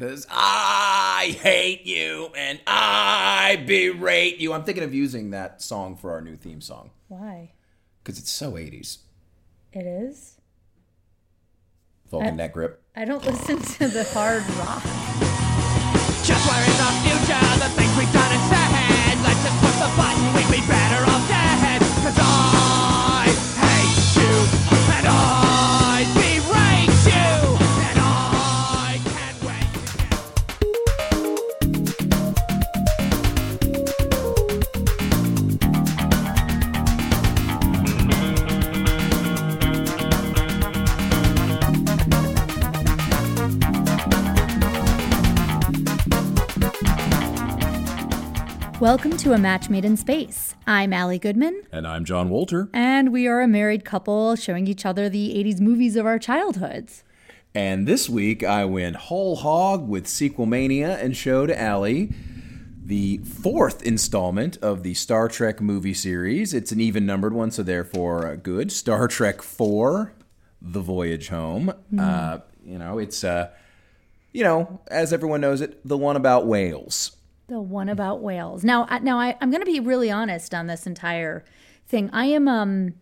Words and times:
Cause 0.00 0.26
I 0.30 1.36
hate 1.42 1.84
you 1.84 2.30
and 2.34 2.58
I 2.66 3.62
berate 3.66 4.38
you. 4.38 4.54
I'm 4.54 4.64
thinking 4.64 4.82
of 4.82 4.94
using 4.94 5.32
that 5.32 5.60
song 5.60 5.94
for 5.94 6.12
our 6.12 6.22
new 6.22 6.36
theme 6.36 6.62
song 6.62 6.90
Why? 7.08 7.52
because 8.02 8.18
it's 8.18 8.30
so 8.30 8.52
80s. 8.52 9.00
It 9.74 9.84
is? 9.84 10.38
Vulcan 12.10 12.36
neck 12.36 12.54
grip. 12.54 12.82
I 12.96 13.04
don't 13.04 13.22
listen 13.26 13.58
to 13.60 13.88
the 13.88 14.04
hard 14.14 14.42
rock. 14.56 14.82
Just 16.24 16.48
where 16.48 16.64
is 16.64 16.80
our 16.80 16.96
future? 17.04 17.60
The 17.60 17.68
things 17.76 17.92
we've 17.98 18.10
done 18.10 18.32
instead. 18.32 19.20
Let's 19.20 19.44
just 19.44 19.60
push 19.60 19.76
the 19.84 19.92
button. 20.00 20.24
We'd 20.32 20.62
be 20.62 20.66
better 20.66 20.79
Welcome 48.90 49.16
to 49.18 49.34
A 49.34 49.38
Match 49.38 49.70
Made 49.70 49.84
in 49.84 49.96
Space. 49.96 50.56
I'm 50.66 50.92
Ali 50.92 51.20
Goodman, 51.20 51.62
And 51.70 51.86
I'm 51.86 52.04
Jon 52.04 52.28
Walter. 52.28 52.68
and 52.72 53.12
we 53.12 53.28
are 53.28 53.40
a 53.40 53.46
married 53.46 53.84
couple 53.84 54.34
showing 54.34 54.66
each 54.66 54.84
other 54.84 55.08
the 55.08 55.32
80s 55.36 55.60
movies 55.60 55.94
of 55.94 56.06
our 56.06 56.18
childhoods. 56.18 57.04
And 57.54 57.86
this 57.86 58.08
week 58.10 58.42
I 58.42 58.64
went 58.64 58.96
whole 58.96 59.36
hog 59.36 59.88
with 59.88 60.08
Sequel 60.08 60.46
Mania 60.46 60.98
and 60.98 61.16
showed 61.16 61.52
Ali 61.52 62.12
the 62.84 63.18
fourth 63.18 63.80
installment 63.84 64.56
of 64.56 64.82
the 64.82 64.94
Star 64.94 65.28
Trek 65.28 65.60
movie 65.60 65.94
series. 65.94 66.52
It's 66.52 66.72
an 66.72 66.80
even 66.80 67.06
numbered 67.06 67.32
one, 67.32 67.52
so 67.52 67.62
therefore 67.62 68.26
uh, 68.26 68.34
good. 68.34 68.72
Star 68.72 69.06
Trek 69.06 69.40
4, 69.40 70.12
The 70.60 70.80
Voyage 70.80 71.28
Home. 71.28 71.72
Uh, 71.96 72.38
you 72.64 72.76
know, 72.76 72.98
it's, 72.98 73.22
uh, 73.22 73.50
you 74.32 74.42
know, 74.42 74.80
as 74.88 75.12
everyone 75.12 75.42
knows 75.42 75.60
it, 75.60 75.80
the 75.86 75.96
one 75.96 76.16
about 76.16 76.48
whales. 76.48 77.16
The 77.50 77.60
one 77.60 77.88
about 77.88 78.20
whales. 78.22 78.62
Now, 78.62 78.86
I- 78.88 79.00
now 79.00 79.18
I, 79.18 79.36
I'm 79.40 79.50
going 79.50 79.60
to 79.60 79.66
be 79.66 79.80
really 79.80 80.08
honest 80.08 80.54
on 80.54 80.68
this 80.68 80.86
entire 80.86 81.44
thing. 81.88 82.08
I 82.12 82.26
am, 82.26 82.46
um, 82.46 82.94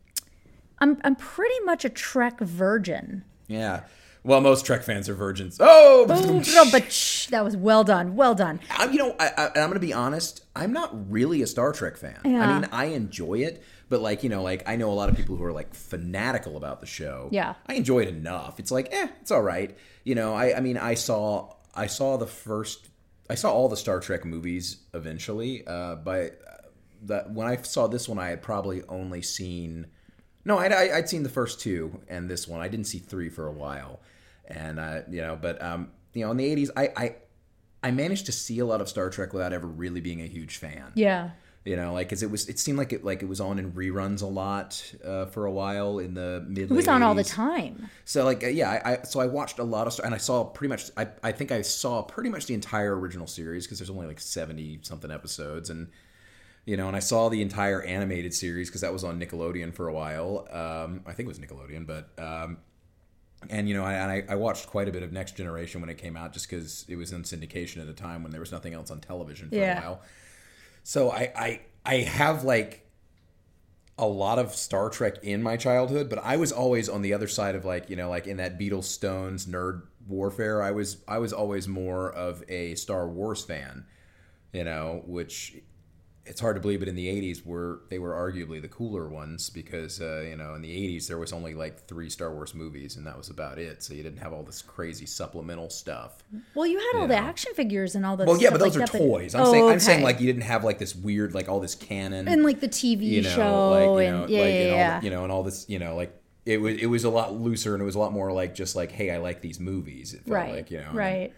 I'm, 0.79 0.99
I'm 1.05 1.17
pretty 1.17 1.61
much 1.65 1.85
a 1.85 1.91
Trek 1.91 2.41
virgin. 2.41 3.25
Yeah. 3.47 3.83
Well, 4.25 4.41
most 4.41 4.65
Trek 4.65 4.83
fans 4.85 5.07
are 5.11 5.15
virgins. 5.15 5.59
Oh, 5.61 6.07
Oh, 6.09 6.69
but 6.73 6.91
shh, 6.91 7.27
that 7.27 7.45
was 7.45 7.59
well 7.59 7.85
done. 7.85 8.17
Well 8.17 8.35
done. 8.35 8.59
I'm, 8.71 8.91
you 8.93 8.99
know, 8.99 9.15
I, 9.21 9.29
I, 9.37 9.47
I'm 9.49 9.53
going 9.69 9.75
to 9.75 9.81
be 9.81 9.93
honest. 9.93 10.43
I'm 10.57 10.73
not 10.73 11.11
really 11.11 11.43
a 11.43 11.47
Star 11.47 11.73
Trek 11.73 11.99
fan. 11.99 12.19
I 12.25 12.29
mean, 12.59 12.69
I 12.73 12.87
enjoy 12.87 13.41
it, 13.41 13.63
but 13.91 14.01
like, 14.01 14.23
you 14.23 14.31
know, 14.31 14.43
like 14.43 14.67
I 14.67 14.77
know 14.77 14.91
a 14.91 14.95
lot 14.95 15.11
of 15.11 15.17
people 15.17 15.37
who 15.37 15.45
are 15.45 15.53
like 15.53 15.75
fanatical 15.75 16.57
about 16.57 16.81
the 16.81 16.87
show. 16.87 17.29
Yeah. 17.33 17.55
I 17.67 17.75
enjoy 17.75 18.01
it 18.01 18.09
enough. 18.09 18.59
It's 18.59 18.71
like, 18.71 18.89
eh, 18.93 19.09
it's 19.21 19.31
all 19.31 19.43
right. 19.43 19.77
You 20.05 20.15
know, 20.15 20.33
I, 20.35 20.57
I 20.57 20.61
mean, 20.61 20.79
I 20.79 20.95
saw, 20.95 21.53
I 21.75 21.87
saw 21.87 22.17
the 22.17 22.27
first, 22.27 22.89
I 23.31 23.35
saw 23.35 23.53
all 23.53 23.69
the 23.69 23.77
Star 23.77 24.01
Trek 24.01 24.25
movies 24.25 24.79
eventually. 24.95 25.67
Uh, 25.67 25.97
but 25.97 26.41
that 27.03 27.31
when 27.31 27.47
I 27.47 27.57
saw 27.57 27.87
this 27.87 28.09
one, 28.09 28.19
I 28.19 28.29
had 28.29 28.43
probably 28.43 28.83
only 28.89 29.23
seen, 29.23 29.87
no, 30.45 30.59
I'd, 30.59 30.73
I'd 30.73 31.09
seen 31.09 31.23
the 31.23 31.29
first 31.29 31.61
two 31.61 32.01
and 32.09 32.29
this 32.29 32.49
one. 32.49 32.61
I 32.61 32.69
didn't 32.69 32.87
see 32.87 32.99
three 32.99 33.29
for 33.29 33.47
a 33.47 33.53
while, 33.53 34.01
and 34.47 34.79
uh, 34.81 35.01
you 35.09 35.21
know, 35.21 35.39
but 35.41 35.63
um, 35.63 35.93
you 36.15 36.25
know, 36.25 36.31
in 36.31 36.37
the 36.37 36.57
'80s, 36.57 36.71
I, 36.77 36.93
I 36.97 37.17
I 37.83 37.91
managed 37.91 38.27
to 38.27 38.33
see 38.33 38.59
a 38.59 38.67
lot 38.67 38.81
of 38.81 38.89
Star 38.89 39.11
Trek 39.11 39.33
without 39.33 39.53
ever 39.53 39.67
really 39.67 40.01
being 40.01 40.21
a 40.21 40.27
huge 40.27 40.57
fan. 40.57 40.93
Yeah. 40.95 41.31
You 41.65 41.77
know, 41.77 41.93
like 41.93 42.07
because 42.09 42.23
it 42.23 42.31
was, 42.31 42.49
it 42.49 42.59
seemed 42.59 42.79
like 42.79 42.95
it 42.95 43.05
like 43.05 43.23
it 43.23 43.29
was 43.29 43.41
on 43.41 43.59
in 43.59 43.73
reruns 43.73 44.23
a 44.23 44.27
lot 44.27 44.83
uh, 45.05 45.27
for 45.27 45.45
a 45.45 45.51
while 45.53 45.99
in 45.99 46.15
the 46.15 46.43
mid. 46.49 46.71
It 46.71 46.75
was 46.75 46.89
on 46.89 47.03
all 47.03 47.15
the 47.15 47.25
time. 47.25 47.91
So 48.07 48.25
like 48.25 48.43
uh, 48.43 48.47
yeah, 48.47 48.71
I, 48.71 48.93
I 48.93 49.03
so 49.03 49.21
I 49.21 49.27
watched 49.27 49.59
a 49.59 49.65
lot 49.65 49.87
of 49.87 49.93
Star, 49.93 50.07
and 50.07 50.15
I 50.15 50.19
saw 50.19 50.45
pretty 50.45 50.71
much. 50.71 50.91
I 50.97 51.09
I 51.23 51.33
think 51.33 51.53
I 51.53 51.61
saw 51.63 52.01
pretty 52.03 52.31
much 52.31 52.47
the 52.47 52.55
entire 52.55 52.99
original 52.99 53.27
series 53.27 53.67
because 53.67 53.79
there's 53.81 53.91
only 53.91 54.07
like 54.07 54.21
seventy 54.21 54.79
something 54.83 55.11
episodes, 55.11 55.69
and 55.69 55.89
you 56.65 56.77
know, 56.79 56.87
and 56.87 56.97
I 56.97 57.01
saw 57.01 57.29
the 57.29 57.43
entire 57.43 57.83
animated 57.83 58.33
series 58.33 58.69
because 58.69 58.81
that 58.81 58.93
was 58.93 59.05
on 59.05 59.21
Nickelodeon 59.21 59.75
for 59.75 59.89
a 59.89 59.93
while. 59.93 60.47
Um, 60.51 61.03
I 61.07 61.13
think 61.13 61.27
it 61.27 61.29
was 61.29 61.39
Nickelodeon, 61.39 61.87
but 61.87 62.09
um, 62.23 62.59
and 63.51 63.69
you 63.69 63.75
know, 63.75 63.85
I, 63.85 63.95
and 63.95 64.11
I, 64.11 64.25
I 64.31 64.35
watched 64.37 64.69
quite 64.69 64.89
a 64.89 64.93
bit 64.93 65.03
of 65.03 65.13
Next 65.13 65.37
Generation 65.37 65.81
when 65.83 65.91
it 65.91 65.99
came 65.99 66.17
out, 66.17 66.33
just 66.33 66.49
because 66.49 66.87
it 66.89 66.97
was 66.97 67.13
in 67.13 67.25
syndication 67.25 67.83
at 67.83 67.89
a 67.89 67.93
time 67.95 68.23
when 68.23 68.33
there 68.33 68.41
was 68.41 68.53
nothing 68.53 68.73
else 68.75 68.91
on 68.91 69.01
television 69.01 69.51
for 69.51 69.57
Yeah. 69.57 69.79
a 69.79 69.83
while. 69.83 70.01
So 70.89 71.11
I, 71.11 71.31
I 71.37 71.61
I 71.85 71.95
have 71.97 72.45
like 72.45 72.89
a 73.99 74.07
lot 74.07 74.39
of 74.39 74.55
Star 74.55 74.89
Trek 74.89 75.23
in 75.23 75.43
my 75.43 75.59
childhood, 75.59 76.09
but 76.09 76.19
I 76.25 76.39
was 76.39 76.51
always 76.51 76.89
on 76.89 77.03
the 77.03 77.13
other 77.13 77.29
side 77.29 77.55
of 77.55 77.67
like 77.67 77.91
you 77.91 77.97
know 77.97 78.09
like 78.09 78.27
in 78.27 78.39
that 78.39 78.59
Beatles 78.59 78.85
Stones 78.85 79.45
nerd 79.45 79.83
warfare. 80.07 80.63
I 80.63 80.71
was 80.71 81.05
I 81.07 81.19
was 81.19 81.35
always 81.35 81.69
more 81.69 82.11
of 82.11 82.43
a 82.49 82.75
Star 82.77 83.07
Wars 83.07 83.45
fan, 83.45 83.85
you 84.55 84.65
know, 84.65 85.03
which 85.05 85.59
it's 86.29 86.41
hard 86.41 86.57
to 86.57 86.61
believe, 86.61 86.81
but 86.81 86.89
in 86.89 86.95
the 86.95 87.07
'80s, 87.07 87.45
were 87.45 87.81
they 87.89 87.99
were 87.99 88.13
arguably 88.13 88.61
the 88.61 88.69
cooler 88.69 89.09
ones 89.09 89.51
because 89.51 90.01
uh, 90.01 90.25
you 90.29 90.37
know 90.37 90.55
in 90.55 90.63
the 90.63 90.71
'80s 90.71 91.09
there 91.09 91.19
was 91.19 91.33
only 91.33 91.55
like 91.55 91.87
three 91.87 92.11
Star 92.11 92.33
Wars 92.33 92.55
movies, 92.55 92.97
and 92.97 93.07
that 93.07 93.17
was 93.17 93.31
about 93.31 93.59
it. 93.59 93.83
So 93.83 93.95
you 93.95 94.03
didn't 94.03 94.19
have 94.19 94.33
all 94.33 94.43
this 94.43 94.63
crazy 94.63 95.07
supplemental 95.07 95.71
stuff. 95.71 96.23
Well, 96.55 96.67
you 96.67 96.79
had 96.79 97.01
all 97.01 97.09
the 97.09 97.17
action 97.17 97.53
figures 97.55 97.95
and 97.95 98.05
all 98.05 98.17
the 98.17 98.25
Well, 98.25 98.41
yeah, 98.41 98.51
but 98.51 98.61
those 98.61 98.77
like 98.77 98.89
are 98.89 98.93
that, 98.93 98.99
but- 98.99 99.07
toys. 99.09 99.35
I'm 99.35 99.43
Oh, 99.47 99.53
saying 99.53 99.69
I'm 99.69 99.81
saying 99.81 100.03
like 100.03 100.21
you 100.21 100.27
didn't 100.27 100.43
have 100.45 100.65
like 100.65 100.79
this 100.79 100.95
weird 100.95 101.35
like 101.35 101.49
all 101.49 101.61
this 101.61 101.75
canon 101.75 102.29
and 102.29 102.43
like 102.45 102.61
the 102.61 102.69
TV 102.69 103.03
you 103.05 103.23
know, 103.23 103.29
show 103.31 103.71
like 103.71 104.05
you 104.07 104.11
know, 104.13 104.23
and 104.25 104.31
yeah, 104.31 104.41
like, 104.41 104.55
yeah, 104.55 104.61
and 104.61 104.97
all 104.99 105.05
you 105.05 105.11
know, 105.11 105.23
and 105.25 105.33
all 105.33 105.43
this, 105.43 105.69
you 105.69 105.79
know, 105.79 105.97
like 105.97 106.15
it 106.47 106.61
was 106.61 106.77
it 106.77 106.87
was 106.87 107.05
a 107.05 107.11
lot 107.11 107.35
looser 107.35 107.75
and 107.75 107.83
it 107.83 107.85
was 107.87 107.95
a 107.95 107.99
lot 107.99 108.13
more 108.13 108.33
like 108.33 108.55
just 108.55 108.77
like, 108.77 108.93
hey, 108.93 109.11
I 109.11 109.19
like 109.19 109.41
these 109.41 109.59
movies. 109.61 110.17
Right, 110.27 110.55
like, 110.57 110.71
you 110.71 110.81
know, 110.81 110.93
right. 110.93 111.33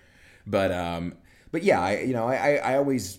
But 0.47 0.73
um, 0.73 1.15
but 1.53 1.63
yeah, 1.63 1.81
I 1.81 2.01
you 2.01 2.13
know, 2.13 2.27
I 2.27 2.35
I, 2.35 2.55
I 2.73 2.77
always. 2.77 3.19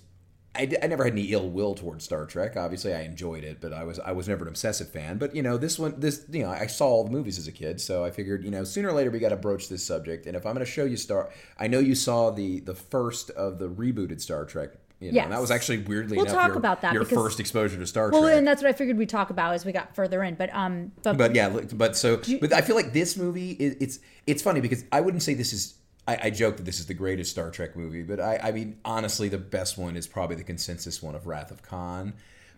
I, 0.54 0.66
d- 0.66 0.76
I 0.84 0.88
never 0.88 1.06
had 1.06 1.14
any 1.14 1.32
ill 1.32 1.50
will 1.50 1.76
towards 1.76 2.04
Star 2.04 2.26
Trek. 2.26 2.58
Obviously, 2.58 2.94
I 2.94 3.04
enjoyed 3.04 3.44
it, 3.46 3.62
but 3.62 3.72
I 3.72 3.86
was 3.86 4.00
I 4.00 4.12
was 4.12 4.28
never 4.28 4.44
an 4.44 4.50
obsessive 4.50 4.90
fan. 4.90 5.18
But 5.18 5.34
you 5.36 5.42
know, 5.42 5.58
this 5.58 5.80
one, 5.80 5.98
this 6.00 6.26
you 6.30 6.44
know, 6.44 6.50
I 6.50 6.68
saw 6.68 6.88
all 6.88 7.04
the 7.06 7.10
movies 7.12 7.40
as 7.40 7.48
a 7.48 7.52
kid, 7.54 7.80
so 7.80 8.04
I 8.04 8.12
figured 8.12 8.44
you 8.44 8.52
know 8.52 8.64
sooner 8.66 8.90
or 8.90 8.94
later 8.94 9.12
we 9.12 9.20
got 9.20 9.30
to 9.30 9.38
broach 9.38 9.70
this 9.70 9.84
subject. 9.84 10.26
And 10.26 10.36
if 10.36 10.46
I'm 10.46 10.54
going 10.54 10.66
to 10.66 10.70
show 10.72 10.84
you 10.84 10.98
Star, 10.98 11.30
I 11.58 11.68
know 11.68 11.80
you 11.80 11.96
saw 11.96 12.32
the 12.32 12.60
the 12.60 12.76
first 12.76 13.30
of 13.32 13.60
the 13.60 13.70
rebooted 13.70 14.20
Star 14.20 14.44
Trek. 14.46 14.72
You 15.00 15.12
know, 15.14 15.22
and 15.22 15.32
that 15.32 15.42
was 15.42 15.50
actually 15.50 15.80
weirdly 15.80 16.16
We'll 16.18 16.28
enough 16.28 16.36
talk 16.36 16.48
your, 16.50 16.58
about 16.58 16.82
that 16.82 16.94
your 16.94 17.04
because- 17.06 17.18
first 17.18 17.40
exposure 17.40 17.76
to 17.80 17.88
Star 17.88 18.12
Well, 18.12 18.22
Trek. 18.22 18.38
and 18.38 18.46
that's 18.48 18.62
what 18.62 18.70
I 18.70 18.74
figured 18.74 18.98
we'd 19.00 19.10
talk 19.10 19.32
about 19.32 19.56
as 19.56 19.66
we 19.66 19.72
got 19.72 19.96
further 19.96 20.22
in. 20.22 20.36
But 20.36 20.54
um, 20.54 20.92
but, 21.02 21.18
But 21.18 21.34
yeah, 21.34 21.50
but 21.74 21.96
so 21.98 22.18
but 22.40 22.54
I 22.54 22.62
feel 22.62 22.76
like 22.76 22.94
this 22.94 23.18
movie 23.18 23.52
is 23.52 23.78
it's 23.80 24.00
it's 24.28 24.44
funny 24.44 24.60
because 24.62 24.84
I 24.92 25.02
wouldn't 25.02 25.24
say 25.24 25.34
this 25.34 25.54
is 25.54 25.74
I, 26.08 26.18
I 26.24 26.30
joke 26.30 26.58
that 26.58 26.64
this 26.64 26.80
is 26.80 26.88
the 26.88 26.94
greatest 26.94 27.32
Star 27.32 27.52
Trek 27.52 27.76
movie, 27.76 28.04
but 28.04 28.20
I, 28.20 28.40
I 28.44 28.52
mean 28.52 28.80
honestly 28.84 29.30
the 29.30 29.38
best 29.38 29.78
one 29.78 29.96
is 29.96 30.08
probably 30.08 30.36
the 30.36 30.44
consensus 30.44 31.02
one 31.02 31.16
of 31.16 31.28
Wrath 31.28 31.52
of 31.52 31.62
Khan. 31.62 32.14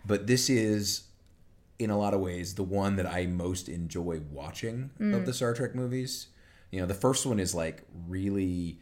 But 0.05 0.27
this 0.27 0.49
is 0.49 1.03
in 1.79 1.89
a 1.89 1.97
lot 1.97 2.13
of 2.13 2.21
ways 2.21 2.55
the 2.55 2.63
one 2.63 2.95
that 2.95 3.05
I 3.05 3.25
most 3.25 3.67
enjoy 3.67 4.21
watching 4.31 4.91
of 4.99 5.05
mm. 5.05 5.25
the 5.25 5.33
Star 5.33 5.53
Trek 5.53 5.75
movies. 5.75 6.27
You 6.71 6.79
know, 6.81 6.85
the 6.85 6.93
first 6.93 7.25
one 7.25 7.39
is 7.39 7.53
like 7.53 7.83
really 8.07 8.79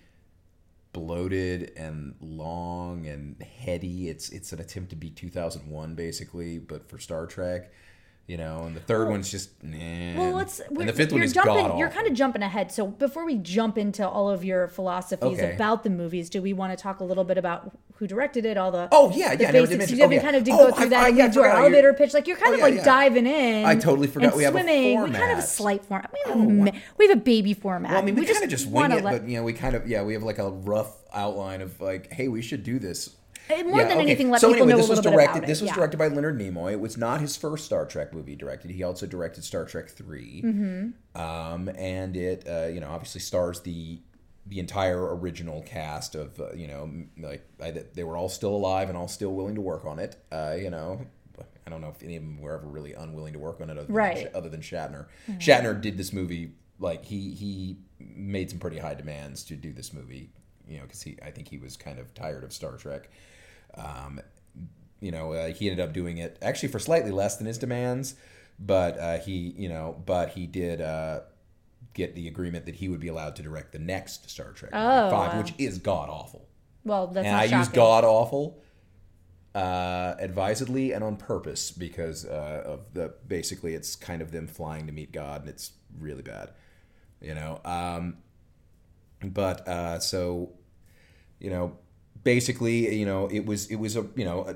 bloated 0.93 1.71
and 1.75 2.15
long 2.19 3.07
and 3.07 3.41
heady. 3.41 4.09
It's 4.09 4.29
it's 4.29 4.53
an 4.53 4.59
attempt 4.59 4.91
to 4.91 4.95
be 4.95 5.09
2001 5.09 5.95
basically, 5.95 6.59
but 6.59 6.89
for 6.89 6.99
Star 6.99 7.25
Trek. 7.25 7.71
You 8.31 8.37
know, 8.37 8.63
and 8.63 8.73
the 8.73 8.79
third 8.79 9.09
one's 9.09 9.29
just 9.29 9.61
nah. 9.61 9.77
well, 10.17 10.31
let's. 10.31 10.61
and 10.61 10.87
the 10.87 10.93
fifth 10.93 11.11
one 11.11 11.21
is 11.21 11.33
jumping. 11.33 11.67
god 11.67 11.77
You're 11.77 11.89
kind 11.89 12.07
of 12.07 12.13
jumping 12.13 12.41
ahead. 12.41 12.71
So 12.71 12.87
before 12.87 13.25
we 13.25 13.35
jump 13.35 13.77
into 13.77 14.07
all 14.07 14.29
of 14.29 14.45
your 14.45 14.69
philosophies 14.69 15.37
Okay. 15.37 15.53
about 15.53 15.83
the 15.83 15.89
movies, 15.89 16.29
do 16.29 16.41
we 16.41 16.53
want 16.53 16.71
to 16.71 16.81
talk 16.81 17.01
a 17.01 17.03
little 17.03 17.25
bit 17.25 17.37
about 17.37 17.71
who 17.95 18.07
directed 18.07 18.45
it? 18.45 18.55
All 18.55 18.71
the 18.71 18.87
Oh, 18.89 19.11
yeah, 19.13 19.35
the 19.35 19.43
yeah, 19.43 19.49
I 19.49 19.51
never 19.51 19.67
did 19.67 19.79
basics. 19.79 19.99
You 19.99 20.05
oh, 20.05 20.09
yeah. 20.09 20.21
kind 20.21 20.37
of 20.37 20.45
did 20.45 20.53
Oh, 20.53 20.69
go 20.69 20.71
through 20.71 20.85
I- 20.85 20.89
that 20.91 21.03
I- 21.03 21.07
and 21.09 21.17
yeah, 21.17 21.25
I 21.25 21.27
do 21.27 21.41
our 21.41 21.49
elevator 21.49 21.87
You're- 21.89 21.97
pitch. 21.97 22.13
Like 22.13 22.25
you're 22.25 22.37
kind 22.37 22.51
Oh, 22.51 22.53
of 22.53 22.59
yeah, 22.59 22.65
like 22.67 22.75
yeah. 22.75 22.83
diving 22.85 23.27
in. 23.27 23.65
I 23.65 23.75
totally 23.75 24.07
forgot 24.07 24.33
we 24.33 24.43
have 24.43 24.55
a 24.55 24.59
swimming. 24.61 25.03
We 25.03 25.09
kind 25.11 25.23
of 25.23 25.29
have 25.31 25.39
a 25.39 25.41
slight 25.41 25.83
format. 25.85 26.09
Oh, 26.27 26.41
we 26.41 26.57
have, 26.67 26.75
a, 26.75 26.81
we 26.99 27.07
have 27.09 27.17
a 27.17 27.21
baby 27.21 27.53
format. 27.53 27.91
Well, 27.91 27.99
I 28.01 28.05
mean, 28.05 28.15
we, 28.15 28.25
kind 28.25 28.45
of 28.45 28.49
just 28.49 28.65
wing 28.65 28.91
it, 28.91 29.03
let- 29.03 29.23
but 29.23 29.27
you 29.29 29.35
know, 29.35 29.43
we 29.43 29.51
kind 29.51 29.75
of 29.75 29.89
yeah, 29.89 30.03
we 30.03 30.13
have 30.13 30.23
like 30.23 30.39
a 30.39 30.49
rough 30.49 30.95
outline 31.13 31.59
of 31.59 31.81
like, 31.81 32.13
hey, 32.13 32.29
we 32.29 32.41
should 32.41 32.63
do 32.63 32.79
this. 32.79 33.09
More 33.49 33.59
Yeah, 33.81 33.87
than 33.87 33.97
okay. 33.97 33.99
anything, 34.01 34.29
let 34.29 34.39
so 34.41 34.47
people 34.49 34.63
anyway, 34.63 34.71
know 34.71 34.77
this 34.77 34.87
a 34.87 34.89
was 34.91 34.97
little 34.99 35.11
bit 35.11 35.15
directed. 35.17 35.37
about 35.39 35.47
This 35.47 35.61
was 35.61 35.71
directed 35.71 35.97
by 35.97 36.07
Leonard 36.07 36.39
Nimoy. 36.39 36.71
It 36.73 36.79
was 36.79 36.97
not 36.97 37.19
his 37.21 37.35
first 37.35 37.65
Star 37.65 37.85
Trek 37.85 38.13
movie 38.13 38.35
directed. 38.35 38.71
He 38.71 38.83
also 38.83 39.05
directed 39.05 39.43
Star 39.43 39.65
Trek 39.65 39.89
3 39.89 40.41
Mm-hmm. 40.45 41.21
um, 41.21 41.69
and 41.75 42.15
it 42.15 42.47
uh, 42.47 42.67
you 42.67 42.79
know 42.79 42.89
obviously 42.89 43.21
stars 43.21 43.59
the 43.61 43.99
the 44.47 44.59
entire 44.59 45.15
original 45.15 45.61
cast 45.63 46.15
of 46.15 46.39
uh, 46.39 46.53
you 46.53 46.67
know 46.67 46.89
like 47.19 47.45
I, 47.61 47.71
they 47.71 48.03
were 48.03 48.15
all 48.17 48.29
still 48.29 48.55
alive 48.55 48.89
and 48.89 48.97
all 48.97 49.07
still 49.07 49.31
willing 49.33 49.55
to 49.55 49.61
work 49.61 49.85
on 49.85 49.99
it. 49.99 50.15
Uh, 50.31 50.55
you 50.59 50.69
know. 50.69 51.05
I 51.65 51.69
don't 51.69 51.81
know 51.81 51.89
if 51.89 52.03
any 52.03 52.15
of 52.17 52.23
them 52.23 52.39
were 52.41 52.53
ever 52.57 52.67
really 52.67 52.93
unwilling 52.93 53.33
to 53.33 53.39
work 53.39 53.61
on 53.61 53.69
it, 53.69 53.77
other 53.77 53.85
than, 53.85 53.95
Right. 53.95 54.17
Mm-hmm. 54.27 54.35
other 54.35 54.49
than 54.49 54.61
Shatner. 54.61 55.05
Shatner 55.37 55.79
did 55.79 55.95
this 55.97 56.11
movie 56.11 56.53
like 56.79 57.05
he 57.05 57.31
he 57.35 57.77
made 57.99 58.49
some 58.49 58.59
pretty 58.59 58.79
high 58.79 58.95
demands 58.95 59.43
to 59.45 59.55
do 59.55 59.71
this 59.71 59.93
movie 59.93 60.31
you 60.67 60.77
know, 60.77 60.83
because 60.83 61.01
he 61.03 61.17
I 61.23 61.31
think 61.31 61.47
he 61.49 61.57
was 61.57 61.77
kind 61.77 61.99
of 61.99 62.13
tired 62.13 62.43
of 62.43 62.51
Star 62.51 62.77
Trek. 62.77 63.09
Um, 63.75 64.19
you 64.99 65.11
know, 65.11 65.33
uh, 65.33 65.47
he 65.53 65.69
ended 65.69 65.83
up 65.83 65.93
doing 65.93 66.17
it 66.17 66.37
actually 66.41 66.69
for 66.69 66.79
slightly 66.79 67.11
less 67.11 67.37
than 67.37 67.47
his 67.47 67.57
demands, 67.57 68.15
but 68.59 68.97
uh, 68.99 69.17
he, 69.19 69.53
you 69.57 69.67
know, 69.69 70.01
but 70.05 70.29
he 70.29 70.45
did 70.47 70.79
uh, 70.81 71.21
get 71.93 72.13
the 72.15 72.27
agreement 72.27 72.65
that 72.67 72.75
he 72.75 72.87
would 72.87 72.99
be 72.99 73.07
allowed 73.07 73.35
to 73.37 73.43
direct 73.43 73.71
the 73.71 73.79
next 73.79 74.29
Star 74.29 74.51
Trek 74.51 74.71
Oh, 74.73 75.09
Five, 75.09 75.33
wow. 75.33 75.37
which 75.39 75.53
is 75.57 75.77
god 75.79 76.09
awful. 76.09 76.47
Well, 76.83 77.07
that's 77.07 77.25
And 77.25 77.35
I 77.35 77.43
shocking. 77.45 77.57
use 77.59 77.67
god 77.69 78.03
awful 78.03 78.61
uh, 79.53 80.15
advisedly 80.19 80.93
and 80.93 81.03
on 81.03 81.17
purpose 81.17 81.71
because 81.71 82.25
uh, 82.25 82.63
of 82.65 82.93
the 82.93 83.13
basically 83.27 83.73
it's 83.73 83.95
kind 83.95 84.21
of 84.21 84.31
them 84.31 84.47
flying 84.47 84.87
to 84.87 84.93
meet 84.93 85.11
God 85.11 85.41
and 85.41 85.49
it's 85.49 85.71
really 85.99 86.21
bad, 86.21 86.51
you 87.21 87.33
know. 87.35 87.59
Um, 87.65 88.17
but 89.23 89.67
uh, 89.67 89.99
so 89.99 90.53
you 91.39 91.49
know, 91.49 91.77
basically, 92.23 92.95
you 92.95 93.05
know, 93.05 93.27
it 93.27 93.45
was 93.45 93.67
it 93.67 93.75
was 93.77 93.95
a 93.95 94.07
you 94.15 94.25
know. 94.25 94.45
A, 94.47 94.55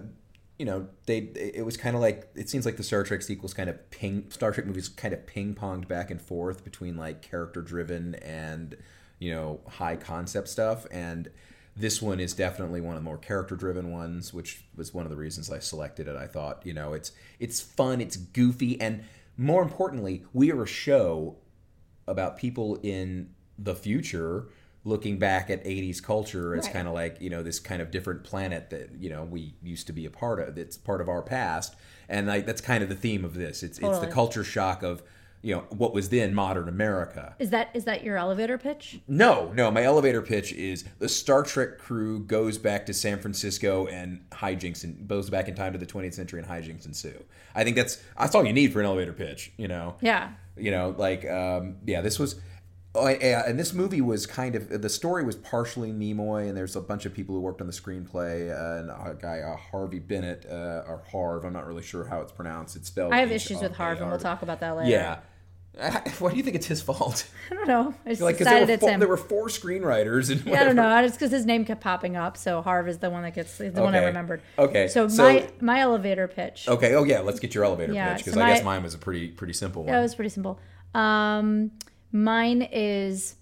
you 0.57 0.65
know, 0.65 0.87
they 1.05 1.17
it 1.17 1.65
was 1.65 1.75
kind 1.75 1.97
of 1.97 2.01
like 2.01 2.29
it 2.33 2.47
seems 2.47 2.65
like 2.65 2.77
the 2.77 2.83
Star 2.83 3.03
Trek 3.03 3.21
sequels 3.21 3.53
kind 3.53 3.69
of 3.69 3.89
ping 3.89 4.27
Star 4.29 4.53
Trek 4.53 4.65
movies 4.65 4.87
kind 4.87 5.13
of 5.13 5.27
ping 5.27 5.53
ponged 5.53 5.85
back 5.89 6.09
and 6.09 6.21
forth 6.21 6.63
between 6.63 6.95
like 6.95 7.21
character 7.21 7.61
driven 7.61 8.15
and 8.15 8.77
you 9.19 9.31
know 9.33 9.59
high 9.67 9.95
concept 9.95 10.47
stuff 10.47 10.85
and 10.91 11.29
this 11.75 12.01
one 12.01 12.19
is 12.19 12.33
definitely 12.33 12.79
one 12.79 12.95
of 12.95 13.01
the 13.01 13.05
more 13.05 13.17
character 13.17 13.55
driven 13.55 13.91
ones 13.91 14.33
which 14.33 14.63
was 14.75 14.93
one 14.93 15.05
of 15.05 15.09
the 15.09 15.15
reasons 15.17 15.51
I 15.51 15.59
selected 15.59 16.07
it 16.07 16.15
I 16.15 16.27
thought 16.27 16.65
you 16.65 16.73
know 16.73 16.93
it's 16.93 17.11
it's 17.39 17.59
fun 17.59 18.01
it's 18.01 18.17
goofy 18.17 18.79
and 18.79 19.03
more 19.37 19.61
importantly 19.61 20.23
we 20.33 20.51
are 20.51 20.63
a 20.63 20.67
show 20.67 21.37
about 22.07 22.37
people 22.37 22.79
in 22.83 23.29
the 23.57 23.75
future 23.75 24.47
looking 24.85 25.17
back 25.17 25.49
at 25.49 25.63
80s 25.65 26.01
culture 26.01 26.55
as 26.55 26.65
Right. 26.65 26.73
kind 26.73 26.87
of 26.87 26.93
like 26.93 27.19
you 27.19 27.29
know 27.29 27.43
this 27.43 27.59
kind 27.59 27.81
of 27.81 27.91
different 27.91 28.23
planet 28.23 28.69
that 28.69 28.91
you 28.99 29.09
know 29.09 29.23
we 29.23 29.55
used 29.61 29.87
to 29.87 29.93
be 29.93 30.05
a 30.05 30.09
part 30.11 30.39
of 30.39 30.55
that's 30.55 30.77
part 30.77 31.01
of 31.01 31.09
our 31.09 31.21
past 31.21 31.75
and 32.07 32.27
like 32.27 32.45
that's 32.45 32.61
kind 32.61 32.81
of 32.83 32.89
the 32.89 32.95
theme 32.95 33.25
of 33.25 33.33
this 33.33 33.63
it's 33.63 33.79
it's 33.79 33.99
the 33.99 34.07
culture 34.07 34.43
shock 34.43 34.83
of 34.83 35.01
you 35.41 35.53
know 35.55 35.61
what 35.69 35.93
was 35.93 36.09
then 36.09 36.33
modern 36.35 36.67
america 36.69 37.35
Is 37.39 37.49
that 37.49 37.69
is 37.73 37.83
that 37.85 38.03
your 38.03 38.17
elevator 38.17 38.57
pitch? 38.59 38.99
no 39.07 39.51
no 39.55 39.69
my 39.71 39.83
elevator 39.83 40.21
pitch 40.21 40.53
is 40.53 40.85
the 40.99 41.09
star 41.09 41.41
trek 41.43 41.77
crew 41.79 42.19
goes 42.19 42.57
back 42.59 42.85
to 42.85 42.93
san 42.93 43.19
francisco 43.19 43.87
and 43.87 44.21
hijinks 44.31 44.83
and 44.83 45.07
goes 45.07 45.29
back 45.31 45.47
in 45.47 45.55
time 45.55 45.73
to 45.73 45.79
the 45.79 45.85
20th 45.85 46.13
century 46.13 46.39
and 46.39 46.47
hijinks 46.49 46.85
ensue 46.85 47.23
i 47.55 47.63
think 47.63 47.75
that's 47.75 48.01
that's 48.19 48.33
all 48.35 48.45
you 48.45 48.53
need 48.53 48.71
for 48.71 48.79
an 48.81 48.85
elevator 48.85 49.13
pitch 49.13 49.51
you 49.57 49.67
know 49.67 49.95
Yeah. 50.01 50.29
you 50.57 50.69
know 50.71 50.93
like 50.97 51.27
um, 51.29 51.77
yeah 51.85 52.01
this 52.01 52.17
was 52.19 52.35
oh, 52.95 53.07
yeah, 53.07 53.43
and 53.47 53.59
this 53.59 53.73
movie 53.73 54.01
was 54.01 54.25
kind 54.25 54.55
of 54.55 54.81
the 54.81 54.89
story 54.89 55.23
was 55.23 55.35
partially 55.35 55.91
nimoy 55.91 56.47
and 56.47 56.57
there's 56.57 56.75
a 56.75 56.81
bunch 56.81 57.05
of 57.05 57.13
people 57.13 57.35
who 57.35 57.41
worked 57.41 57.61
on 57.61 57.67
the 57.67 57.73
screenplay 57.73 58.49
uh, 58.49 58.79
and 58.79 58.89
a 58.89 59.15
guy 59.19 59.39
uh, 59.39 59.55
Harve 59.55 60.07
Bennett 60.07 60.45
uh, 60.49 60.83
or 60.87 61.03
harv 61.11 61.45
i'm 61.45 61.53
not 61.53 61.65
really 61.67 61.83
sure 61.83 62.05
how 62.05 62.21
it's 62.21 62.31
pronounced 62.31 62.75
it's 62.75 62.87
spelled 62.87 63.13
I 63.13 63.19
have 63.19 63.31
issues 63.31 63.61
with 63.61 63.73
Harv, 63.75 64.01
and 64.01 64.09
we'll 64.09 64.19
talk 64.19 64.41
about 64.41 64.59
that 64.61 64.75
later. 64.77 64.89
yeah 64.89 65.19
why 66.19 66.31
do 66.31 66.37
you 66.37 66.43
think 66.43 66.55
it's 66.55 66.67
his 66.67 66.81
fault 66.81 67.27
I 67.51 67.55
don't 67.55 67.67
know. 67.67 67.93
I 68.05 68.09
just 68.11 68.21
like 68.21 68.37
decided 68.37 68.61
there, 68.61 68.67
were 68.67 68.73
it's 68.75 68.81
four- 68.81 68.89
him. 68.91 68.99
there 69.01 69.09
were 69.09 69.17
four 69.17 69.47
screenwriters 69.49 70.31
and 70.31 70.43
yeah, 70.45 70.61
I 70.61 70.63
don't 70.63 70.77
know. 70.77 71.03
It's 71.03 71.15
because 71.17 71.31
his 71.31 71.45
name 71.45 71.65
kept 71.65 71.81
popping 71.81 72.15
up, 72.15 72.37
so 72.37 72.61
Harv 72.61 72.87
is 72.87 72.99
the 72.99 73.09
one 73.09 73.23
that 73.23 73.35
gets 73.35 73.57
the 73.57 73.69
one 73.71 73.93
I 73.93 74.05
remembered. 74.05 74.41
Okay, 74.57 74.87
So, 74.87 75.09
so- 75.09 75.23
my 75.23 75.49
my 75.59 75.79
elevator 75.81 76.29
pitch. 76.29 76.69
okay 76.69 76.95
oh 76.95 77.03
yeah 77.03 77.19
let's 77.19 77.41
get 77.41 77.53
your 77.53 77.65
elevator 77.65 77.91
Yeah, 77.91 78.13
pitch 78.13 78.19
because 78.23 78.35
so 78.35 78.41
i 78.41 78.53
guess 78.53 78.63
mine 78.63 78.83
was 78.83 78.93
a 78.93 78.97
pretty 78.97 79.27
pretty 79.27 79.51
simple 79.51 79.83
one 79.83 79.91
That 79.91 80.01
was 80.01 80.15
pretty 80.15 80.29
simple. 80.29 80.59
Um, 80.93 81.71
mine 82.11 82.67
is. 82.71 83.35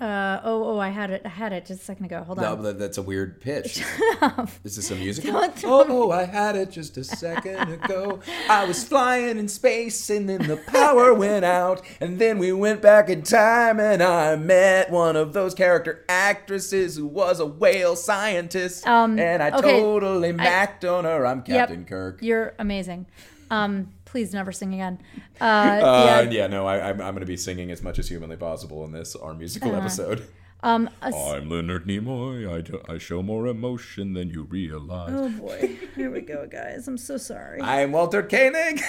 Uh, 0.00 0.40
oh, 0.42 0.64
oh! 0.64 0.78
I 0.80 0.88
had 0.88 1.10
it. 1.10 1.22
I 1.24 1.28
had 1.28 1.52
it 1.52 1.64
just 1.64 1.82
a 1.82 1.84
second 1.84 2.06
ago. 2.06 2.24
Hold 2.24 2.38
No, 2.38 2.54
on. 2.54 2.62
but 2.62 2.76
that's 2.76 2.98
a 2.98 3.02
weird 3.02 3.40
pitch. 3.40 3.84
Is 4.64 4.74
this 4.74 4.90
a 4.90 4.96
musical? 4.96 5.30
Don't 5.30 5.54
throw 5.56 5.84
Oh, 5.88 6.10
I 6.10 6.24
had 6.24 6.56
it 6.56 6.72
just 6.72 6.96
a 6.96 7.04
second 7.04 7.70
ago. 7.70 8.18
I 8.50 8.64
was 8.64 8.82
flying 8.82 9.38
in 9.38 9.46
space 9.46 10.10
and 10.10 10.28
then 10.28 10.48
the 10.48 10.56
power 10.56 11.14
went 11.26 11.44
out. 11.44 11.82
And 12.00 12.18
then 12.18 12.38
we 12.38 12.52
went 12.52 12.82
back 12.82 13.10
in 13.10 13.22
time 13.22 13.78
and 13.78 14.02
I 14.02 14.34
met 14.34 14.90
one 14.90 15.14
of 15.14 15.34
those 15.34 15.54
character 15.54 16.04
actresses 16.08 16.96
who 16.96 17.06
was 17.06 17.38
a 17.38 17.46
whale 17.46 17.94
scientist. 17.94 18.84
Um, 18.88 19.20
and 19.20 19.40
I 19.40 19.56
okay. 19.56 19.78
totally 19.80 20.32
macked 20.32 20.84
on 20.84 21.04
her. 21.04 21.24
I'm 21.24 21.42
Captain 21.42 21.84
Kirk. 21.84 22.18
You're 22.22 22.54
amazing. 22.58 23.06
Um, 23.52 23.92
please 24.12 24.32
never 24.34 24.52
sing 24.52 24.74
again. 24.74 24.98
Uh, 25.40 25.44
Uh, 25.44 26.04
yeah. 26.26 26.30
yeah. 26.30 26.46
no, 26.46 26.66
I, 26.66 26.90
I'm, 26.90 27.00
I'm 27.00 27.14
going 27.14 27.20
to 27.20 27.26
be 27.26 27.36
singing 27.36 27.70
as 27.72 27.82
much 27.82 27.98
as 27.98 28.06
humanly 28.08 28.36
possible 28.36 28.84
in 28.84 28.92
this, 28.92 29.16
our 29.16 29.34
musical 29.34 29.70
Uh-huh. 29.70 29.80
episode. 29.80 30.28
Um, 30.62 30.88
s- 31.02 31.14
I'm 31.14 31.48
Leonard 31.50 31.86
Nimoy. 31.86 32.48
I, 32.48 32.60
do- 32.60 32.82
I 32.88 32.98
show 32.98 33.22
more 33.22 33.46
emotion 33.48 34.12
than 34.12 34.28
you 34.30 34.42
realize. 34.44 35.10
oh 35.12 35.28
boy, 35.30 35.78
here 35.96 36.10
we 36.10 36.20
go, 36.20 36.46
guys. 36.46 36.86
I'm 36.86 36.98
so 36.98 37.16
sorry. 37.16 37.60
I'm 37.60 37.90
Walter 37.90 38.22
Koenig. 38.22 38.80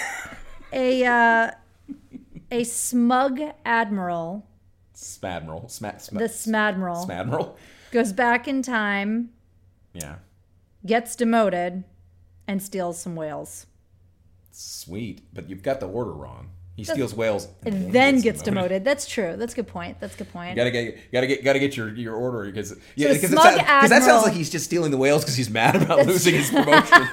A 0.72 1.04
uh, 1.04 1.50
a 2.52 2.62
smug 2.64 3.40
admiral, 3.64 4.46
Smadmiral. 4.94 5.68
Sma- 5.70 5.98
sma- 5.98 6.20
the 6.20 6.26
Smadmiral, 6.28 7.08
Smadmiral. 7.08 7.56
goes 7.90 8.12
back 8.12 8.46
in 8.46 8.62
time, 8.62 9.30
Yeah. 9.92 10.16
gets 10.86 11.16
demoted, 11.16 11.82
and 12.46 12.62
steals 12.62 13.00
some 13.00 13.16
whales. 13.16 13.66
Sweet. 14.54 15.22
But 15.34 15.50
you've 15.50 15.62
got 15.62 15.80
the 15.80 15.88
order 15.88 16.12
wrong. 16.12 16.50
He 16.76 16.82
steals 16.82 17.14
whales 17.14 17.46
And 17.64 17.92
then 17.92 18.20
gets 18.20 18.42
demoted. 18.42 18.84
That's 18.84 19.06
true. 19.06 19.36
That's 19.36 19.52
a 19.52 19.56
good 19.56 19.68
point. 19.68 20.00
That's 20.00 20.14
a 20.16 20.18
good 20.18 20.32
point. 20.32 20.50
You 20.50 20.56
gotta 20.56 20.70
get, 20.72 21.12
gotta 21.12 21.26
get, 21.28 21.44
gotta 21.44 21.58
get 21.60 21.76
your 21.76 21.94
your 21.94 22.14
order 22.16 22.50
because 22.50 22.76
yeah, 22.96 23.12
because 23.12 23.30
smug 23.30 23.58
that 23.58 24.02
sounds 24.02 24.24
like 24.24 24.32
he's 24.32 24.50
just 24.50 24.64
stealing 24.64 24.90
the 24.90 24.96
whales 24.96 25.22
because 25.22 25.36
he's 25.36 25.50
mad 25.50 25.76
about 25.80 26.04
losing 26.06 26.34
his 26.34 26.50
promotion. 26.50 26.82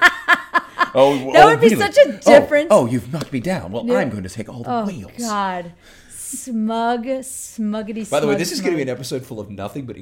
oh, 0.94 1.30
That 1.32 1.42
oh, 1.44 1.46
would 1.50 1.60
be 1.60 1.68
really? 1.68 1.76
such 1.76 1.96
a 1.96 2.20
Oh, 2.26 2.40
difference. 2.40 2.68
Oh, 2.70 2.86
you've 2.86 3.12
knocked 3.12 3.32
me 3.32 3.38
down. 3.40 3.70
Well, 3.70 3.82
I'm 3.92 4.10
going 4.10 4.24
to 4.24 4.28
take 4.28 4.48
all 4.48 4.62
the 4.64 4.70
Oh 4.70 4.86
whales. 4.86 5.12
God, 5.18 5.72
smug, 6.10 7.04
smuggity. 7.04 8.08
By 8.10 8.18
the 8.20 8.26
way, 8.26 8.32
smug, 8.32 8.38
this 8.38 8.52
is 8.52 8.60
going 8.60 8.72
to 8.72 8.76
be 8.76 8.82
an 8.82 8.88
episode 8.88 9.24
full 9.24 9.38
of 9.38 9.48
nothing 9.50 9.86
but 9.86 9.96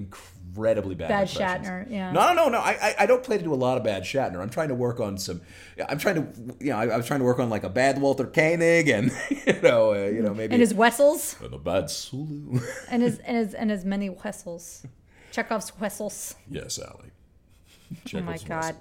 incredibly 0.50 0.94
bad. 0.94 1.08
Bad. 1.08 1.28
Shatner, 1.28 1.90
yeah. 1.90 2.12
No, 2.12 2.28
no, 2.28 2.44
no, 2.44 2.48
no. 2.50 2.58
I, 2.58 2.70
I, 2.82 2.94
I 3.00 3.06
don't 3.06 3.22
plan 3.22 3.38
to 3.38 3.44
do 3.44 3.54
a 3.54 3.56
lot 3.56 3.76
of 3.78 3.84
bad 3.84 4.02
Shatner. 4.02 4.40
I'm 4.40 4.50
trying 4.50 4.68
to 4.68 4.74
work 4.74 5.00
on 5.00 5.18
some. 5.18 5.40
I'm 5.88 5.98
trying 5.98 6.16
to, 6.16 6.54
you 6.64 6.70
know, 6.70 6.78
I, 6.78 6.88
I 6.88 6.96
was 6.96 7.06
trying 7.06 7.20
to 7.20 7.24
work 7.24 7.38
on 7.38 7.50
like 7.50 7.64
a 7.64 7.68
bad 7.68 8.00
Walter 8.00 8.26
Koenig 8.26 8.88
and 8.88 9.12
you 9.46 9.60
know, 9.62 9.92
uh, 9.94 10.08
you 10.08 10.22
know, 10.22 10.34
maybe 10.34 10.52
and 10.52 10.60
his 10.60 10.74
Wessels, 10.74 11.36
and 11.42 11.54
a 11.54 11.58
bad 11.58 11.90
Sulu. 11.90 12.60
and 12.90 13.02
his 13.02 13.18
and 13.24 13.36
his 13.36 13.54
and 13.54 13.70
his 13.70 13.84
many 13.84 14.10
Wessels, 14.10 14.84
Chekhov's 15.32 15.72
Wessels. 15.78 16.34
yes, 16.48 16.78
Ali. 16.78 17.09
Oh 18.14 18.20
my 18.20 18.38
God. 18.38 18.76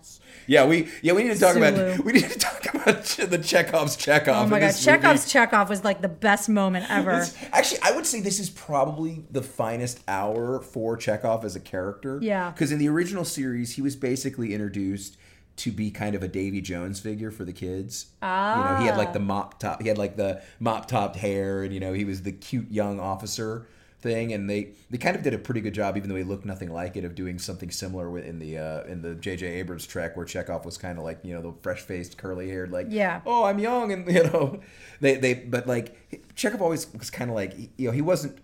Yeah, 0.48 0.66
we 0.66 0.88
yeah 1.02 1.14
we 1.14 1.24
need 1.24 1.34
to 1.34 1.40
talk 1.40 1.54
Sulu. 1.54 1.68
about 1.68 2.00
we 2.06 2.14
need 2.14 2.30
to 2.30 2.40
talk 2.40 2.74
about 2.74 3.04
the 3.06 3.40
Chekhov's 3.40 3.98
Chekov. 3.98 4.28
Oh 4.28 4.48
my 4.48 4.60
God, 4.60 4.70
this 4.70 4.86
movie. 4.86 5.00
Chekhov's 5.00 5.34
Chekov 5.34 5.70
was 5.70 5.84
like 5.84 6.02
the 6.02 6.10
best 6.10 6.50
moment 6.50 6.86
ever. 6.90 7.12
It's- 7.12 7.36
actually, 7.52 7.80
I 7.84 7.92
would 7.92 8.06
say 8.06 8.20
this 8.22 8.40
is 8.40 8.50
probably 8.50 9.26
the 9.32 9.42
finest 9.42 10.00
hour 10.08 10.62
for 10.62 10.98
Chekov 10.98 11.44
as 11.44 11.56
a 11.56 11.60
character. 11.60 12.20
Yeah. 12.22 12.52
Because 12.52 12.72
in 12.72 12.80
the 12.80 12.90
original 12.90 13.26
series, 13.26 13.74
he 13.76 13.82
was 13.82 13.96
basically 13.96 14.54
introduced 14.54 15.18
to 15.58 15.72
be 15.72 15.92
kind 15.92 16.16
of 16.16 16.24
a 16.24 16.28
Davy 16.28 16.62
Jones 16.62 17.00
figure 17.02 17.32
for 17.32 17.44
the 17.44 17.52
kids. 17.52 18.08
Ah. 18.22 18.58
You 18.58 18.64
know, 18.76 18.80
he 18.82 18.88
had 18.88 18.98
like 18.98 19.12
the 19.14 19.20
mop 19.20 19.60
top, 19.60 19.82
he 19.82 19.90
had 19.90 19.98
like 19.98 20.16
the 20.16 20.42
mop 20.60 20.88
topped 20.88 21.18
hair, 21.18 21.64
and 21.64 21.74
you 21.74 21.80
know, 21.80 21.94
he 21.94 22.06
was 22.06 22.22
the 22.22 22.32
cute 22.32 22.72
young 22.72 23.00
officer 23.00 23.68
thing. 24.02 24.34
And 24.34 24.50
they 24.50 24.70
they 24.90 24.98
kind 24.98 25.16
of 25.16 25.24
did 25.24 25.34
a 25.34 25.38
pretty 25.38 25.62
good 25.62 25.74
job, 25.74 25.98
even 25.98 26.10
though 26.10 26.16
he 26.16 26.24
looked 26.24 26.46
nothing 26.46 26.72
like 26.72 26.96
it, 26.98 27.04
of 27.06 27.16
doing 27.16 27.38
something 27.40 27.70
similar 27.72 28.10
with- 28.10 28.26
in 28.26 28.40
the 28.40 28.58
uh, 28.58 28.84
in 28.84 29.02
the 29.02 29.16
J.J. 29.16 29.46
Abrams 29.48 29.86
Trek, 29.88 30.16
where 30.18 30.26
Chekov 30.26 30.66
was 30.66 30.78
kind 30.78 30.98
of 30.98 31.04
like 31.04 31.20
you 31.24 31.34
know 31.34 31.42
the 31.42 31.54
fresh 31.62 31.82
faced, 31.82 32.18
curly 32.18 32.50
haired, 32.50 32.72
like 32.72 32.88
Yeah. 32.90 33.22
oh, 33.26 33.44
I'm 33.46 33.60
young, 33.60 33.92
and 33.92 34.08
you 34.12 34.24
know, 34.24 34.60
they 35.02 35.16
they 35.16 35.34
but 35.34 35.68
like 35.68 35.96
Chekov 36.36 36.62
always 36.62 36.92
was 36.94 37.10
kind 37.10 37.30
of 37.30 37.36
like 37.36 37.56
you 37.78 37.88
know 37.88 37.92
he 37.92 38.02
wasn't 38.02 38.38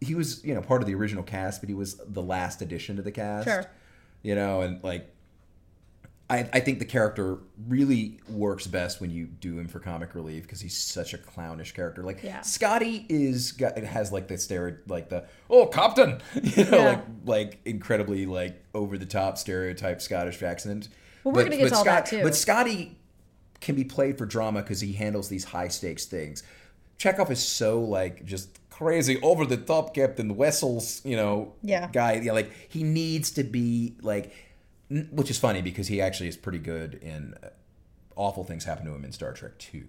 he 0.00 0.14
was 0.14 0.44
you 0.44 0.54
know 0.54 0.60
part 0.60 0.82
of 0.82 0.88
the 0.88 0.94
original 0.94 1.22
cast, 1.22 1.60
but 1.62 1.68
he 1.68 1.74
was 1.74 1.94
the 2.06 2.22
last 2.22 2.60
addition 2.62 2.96
to 2.96 3.02
the 3.02 3.12
cast. 3.12 3.46
Sure. 3.48 3.64
You 4.22 4.34
know, 4.34 4.60
and 4.62 4.82
like 4.84 5.08
I 6.32 6.48
I 6.52 6.60
think 6.60 6.78
the 6.78 6.84
character 6.84 7.38
really 7.68 8.18
works 8.28 8.66
best 8.66 9.00
when 9.00 9.10
you 9.10 9.26
do 9.26 9.58
him 9.58 9.68
for 9.68 9.78
comic 9.78 10.14
relief 10.14 10.42
because 10.44 10.60
he's 10.60 10.76
such 10.76 11.12
a 11.14 11.18
clownish 11.18 11.72
character. 11.74 12.02
Like 12.02 12.22
Yeah. 12.22 12.40
Scotty 12.40 13.06
is 13.08 13.52
got 13.52 13.76
has 13.78 14.10
like 14.12 14.28
the 14.28 14.38
stereo 14.38 14.76
like 14.88 15.08
the 15.10 15.24
oh 15.50 15.66
Captain, 15.66 16.20
you 16.42 16.64
know, 16.64 16.76
Yeah. 16.78 16.84
like 16.88 17.00
like 17.24 17.60
incredibly 17.64 18.26
like 18.26 18.64
over 18.74 18.96
the 18.98 19.06
top 19.06 19.36
stereotype 19.38 20.00
Scottish 20.00 20.42
accent. 20.42 20.88
Well, 21.24 21.34
we're 21.34 21.44
gonna 21.44 21.56
get 21.58 21.68
to 21.68 21.76
all 21.76 21.84
that, 21.84 22.06
too. 22.06 22.22
But 22.24 22.34
Scotty 22.34 22.98
can 23.60 23.76
be 23.76 23.84
played 23.84 24.18
for 24.18 24.26
drama 24.26 24.62
because 24.62 24.80
he 24.80 24.92
handles 24.94 25.28
these 25.28 25.44
high 25.44 25.68
stakes 25.68 26.04
things. 26.06 26.42
Chekov 26.98 27.30
is 27.30 27.44
so 27.44 27.80
like 27.80 28.24
just 28.24 28.58
crazy 28.70 29.20
over 29.22 29.44
the 29.46 29.56
top 29.56 29.94
Captain 29.94 30.34
Wessels, 30.36 31.00
you 31.04 31.14
know, 31.16 31.52
Yeah. 31.62 31.88
guy. 31.92 32.14
Yeah, 32.14 32.32
like 32.32 32.50
he 32.68 32.82
needs 32.82 33.30
to 33.32 33.44
be 33.44 33.96
like, 34.02 34.32
which 35.10 35.30
is 35.30 35.38
funny 35.38 35.62
because 35.62 35.88
he 35.88 36.00
actually 36.00 36.28
is 36.28 36.36
pretty 36.36 36.58
good 36.58 36.94
in. 36.94 37.34
uh, 37.42 37.48
Awful 38.14 38.44
things 38.44 38.64
happen 38.64 38.84
to 38.84 38.92
him 38.94 39.06
in 39.06 39.12
Star 39.12 39.32
Trek 39.32 39.56
Two. 39.58 39.86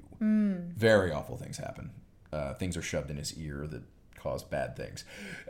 Very 0.78 1.12
awful 1.12 1.36
things 1.36 1.58
happen. 1.58 1.92
Uh, 2.32 2.54
things 2.54 2.78
are 2.78 2.82
shoved 2.82 3.12
in 3.12 3.18
his 3.18 3.38
ear 3.38 3.68
that 3.68 3.84
cause 4.18 4.44
bad 4.44 4.78
things. 4.78 5.04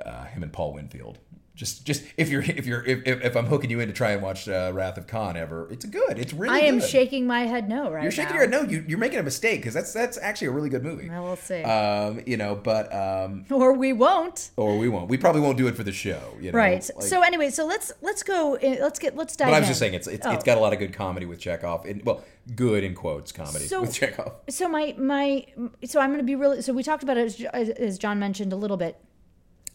Uh, 0.03 0.23
him 0.25 0.41
and 0.41 0.51
Paul 0.51 0.73
Winfield. 0.73 1.19
Just, 1.55 1.85
just 1.85 2.03
if 2.17 2.29
you're, 2.29 2.41
if 2.41 2.65
you're, 2.65 2.83
if, 2.83 3.05
if, 3.05 3.35
I'm 3.35 3.45
hooking 3.45 3.69
you 3.69 3.79
in 3.79 3.87
to 3.87 3.93
try 3.93 4.09
and 4.13 4.23
watch 4.23 4.49
uh, 4.49 4.71
Wrath 4.73 4.97
of 4.97 5.05
Khan 5.05 5.37
ever, 5.37 5.67
it's 5.71 5.85
good. 5.85 6.17
It's 6.17 6.33
really. 6.33 6.55
I 6.55 6.61
am 6.61 6.79
good. 6.79 6.89
shaking 6.89 7.27
my 7.27 7.41
head 7.41 7.69
no 7.69 7.91
right 7.91 8.01
You're 8.01 8.11
shaking 8.11 8.29
now. 8.35 8.41
your 8.41 8.49
head. 8.49 8.49
No, 8.49 8.61
you, 8.63 8.83
you're 8.87 8.97
making 8.97 9.19
a 9.19 9.23
mistake 9.23 9.59
because 9.59 9.75
that's 9.75 9.93
that's 9.93 10.17
actually 10.17 10.47
a 10.47 10.51
really 10.51 10.69
good 10.69 10.83
movie. 10.83 11.11
I 11.11 11.19
will 11.19 11.35
see. 11.35 11.61
Um, 11.61 12.21
you 12.25 12.37
know, 12.37 12.55
but 12.55 12.91
um, 12.91 13.45
or 13.51 13.73
we 13.73 13.93
won't. 13.93 14.49
or 14.57 14.79
we 14.79 14.89
won't. 14.89 15.09
We 15.09 15.17
probably 15.17 15.41
won't 15.41 15.59
do 15.59 15.67
it 15.67 15.75
for 15.75 15.83
the 15.83 15.91
show. 15.91 16.33
You 16.41 16.51
know, 16.51 16.57
Right. 16.57 16.89
Like- 16.95 17.05
so 17.05 17.21
anyway, 17.21 17.51
so 17.51 17.67
let's 17.67 17.91
let's 18.01 18.23
go. 18.23 18.55
in- 18.55 18.81
Let's 18.81 18.97
get 18.97 19.15
let's 19.15 19.35
dive. 19.35 19.49
But 19.49 19.53
I 19.53 19.59
was 19.59 19.67
in. 19.67 19.71
just 19.71 19.79
saying, 19.79 19.93
it's 19.93 20.07
it's, 20.07 20.25
Oh. 20.25 20.31
it's 20.31 20.43
got 20.43 20.57
a 20.57 20.61
lot 20.61 20.73
of 20.73 20.79
good 20.79 20.93
comedy 20.93 21.27
with 21.27 21.39
Chekov. 21.39 21.85
And, 21.87 22.03
well, 22.03 22.23
good 22.55 22.83
in 22.83 22.95
quotes 22.95 23.31
comedy 23.31 23.65
So- 23.67 23.81
with 23.81 23.91
Chekov. 23.93 24.33
so 24.49 24.67
my 24.67 24.95
my 24.97 25.45
so 25.85 25.99
I'm 25.99 26.09
going 26.09 26.17
to 26.17 26.23
be 26.25 26.33
really 26.35 26.63
so 26.63 26.73
we 26.73 26.81
talked 26.81 27.03
about 27.03 27.17
it 27.17 27.39
as, 27.53 27.69
as 27.69 27.99
Jon 27.99 28.17
mentioned 28.17 28.51
a 28.53 28.55
little 28.57 28.75
bit. 28.77 28.97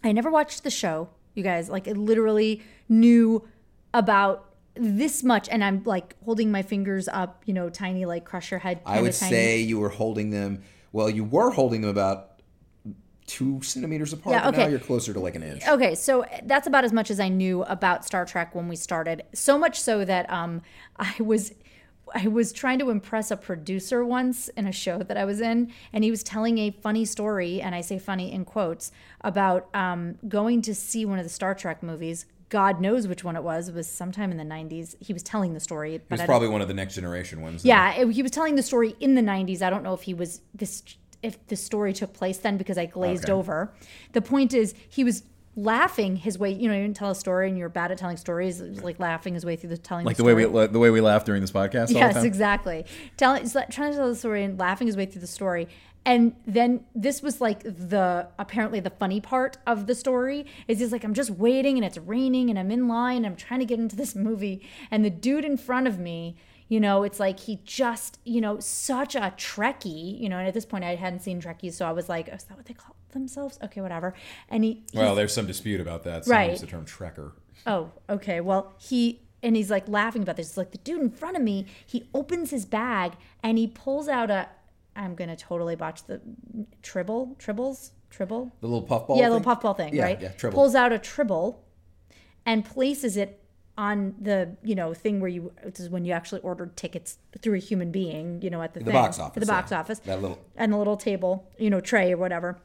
I 0.03 0.11
never 0.13 0.29
watched 0.31 0.63
the 0.65 0.71
show, 0.71 1.09
you 1.39 1.45
guys. 1.45 1.71
Like 1.71 1.89
I 1.89 1.93
literally 1.93 2.63
knew 2.89 3.47
about 3.95 4.45
this 4.75 5.23
much, 5.23 5.49
and 5.49 5.65
I'm 5.65 5.83
like 5.85 6.15
holding 6.25 6.51
my 6.51 6.63
fingers 6.63 7.09
up, 7.09 7.43
you 7.47 7.55
know, 7.55 7.71
tiny 7.71 8.05
like 8.05 8.25
crush 8.25 8.51
your 8.51 8.61
head. 8.61 8.81
I 8.85 9.01
would 9.01 9.15
tiny. 9.15 9.31
say 9.31 9.61
you 9.61 9.79
were 9.79 9.89
holding 9.89 10.31
them. 10.31 10.63
Well, 10.93 11.09
you 11.09 11.25
were 11.25 11.51
holding 11.51 11.83
them 11.83 11.91
about 11.91 12.43
two 13.29 13.61
centimeters 13.63 14.13
apart. 14.13 14.35
Yeah, 14.35 14.45
but 14.45 14.57
Now 14.57 14.63
okay. 14.63 14.71
you're 14.71 14.81
closer 14.81 15.13
to 15.13 15.21
like 15.21 15.37
an 15.37 15.43
inch. 15.43 15.67
Okay, 15.69 15.95
so 15.95 16.25
that's 16.45 16.67
about 16.67 16.85
as 16.85 16.93
much 16.93 17.11
as 17.11 17.21
I 17.21 17.29
knew 17.29 17.63
about 17.65 18.05
Star 18.05 18.25
Trek 18.25 18.55
when 18.55 18.69
we 18.69 18.75
started. 18.75 19.23
So 19.33 19.59
much 19.59 19.81
so 19.81 20.05
that 20.05 20.29
um, 20.33 20.63
I 20.97 21.15
was 21.21 21.53
I 22.15 22.27
was 22.29 22.53
trying 22.53 22.79
to 22.81 22.91
impress 22.91 23.31
a 23.31 23.37
producer 23.37 24.05
once 24.05 24.49
in 24.49 24.67
a 24.67 24.73
show 24.73 24.99
that 24.99 25.17
I 25.17 25.25
was 25.25 25.41
in, 25.41 25.73
and 25.93 26.05
he 26.05 26.11
was 26.11 26.23
telling 26.23 26.59
a 26.59 26.71
funny 26.71 27.05
story, 27.05 27.61
and 27.61 27.75
I 27.75 27.81
say 27.81 27.99
funny 27.99 28.33
in 28.33 28.45
quotes, 28.45 28.91
about 29.23 29.69
um, 29.75 30.17
going 30.29 30.63
to 30.63 30.75
see 30.75 31.05
one 31.05 31.19
of 31.19 31.25
the 31.25 31.31
Star 31.31 31.55
Trek 31.55 31.83
movies. 31.83 32.27
God 32.51 32.81
knows 32.81 33.07
which 33.07 33.25
one 33.25 33.37
it 33.37 33.43
was. 33.43 33.69
It 33.69 33.75
was 33.75 33.87
sometime 33.89 34.31
in 34.31 34.39
the 34.39 34.45
'90s. 34.45 34.97
He 35.01 35.13
was 35.13 35.23
telling 35.23 35.53
the 35.53 35.61
story, 35.61 35.97
It 35.97 36.05
was 36.11 36.23
probably 36.23 36.49
one 36.49 36.63
of 36.63 36.69
the 36.69 36.75
next 36.75 36.95
generation 36.95 37.43
ones. 37.43 37.63
though. 37.63 37.69
yeah, 37.69 37.93
it- 37.95 38.11
he 38.13 38.23
was 38.23 38.31
telling 38.33 38.55
the 38.55 38.63
story 38.63 38.97
in 39.01 39.15
the 39.17 39.23
90s. 39.23 39.61
I 39.61 39.69
don't 39.69 39.83
know 39.83 39.93
if 39.95 40.03
he 40.03 40.15
was 40.15 40.41
this 40.55 40.83
if 41.23 41.45
the 41.49 41.57
story 41.57 41.93
took 41.93 42.15
place 42.15 42.39
then 42.39 42.57
because 42.57 42.79
I 42.79 42.87
glazed 42.87 43.25
Okay. 43.25 43.33
over. 43.33 43.73
The 44.13 44.23
point 44.23 44.55
is 44.55 44.73
he 44.89 45.03
was 45.05 45.25
laughing 45.59 46.17
his 46.17 46.39
way, 46.39 46.53
you 46.53 46.69
know, 46.69 46.75
you 46.75 46.83
didn't 46.83 46.97
tell 46.97 47.11
a 47.11 47.15
story 47.15 47.49
and 47.49 47.59
you're 47.59 47.69
bad 47.69 47.91
at 47.91 47.99
telling 47.99 48.17
stories, 48.17 48.61
like 48.61 49.01
laughing 49.01 49.35
his 49.35 49.45
way 49.45 49.57
through 49.57 49.71
the 49.71 49.77
telling 49.77 50.07
Like 50.07 50.17
the 50.17 50.23
the 50.23 50.27
way 50.27 50.35
we 50.35 50.67
the 50.67 50.79
way 50.79 50.91
we 50.91 51.01
laugh 51.01 51.25
during 51.25 51.41
this 51.41 51.51
podcast. 51.51 51.89
all 51.89 51.95
the 51.95 51.95
Yes, 51.95 52.25
exactly. 52.25 52.85
Telling, 53.17 53.49
trying 53.49 53.91
to 53.91 53.97
tell 53.97 54.09
the 54.09 54.15
story 54.15 54.45
and 54.45 54.59
laughing 54.59 54.87
his 54.87 54.97
way 54.97 55.07
through 55.07 55.21
the 55.21 55.27
story. 55.27 55.69
And 56.05 56.37
then 56.47 56.85
this 56.95 57.23
was 57.23 57.41
like 57.41 57.63
the 57.65 58.29
apparently 58.39 58.81
the 58.81 58.91
funny 58.91 59.21
part 59.21 59.59
of 59.67 59.87
the 59.87 59.95
story 59.95 60.47
is 60.69 60.79
he's 60.79 60.93
like 60.93 61.05
I'm 61.05 61.13
just 61.13 61.31
waiting 61.31 61.77
and 61.77 61.85
it's 61.85 61.99
raining 61.99 62.51
and 62.51 62.59
I'm 62.59 62.71
in 62.71 62.89
line 62.89 63.19
and 63.19 63.27
I'm 63.27 63.37
trying 63.37 63.61
to 63.61 63.67
get 63.67 63.79
into 63.79 63.97
this 63.97 64.15
movie 64.15 64.67
and 64.91 65.05
the 65.05 65.11
dude 65.11 65.45
in 65.45 65.57
front 65.57 65.87
of 65.87 65.99
me, 65.99 66.37
you 66.69 66.81
know, 66.81 67.03
it's 67.03 67.19
like 67.19 67.41
he 67.41 67.61
just 67.65 68.21
you 68.25 68.41
know 68.41 68.61
such 68.61 69.17
a 69.17 69.35
Trekkie, 69.37 70.19
you 70.19 70.29
know, 70.29 70.39
and 70.39 70.47
at 70.47 70.55
this 70.55 70.65
point 70.65 70.85
I 70.85 70.95
hadn't 70.95 71.21
seen 71.21 71.43
Trekkies, 71.43 71.75
so 71.75 71.85
I 71.85 71.93
was 71.93 72.09
like, 72.09 72.29
oh, 72.33 72.37
is 72.37 72.45
that 72.45 72.57
what 72.57 72.67
they 72.67 72.75
call 72.75 72.95
themselves? 73.11 73.59
Okay, 73.63 73.81
whatever. 73.81 74.15
And 74.49 74.65
he, 74.65 74.85
he 74.93 74.99
Well, 74.99 75.15
there's 75.15 75.33
some 75.33 75.47
dispute 75.47 75.81
about 75.81 76.05
that. 76.05 76.25
Some 76.25 76.33
Right. 76.33 76.51
use 76.51 76.61
the 76.61 76.67
term 76.67 76.85
Trekker. 76.85 77.33
Oh, 77.67 77.91
okay. 78.09 78.41
Well, 78.41 78.75
he 78.79 79.23
and 79.43 79.55
he's 79.57 79.71
like 79.71 79.87
laughing 79.89 80.23
about 80.23 80.37
this. 80.37 80.49
It's 80.49 80.57
like 80.57 80.73
the 80.73 80.79
dude 80.79 81.01
in 81.01 81.11
front 81.11 81.37
of 81.37 81.43
me. 81.43 81.67
He 81.87 82.09
opens 82.15 82.51
his 82.51 82.65
bag 82.67 83.13
and 83.43 83.59
he 83.59 83.67
pulls 83.67 84.09
out 84.09 84.31
a. 84.31 84.49
I'm 84.97 85.15
gonna 85.15 85.37
totally 85.37 85.77
botch 85.77 86.05
the 86.07 86.21
tribble, 86.83 87.37
tribbles, 87.39 87.91
tribble. 88.11 88.51
The 88.61 88.67
little 88.67 88.83
puffball. 88.83 89.17
yeah, 89.17 89.25
thing? 89.25 89.33
little 89.33 89.45
puffball 89.45 89.75
thing, 89.75 89.95
Yeah, 89.95 90.03
right? 90.05 90.21
Yeah, 90.21 90.29
tribble. 90.33 90.57
Pulls 90.57 90.75
out 90.75 90.93
a 90.93 90.99
tribble 90.99 91.65
and 92.45 92.65
places 92.65 93.17
it 93.17 93.41
on 93.77 94.17
the 94.21 94.57
you 94.65 94.75
know 94.75 94.93
thing 94.93 95.21
where 95.21 95.31
you 95.31 95.53
this 95.63 95.79
is 95.79 95.89
when 95.89 96.05
you 96.05 96.13
actually 96.13 96.41
ordered 96.41 96.77
tickets 96.77 97.19
through 97.41 97.55
a 97.55 97.59
human 97.61 97.93
being, 97.93 98.43
you 98.43 98.51
know, 98.51 98.61
at 98.61 98.75
the, 98.75 98.81
The 98.81 98.87
thing, 98.87 98.93
box 98.95 99.19
office, 99.21 99.41
the 99.41 99.47
box 99.47 99.71
yeah. 99.71 99.79
office, 99.81 99.99
That 100.01 100.21
little- 100.21 100.39
and 100.57 100.73
the 100.73 100.77
little 100.77 100.97
table, 100.97 101.49
you 101.59 101.71
know, 101.71 101.81
tray 101.81 102.13
or 102.13 102.17
whatever. 102.17 102.59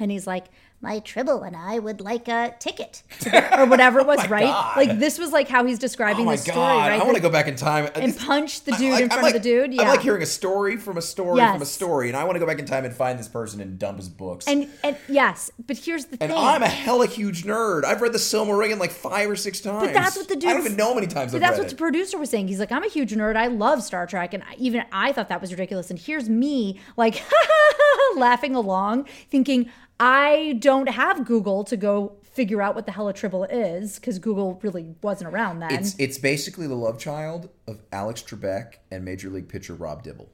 And 0.00 0.10
he's 0.10 0.26
like, 0.26 0.46
my 0.80 1.00
tribble 1.00 1.42
and 1.42 1.56
I 1.56 1.80
would 1.80 2.00
like 2.00 2.28
a 2.28 2.54
ticket, 2.60 3.02
or 3.58 3.66
whatever 3.66 3.98
it 3.98 4.06
was, 4.06 4.20
oh 4.24 4.28
right? 4.28 4.44
Oh 4.44 4.46
God. 4.52 4.76
Like 4.76 4.98
this 5.00 5.18
was 5.18 5.32
like 5.32 5.48
how 5.48 5.64
he's 5.64 5.78
Oh 5.78 5.80
describing 5.80 6.24
my 6.24 6.36
the 6.36 6.42
story, 6.42 6.54
god! 6.56 6.88
right? 6.90 7.00
I 7.00 7.04
want 7.04 7.16
to 7.16 7.20
go 7.20 7.30
back 7.30 7.48
in 7.48 7.56
time 7.56 7.90
and 7.96 8.16
punch 8.16 8.62
the 8.62 8.74
I- 8.74 8.78
dude 8.78 8.92
like- 8.92 9.02
in 9.02 9.08
front 9.10 9.26
of 9.26 9.32
the 9.32 9.38
like- 9.38 9.42
dude. 9.42 9.80
I 9.80 9.82
Yeah, 9.82 9.90
like 9.90 10.02
hearing 10.02 10.22
a 10.22 10.26
story 10.26 10.76
from 10.76 10.96
a 10.96 11.02
story 11.02 11.40
from 11.44 11.62
a 11.62 11.66
story, 11.66 12.06
and 12.06 12.16
I 12.16 12.22
want 12.22 12.36
to 12.36 12.38
go 12.38 12.46
back 12.46 12.60
in 12.60 12.64
time 12.64 12.84
and 12.84 12.94
find 12.94 13.18
this 13.18 13.26
person 13.26 13.60
and 13.60 13.76
dump 13.76 13.98
his 13.98 14.08
books. 14.08 14.46
and 14.46 14.68
and 14.84 14.96
yes, 15.08 15.50
but 15.66 15.78
here's 15.78 16.04
the 16.04 16.16
And 16.22 16.30
thing. 16.30 16.38
I'm 16.40 16.62
a 16.62 16.68
hella 16.68 17.08
huge 17.08 17.42
nerd. 17.42 17.82
I've 17.84 18.00
read 18.00 18.12
the 18.12 18.18
Silmarillion 18.18 18.78
like 18.78 18.92
five 18.92 19.28
or 19.28 19.34
six 19.34 19.60
times. 19.60 19.84
But 19.88 19.94
that's 19.94 20.14
what 20.16 20.28
the 20.28 20.36
dude. 20.36 20.48
I 20.48 20.52
don't 20.52 20.64
even 20.64 20.76
know 20.76 20.90
how 20.90 20.94
many 20.94 21.08
times 21.08 21.32
But 21.32 21.38
I've 21.42 21.48
that's 21.48 21.58
what 21.58 21.70
the 21.70 21.74
producer 21.74 22.18
was 22.18 22.30
saying. 22.30 22.46
He's 22.46 22.60
like, 22.60 22.70
I'm 22.70 22.84
a 22.84 22.88
huge 22.88 23.12
nerd. 23.16 23.34
I 23.34 23.48
love 23.48 23.82
Star 23.82 24.06
Trek, 24.06 24.32
and 24.32 24.44
even 24.58 24.84
I 24.92 25.10
thought 25.10 25.28
that 25.30 25.40
was 25.40 25.50
ridiculous. 25.50 25.90
And 25.90 25.98
here's 25.98 26.28
me, 26.28 26.78
like, 26.96 27.20
laughing 28.14 28.54
along, 28.54 29.06
thinking 29.28 29.70
I 30.00 30.56
don't 30.60 30.88
have 30.88 31.24
Google 31.24 31.64
to 31.64 31.76
go 31.76 32.16
figure 32.22 32.62
out 32.62 32.74
what 32.76 32.86
the 32.86 32.92
hell 32.92 33.08
a 33.08 33.12
tribble 33.12 33.44
is 33.44 33.96
because 33.96 34.18
Google 34.18 34.60
really 34.62 34.94
wasn't 35.02 35.32
around 35.32 35.58
then. 35.58 35.72
It's 35.72 35.96
it's 35.98 36.18
basically 36.18 36.66
the 36.68 36.76
love 36.76 36.98
child 36.98 37.48
of 37.66 37.82
Alex 37.90 38.22
Trebek 38.22 38.74
and 38.90 39.04
Major 39.04 39.28
League 39.28 39.48
pitcher 39.48 39.74
Rob 39.74 40.02
Dibble. 40.04 40.30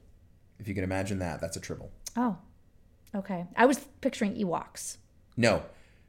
If 0.59 0.67
you 0.67 0.75
can 0.75 0.83
imagine 0.83 1.19
that, 1.19 1.41
that's 1.41 1.57
a 1.57 1.59
triple. 1.59 1.91
oh, 2.15 2.37
okay. 3.15 3.45
I 3.57 3.65
was 3.65 3.79
picturing 4.01 4.35
Ewoks. 4.35 4.97
No, 5.35 5.63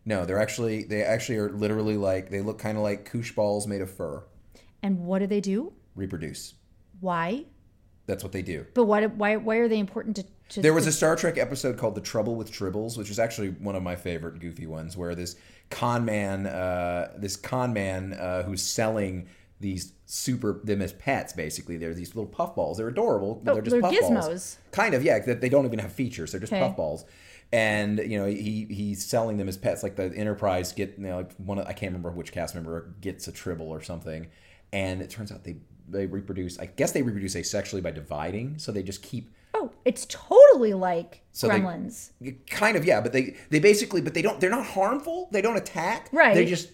no, 0.05 0.25
they're 0.27 0.41
actually 0.41 0.85
they 0.85 1.03
actually 1.03 1.39
are 1.39 1.51
literally 1.51 1.97
like 1.97 2.31
they 2.31 2.43
look 2.43 2.59
kind 2.59 2.77
of 2.77 2.83
like 2.83 3.07
koosh 3.07 3.33
balls 3.33 3.67
made 3.67 3.81
of 3.81 3.91
fur. 3.91 4.23
And 4.83 5.01
what 5.07 5.21
do 5.21 5.27
they 5.27 5.41
do? 5.41 5.73
Reproduce. 5.95 6.55
Why? 7.01 7.47
That's 8.07 8.23
what 8.23 8.33
they 8.33 8.43
do. 8.43 8.67
But 8.75 8.85
why? 8.85 9.07
Why? 9.07 9.37
Why 9.37 9.57
are 9.57 9.69
they 9.69 9.79
important 9.79 10.17
to? 10.17 10.25
There 10.55 10.73
was 10.73 10.87
a 10.87 10.93
Star 10.93 11.17
Trek 11.17 11.39
episode 11.39 11.77
called 11.77 11.95
"The 11.95 12.01
Trouble 12.01 12.35
with 12.37 12.51
Tribbles," 12.53 12.97
which 12.97 13.11
is 13.11 13.19
actually 13.19 13.49
one 13.51 13.75
of 13.77 13.83
my 13.83 13.97
favorite 13.97 14.39
goofy 14.39 14.67
ones, 14.67 14.97
where 14.97 15.15
this 15.15 15.37
con 15.71 16.05
man, 16.05 16.47
uh, 16.47 17.13
this 17.17 17.37
con 17.37 17.73
man 17.73 18.13
uh, 18.13 18.43
who's 18.45 18.63
selling 18.63 19.27
these 19.59 19.93
super 20.07 20.61
them 20.65 20.81
as 20.83 20.93
pets. 20.93 21.33
Basically, 21.33 21.77
they're 21.77 21.95
these 21.95 22.15
little 22.15 22.31
puffballs. 22.31 22.77
They're 22.77 22.89
adorable, 22.89 23.41
but 23.43 23.51
Oh, 23.51 23.55
they're 23.55 23.63
just 23.63 23.73
they're 23.73 23.81
puffballs. 23.83 24.29
gizmos. 24.29 24.57
Kind 24.71 24.95
of, 24.95 25.03
yeah. 25.03 25.19
That 25.19 25.41
they 25.41 25.49
don't 25.49 25.67
even 25.67 25.79
have 25.81 25.93
features. 25.93 26.31
They're 26.31 26.41
just 26.41 26.53
Okay. 26.53 26.61
puffballs. 26.63 27.05
And 27.53 27.99
you 27.99 28.19
know 28.19 28.27
he 28.27 28.67
he's 28.71 29.05
selling 29.05 29.37
them 29.39 29.49
as 29.49 29.57
pets. 29.57 29.83
Like 29.83 29.97
the 29.97 30.13
Enterprise 30.15 30.73
get 30.73 30.95
you 30.99 31.05
know 31.07 31.17
like 31.19 31.33
one 31.37 31.59
of, 31.59 31.67
I 31.67 31.73
can't 31.73 31.91
remember 31.93 32.11
which 32.11 32.33
cast 32.33 32.55
member 32.55 32.93
gets 33.01 33.27
a 33.29 33.33
tribble 33.33 33.69
or 33.69 33.83
something, 33.83 34.29
and 34.73 35.01
it 35.03 35.11
turns 35.11 35.31
out 35.33 35.45
they 35.45 35.57
they 35.89 36.07
reproduce. 36.07 36.59
I 36.59 36.67
guess 36.67 36.93
they 36.93 37.03
reproduce 37.03 37.35
asexually 37.35 37.83
by 37.83 37.93
dividing. 37.93 38.59
So 38.59 38.73
they 38.73 38.83
just 38.83 39.03
keep 39.03 39.31
Oh, 39.59 39.71
it's 39.87 40.07
totally 40.11 40.75
like 40.75 41.23
So 41.33 41.49
they- 41.49 41.55
Gremlins. 41.61 42.11
kind 42.51 42.77
of 42.77 42.85
yeah 42.85 43.01
but 43.01 43.13
they 43.13 43.37
they 43.51 43.59
basically 43.59 44.01
but 44.03 44.13
they 44.15 44.23
don't 44.23 44.39
they're 44.41 44.51
not 44.51 44.67
harmful 44.67 45.29
they 45.33 45.41
don't 45.41 45.57
attack 45.57 46.09
Right. 46.13 46.35
they 46.35 46.45
just 46.45 46.69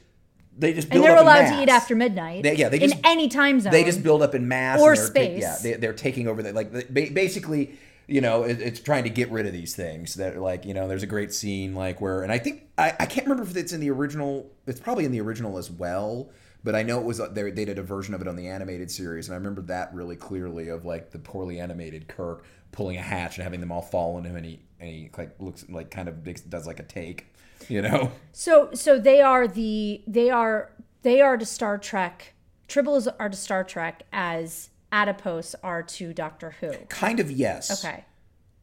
they 0.58 0.72
just 0.74 0.88
and 0.90 1.02
they're 1.02 1.12
in 1.12 1.18
allowed 1.18 1.48
to 1.56 1.62
eat 1.62 1.68
after 1.68 1.94
midnight. 1.96 2.42
They- 2.42 2.56
yeah, 2.56 2.68
they 2.68 2.80
in 2.80 2.90
just- 2.90 3.00
any 3.04 3.28
time 3.28 3.60
zone. 3.60 3.72
they 3.72 3.84
just 3.84 4.02
build 4.02 4.20
up 4.22 4.34
in 4.34 4.48
mass 4.48 4.80
Or 4.80 4.90
and 4.92 4.98
they're 4.98 5.04
ta- 5.06 5.10
space. 5.10 5.40
yeah 5.42 5.56
they, 5.62 5.72
they're 5.74 5.92
taking 5.94 6.26
over 6.28 6.42
the 6.42 6.52
like 6.52 6.72
the, 6.72 6.84
ba- 6.90 7.12
basically 7.14 7.78
you 8.08 8.20
know 8.20 8.42
it, 8.42 8.60
it's 8.60 8.80
trying 8.80 9.04
to 9.04 9.10
get 9.10 9.30
rid 9.30 9.46
of 9.46 9.52
these 9.52 9.74
things 9.76 10.14
that 10.14 10.36
like 10.38 10.64
you 10.66 10.74
know 10.74 10.88
there's 10.88 11.04
a 11.04 11.06
great 11.06 11.32
scene 11.32 11.72
like 11.74 12.00
where 12.00 12.22
and 12.22 12.32
i 12.32 12.38
think 12.38 12.64
i, 12.76 12.88
I 12.98 13.06
can't 13.06 13.26
remember 13.28 13.48
if 13.48 13.56
it's 13.56 13.72
in 13.72 13.80
the 13.80 13.90
original 13.90 14.50
it's 14.66 14.80
probably 14.80 15.04
in 15.04 15.12
the 15.12 15.20
original 15.20 15.56
as 15.56 15.70
well 15.70 16.28
but 16.64 16.74
i 16.74 16.82
know 16.82 16.98
it 16.98 17.04
was 17.06 17.20
uh, 17.20 17.28
they, 17.28 17.50
they 17.52 17.64
did 17.64 17.78
a 17.78 17.82
version 17.82 18.12
of 18.12 18.20
it 18.20 18.26
on 18.28 18.34
the 18.36 18.48
animated 18.48 18.90
series 18.90 19.28
and 19.28 19.34
i 19.34 19.38
remember 19.38 19.62
that 19.62 19.94
really 19.94 20.16
clearly 20.16 20.68
of 20.68 20.84
like 20.84 21.12
the 21.12 21.18
poorly 21.18 21.60
animated 21.60 22.08
kirk 22.08 22.44
pulling 22.72 22.96
a 22.96 23.02
hatch 23.02 23.36
and 23.36 23.44
having 23.44 23.60
them 23.60 23.70
all 23.70 23.82
fall 23.82 24.16
on 24.16 24.24
him 24.24 24.34
and 24.36 24.46
he 24.46 24.60
and 24.80 24.88
he 24.90 25.10
like 25.16 25.30
looks 25.38 25.64
like 25.68 25.90
kind 25.90 26.08
of 26.08 26.24
does 26.50 26.66
like 26.66 26.80
a 26.80 26.82
take 26.82 27.26
you 27.68 27.80
know 27.82 28.10
So 28.32 28.70
so 28.74 28.98
they 28.98 29.20
are 29.20 29.46
the 29.46 30.02
they 30.06 30.30
are 30.30 30.72
they 31.02 31.20
are 31.20 31.36
to 31.36 31.44
Star 31.46 31.78
Trek. 31.78 32.32
Tribbles 32.68 33.06
are 33.18 33.28
to 33.28 33.36
Star 33.36 33.62
Trek 33.64 34.04
as 34.12 34.70
adipose 34.90 35.54
are 35.62 35.82
to 35.82 36.12
Doctor 36.12 36.54
Who. 36.60 36.72
kind 36.88 37.20
of 37.20 37.30
yes 37.30 37.84
Okay. 37.84 38.04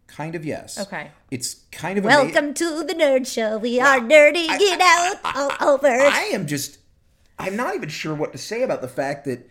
kind 0.08 0.34
of 0.36 0.44
yes 0.44 0.80
Okay. 0.80 1.12
it's 1.32 1.54
kind 1.72 1.98
of 2.00 2.06
ama- 2.06 2.24
Welcome 2.24 2.54
to 2.56 2.84
the 2.84 2.94
Nerd 2.94 3.28
Show. 3.28 3.58
We 3.60 3.80
are 3.80 4.00
nerding 4.00 4.48
it 4.50 4.82
out 4.82 5.18
all 5.60 5.75
over. 5.75 5.88
I 5.88 6.32
am 6.34 6.48
just 6.48 6.80
I'm 7.38 7.56
not 7.56 7.75
even 7.75 7.89
sure 7.89 8.13
what 8.16 8.32
to 8.34 8.38
say 8.38 8.63
about 8.63 8.82
the 8.82 8.88
fact 8.88 9.25
that 9.25 9.48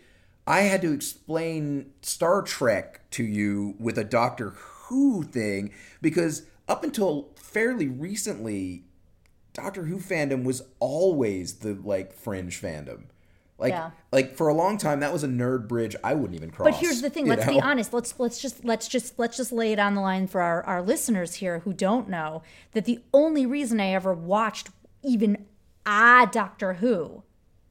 I 0.48 0.62
had 0.62 0.80
to 0.80 0.92
explain 0.94 1.92
Star 2.00 2.40
Trek 2.40 3.02
to 3.10 3.22
you 3.22 3.74
with 3.78 3.98
a 3.98 4.04
Doctor 4.04 4.54
Who 4.86 5.22
thing 5.22 5.72
because 6.00 6.44
up 6.66 6.82
until 6.82 7.28
fairly 7.36 7.86
recently 7.86 8.84
Doctor 9.52 9.84
Who 9.84 9.98
fandom 9.98 10.44
was 10.44 10.62
always 10.80 11.56
the 11.56 11.74
like 11.74 12.14
fringe 12.14 12.60
fandom. 12.62 13.02
Like 13.58 13.72
Yeah. 13.72 13.90
like 14.10 14.36
for 14.36 14.48
a 14.48 14.54
long 14.54 14.78
time 14.78 15.00
that 15.00 15.12
was 15.12 15.22
a 15.22 15.28
nerd 15.28 15.68
bridge 15.68 15.94
I 16.02 16.14
wouldn't 16.14 16.34
even 16.34 16.50
cross. 16.50 16.70
But 16.70 16.80
here's 16.80 17.02
the 17.02 17.10
thing. 17.10 17.26
Let's 17.26 17.44
be 17.44 17.60
honest. 17.70 17.92
Let's 17.92 18.18
let's 18.18 18.40
just 18.40 18.64
let's 18.64 18.88
just 18.88 19.18
let's 19.18 19.36
just 19.36 19.52
lay 19.52 19.72
it 19.72 19.78
on 19.78 19.94
the 19.96 20.00
line 20.00 20.28
for 20.28 20.40
our, 20.40 20.62
our 20.62 20.80
listeners 20.80 21.34
here 21.34 21.58
who 21.58 21.74
don't 21.74 22.08
know 22.08 22.42
that 22.72 22.86
the 22.86 23.00
only 23.12 23.44
reason 23.44 23.80
I 23.80 23.88
ever 23.90 24.14
watched 24.14 24.70
even 25.02 25.44
ah 25.84 26.26
Doctor 26.32 26.74
Who, 26.74 27.22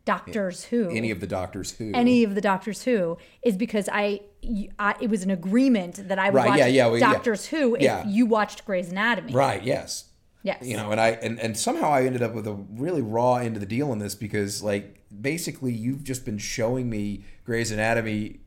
Doctors 0.07 0.63
Who, 0.65 0.89
Any 0.89 1.11
of 1.11 1.19
the 1.19 1.27
Doctors 1.27 1.71
Who. 1.71 1.91
any 1.93 2.23
of 2.23 2.33
the 2.33 2.41
Doctors 2.41 2.83
Who 2.83 3.17
is 3.43 3.55
because 3.57 3.87
I, 3.91 4.21
it 4.41 5.09
was 5.09 5.21
an 5.23 5.29
agreement 5.31 6.07
that 6.07 6.17
I 6.17 6.29
would 6.29 6.35
Right, 6.37 6.49
watch 6.49 6.59
yeah, 6.59 6.65
yeah, 6.67 6.87
well, 6.87 6.97
yeah. 6.97 7.13
Doctors 7.13 7.45
Who 7.47 7.75
if 7.75 7.81
Yeah. 7.81 8.07
you 8.07 8.25
watched 8.25 8.65
Grey's 8.65 8.89
Anatomy. 8.89 9.33
Right. 9.33 9.61
Yes. 9.63 10.05
Yes. 10.43 10.63
You 10.63 10.77
know, 10.77 10.91
and 10.91 11.01
I 11.01 11.09
and, 11.09 11.39
and 11.41 11.57
somehow 11.57 11.89
I 11.89 12.03
ended 12.05 12.21
up 12.23 12.33
with 12.33 12.47
a 12.47 12.53
really 12.53 13.01
raw 13.01 13.35
end 13.35 13.55
of 13.57 13.59
the 13.59 13.65
deal 13.67 13.91
in 13.91 13.99
this 13.99 14.15
because 14.15 14.63
like 14.63 15.03
basically 15.21 15.73
you've 15.73 16.03
just 16.03 16.23
been 16.23 16.37
showing 16.37 16.89
me 16.89 17.25
Grey's 17.43 17.71
Anatomy 17.71 18.39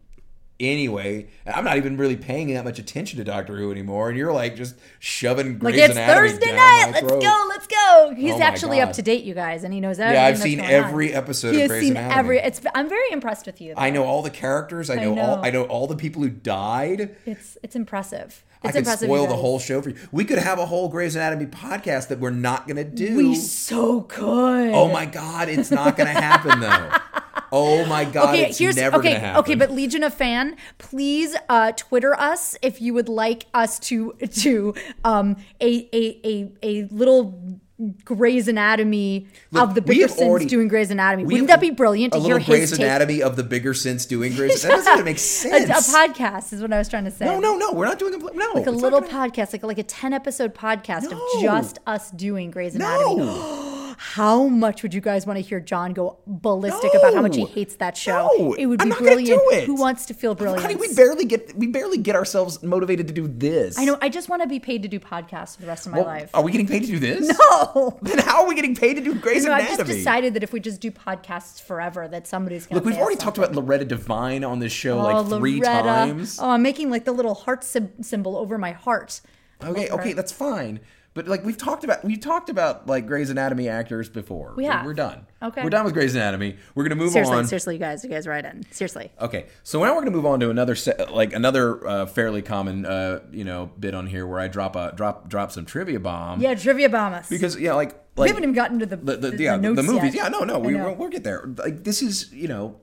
anyway. 0.61 1.27
I'm 1.47 1.65
not 1.65 1.77
even 1.79 1.97
really 1.97 2.17
paying 2.17 2.53
that 2.55 2.65
much 2.65 2.79
attention 2.79 3.19
to 3.19 3.25
Doctor 3.25 3.57
Who 3.57 3.71
anymore, 3.73 4.09
and 4.09 4.19
you're 4.19 4.33
like 4.33 4.55
just 4.57 4.77
shoving 4.99 5.59
Grey's 5.59 5.77
Like 5.77 5.91
it's 5.91 5.99
Anatomy 5.99 6.29
Thursday 6.31 6.53
night. 6.57 6.91
Let's 6.93 7.11
go. 7.11 7.47
Let's 7.49 7.67
go. 7.67 8.15
He's 8.17 8.35
Oh 8.35 8.41
actually 8.43 8.79
God. 8.79 8.89
up 8.89 8.93
to 8.95 9.03
date, 9.03 9.25
you 9.25 9.35
guys, 9.35 9.65
and 9.65 9.73
he 9.75 9.81
knows 9.81 9.99
everything. 9.99 10.23
Yeah, 10.23 10.29
I've 10.29 10.39
seen 10.39 10.61
every 10.61 11.13
on. 11.15 11.19
episode 11.19 11.55
He 11.55 11.63
of 11.63 11.69
Grey's 11.69 11.83
seen 11.83 11.93
Anatomy. 11.97 12.19
every. 12.19 12.39
It's. 12.39 12.61
I'm 12.75 12.89
very 12.89 13.11
impressed 13.11 13.47
with 13.47 13.61
you. 13.61 13.75
I 13.77 13.91
know 13.91 14.05
all 14.05 14.23
the 14.23 14.31
characters. 14.31 14.91
I 14.91 14.97
know, 14.97 15.11
all. 15.11 15.37
know. 15.37 15.43
I 15.43 15.51
know 15.51 15.65
all 15.65 15.87
the 15.87 15.97
people 15.97 16.23
who 16.23 16.29
died. 16.31 17.17
It's 17.27 17.57
it's 17.63 17.75
impressive. 17.77 18.45
I 18.63 18.69
It's 18.69 18.73
could 18.77 18.79
impressive. 18.81 19.07
spoil 19.07 19.27
the 19.27 19.37
whole 19.37 19.59
show 19.59 19.81
for 19.81 19.89
you. 19.89 19.97
We 20.13 20.25
could 20.27 20.37
have 20.39 20.59
a 20.59 20.67
whole 20.67 20.89
Grey's 20.91 21.17
Anatomy 21.17 21.47
podcast 21.47 22.09
that 22.09 22.21
we're 22.21 22.29
not 22.31 22.67
going 22.67 22.77
to 22.77 22.85
do. 22.85 23.17
We 23.17 23.35
so 23.35 24.03
could. 24.03 24.73
oh 24.75 24.89
my 24.93 25.07
god, 25.07 25.49
it's 25.49 25.71
not 25.71 25.97
going 25.97 26.15
to 26.15 26.21
happen 26.21 26.61
though. 26.61 26.91
Oh 27.53 27.85
my 27.87 28.05
god, 28.05 28.31
Okay, 28.35 28.49
it's 28.49 28.59
here's 28.59 28.77
never 28.77 28.97
okay. 28.99 29.11
going 29.11 29.21
to 29.21 29.27
happen. 29.27 29.41
Okay, 29.41 29.55
but 29.55 29.71
Legion 29.71 30.03
of 30.03 30.15
Fan, 30.15 30.57
please 30.79 31.37
uh, 31.49 31.73
Twitter 31.73 32.19
us 32.19 32.57
if 32.63 32.81
you 32.81 32.95
would 32.95 33.09
like 33.09 33.47
us 33.55 33.79
to 33.81 34.13
to 34.41 34.75
um 35.05 35.37
a 35.61 35.89
a 35.93 36.21
a, 36.25 36.53
a 36.63 36.85
little 36.87 37.59
Grey's 38.05 38.47
Anatomy 38.47 39.27
of 39.55 39.75
the 39.75 39.81
bigger 39.81 40.07
sins 40.07 40.21
already- 40.21 40.45
doing 40.45 40.69
Grey's 40.69 40.91
Anatomy. 40.91 41.25
Wouldn't 41.25 41.49
that 41.49 41.63
be 41.63 41.71
brilliant 41.71 42.15
A 42.15 42.19
to 42.19 42.23
hear 42.23 42.35
little 42.35 42.47
Grey's 42.55 42.71
take? 42.73 42.81
Anatomy 42.81 43.23
of 43.23 43.37
the 43.37 43.43
bigger 43.43 43.73
sense 43.73 44.05
doing 44.05 44.35
Grey's. 44.35 44.61
That 44.63 44.69
doesn't 44.69 44.93
even 44.93 45.05
make 45.07 45.17
A, 45.17 45.21
sense. 45.21 45.89
a 45.89 45.91
podcast 45.91 46.53
is 46.53 46.61
what 46.61 46.75
I 46.75 46.79
was 46.79 46.91
trying 46.91 47.05
to 47.07 47.11
say. 47.11 47.25
no, 47.25 47.41
no, 47.41 47.57
no. 47.57 47.73
We're 47.73 47.87
not 47.87 47.99
doing 47.99 48.13
a 48.13 48.19
no. 48.19 48.51
Like 48.55 48.67
a 48.67 48.71
little 48.71 49.01
gonna- 49.01 49.31
podcast, 49.31 49.55
like 49.55 49.63
like 49.63 49.79
a 49.79 49.83
ten 49.83 50.13
episode 50.13 50.55
podcast 50.55 51.11
No. 51.11 51.17
of 51.37 51.41
just 51.43 51.79
us 51.87 52.11
doing 52.11 52.51
Grey's 52.51 52.75
Anatomy. 52.75 53.17
No. 53.25 53.80
How 54.03 54.47
much 54.47 54.83
would 54.83 54.95
you 54.95 55.03
guys 55.03 55.27
want 55.27 55.37
to 55.37 55.43
hear 55.43 55.61
Jon 55.61 55.93
go 55.93 56.17
ballistic 56.27 56.91
about 56.95 57.13
how 57.13 57.21
much 57.21 57.37
he 57.37 57.45
hates 57.45 57.77
that 57.77 57.99
show? 57.99 58.31
No. 58.39 58.55
It 58.55 58.65
would 58.65 58.81
be 58.83 58.89
brilliant. 58.93 59.65
Who 59.65 59.75
wants 59.75 60.07
to 60.07 60.15
feel 60.15 60.35
brilliant? 60.35 60.63
Honey, 60.63 60.75
we 60.77 60.95
barely 60.95 61.27
get 61.27 61.55
we 61.55 61.67
barely 61.67 61.99
get 61.99 62.17
ourselves 62.17 62.63
motivated 62.63 63.09
to 63.09 63.13
do 63.13 63.29
this. 63.29 63.79
I 63.79 63.85
know. 63.85 63.99
I 64.01 64.09
just 64.09 64.31
want 64.31 64.41
to 64.41 64.49
be 64.49 64.59
paid 64.59 64.81
to 64.85 64.89
do 64.89 64.99
podcasts 64.99 65.57
for 65.57 65.61
the 65.61 65.69
rest 65.69 65.85
of 65.85 65.93
my 65.93 65.99
Well, 65.99 66.07
life. 66.07 66.31
Are 66.33 66.43
we 66.43 66.51
getting 66.51 66.67
paid 66.67 66.81
to 66.81 66.87
do 66.87 66.99
this? 66.99 67.31
No. 67.51 67.99
Then 68.01 68.19
how 68.21 68.43
are 68.43 68.49
we 68.49 68.55
getting 68.55 68.75
paid 68.75 68.95
to 68.95 69.03
do 69.03 69.15
Grey's 69.15 69.45
No, 69.45 69.53
Anatomy? 69.53 69.77
just 69.77 69.87
decided 69.87 70.33
that 70.33 70.43
if 70.43 70.55
we 70.55 70.61
just 70.61 70.81
do 70.81 70.91
podcasts 70.91 71.61
forever, 71.61 72.09
that 72.09 72.27
somebody's 72.27 72.65
going 72.67 72.81
to 72.81 72.85
Look, 72.87 72.91
we've 72.95 73.01
already 73.03 73.19
talked 73.19 73.37
about 73.37 73.55
Loretta 73.55 73.85
Devine 73.85 74.45
on 74.45 74.61
this 74.61 74.73
show 74.73 74.99
oh, 74.99 75.03
like 75.03 75.27
three 75.29 75.61
Loretta. 75.61 75.83
times. 75.83 76.39
Oh, 76.41 76.49
I'm 76.49 76.63
making 76.63 76.89
like 76.91 77.05
the 77.05 77.13
little 77.13 77.35
heart 77.35 77.65
sym- 77.65 78.03
symbol 78.03 78.39
over 78.39 78.57
my 78.57 78.73
heart. 78.73 79.21
Okay, 79.63 79.91
okay, 79.91 80.15
that's 80.15 80.33
fine. 80.33 80.81
But 81.13 81.27
like 81.27 81.45
we've 81.45 81.57
talked 81.57 81.83
about, 81.83 82.05
we've 82.05 82.21
talked 82.21 82.51
about 82.51 82.87
like 82.87 83.07
Grey's 83.07 83.31
Anatomy 83.31 83.69
actors 83.69 84.09
before. 84.09 84.55
We 84.57 84.65
have. 84.67 84.87
We're 84.87 84.95
done. 84.95 85.27
Okay. 85.43 85.65
we're 85.65 85.71
done 85.71 85.85
with 85.85 85.93
Grey's 85.93 86.15
Anatomy. 86.15 86.57
We're 86.75 86.85
gonna 86.85 86.95
move 86.95 87.13
Seriously, 87.13 87.37
on. 87.37 87.47
seriously, 87.47 87.75
you 87.75 87.81
guys, 87.81 88.05
you 88.05 88.11
guys, 88.11 88.29
right 88.29 88.45
in. 88.45 88.65
Seriously. 88.71 89.11
Okay, 89.21 89.47
so 89.65 89.83
now 89.83 89.93
we're 89.95 90.03
gonna 90.03 90.13
move 90.13 90.27
on 90.27 90.39
to 90.41 90.51
another 90.51 90.77
set, 90.77 91.13
like 91.13 91.33
another 91.33 91.85
uh, 91.87 92.07
fairly 92.07 92.43
common, 92.43 92.87
uh, 92.87 93.21
you 93.33 93.43
know, 93.43 93.73
bit 93.79 93.93
on 93.93 94.07
here 94.07 94.25
where 94.25 94.39
I 94.39 94.47
drop 94.47 94.77
a 94.77 94.93
drop 94.95 95.29
drop 95.29 95.51
some 95.51 95.67
trivia 95.67 95.99
bomb. 95.99 96.41
Yeah, 96.41 96.55
trivia 96.55 96.89
bomb 96.89 97.13
us. 97.15 97.29
Because 97.29 97.59
yeah, 97.59 97.75
like 97.75 98.01
we 98.17 98.29
haven't 98.29 98.45
even 98.45 98.55
gotten 98.55 98.79
to 98.79 98.87
the, 98.87 98.97
the, 98.97 99.17
the, 99.17 99.31
the, 99.33 99.43
yeah, 99.43 99.57
the 99.57 99.73
the, 99.73 99.83
movies. 99.83 100.15
yet. 100.15 100.25
Yeah, 100.25 100.29
no, 100.29 100.45
no, 100.45 100.61
we 100.61 100.77
we'll, 100.77 100.95
we'll 100.95 101.09
get 101.09 101.25
there. 101.25 101.53
Like 101.57 101.83
this 101.83 102.03
is 102.03 102.33
you 102.33 102.49
know. 102.49 102.81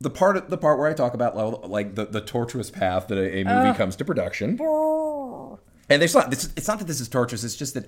The 0.00 0.10
part, 0.10 0.36
of 0.36 0.50
the 0.50 0.58
part 0.58 0.78
where 0.78 0.88
I 0.90 0.92
talk 0.92 1.14
about 1.14 1.70
like 1.70 1.94
the, 1.94 2.04
the 2.04 2.20
tortuous 2.20 2.70
path 2.70 3.08
that 3.08 3.16
a, 3.16 3.38
a 3.38 3.44
movie 3.44 3.74
comes 3.78 3.96
to 3.96 4.04
production, 4.04 4.58
and 5.90 6.00
there's 6.00 6.14
not. 6.14 6.30
This, 6.30 6.50
it's 6.56 6.68
not 6.68 6.78
that 6.78 6.86
this 6.86 7.00
is 7.00 7.08
torturous. 7.08 7.44
It's 7.44 7.56
just 7.56 7.74
that 7.74 7.86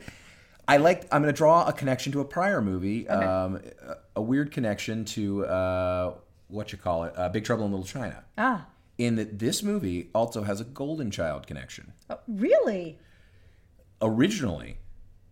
I 0.68 0.76
like. 0.78 1.06
I'm 1.12 1.22
going 1.22 1.32
to 1.32 1.37
draw 1.37 1.66
a 1.66 1.72
connection 1.72 2.12
to 2.12 2.20
a 2.20 2.24
prior 2.24 2.61
movie, 2.62 3.09
um, 3.09 3.61
a, 3.87 3.96
a 4.16 4.22
weird 4.22 4.50
connection 4.52 5.04
to 5.06 5.46
uh, 5.46 6.14
what 6.48 6.72
you 6.72 6.78
call 6.78 7.04
it, 7.04 7.14
uh, 7.16 7.28
Big 7.28 7.44
Trouble 7.44 7.64
in 7.66 7.72
Little 7.72 7.87
China. 7.87 8.24
Ah, 8.38 8.66
In 8.98 9.16
that 9.16 9.38
this 9.38 9.62
movie 9.62 10.11
also 10.14 10.42
has 10.42 10.61
a 10.61 10.64
Golden 10.64 11.11
Child 11.11 11.46
connection. 11.46 11.92
oh, 12.11 12.18
really? 12.28 12.98
Originally, 14.02 14.76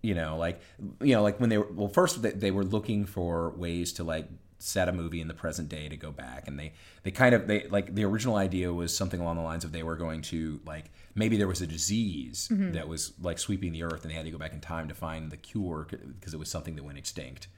you 0.02 0.14
know, 0.14 0.36
like 0.38 0.60
you 1.02 1.14
know, 1.14 1.22
like 1.22 1.38
when 1.38 1.50
they 1.50 1.58
were 1.58 1.68
well, 1.70 1.88
first 1.88 2.22
they, 2.22 2.30
they 2.30 2.50
were 2.50 2.64
looking 2.64 3.04
for 3.04 3.50
ways 3.50 3.92
to 3.94 4.04
like 4.04 4.26
set 4.58 4.88
a 4.88 4.92
movie 4.92 5.20
in 5.20 5.28
the 5.28 5.34
present 5.34 5.68
day 5.68 5.90
to 5.90 5.96
go 5.96 6.10
back 6.10 6.48
and 6.48 6.58
they 6.58 6.72
they 7.02 7.10
kind 7.10 7.34
of 7.34 7.46
they 7.46 7.66
like 7.68 7.94
the 7.94 8.02
original 8.04 8.36
idea 8.36 8.72
was 8.72 8.96
something 8.96 9.20
along 9.20 9.36
the 9.36 9.42
lines 9.42 9.64
of 9.64 9.72
they 9.72 9.82
were 9.82 9.96
going 9.96 10.22
to 10.22 10.58
like 10.64 10.90
maybe 11.14 11.36
there 11.36 11.48
was 11.48 11.60
a 11.60 11.66
disease 11.66 12.48
mm-hmm. 12.52 12.72
that 12.72 12.88
was 12.88 13.12
like 13.20 13.38
sweeping 13.38 13.72
the 13.72 13.82
earth 13.82 14.02
and 14.02 14.10
they 14.10 14.16
had 14.16 14.24
to 14.24 14.30
go 14.30 14.38
back 14.38 14.52
in 14.52 14.60
time 14.60 14.88
to 14.88 14.94
find 14.94 15.30
the 15.30 15.36
cure 15.36 15.86
because 16.18 16.34
it 16.34 16.38
was 16.38 16.48
something 16.48 16.76
that 16.76 16.84
went 16.84 16.98
extinct 16.98 17.48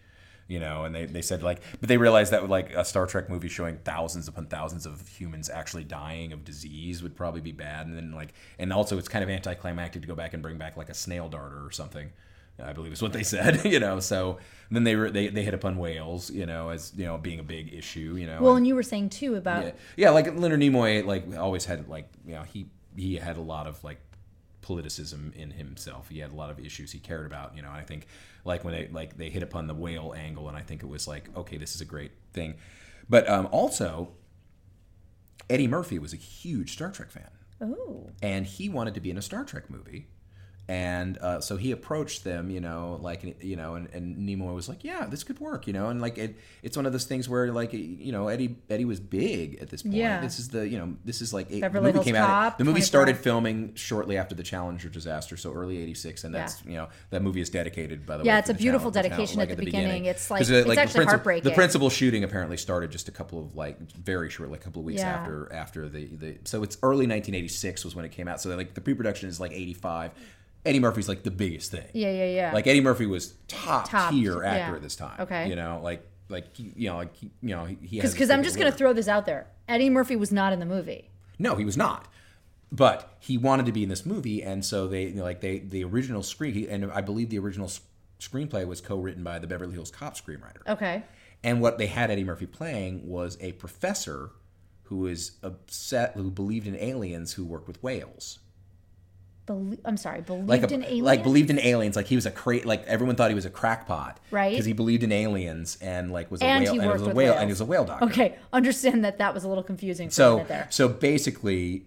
you 0.49 0.61
know 0.61 0.85
and 0.85 0.95
they, 0.95 1.07
they 1.07 1.23
said 1.23 1.43
like 1.43 1.61
but 1.81 1.89
they 1.89 1.97
realized 1.97 2.33
that 2.33 2.49
like 2.49 2.73
a 2.75 2.85
star 2.85 3.07
trek 3.07 3.29
movie 3.29 3.49
showing 3.49 3.77
thousands 3.79 4.29
upon 4.29 4.47
thousands 4.47 4.87
of 4.87 5.07
humans 5.09 5.51
actually 5.51 5.85
dying 5.85 6.33
of 6.33 6.45
disease 6.45 7.03
would 7.03 7.17
probably 7.17 7.41
be 7.41 7.53
bad 7.53 7.87
and 7.87 7.97
then 7.97 8.13
like 8.13 8.33
and 8.59 8.73
also 8.73 8.99
it's 8.99 9.09
kind 9.09 9.25
of 9.25 9.31
anticlimactic 9.31 10.03
to 10.03 10.09
go 10.09 10.15
back 10.15 10.35
and 10.35 10.43
bring 10.43 10.59
back 10.59 10.77
like 10.77 10.89
a 10.89 10.95
snail 10.95 11.29
darter 11.29 11.65
or 11.65 11.71
something 11.71 12.11
I 12.65 12.73
believe 12.73 12.93
is 12.93 13.03
what 13.03 13.13
they 13.13 13.23
said, 13.35 13.65
you 13.65 13.79
know. 13.79 14.01
So 14.01 14.39
then 14.71 14.85
they 14.85 14.97
were 14.97 15.11
they, 15.11 15.29
they 15.29 15.43
hit 15.43 15.55
upon 15.55 15.77
whales, 15.77 16.31
you 16.31 16.47
know, 16.47 16.71
as 16.71 16.93
you 16.97 17.05
know 17.05 17.19
being 17.19 17.39
a 17.39 17.43
big 17.43 17.73
issue, 17.73 18.17
you 18.19 18.27
know. 18.27 18.41
Well, 18.41 18.53
and- 18.53 18.59
and 18.59 18.67
you 18.67 18.75
were 18.75 18.83
saying 18.83 19.11
too 19.11 19.35
about 19.35 19.65
yeah, 19.65 19.73
yeah, 19.97 20.11
like 20.11 20.35
Leonard 20.35 20.61
Nimoy, 20.61 21.05
like 21.05 21.37
always 21.37 21.67
had 21.67 21.89
like 21.89 22.09
you 22.25 22.35
know 22.35 22.43
he 22.43 22.67
he 22.97 23.17
had 23.17 23.37
a 23.37 23.41
lot 23.41 23.67
of 23.67 23.83
like 23.85 24.01
politicism 24.63 25.35
in 25.35 25.53
himself. 25.53 26.09
He 26.09 26.19
had 26.19 26.33
a 26.33 26.35
lot 26.35 26.51
of 26.51 26.59
issues 26.59 26.93
he 26.93 26.99
cared 26.99 27.27
about, 27.27 27.55
you 27.55 27.63
know. 27.63 27.69
And 27.69 27.77
I 27.77 27.83
think 27.83 28.07
like 28.45 28.65
when 28.65 28.75
they 28.75 28.89
like 28.89 29.17
they 29.17 29.31
hit 29.31 29.43
upon 29.43 29.67
the 29.67 29.75
whale 29.75 30.15
angle, 30.17 30.49
and 30.49 30.57
I 30.57 30.63
think 30.63 30.83
it 30.83 30.89
was 30.89 31.07
like 31.07 31.29
okay, 31.37 31.57
this 31.57 31.75
is 31.75 31.81
a 31.81 31.87
great 31.87 32.13
thing. 32.33 32.55
But 33.09 33.29
um, 33.29 33.49
also, 33.53 34.13
Eddie 35.49 35.69
Murphy 35.69 35.99
was 35.99 36.13
a 36.13 36.17
huge 36.17 36.73
Star 36.73 36.91
Trek 36.91 37.11
fan 37.11 37.31
oh, 37.61 38.11
and 38.23 38.47
he 38.47 38.69
wanted 38.69 38.95
to 38.95 39.01
be 39.01 39.11
in 39.11 39.19
a 39.19 39.23
Star 39.23 39.45
Trek 39.45 39.71
movie. 39.71 40.07
And 40.69 41.17
uh, 41.19 41.41
so 41.41 41.57
he 41.57 41.71
approached 41.71 42.25
them, 42.25 42.51
you 42.51 42.61
know, 42.61 42.99
like 43.01 43.37
you 43.41 43.55
know, 43.55 43.77
and, 43.77 43.89
and 43.93 44.17
Nimoy 44.17 44.53
was 44.53 44.69
like, 44.69 44.83
"Yeah, 44.83 45.07
this 45.07 45.23
could 45.23 45.39
work," 45.39 45.69
you 45.69 45.73
know, 45.73 45.91
and 45.91 46.01
like 46.01 46.19
it, 46.19 46.35
it's 46.65 46.77
one 46.77 46.87
of 46.87 46.93
those 46.93 47.05
things 47.05 47.29
where 47.29 47.53
like 47.53 47.73
you 47.73 48.11
know 48.11 48.27
Eddie 48.27 48.57
Eddie 48.69 48.85
was 48.85 48.99
big 48.99 49.59
at 49.63 49.69
this 49.71 49.83
point. 49.85 49.95
Yeah. 49.95 50.21
This 50.21 50.41
is 50.41 50.49
the 50.49 50.67
you 50.69 50.77
know 50.77 50.95
this 51.05 51.23
is 51.23 51.33
like 51.33 51.49
the 51.51 51.61
movie 51.71 51.93
Hills 51.93 52.05
came 52.05 52.17
out. 52.17 52.59
The 52.59 52.65
movie 52.65 52.81
started 52.81 53.17
filming 53.17 53.77
shortly 53.77 54.19
after 54.19 54.35
the 54.35 54.43
Challenger 54.43 54.89
disaster, 54.89 55.37
so 55.37 55.53
early 55.53 55.79
'86, 55.79 56.25
and 56.25 56.35
that's 56.35 56.65
you 56.65 56.75
know 56.75 56.89
that 57.11 57.23
movie 57.23 57.41
is 57.41 57.49
dedicated 57.49 58.05
by 58.05 58.17
the 58.17 58.25
way. 58.25 58.27
Yeah, 58.27 58.41
it's 58.41 58.51
a 58.51 58.55
beautiful 58.55 58.91
dedication 58.91 59.39
like, 59.39 59.51
at 59.51 59.59
the 59.59 59.65
beginning. 59.65 60.07
It's 60.07 60.33
like- 60.33 60.41
'Cause, 60.41 60.51
it's 60.51 60.67
the 60.69 60.81
actually 60.81 61.05
princi- 61.05 61.09
heartbreaking. 61.09 61.49
The 61.49 61.55
principal 61.55 61.91
shooting 61.91 62.25
apparently 62.25 62.57
started 62.57 62.91
just 62.91 63.07
a 63.09 63.13
couple 63.13 63.39
of 63.39 63.55
like 63.55 63.79
very 63.93 64.31
short, 64.31 64.51
like 64.51 64.63
a 64.63 64.65
couple 64.65 64.81
of 64.81 64.87
weeks 64.87 65.01
Yeah. 65.01 65.13
after 65.15 65.53
after 65.53 65.89
the 65.89 66.07
the. 66.07 66.39
So 66.43 66.65
it's 66.65 66.77
early 66.83 67.07
1986 67.07 67.85
was 67.85 67.95
when 67.95 68.05
it 68.05 68.11
came 68.11 68.27
out. 68.27 68.41
So 68.41 68.55
like 68.57 68.75
the 68.75 68.81
pre-production 68.81 69.29
is 69.29 69.39
like 69.39 69.53
85. 69.53 70.11
Eddie 70.67 70.81
Murphy's 70.81 71.09
like 71.09 71.23
the 71.23 71.31
biggest 71.31 71.71
thing. 71.71 71.87
yeah, 71.95 72.11
yeah, 72.11 72.27
yeah. 72.27 72.53
Like 72.53 72.67
Eddie 72.67 72.81
Murphy 72.81 73.07
was 73.07 73.35
top, 73.49 73.89
Top, 73.89 74.13
tier 74.13 74.43
actor 74.43 74.73
yeah. 74.73 74.77
at 74.77 74.83
this 74.83 74.97
time. 74.97 75.21
Okay. 75.21 75.49
You 75.49 75.57
know, 75.57 75.81
like 75.83 76.07
like 76.29 76.47
you 76.59 76.89
know, 76.89 76.97
like 76.97 77.15
you 77.23 77.31
know, 77.43 77.65
he, 77.65 78.01
because 78.01 78.31
I'm 78.31 78.43
just 78.43 78.59
gonna 78.59 78.73
throw 78.73 78.93
this 78.93 79.09
out 79.09 79.27
there. 79.27 79.47
Eddie 79.69 79.91
Murphy 79.91 80.17
was 80.17 80.33
not 80.33 80.53
in 80.53 80.61
the 80.61 80.67
movie. 80.67 81.11
No, 81.39 81.55
he 81.55 81.65
was 81.65 81.77
not. 81.77 82.09
But 82.73 83.17
he 83.21 83.39
wanted 83.39 83.67
to 83.67 83.73
be 83.73 83.85
in 83.85 83.89
this 83.89 84.05
movie, 84.05 84.43
and 84.43 84.65
so 84.65 84.89
they 84.89 85.05
you 85.05 85.15
know, 85.15 85.23
like 85.23 85.41
they 85.41 85.61
the 85.61 85.85
original 85.85 86.23
screen, 86.23 86.53
he, 86.53 86.69
and 86.69 86.91
I 86.91 87.01
believe 87.01 87.31
the 87.31 87.39
original 87.39 87.71
screenplay 88.19 88.67
was 88.67 88.81
co-written 88.81 89.23
by 89.23 89.39
the 89.39 89.47
Beverly 89.47 89.75
Hills 89.75 89.91
Cop 89.91 90.17
screenwriter. 90.17 90.67
Okay. 90.67 91.05
And 91.45 91.61
what 91.61 91.79
they 91.79 91.87
had 91.87 92.11
Eddie 92.11 92.25
Murphy 92.25 92.47
playing 92.47 93.07
was 93.07 93.39
a 93.41 93.53
professor 93.53 94.31
who 94.85 95.07
is 95.07 95.33
upset, 95.43 96.13
who 96.15 96.31
believed 96.31 96.67
in 96.67 96.77
aliens, 96.77 97.35
who 97.35 97.45
worked 97.45 97.69
with 97.69 97.83
whales. 97.83 98.39
I'm 99.49 99.97
sorry. 99.97 100.23
Believed 100.23 100.49
Like, 100.49 100.63
a, 100.71 100.75
in 100.75 100.83
aliens. 100.85 101.03
like 101.05 101.23
believed 101.23 101.51
in 101.51 101.59
aliens, 101.61 101.95
like 101.97 102.07
he 102.07 102.15
was 102.17 102.27
a 102.27 102.31
cra- 102.31 102.65
like 102.65 102.85
everyone 102.87 103.15
thought 103.17 103.31
he 103.31 103.35
was 103.35 103.45
a 103.45 103.51
crackpot, 103.51 104.19
Right. 104.31 104.51
Because 104.51 104.67
he 104.67 104.73
believed 104.73 105.03
in 105.05 105.13
aliens 105.13 105.79
and 105.81 106.11
like 106.11 106.31
was 106.31 106.43
a 106.43 106.45
And 106.47 106.65
whale, 106.65 106.73
he 106.73 106.79
and 106.81 106.89
worked 106.89 107.01
was 107.01 107.09
a 107.09 107.15
whale, 107.15 107.17
whales. 107.33 107.37
and 107.41 107.49
he 107.49 107.53
was 107.53 107.61
a 107.61 107.65
whale 107.65 107.85
doctor. 107.85 108.05
Okay, 108.07 108.37
understand 108.53 109.05
that 109.05 109.19
that 109.19 109.35
was 109.35 109.45
a 109.45 109.49
little 109.49 109.63
confusing 109.65 110.09
for 110.09 110.15
So 110.15 110.45
there. 110.49 110.67
so 110.71 110.89
basically, 110.89 111.85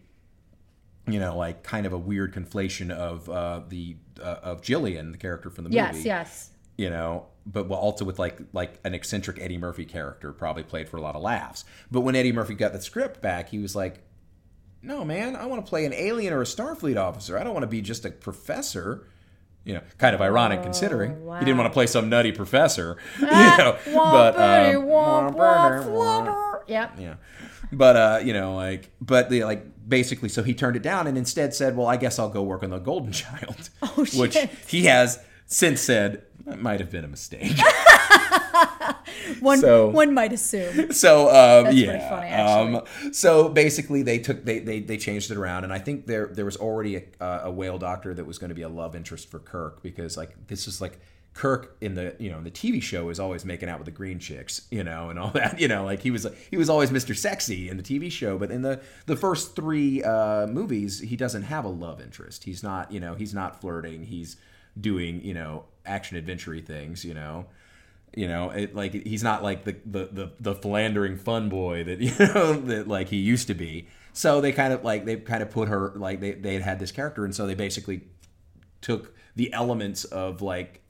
you 1.07 1.19
know, 1.19 1.35
like 1.37 1.63
kind 1.63 1.85
of 1.85 1.93
a 1.93 1.97
weird 1.97 2.33
conflation 2.33 2.91
of 2.91 3.29
uh, 3.29 3.61
the 3.67 3.95
uh, 4.21 4.37
of 4.43 4.61
Jillian, 4.61 5.11
the 5.11 5.17
character 5.17 5.49
from 5.49 5.63
the 5.65 5.69
movie. 5.69 5.75
Yes, 5.77 6.05
yes. 6.05 6.49
You 6.77 6.89
know, 6.89 7.25
but 7.45 7.67
well, 7.67 7.79
also 7.79 8.05
with 8.05 8.19
like 8.19 8.39
like 8.53 8.79
an 8.85 8.93
eccentric 8.93 9.37
Eddie 9.41 9.57
Murphy 9.57 9.83
character, 9.85 10.31
probably 10.31 10.63
played 10.63 10.87
for 10.87 10.95
a 10.97 11.01
lot 11.01 11.15
of 11.15 11.21
laughs. 11.21 11.65
But 11.91 12.01
when 12.01 12.15
Eddie 12.15 12.31
Murphy 12.31 12.53
got 12.53 12.71
the 12.73 12.81
script 12.81 13.21
back, 13.21 13.49
he 13.49 13.59
was 13.59 13.75
like, 13.75 14.01
"No, 14.81 15.03
man, 15.05 15.35
I 15.35 15.45
want 15.45 15.65
to 15.65 15.69
play 15.69 15.85
an 15.85 15.93
alien 15.93 16.33
or 16.33 16.41
a 16.41 16.45
Starfleet 16.45 16.97
officer. 16.97 17.37
I 17.37 17.43
don't 17.43 17.53
want 17.53 17.63
to 17.63 17.67
be 17.67 17.81
just 17.81 18.05
a 18.05 18.11
professor." 18.11 19.07
You 19.65 19.73
know, 19.75 19.81
kind 19.97 20.15
of 20.15 20.21
ironic 20.21 20.63
considering 20.63 21.11
Oh, 21.11 21.25
wow. 21.25 21.39
he 21.39 21.45
didn't 21.45 21.57
want 21.57 21.69
to 21.69 21.73
play 21.73 21.85
some 21.85 22.09
nutty 22.09 22.31
professor. 22.31 22.97
Ah, 23.21 23.57
you 23.57 23.63
know, 23.63 23.73
womp 23.99 24.11
but 24.11 24.31
bitty, 24.37 24.75
um, 24.77 24.83
womp, 24.85 25.35
womp, 25.35 25.85
flubber. 25.85 26.61
Yep. 26.67 26.93
yeah, 26.97 27.15
but 27.71 27.95
uh, 27.95 28.19
you 28.23 28.33
know, 28.33 28.55
like, 28.55 28.89
but 29.01 29.29
the 29.29 29.43
like 29.43 29.65
basically, 29.87 30.29
so 30.29 30.43
he 30.43 30.53
turned 30.53 30.75
it 30.77 30.81
down 30.81 31.07
and 31.07 31.17
instead 31.17 31.53
said, 31.53 31.75
"Well, 31.75 31.87
I 31.87 31.97
guess 31.97 32.17
I'll 32.17 32.29
go 32.29 32.41
work 32.41 32.63
on 32.63 32.69
the 32.69 32.79
Golden 32.79 33.11
Child," 33.23 33.69
Oh, 33.83 34.05
which 34.15 34.37
he 34.67 34.85
has 34.85 35.19
since 35.45 35.81
said 35.81 36.23
that 36.45 36.61
might 36.61 36.79
have 36.79 36.89
been 36.89 37.03
a 37.03 37.07
mistake. 37.09 37.57
One 39.39 39.59
So- 39.59 39.89
one 39.89 40.13
might 40.13 40.33
assume. 40.33 40.91
so 40.93 41.27
um, 41.29 41.65
That's 41.65 41.75
yeah, 41.75 42.09
funny, 42.09 42.77
um, 42.77 43.13
so 43.13 43.49
basically 43.49 44.01
they 44.03 44.19
took 44.19 44.45
they, 44.45 44.59
they 44.59 44.79
they 44.79 44.97
changed 44.97 45.31
it 45.31 45.37
around, 45.37 45.63
and 45.63 45.73
I 45.73 45.79
think 45.79 46.05
there 46.07 46.27
there 46.27 46.45
was 46.45 46.57
already 46.57 46.95
a, 46.97 47.03
uh, 47.21 47.41
a 47.45 47.51
whale 47.51 47.77
doctor 47.77 48.13
that 48.13 48.25
was 48.25 48.37
going 48.37 48.49
to 48.49 48.55
be 48.55 48.61
a 48.63 48.69
love 48.69 48.95
interest 48.95 49.29
for 49.29 49.39
Kirk 49.39 49.81
because 49.83 50.17
like 50.17 50.47
this 50.47 50.67
is 50.67 50.81
like. 50.81 50.99
Kirk 51.35 51.77
in 51.79 51.93
the 51.93 52.15
you 52.19 52.29
know 52.31 52.41
the 52.41 52.49
TV 52.51 52.81
show 52.81 53.07
is 53.09 53.19
always 53.19 53.45
making 53.45 53.69
out 53.69 53.77
with 53.77 53.85
the 53.85 53.91
green 53.91 54.17
chicks 54.19 54.67
you 54.71 54.83
know 54.83 55.09
and 55.11 55.17
all 55.19 55.29
that 55.35 55.59
you 55.59 55.67
know 55.67 55.85
like 55.85 56.01
he 56.01 56.09
was 56.11 56.27
he 56.49 56.57
was 56.57 56.69
always 56.69 56.89
Mr. 56.89 57.15
Sexy 57.15 57.69
in 57.69 57.77
the 57.77 57.83
TV 57.83 58.11
show 58.11 58.37
but 58.37 58.49
in 58.51 58.63
the 58.63 58.81
the 59.05 59.15
first 59.15 59.55
three 59.55 60.03
uh, 60.03 60.47
movies 60.47 60.99
he 60.99 61.15
doesn't 61.15 61.43
have 61.43 61.63
a 61.63 61.69
love 61.69 62.01
interest 62.01 62.43
he's 62.45 62.63
not 62.63 62.91
you 62.91 62.99
know 62.99 63.13
he's 63.13 63.33
not 63.33 63.61
flirting 63.61 64.03
he's 64.05 64.37
doing 64.81 65.23
you 65.23 65.33
know 65.35 65.63
action 65.85 66.17
adventure 66.17 66.57
things 66.59 67.05
you 67.05 67.13
know 67.13 67.45
you 68.15 68.27
know 68.27 68.49
it, 68.49 68.75
like 68.75 68.93
he's 68.93 69.23
not 69.23 69.43
like 69.43 69.63
the, 69.63 69.75
the 69.85 70.09
the 70.11 70.31
the 70.39 70.55
philandering 70.55 71.17
fun 71.17 71.49
boy 71.49 71.83
that 71.83 71.99
you 71.99 72.13
know 72.19 72.53
that 72.53 72.87
like 72.87 73.09
he 73.09 73.17
used 73.17 73.47
to 73.47 73.53
be 73.53 73.87
so 74.13 74.41
they 74.41 74.51
kind 74.51 74.73
of 74.73 74.83
like 74.83 75.05
they 75.05 75.15
kind 75.17 75.43
of 75.43 75.49
put 75.49 75.67
her 75.67 75.93
like 75.95 76.19
they 76.19 76.31
they 76.31 76.53
had 76.53 76.63
had 76.63 76.79
this 76.79 76.91
character 76.91 77.25
and 77.25 77.35
so 77.35 77.45
they 77.45 77.55
basically 77.55 78.01
took 78.81 79.15
the 79.35 79.51
elements 79.53 80.05
of 80.05 80.41
like 80.41 80.81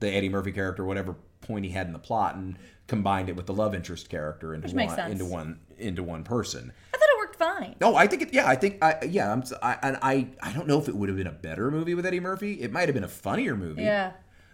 the 0.00 0.10
Eddie 0.10 0.28
Murphy 0.28 0.52
character 0.52 0.84
whatever 0.84 1.16
point 1.40 1.64
he 1.64 1.70
had 1.72 1.86
in 1.86 1.92
the 1.92 1.98
plot 1.98 2.34
and 2.34 2.58
combined 2.86 3.28
it 3.28 3.36
with 3.36 3.46
the 3.46 3.54
love 3.54 3.74
interest 3.74 4.08
character 4.08 4.54
into 4.54 4.74
one 4.74 5.10
into 5.10 5.24
one 5.24 5.60
into 5.78 6.02
one 6.02 6.24
person 6.24 6.72
I 6.94 6.96
thought 6.96 7.08
it 7.08 7.18
worked 7.18 7.36
fine. 7.36 7.76
no, 7.80 7.96
I 7.96 8.06
think 8.06 8.22
it. 8.22 8.34
Yeah, 8.34 8.48
I 8.48 8.54
think. 8.54 8.82
I 8.82 9.04
yeah. 9.04 9.32
I'm. 9.32 9.42
I, 9.62 9.78
and 9.82 9.98
I. 10.02 10.28
I 10.42 10.52
don't 10.52 10.66
know 10.66 10.78
if 10.78 10.88
it 10.88 10.94
would 10.94 11.08
have 11.08 11.16
been 11.16 11.26
a 11.26 11.32
better 11.32 11.70
movie 11.70 11.94
with 11.94 12.04
Eddie 12.06 12.20
Murphy. 12.20 12.60
It 12.60 12.70
might 12.70 12.88
have 12.88 12.94
been 12.94 13.04
a 13.04 13.08
funnier 13.08 13.56
movie. 13.56 13.82
Yeah. 13.82 14.12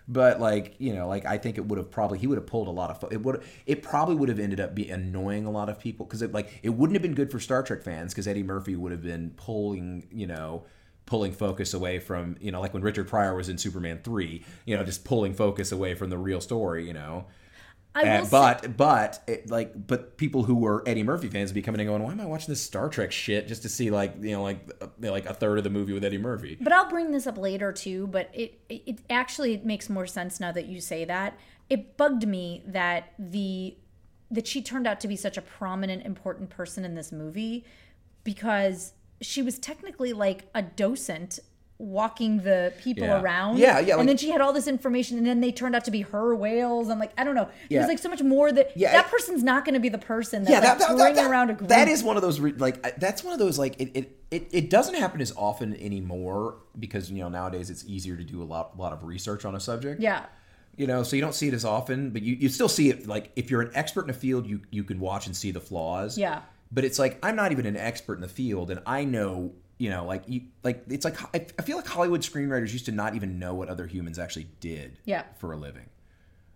But 0.08 0.40
like 0.40 0.74
you 0.78 0.94
know, 0.94 1.06
like 1.06 1.26
I 1.26 1.36
think 1.36 1.58
it 1.58 1.66
would 1.66 1.76
have 1.76 1.90
probably 1.90 2.18
he 2.18 2.26
would 2.26 2.38
have 2.38 2.46
pulled 2.46 2.66
a 2.66 2.70
lot 2.70 2.90
of. 2.90 3.12
It 3.12 3.22
would. 3.22 3.42
It 3.66 3.82
probably 3.82 4.14
would 4.14 4.30
have 4.30 4.38
ended 4.38 4.58
up 4.58 4.74
be 4.74 4.88
annoying 4.88 5.44
a 5.44 5.50
lot 5.50 5.68
of 5.68 5.78
people 5.78 6.06
because 6.06 6.22
it 6.22 6.32
like 6.32 6.60
it 6.62 6.70
wouldn't 6.70 6.94
have 6.94 7.02
been 7.02 7.14
good 7.14 7.30
for 7.30 7.38
Star 7.38 7.62
Trek 7.62 7.82
fans 7.82 8.14
because 8.14 8.26
Eddie 8.26 8.42
Murphy 8.42 8.74
would 8.74 8.90
have 8.90 9.02
been 9.02 9.30
pulling 9.36 10.08
you 10.10 10.26
know 10.26 10.64
pulling 11.04 11.32
focus 11.32 11.74
away 11.74 11.98
from 11.98 12.36
you 12.40 12.50
know 12.50 12.60
like 12.60 12.72
when 12.72 12.82
Richard 12.82 13.06
Pryor 13.06 13.34
was 13.34 13.50
in 13.50 13.58
Superman 13.58 14.00
three 14.02 14.44
you 14.64 14.76
know 14.76 14.82
just 14.82 15.04
pulling 15.04 15.34
focus 15.34 15.72
away 15.72 15.94
from 15.94 16.08
the 16.08 16.18
real 16.18 16.40
story 16.40 16.86
you 16.86 16.94
know. 16.94 17.26
Will 18.02 18.08
And- 18.08 18.26
say- 18.26 18.30
but 18.30 18.76
but 18.76 19.22
it, 19.26 19.50
like 19.50 19.86
but 19.86 20.16
people 20.16 20.44
who 20.44 20.54
were 20.54 20.82
Eddie 20.86 21.02
Murphy 21.02 21.28
fans 21.28 21.50
would 21.50 21.54
be 21.54 21.62
coming 21.62 21.80
and 21.80 21.88
going, 21.88 22.02
why 22.02 22.12
am 22.12 22.20
I 22.20 22.26
watching 22.26 22.48
this 22.48 22.60
Star 22.60 22.88
Trek 22.88 23.12
shit 23.12 23.48
just 23.48 23.62
to 23.62 23.68
see 23.68 23.90
like 23.90 24.14
you 24.20 24.32
know 24.32 24.42
like 24.42 24.70
uh, 24.80 24.86
like 24.98 25.26
a 25.26 25.34
third 25.34 25.58
of 25.58 25.64
the 25.64 25.70
movie 25.70 25.92
with 25.92 26.04
Eddie 26.04 26.18
Murphy? 26.18 26.56
But 26.60 26.72
I'll 26.72 26.88
bring 26.88 27.10
this 27.12 27.26
up 27.26 27.38
later 27.38 27.72
too. 27.72 28.06
But 28.06 28.30
it 28.32 28.60
it 28.68 28.82
it 28.86 28.98
actually 29.10 29.58
makes 29.58 29.88
more 29.88 30.06
sense 30.06 30.40
now 30.40 30.52
that 30.52 30.66
you 30.66 30.80
say 30.80 31.04
that. 31.04 31.38
It 31.70 31.96
bugged 31.96 32.26
me 32.26 32.62
that 32.66 33.12
the 33.18 33.76
that 34.30 34.46
she 34.46 34.60
turned 34.62 34.86
out 34.86 35.00
to 35.00 35.08
be 35.08 35.16
such 35.16 35.36
a 35.38 35.42
prominent, 35.42 36.04
important 36.04 36.50
person 36.50 36.84
in 36.84 36.94
this 36.94 37.10
movie 37.12 37.64
because 38.24 38.92
she 39.20 39.42
was 39.42 39.58
technically 39.58 40.12
like 40.12 40.44
a 40.54 40.62
docent 40.62 41.38
walking 41.78 42.38
the 42.38 42.72
people 42.82 43.04
Yeah. 43.04 43.20
around. 43.20 43.58
Yeah, 43.58 43.78
yeah, 43.78 43.94
like- 43.94 44.00
and 44.00 44.08
then 44.08 44.16
she 44.16 44.30
had 44.30 44.40
all 44.40 44.52
this 44.52 44.66
information, 44.66 45.16
and 45.16 45.24
then 45.26 45.40
they 45.40 45.52
turned 45.52 45.76
out 45.76 45.84
to 45.84 45.90
be 45.92 46.02
her 46.02 46.34
whales. 46.34 46.88
and 46.88 46.98
like, 46.98 47.12
I 47.16 47.22
don't 47.24 47.36
know. 47.36 47.48
Yeah. 47.68 47.78
There's 47.78 47.88
like 47.88 47.98
so 48.00 48.08
much 48.08 48.22
more 48.22 48.50
that 48.50 48.76
Yeah, 48.76 48.90
that 48.92 49.06
it- 49.06 49.10
person's 49.10 49.42
not 49.44 49.64
going 49.64 49.74
to 49.74 49.80
be 49.80 49.88
the 49.88 49.96
person 49.98 50.42
that, 50.44 50.50
Yeah, 50.50 50.58
like, 50.60 50.78
that, 50.78 50.96
that, 50.96 51.14
that, 51.14 51.30
around 51.30 51.50
a 51.50 51.54
group. 51.54 51.68
that 51.68 51.86
is 51.88 52.02
one 52.02 52.16
of 52.16 52.22
those 52.22 52.40
re- 52.40 52.52
like 52.56 52.98
that's 52.98 53.22
one 53.22 53.32
of 53.32 53.38
those 53.38 53.58
like 53.58 53.80
it, 53.80 53.90
it 53.94 54.16
it 54.30 54.48
it 54.52 54.70
doesn't 54.70 54.94
happen 54.96 55.20
as 55.20 55.32
often 55.36 55.74
anymore 55.80 56.56
because 56.78 57.10
you 57.12 57.18
know 57.20 57.28
nowadays 57.28 57.70
it's 57.70 57.84
easier 57.86 58.16
to 58.16 58.24
do 58.24 58.42
a 58.42 58.44
lot 58.44 58.76
lot 58.78 58.92
of 58.92 59.04
research 59.04 59.44
on 59.44 59.54
a 59.54 59.60
subject. 59.60 60.00
yeah. 60.00 60.24
you 60.76 60.86
know 60.86 61.02
so 61.02 61.14
you 61.16 61.22
don't 61.22 61.34
see 61.34 61.48
it 61.48 61.54
as 61.54 61.64
often 61.64 62.10
but 62.10 62.22
you, 62.22 62.34
you 62.36 62.48
still 62.48 62.68
see 62.68 62.88
it 62.90 63.06
like 63.06 63.30
if 63.36 63.50
you're 63.50 63.62
an 63.62 63.70
expert 63.74 64.04
in 64.04 64.10
a 64.10 64.14
field 64.14 64.46
you 64.46 64.60
you 64.70 64.82
can 64.84 64.98
watch 65.00 65.26
and 65.26 65.34
see 65.36 65.50
the 65.50 65.60
flaws 65.60 66.16
Yeah. 66.18 66.40
but 66.72 66.84
it's 66.84 66.98
like 66.98 67.18
i'm 67.22 67.34
not 67.36 67.50
even 67.52 67.66
an 67.66 67.76
expert 67.76 68.14
in 68.14 68.20
the 68.20 68.28
field 68.28 68.70
and 68.70 68.80
i 68.86 69.04
know 69.04 69.52
you 69.78 69.88
know 69.90 70.04
like 70.04 70.22
you 70.26 70.42
like 70.64 70.82
it's 70.88 71.04
like 71.04 71.16
i 71.34 71.46
I 71.58 71.62
feel 71.62 71.76
like 71.76 71.86
hollywood 71.86 72.20
screenwriters 72.22 72.72
used 72.72 72.86
to 72.86 72.92
not 72.92 73.14
even 73.14 73.38
know 73.38 73.54
what 73.54 73.68
other 73.68 73.86
humans 73.86 74.18
actually 74.18 74.48
did 74.60 74.98
Yeah. 75.04 75.22
for 75.38 75.52
a 75.52 75.56
living 75.56 75.86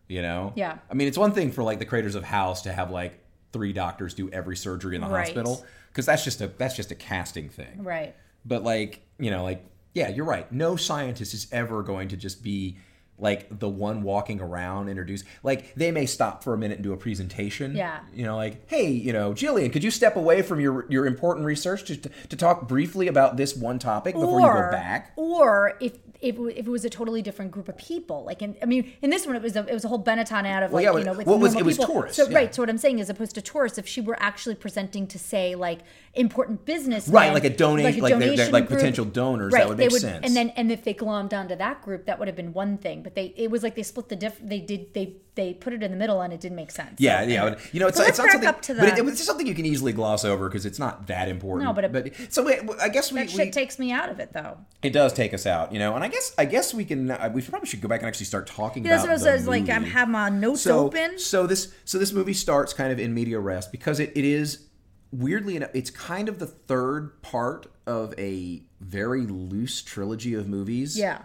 you 0.09 0.23
know 0.23 0.53
Yeah. 0.57 0.79
i 0.91 0.95
mean 0.95 1.09
it's 1.09 1.19
one 1.19 1.33
thing 1.33 1.53
for 1.53 1.63
like 1.63 1.79
the 1.79 1.85
creators 1.87 2.15
of 2.15 2.25
house 2.25 2.63
to 2.63 2.73
have 2.73 2.91
like 2.91 3.19
three 3.53 3.73
doctors 3.73 4.15
do 4.15 4.29
every 4.31 4.57
surgery 4.57 4.95
in 4.97 5.01
the 5.03 5.07
Right. 5.09 5.27
hospital 5.27 5.65
because 5.89 6.07
that's 6.07 6.25
just 6.25 6.41
a 6.41 6.49
that's 6.49 6.75
just 6.77 6.91
a 6.91 6.95
casting 6.97 7.49
thing 7.49 7.85
Right. 7.85 8.15
but 8.45 8.63
like, 8.65 9.03
you 9.19 9.31
know, 9.31 9.43
like 9.45 9.65
yeah, 9.95 10.09
you're 10.09 10.25
right. 10.25 10.51
No 10.51 10.75
scientist 10.77 11.35
is 11.35 11.47
ever 11.53 11.83
going 11.83 12.09
to 12.09 12.17
just 12.17 12.43
be 12.43 12.79
like 13.19 13.59
the 13.59 13.69
one 13.69 14.03
walking 14.03 14.41
around 14.41 14.89
introduce 14.89 15.23
like 15.43 15.75
they 15.75 15.91
may 15.93 16.07
stop 16.07 16.43
for 16.43 16.55
a 16.55 16.59
minute 16.59 16.77
and 16.79 16.83
do 16.85 16.93
a 16.93 16.97
presentation 16.97 17.77
Yeah. 17.77 18.01
you 18.15 18.25
know 18.25 18.37
like 18.37 18.69
hey 18.69 18.91
you 18.91 19.13
know 19.13 19.33
jillian 19.33 19.73
could 19.73 19.85
you 19.85 19.91
step 19.91 20.17
away 20.17 20.43
from 20.43 20.61
your 20.61 20.87
your 20.91 21.07
important 21.07 21.47
research 21.47 21.85
to, 21.85 21.97
to 21.97 22.37
talk 22.37 22.67
briefly 22.69 23.07
about 23.09 23.37
this 23.37 23.55
one 23.57 23.79
topic 23.79 24.15
before 24.15 24.41
you 24.41 24.47
go 24.47 24.71
back 24.71 25.13
Or 25.17 25.77
if 25.81 25.93
if, 26.23 26.39
if 26.39 26.67
it 26.67 26.71
was 26.71 26.85
a 26.85 26.91
totally 26.91 27.21
different 27.23 27.51
group 27.51 27.69
of 27.69 27.77
people, 27.77 28.25
like 28.25 28.41
in, 28.43 28.57
I 28.63 28.67
mean, 28.67 28.93
in 29.03 29.11
this 29.11 29.27
one 29.27 29.37
it 29.37 29.43
was 29.43 29.57
a, 29.57 29.67
it 29.67 29.75
was 29.75 29.85
a 29.85 29.89
whole 29.89 30.03
Benetton 30.03 30.45
ad 30.45 30.63
of 30.63 30.71
Well, 30.73 30.83
like 30.85 30.93
yeah, 30.95 30.99
you 31.01 31.05
know 31.05 31.13
with 31.19 31.27
what 31.27 31.41
was- 31.41 31.55
it 31.55 31.65
was 31.65 31.77
people. 31.79 31.95
tourists, 31.95 32.17
So 32.17 32.29
yeah. 32.29 32.37
right, 32.37 32.55
so 32.55 32.63
what 32.63 32.71
I'm 32.71 32.79
saying 32.79 32.99
is, 33.01 33.11
opposed 33.11 33.35
to 33.35 33.43
tourists, 33.43 33.79
if 33.79 33.87
she 33.87 34.01
were 34.01 34.17
actually 34.21 34.55
presenting 34.55 35.07
to 35.09 35.19
say 35.19 35.55
like 35.55 35.81
important 36.15 36.65
business, 36.65 37.09
Right, 37.09 37.33
like 37.33 37.45
a 37.45 37.51
donate- 37.51 38.01
like 38.01 38.19
they're- 38.19 38.37
they're 38.37 38.51
like 38.51 38.69
potential 38.69 39.05
donors, 39.05 39.53
that 39.53 39.69
would 39.69 39.79
make 39.79 39.91
sense. 39.91 40.25
And 40.27 40.37
then 40.37 40.51
and 40.51 40.71
if 40.71 40.85
they 40.85 40.95
glommed 40.95 41.33
onto 41.33 41.57
that 41.57 41.83
group, 41.83 42.07
that 42.07 42.19
would 42.19 42.29
have 42.29 42.37
been 42.37 42.53
one 42.53 42.79
thing. 42.79 43.03
But 43.03 43.15
they 43.15 43.33
it 43.37 43.51
was 43.51 43.63
like 43.63 43.75
they 43.75 43.83
split 43.83 44.09
the 44.09 44.17
diff. 44.17 44.39
They 44.43 44.61
did 44.61 44.95
they 44.95 45.17
they 45.35 45.55
put 45.55 45.73
it 45.73 45.83
in 45.83 45.91
the 45.91 45.97
middle, 45.97 46.21
and 46.21 46.33
it 46.33 46.41
didn't 46.41 46.57
make 46.57 46.71
sense. 46.71 46.97
yeah 46.99 47.23
So, 47.23 47.29
yeah 47.29 47.49
but, 47.51 47.75
you 47.75 47.81
know 47.81 47.87
it's, 47.89 47.99
But 47.99 48.09
it's 48.09 48.19
not 48.19 48.31
something 48.31 48.49
up 48.49 48.61
to 48.63 48.75
but 48.75 48.85
it, 48.89 48.97
the- 48.97 49.03
it's 49.09 49.17
just 49.17 49.27
something 49.27 49.47
you 49.47 49.55
can 49.55 49.65
easily 49.65 49.93
gloss 49.93 50.25
over 50.25 50.49
because 50.49 50.67
it's 50.67 50.79
not 50.79 51.07
that 51.07 51.29
important 51.29 51.67
No, 51.69 51.73
but 51.73 51.85
it- 52.07 52.33
so 52.33 52.43
wait, 52.45 52.61
i 52.81 52.89
guess 52.89 53.11
we, 53.11 53.21
that 53.21 53.29
we 53.29 53.33
shit 53.33 53.53
takes 53.53 53.79
me 53.79 53.93
out 53.93 54.11
of 54.11 54.21
it 54.21 54.33
though. 54.33 54.59
It 54.83 54.93
does 54.93 55.13
take 55.13 55.33
us 55.33 55.47
out, 55.47 55.73
you 55.73 55.79
know, 55.79 55.95
and 55.95 56.05
I 56.05 56.09
guess 56.09 56.35
I 56.37 56.45
guess 56.45 56.75
we 56.75 56.85
can 56.85 57.11
uh, 57.11 57.31
we 57.33 57.41
probably 57.43 57.69
should 57.69 57.81
go 57.81 57.89
back 57.89 58.01
and 58.01 58.09
actually 58.09 58.27
start 58.27 58.47
talking 58.47 58.85
Yeah, 58.85 58.91
that's 58.91 59.05
about 59.05 59.21
what 59.21 59.29
I 59.29 59.31
the 59.33 59.37
was 59.39 59.49
like. 59.49 59.69
I'm 59.71 59.85
have 59.85 60.09
my 60.09 60.29
notes 60.29 60.63
so 60.63 60.81
open. 60.87 61.19
so 61.19 61.47
this 61.47 61.73
so 61.85 61.99
this 61.99 62.13
movie 62.13 62.35
starts 62.35 62.73
kind 62.73 62.93
of 62.93 62.99
in 62.99 63.15
medias 63.15 63.41
res 63.43 63.67
because 63.67 64.01
it, 64.01 64.13
it 64.15 64.25
is 64.25 64.67
weirdly 65.13 65.57
enough 65.57 65.71
it's 65.75 65.91
kind 65.91 66.29
of 66.29 66.39
the 66.39 66.47
third 66.47 67.21
part 67.23 67.67
of 67.87 68.15
a 68.19 68.63
very 68.81 69.23
loose 69.23 69.83
trilogy 69.83 70.35
of 70.35 70.47
movies. 70.49 70.99
Yeah. 70.99 71.23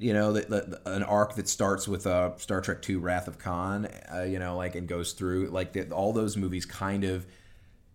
You 0.00 0.12
know, 0.14 0.32
that 0.32 0.48
that- 0.50 0.80
an 0.86 1.02
arc 1.02 1.34
that 1.36 1.48
starts 1.48 1.86
with 1.86 2.06
uh, 2.06 2.36
Star 2.38 2.60
Trek 2.60 2.88
II: 2.88 2.96
Wrath 2.96 3.28
of 3.28 3.38
Khan, 3.38 3.86
uh, 4.12 4.22
you 4.22 4.38
know, 4.38 4.56
like 4.56 4.74
and 4.74 4.88
goes 4.88 5.12
through 5.12 5.48
like 5.50 5.72
the, 5.74 5.90
all 5.90 6.12
those 6.12 6.36
movies 6.36 6.64
kind 6.66 7.04
of 7.04 7.26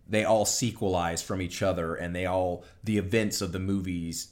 they 0.08 0.22
all 0.24 0.44
sequelize 0.44 1.20
from 1.22 1.42
each 1.42 1.62
other 1.62 1.96
and 1.96 2.14
they 2.14 2.26
all 2.26 2.64
the 2.84 2.96
events 2.96 3.40
of 3.40 3.50
the 3.50 3.58
movies 3.58 4.28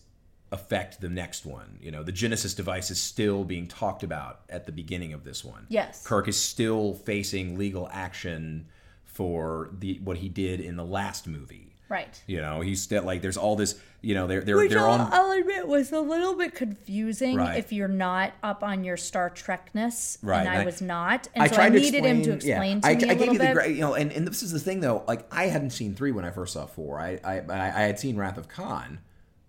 affect 0.52 1.00
the 1.00 1.08
next 1.08 1.44
one 1.44 1.78
you 1.82 1.90
know 1.90 2.04
the 2.04 2.12
genesis 2.12 2.54
device 2.54 2.92
is 2.92 3.02
still 3.02 3.42
being 3.44 3.66
talked 3.66 4.04
about 4.04 4.42
at 4.48 4.66
the 4.66 4.70
beginning 4.72 5.12
of 5.12 5.24
this 5.24 5.44
one 5.44 5.66
Yes. 5.68 6.06
kirk 6.06 6.28
is 6.28 6.40
still 6.40 6.94
facing 6.94 7.58
legal 7.58 7.88
action 7.90 8.68
for 9.02 9.70
the 9.80 9.98
what 10.04 10.18
he 10.18 10.28
did 10.28 10.60
in 10.60 10.76
the 10.76 10.84
last 10.84 11.26
movie 11.26 11.74
Right. 11.88 12.22
you 12.28 12.40
know 12.40 12.60
he's 12.60 12.80
still 12.80 13.02
like 13.02 13.20
there's 13.20 13.36
all 13.36 13.56
this 13.56 13.74
you 14.04 14.14
know 14.14 14.26
they're 14.26 14.42
they're, 14.42 14.56
Which 14.56 14.70
they're 14.70 14.80
I'll, 14.80 15.00
on 15.00 15.08
I'll 15.12 15.32
admit 15.32 15.66
was 15.66 15.90
a 15.92 16.00
little 16.00 16.34
bit 16.36 16.54
confusing 16.54 17.36
Right. 17.36 17.58
if 17.58 17.72
you're 17.72 17.88
not 17.88 18.34
up 18.42 18.62
on 18.62 18.84
your 18.84 18.96
Star 18.96 19.30
Trekness, 19.30 20.18
Right, 20.22 20.40
and 20.40 20.48
and 20.48 20.58
I, 20.58 20.62
I- 20.62 20.64
was 20.64 20.82
not, 20.82 21.28
and 21.34 21.44
I 21.44 21.46
so 21.48 21.62
I 21.62 21.68
needed 21.70 22.04
him 22.04 22.22
to 22.22 22.32
explain- 22.32 22.78
explain 22.78 22.80
yeah. 22.80 22.80
to 22.80 22.86
I, 22.88 22.94
me 22.94 23.08
a 23.08 23.12
I 23.12 23.14
gave 23.14 23.32
you 23.32 23.38
the 23.38 23.60
bit. 23.62 23.70
you 23.70 23.80
know, 23.80 23.94
and, 23.94 24.12
and 24.12 24.26
this 24.26 24.42
is 24.42 24.52
the 24.52 24.60
thing 24.60 24.80
though. 24.80 25.02
Like 25.08 25.26
I 25.32 25.46
hadn't 25.46 25.70
seen 25.70 25.94
three 25.94 26.12
when 26.12 26.24
I 26.24 26.30
first 26.30 26.52
saw 26.52 26.66
four. 26.66 27.00
I 27.00 27.18
I 27.24 27.40
I, 27.40 27.66
I 27.66 27.80
had 27.82 27.98
seen 27.98 28.16
Wrath 28.16 28.36
of 28.36 28.48
Khan, 28.48 28.98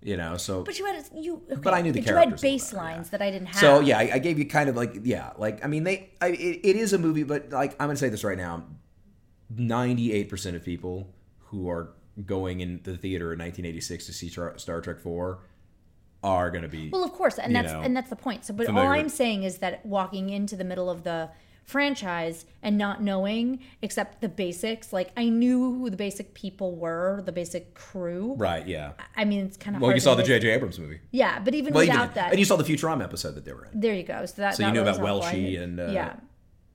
you 0.02 0.16
know. 0.18 0.38
So 0.38 0.64
but 0.64 0.80
you 0.80 0.86
had 0.86 1.04
you, 1.16 1.42
okay, 1.52 1.60
But 1.62 1.74
I 1.74 1.82
knew 1.82 1.92
the 1.92 2.00
but 2.02 2.08
you 2.10 2.16
had 2.16 2.24
characters 2.30 2.44
little 2.44 2.58
better, 2.58 2.88
baselines 2.96 3.04
yeah. 3.06 3.10
that 3.12 3.22
I 3.22 3.32
didn't 3.32 3.48
have. 3.48 3.60
So 3.60 3.80
yeah, 3.82 4.00
I, 4.00 4.10
I 4.14 4.20
gave 4.20 4.40
you 4.40 4.46
kind 4.48 4.70
of 4.70 4.76
like 4.76 5.00
yeah, 5.04 5.32
like 5.38 5.64
I 5.66 5.68
mean 5.68 5.84
they, 5.84 6.12
I, 6.22 6.28
it, 6.30 6.60
it 6.64 6.76
is 6.78 6.94
a 6.94 6.98
movie, 6.98 7.24
but 7.24 7.50
like 7.52 7.72
I'm 7.74 7.88
gonna 7.90 7.98
say 7.98 8.10
this 8.10 8.24
right 8.24 8.38
now, 8.38 8.64
ninety 9.56 10.14
eight 10.14 10.30
percent 10.30 10.56
of 10.56 10.64
people 10.64 11.14
who 11.50 11.70
are 11.70 11.92
going 12.26 12.62
in 12.62 12.80
the 12.84 12.98
theater 12.98 13.34
in 13.34 13.40
1986 13.40 14.06
to 14.06 14.14
see 14.14 14.30
Star, 14.30 14.82
Trek 14.82 15.00
Four 15.00 15.40
are 16.24 16.50
gonna 16.50 16.68
be 16.68 16.90
Well, 16.90 17.04
of 17.04 17.12
course, 17.14 17.38
and 17.38 17.56
that's 17.56 17.72
know, 17.72 17.82
and 17.82 17.96
that's 17.96 18.10
the 18.10 18.16
point. 18.16 18.46
So, 18.46 18.54
but 18.54 18.68
all 18.70 18.78
I'm 18.78 19.10
saying 19.10 19.44
is 19.44 19.60
that 19.60 19.86
walking 19.86 20.30
into 20.30 20.56
the 20.56 20.64
middle 20.64 20.90
of 20.90 21.04
the 21.04 21.30
franchise 21.66 22.46
and 22.62 22.78
not 22.78 23.02
knowing 23.02 23.60
except 23.82 24.22
the 24.22 24.30
basics. 24.30 24.94
Like 24.94 25.12
I 25.18 25.30
knew 25.30 25.74
who 25.80 25.90
the 25.90 25.98
basic 25.98 26.34
people 26.36 26.76
were, 26.76 27.22
the 27.26 27.32
basic 27.32 27.74
crew. 27.74 28.36
Right. 28.38 28.66
Yeah. 28.68 28.92
I 29.18 29.26
mean, 29.26 29.46
it's 29.46 29.58
kind 29.58 29.76
of 29.76 29.82
Well, 29.82 29.92
you 29.92 30.00
saw 30.00 30.14
the 30.16 30.24
J.J. 30.24 30.50
Abrams 30.52 30.80
movie. 30.80 31.00
Yeah, 31.12 31.40
but 31.40 31.56
even 31.56 31.74
Well, 31.74 31.86
without 31.86 32.14
that, 32.16 32.30
and 32.32 32.40
you 32.40 32.46
saw 32.46 32.56
the 32.56 32.64
Futurama 32.64 33.04
episode 33.04 33.34
that 33.36 33.46
they 33.46 33.54
were 33.54 33.66
in. 33.66 33.80
there 33.80 33.94
you 33.96 34.04
go. 34.04 34.26
So 34.28 34.42
that 34.44 34.56
So 34.56 34.62
you 34.64 34.68
that 34.68 34.74
knew 34.74 34.82
about. 34.82 35.00
Welshie 35.00 35.60
and, 35.62 35.80
uh, 35.80 35.88
yeah, 35.92 36.16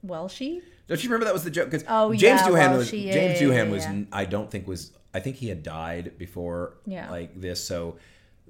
Welshie. 0.05 0.61
Don't 0.89 1.03
you 1.05 1.09
remember 1.09 1.25
that 1.27 1.35
was 1.35 1.45
the 1.45 1.51
joke? 1.53 1.71
Because 1.71 1.87
Oh, 1.89 2.13
James 2.13 2.41
yeah, 2.41 2.49
Doohan 2.49 2.53
well, 2.53 2.77
was 2.79 2.91
James 2.91 3.41
Doohan 3.41 3.67
yeah, 3.67 3.71
was. 3.71 3.87
I 4.13 4.25
don't 4.25 4.51
think 4.51 4.67
was 4.67 4.91
I 5.15 5.21
think 5.21 5.37
he 5.37 5.49
had 5.49 5.63
died 5.63 6.19
before 6.19 6.79
Yeah. 6.87 7.11
like 7.11 7.41
this 7.41 7.63
so 7.63 7.97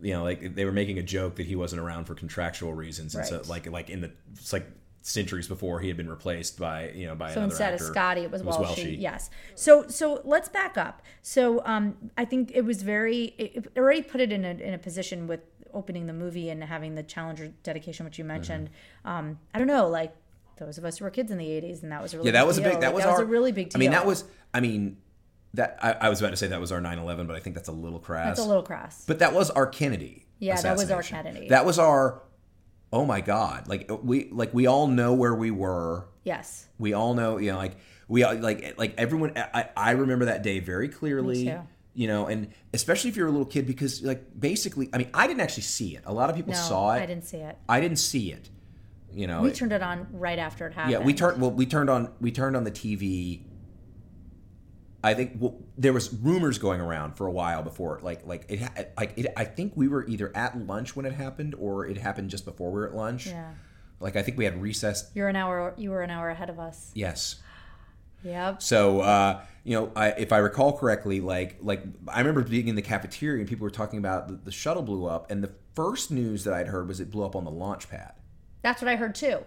you 0.02 0.12
know 0.14 0.22
like 0.22 0.54
they 0.54 0.64
were 0.64 0.72
making 0.72 0.98
a 0.98 1.02
joke 1.02 1.36
that 1.36 1.46
he 1.46 1.56
wasn't 1.56 1.80
around 1.80 2.04
for 2.04 2.14
contractual 2.14 2.72
reasons 2.74 3.14
and 3.14 3.26
so 3.26 3.36
Right. 3.38 3.48
like 3.48 3.66
like 3.70 3.90
in 3.90 4.00
the 4.00 4.10
it's 4.32 4.52
like 4.52 4.66
centuries 5.02 5.48
before 5.48 5.80
he 5.80 5.88
had 5.88 5.96
been 5.96 6.08
replaced 6.10 6.58
by 6.58 6.90
you 6.90 7.06
know 7.06 7.14
by 7.14 7.28
So 7.28 7.32
another 7.40 7.44
instead 7.46 7.72
actor. 7.72 7.84
of 7.86 7.90
Scotty, 7.90 8.20
it 8.22 8.30
was, 8.30 8.42
Welshie. 8.42 8.66
Welshie. 8.66 9.00
Yes. 9.00 9.30
So 9.54 9.86
so 9.88 10.20
let's 10.24 10.48
back 10.50 10.76
up. 10.76 11.00
So 11.22 11.62
um, 11.64 11.96
I 12.18 12.24
think 12.26 12.50
it 12.54 12.62
was 12.66 12.82
very 12.82 13.34
it, 13.38 13.56
it 13.56 13.78
already 13.78 14.02
put 14.02 14.20
it 14.20 14.30
in 14.30 14.44
a 14.44 14.50
in 14.50 14.74
a 14.74 14.78
position 14.78 15.26
with 15.26 15.40
opening 15.72 16.06
the 16.06 16.12
movie 16.12 16.50
and 16.50 16.62
having 16.64 16.96
the 16.96 17.02
Challenger 17.02 17.48
dedication, 17.62 18.04
which 18.04 18.18
you 18.18 18.24
mentioned. 18.24 18.68
Mm-hmm. 19.06 19.08
Um, 19.08 19.38
I 19.54 19.58
don't 19.58 19.68
know, 19.68 19.88
like 19.88 20.14
those 20.58 20.76
of 20.76 20.84
us 20.84 20.98
who 20.98 21.04
were 21.06 21.10
kids 21.10 21.30
in 21.30 21.38
the 21.38 21.46
'80s, 21.46 21.82
and 21.82 21.90
that 21.92 22.02
was 22.02 22.12
a 22.12 22.18
really 22.18 22.26
Yeah, 22.28 22.32
that 22.32 22.40
big 22.42 22.46
was 22.48 22.58
a 22.58 22.62
big 22.62 22.72
that 22.80 22.86
Like, 22.88 22.94
was 22.94 23.04
that 23.04 23.10
our 23.10 23.18
was 23.20 23.22
a 23.22 23.26
really 23.26 23.52
big 23.52 23.70
deal. 23.70 23.78
I 23.78 23.80
mean 23.80 23.90
that 23.92 24.04
was 24.04 24.24
I 24.52 24.60
mean 24.60 24.98
that 25.54 25.78
I, 25.82 25.92
I 25.92 26.08
was 26.08 26.20
about 26.20 26.30
to 26.30 26.36
say 26.36 26.46
that 26.48 26.60
was 26.60 26.70
our 26.72 26.80
9/11 26.80 27.26
but 27.26 27.34
I 27.36 27.40
think 27.40 27.56
that's 27.56 27.68
a 27.68 27.72
little 27.72 27.98
crass. 27.98 28.26
that's 28.36 28.40
a 28.40 28.44
little 28.48 28.62
crass. 28.62 29.04
But 29.06 29.18
that 29.18 29.32
was 29.34 29.50
our 29.50 29.66
Kennedy. 29.66 30.26
Yeah, 30.38 30.60
that 30.60 30.76
was 30.76 30.90
our. 30.90 31.02
Kennedy. 31.02 31.48
That 31.48 31.64
was 31.66 31.78
our 31.78 32.22
oh 32.92 33.04
my 33.04 33.20
god. 33.20 33.68
Like 33.68 33.90
we 34.02 34.28
like 34.30 34.54
we 34.54 34.66
all 34.66 34.86
know 34.86 35.14
where 35.14 35.34
we 35.34 35.50
were. 35.50 36.06
yes. 36.24 36.66
We 36.78 36.92
all 36.94 37.14
know, 37.14 37.36
you 37.38 37.52
know, 37.52 37.58
like 37.58 37.76
we 38.08 38.22
all 38.24 38.34
like 38.36 38.76
like 38.78 38.94
everyone. 38.98 39.32
I, 39.36 39.68
I 39.76 39.90
remember 39.92 40.26
that 40.26 40.42
day 40.42 40.60
very 40.60 40.88
clearly. 40.88 41.54
You 41.92 42.06
know, 42.06 42.26
and 42.28 42.52
especially 42.72 43.10
if 43.10 43.16
you're 43.16 43.26
a 43.26 43.30
little 43.32 43.44
kid, 43.44 43.66
because 43.66 44.00
like 44.02 44.22
basically, 44.38 44.88
I 44.92 44.98
mean, 44.98 45.10
I 45.12 45.26
didn't 45.26 45.40
actually 45.40 45.64
see 45.64 45.96
it. 45.96 46.04
A 46.06 46.12
lot 46.14 46.30
of 46.30 46.36
people 46.36 46.52
No, 46.52 46.58
saw 46.58 46.92
it. 46.94 47.00
I 47.02 47.06
didn't 47.06 47.24
see 47.24 47.38
it. 47.38 47.58
I 47.68 47.80
didn't 47.80 47.98
see 47.98 48.32
it. 48.32 48.48
You 49.12 49.26
know, 49.26 49.42
We 49.42 49.50
it- 49.50 49.56
turned 49.56 49.72
it 49.72 49.82
on 49.82 50.06
right 50.12 50.38
after 50.38 50.68
it 50.68 50.72
happened. 50.74 50.92
yeah, 50.92 50.98
we 51.00 51.12
turned. 51.12 51.40
Well, 51.40 51.50
we 51.50 51.66
turned 51.66 51.90
on. 51.90 52.12
We 52.20 52.30
turned 52.30 52.56
on 52.56 52.62
the 52.62 52.70
TV. 52.70 53.42
I 55.02 55.14
think 55.14 55.36
well, 55.38 55.58
there 55.78 55.92
was 55.92 56.12
rumors 56.12 56.58
going 56.58 56.80
around 56.80 57.16
for 57.16 57.26
a 57.26 57.32
while 57.32 57.62
before, 57.62 58.00
like 58.02 58.26
like 58.26 58.46
it, 58.48 58.92
like 58.98 59.16
it. 59.16 59.32
I 59.36 59.44
think 59.44 59.72
we 59.74 59.88
were 59.88 60.06
either 60.06 60.30
at 60.34 60.58
lunch 60.58 60.94
when 60.94 61.06
it 61.06 61.12
happened, 61.12 61.54
or 61.58 61.86
it 61.86 61.96
happened 61.96 62.30
just 62.30 62.44
before 62.44 62.70
we 62.70 62.80
were 62.80 62.88
at 62.88 62.94
lunch. 62.94 63.26
Yeah. 63.26 63.52
Like 63.98 64.16
I 64.16 64.22
think 64.22 64.36
we 64.36 64.44
had 64.44 64.60
recess. 64.60 65.10
You're 65.14 65.28
an 65.28 65.36
hour. 65.36 65.74
You 65.76 65.90
were 65.90 66.02
an 66.02 66.10
hour 66.10 66.28
ahead 66.30 66.50
of 66.50 66.58
us. 66.58 66.90
Yes. 66.94 67.40
Yep. 68.24 68.62
So, 68.62 69.00
uh, 69.00 69.40
you 69.64 69.74
know, 69.74 69.92
I, 69.96 70.08
if 70.10 70.32
I 70.32 70.38
recall 70.38 70.76
correctly, 70.76 71.20
like 71.20 71.56
like 71.62 71.82
I 72.08 72.18
remember 72.18 72.42
being 72.42 72.68
in 72.68 72.74
the 72.74 72.82
cafeteria 72.82 73.40
and 73.40 73.48
people 73.48 73.64
were 73.64 73.70
talking 73.70 73.98
about 73.98 74.28
the, 74.28 74.34
the 74.34 74.52
shuttle 74.52 74.82
blew 74.82 75.06
up, 75.06 75.30
and 75.30 75.42
the 75.42 75.52
first 75.74 76.10
news 76.10 76.44
that 76.44 76.54
I'd 76.54 76.68
heard 76.68 76.88
was 76.88 77.00
it 77.00 77.10
blew 77.10 77.24
up 77.24 77.34
on 77.34 77.44
the 77.44 77.50
launch 77.50 77.88
pad. 77.88 78.12
That's 78.62 78.82
what 78.82 78.88
I 78.88 78.96
heard 78.96 79.14
too. 79.14 79.38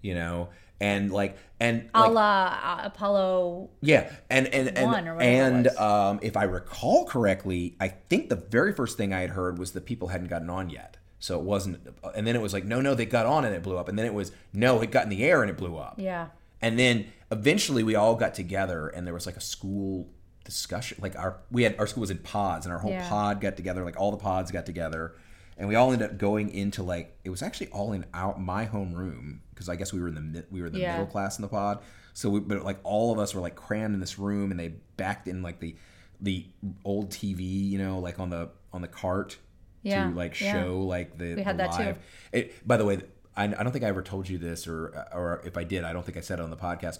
You 0.00 0.14
know, 0.14 0.48
and 0.80 1.12
like 1.12 1.36
and 1.60 1.90
A 1.94 2.00
like, 2.00 2.10
la 2.12 2.58
uh, 2.62 2.80
Apollo. 2.86 3.70
yeah, 3.82 4.10
and 4.30 4.46
and 4.48 4.76
and 4.76 4.86
One 4.86 5.08
or 5.08 5.20
and 5.20 5.68
um, 5.68 6.20
if 6.22 6.36
I 6.36 6.44
recall 6.44 7.04
correctly, 7.06 7.76
I 7.80 7.88
think 7.88 8.28
the 8.30 8.36
very 8.36 8.72
first 8.72 8.96
thing 8.96 9.12
I 9.12 9.20
had 9.20 9.30
heard 9.30 9.58
was 9.58 9.72
that 9.72 9.84
people 9.84 10.08
hadn't 10.08 10.28
gotten 10.28 10.48
on 10.50 10.70
yet. 10.70 10.96
So 11.22 11.38
it 11.38 11.44
wasn't, 11.44 11.86
and 12.16 12.26
then 12.26 12.34
it 12.34 12.40
was 12.40 12.54
like, 12.54 12.64
no, 12.64 12.80
no, 12.80 12.94
they 12.94 13.04
got 13.04 13.26
on 13.26 13.44
and 13.44 13.54
it 13.54 13.62
blew 13.62 13.76
up, 13.76 13.90
and 13.90 13.98
then 13.98 14.06
it 14.06 14.14
was, 14.14 14.32
no, 14.54 14.80
it 14.80 14.90
got 14.90 15.04
in 15.04 15.10
the 15.10 15.22
air 15.22 15.42
and 15.42 15.50
it 15.50 15.58
blew 15.58 15.76
up. 15.76 15.96
Yeah. 15.98 16.28
And 16.62 16.78
then 16.78 17.08
eventually 17.30 17.82
we 17.82 17.94
all 17.94 18.14
got 18.14 18.32
together 18.34 18.88
and 18.88 19.06
there 19.06 19.12
was 19.12 19.26
like 19.26 19.36
a 19.36 19.40
school 19.42 20.08
discussion. 20.44 20.98
Like 21.02 21.16
our 21.18 21.36
we 21.50 21.62
had 21.62 21.78
our 21.78 21.86
school 21.86 22.00
was 22.00 22.10
in 22.10 22.18
pods 22.18 22.64
and 22.64 22.72
our 22.72 22.78
whole 22.78 22.90
Yeah. 22.90 23.06
pod 23.08 23.40
got 23.42 23.56
together, 23.56 23.84
like 23.84 23.98
all 24.00 24.10
the 24.10 24.16
pods 24.16 24.50
got 24.50 24.64
together. 24.66 25.14
And 25.60 25.68
we 25.68 25.74
all 25.76 25.92
ended 25.92 26.10
up 26.10 26.16
going 26.18 26.50
into 26.50 26.82
like 26.82 27.16
it 27.22 27.30
was 27.30 27.42
actually 27.42 27.68
all 27.68 27.92
in 27.92 28.06
out 28.14 28.40
my 28.40 28.64
home 28.64 28.94
room 28.94 29.42
because 29.50 29.68
I 29.68 29.76
guess 29.76 29.92
we 29.92 30.00
were 30.00 30.08
in 30.08 30.32
the 30.32 30.44
we 30.50 30.62
were 30.62 30.70
the 30.70 30.80
Yeah. 30.80 30.92
middle 30.92 31.06
class 31.06 31.38
in 31.38 31.42
the 31.42 31.48
pod. 31.48 31.80
So 32.14 32.30
we 32.30 32.40
but 32.40 32.64
like 32.64 32.78
all 32.82 33.12
of 33.12 33.18
us 33.18 33.34
were 33.34 33.42
like 33.42 33.54
crammed 33.56 33.92
in 33.94 34.00
this 34.00 34.18
room 34.18 34.50
and 34.50 34.58
they 34.58 34.68
backed 34.96 35.28
in 35.28 35.42
like 35.42 35.60
the 35.60 35.76
the 36.20 36.46
old 36.84 37.10
TV, 37.10 37.40
you 37.68 37.78
know, 37.78 37.98
like 37.98 38.18
on 38.18 38.30
the 38.30 38.48
on 38.72 38.80
the 38.80 38.88
cart 38.88 39.36
Yeah, 39.82 40.08
to 40.08 40.14
like 40.14 40.40
yeah. 40.40 40.52
show 40.52 40.80
like 40.80 41.18
the, 41.18 41.34
We 41.34 41.42
had 41.42 41.56
the 41.58 41.62
that 41.64 41.72
too. 41.76 41.82
live. 41.84 41.98
It, 42.32 42.66
by 42.66 42.76
the 42.78 42.84
way, 42.86 43.00
I, 43.36 43.44
I 43.44 43.48
don't 43.62 43.70
think 43.72 43.84
I 43.84 43.88
ever 43.88 44.02
told 44.02 44.28
you 44.30 44.38
this, 44.38 44.66
or 44.66 45.06
or 45.12 45.42
if 45.44 45.56
I 45.58 45.64
did, 45.64 45.84
I 45.84 45.92
don't 45.92 46.04
think 46.06 46.16
I 46.16 46.20
said 46.20 46.38
it 46.38 46.42
on 46.42 46.50
the 46.50 46.56
podcast. 46.56 46.98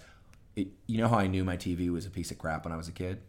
It, 0.55 0.67
you 0.85 0.99
know 0.99 1.07
how 1.07 1.17
I 1.17 1.25
knew 1.27 1.43
my 1.43 1.57
TV 1.57 1.89
was 1.91 2.05
a 2.05 2.09
piece 2.11 2.29
of 2.29 2.37
crap 2.37 2.63
when 2.65 2.73
I 2.73 2.77
was 2.77 2.87
a 2.87 2.91
kid? 2.91 3.21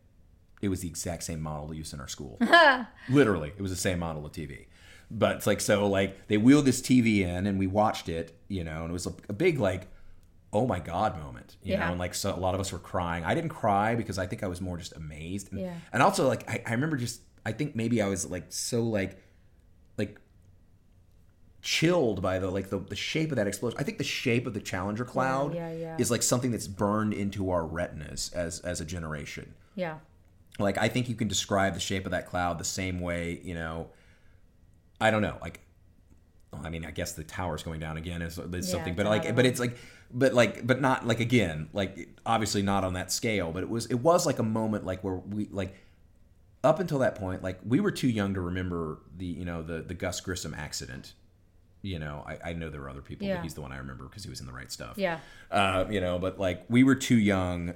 It 0.61 0.68
was 0.68 0.81
the 0.81 0.88
exact 0.88 1.25
same 1.25 1.40
model 1.40 1.73
used 1.75 1.92
in 1.95 2.01
our 2.01 2.09
school. 2.09 2.38
Literally, 3.09 3.53
it 3.57 3.62
was 3.62 3.71
the 3.71 3.77
same 3.77 3.99
model 3.99 4.25
of 4.27 4.33
TV. 4.33 4.66
But 5.14 5.37
it's 5.37 5.46
like 5.46 5.61
so, 5.61 5.87
like 5.87 6.27
they 6.29 6.38
wheeled 6.38 6.64
this 6.64 6.81
TV 6.81 7.18
in, 7.20 7.46
and 7.46 7.59
we 7.59 7.66
watched 7.66 8.09
it, 8.09 8.35
you 8.48 8.64
know, 8.64 8.81
and 8.83 8.90
it 8.90 8.92
was 8.92 9.07
a, 9.07 9.12
a 9.29 9.33
big 9.35 9.59
like, 9.61 9.88
oh 10.55 10.66
my 10.66 10.79
god 10.79 11.18
moment, 11.18 11.57
you 11.62 11.72
Yeah. 11.72 11.81
know, 11.85 11.90
and 11.92 11.98
like 11.98 12.14
so 12.14 12.35
a 12.35 12.40
lot 12.40 12.55
of 12.55 12.61
us 12.61 12.72
were 12.72 12.79
crying. 12.79 13.22
I 13.25 13.35
didn't 13.35 13.51
cry 13.51 13.94
because 13.94 14.18
I 14.18 14.27
think 14.27 14.42
I 14.42 14.46
was 14.46 14.61
more 14.62 14.79
just 14.79 14.94
amazed, 14.96 15.53
and, 15.53 15.61
Yeah. 15.61 15.75
and 15.92 16.03
also 16.03 16.27
like 16.29 16.48
I, 16.51 16.62
I 16.66 16.72
remember 16.72 16.96
just 16.96 17.20
I 17.44 17.53
think 17.53 17.77
maybe 17.77 18.01
I 18.01 18.09
was 18.09 18.29
like 18.31 18.46
so 18.48 18.83
like 18.83 19.18
like 19.98 20.18
chilled 21.61 22.20
by 22.22 22.38
the 22.38 22.51
like 22.51 22.70
the, 22.70 22.79
the 22.79 22.96
shape 22.96 23.31
of 23.31 23.37
that 23.37 23.46
explosion. 23.46 23.79
I 23.79 23.85
think 23.85 23.98
the 23.98 24.05
shape 24.05 24.46
of 24.46 24.55
the 24.55 24.61
Challenger 24.61 25.05
cloud 25.05 25.55
yeah, 25.55 25.72
yeah. 25.72 25.96
is 25.98 26.11
like 26.11 26.22
something 26.22 26.51
that's 26.51 26.66
burned 26.66 27.12
into 27.14 27.51
our 27.51 27.64
retinas 27.64 28.33
as 28.35 28.61
as 28.61 28.81
a 28.81 28.85
generation. 28.85 29.55
Yeah. 29.75 29.98
Like 30.59 30.77
I 30.79 30.88
think 30.88 31.09
you 31.09 31.14
can 31.14 31.29
describe 31.29 31.75
the 31.75 31.81
shape 31.81 32.05
of 32.05 32.11
that 32.12 32.27
cloud 32.27 32.59
the 32.59 32.64
same 32.64 33.01
way, 33.01 33.40
you 33.44 33.55
know. 33.55 33.88
I 35.03 35.11
don't 35.11 35.23
know, 35.23 35.37
like 35.43 35.61
well, 36.53 36.62
I 36.67 36.71
mean, 36.71 36.85
I 36.85 36.91
guess 36.91 37.12
the 37.12 37.25
tower's 37.25 37.62
going 37.62 37.81
down 37.81 37.97
again 37.97 38.21
is, 38.23 38.38
is 38.38 38.45
Yeah, 38.53 38.61
something, 38.73 38.95
but 38.95 39.07
like, 39.07 39.23
but 39.25 39.37
one. 39.37 39.47
it's 39.47 39.59
like, 39.59 39.77
but 40.12 40.35
like, 40.35 40.67
but 40.67 40.81
not 40.83 41.07
like 41.07 41.19
again, 41.21 41.69
like 41.73 42.09
obviously 42.27 42.61
not 42.62 42.85
on 42.85 42.93
that 42.95 43.11
scale, 43.11 43.53
but 43.53 43.62
it 43.62 43.71
was, 43.71 43.87
it 43.87 43.95
was 44.01 44.27
like 44.27 44.38
a 44.38 44.43
moment 44.43 44.85
like 44.85 45.03
where 45.03 45.15
we 45.17 45.49
like, 45.51 45.75
up 46.62 46.79
until 46.79 46.99
that 47.01 47.15
point, 47.17 47.43
like 47.43 47.59
we 47.67 47.81
were 47.81 47.91
too 47.91 48.09
young 48.09 48.35
to 48.35 48.41
remember 48.41 49.01
the, 49.17 49.25
you 49.27 49.45
know, 49.45 49.62
the 49.62 49.81
the 49.83 49.95
Gus 49.95 50.21
Grissom 50.21 50.55
accident. 50.55 51.15
You 51.85 51.99
know, 51.99 52.23
I, 52.25 52.51
I 52.51 52.53
know 52.53 52.71
there 52.71 52.83
were 52.83 52.91
other 52.91 53.01
people, 53.01 53.27
Yeah. 53.27 53.37
but 53.37 53.43
he's 53.43 53.55
the 53.55 53.62
one 53.62 53.73
I 53.73 53.79
remember 53.79 54.05
because 54.05 54.23
he 54.23 54.31
was 54.31 54.38
in 54.41 54.47
the 54.47 54.53
right 54.53 54.71
stuff. 54.71 54.97
Yeah. 54.97 55.19
Uh, 55.51 55.87
you 55.91 56.01
know, 56.01 56.19
but 56.21 56.38
like 56.38 56.65
we 56.69 56.85
were 56.85 56.95
too 56.95 57.17
young 57.19 57.75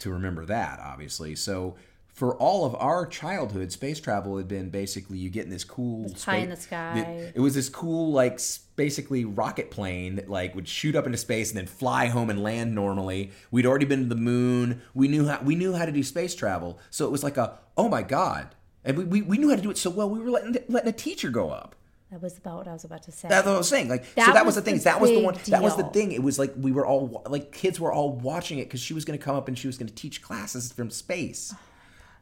to 0.00 0.10
remember 0.10 0.44
that, 0.46 0.80
obviously. 0.80 1.34
So 1.36 1.76
for 2.12 2.36
all 2.36 2.66
of 2.66 2.74
our 2.74 3.06
childhood, 3.06 3.72
space 3.72 3.98
travel 3.98 4.36
had 4.36 4.46
been 4.46 4.68
basically 4.68 5.16
you 5.16 5.30
get 5.30 5.44
in 5.44 5.50
this 5.50 5.64
cool 5.64 6.06
It's 6.06 6.24
high 6.24 6.36
in 6.36 6.50
the 6.50 6.56
sky. 6.56 7.32
It 7.34 7.40
was 7.40 7.54
this 7.54 7.70
cool, 7.70 8.12
like 8.12 8.38
basically 8.76 9.24
rocket 9.24 9.70
plane 9.70 10.16
that 10.16 10.28
like 10.28 10.54
would 10.54 10.68
shoot 10.68 10.94
up 10.94 11.06
into 11.06 11.16
space 11.18 11.50
and 11.50 11.58
then 11.58 11.66
fly 11.66 12.06
home 12.06 12.28
and 12.28 12.42
land 12.42 12.74
normally. 12.74 13.30
We'd 13.50 13.64
already 13.66 13.86
been 13.86 14.02
to 14.02 14.08
the 14.08 14.20
moon. 14.20 14.82
We 14.94 15.08
knew 15.08 15.26
how 15.26 15.40
we 15.42 15.54
knew 15.54 15.72
how 15.72 15.86
to 15.86 15.92
do 15.92 16.02
space 16.02 16.34
travel. 16.34 16.78
So 16.90 17.06
it 17.06 17.10
was 17.10 17.24
like 17.24 17.38
a 17.38 17.58
oh 17.78 17.88
my 17.88 18.02
god, 18.02 18.54
and 18.84 18.98
we, 18.98 19.04
we, 19.04 19.22
we 19.22 19.38
knew 19.38 19.48
how 19.48 19.56
to 19.56 19.62
do 19.62 19.70
it 19.70 19.78
so 19.78 19.88
well. 19.88 20.10
We 20.10 20.20
were 20.20 20.30
letting 20.30 20.56
letting 20.68 20.90
a 20.90 20.92
teacher 20.92 21.30
go 21.30 21.50
up. 21.50 21.76
That 22.10 22.20
was 22.20 22.36
about 22.36 22.58
what 22.58 22.68
I 22.68 22.74
was 22.74 22.84
about 22.84 23.04
to 23.04 23.12
say. 23.12 23.28
That's 23.28 23.46
what 23.46 23.54
I 23.54 23.56
was 23.56 23.68
saying. 23.70 23.88
Like, 23.88 24.04
so 24.04 24.10
That 24.16 24.34
that 24.34 24.44
was, 24.44 24.56
was 24.56 24.62
the 24.64 24.70
thing. 24.70 24.76
the 24.76 24.84
that 24.84 25.00
was 25.00 25.10
the 25.10 25.20
one. 25.20 25.34
That 25.46 25.62
was 25.62 25.76
the 25.76 25.84
thing. 25.84 26.12
It 26.12 26.22
was 26.22 26.38
like 26.38 26.52
we 26.58 26.70
were 26.70 26.86
all 26.86 27.22
like 27.26 27.52
kids 27.52 27.80
were 27.80 27.90
all 27.90 28.12
watching 28.12 28.58
it 28.58 28.64
because 28.64 28.80
she 28.80 28.92
was 28.92 29.06
going 29.06 29.18
to 29.18 29.24
come 29.24 29.34
up 29.34 29.48
and 29.48 29.58
she 29.58 29.66
was 29.66 29.78
going 29.78 29.88
to 29.88 29.94
teach 29.94 30.20
classes 30.20 30.70
from 30.72 30.90
space. 30.90 31.54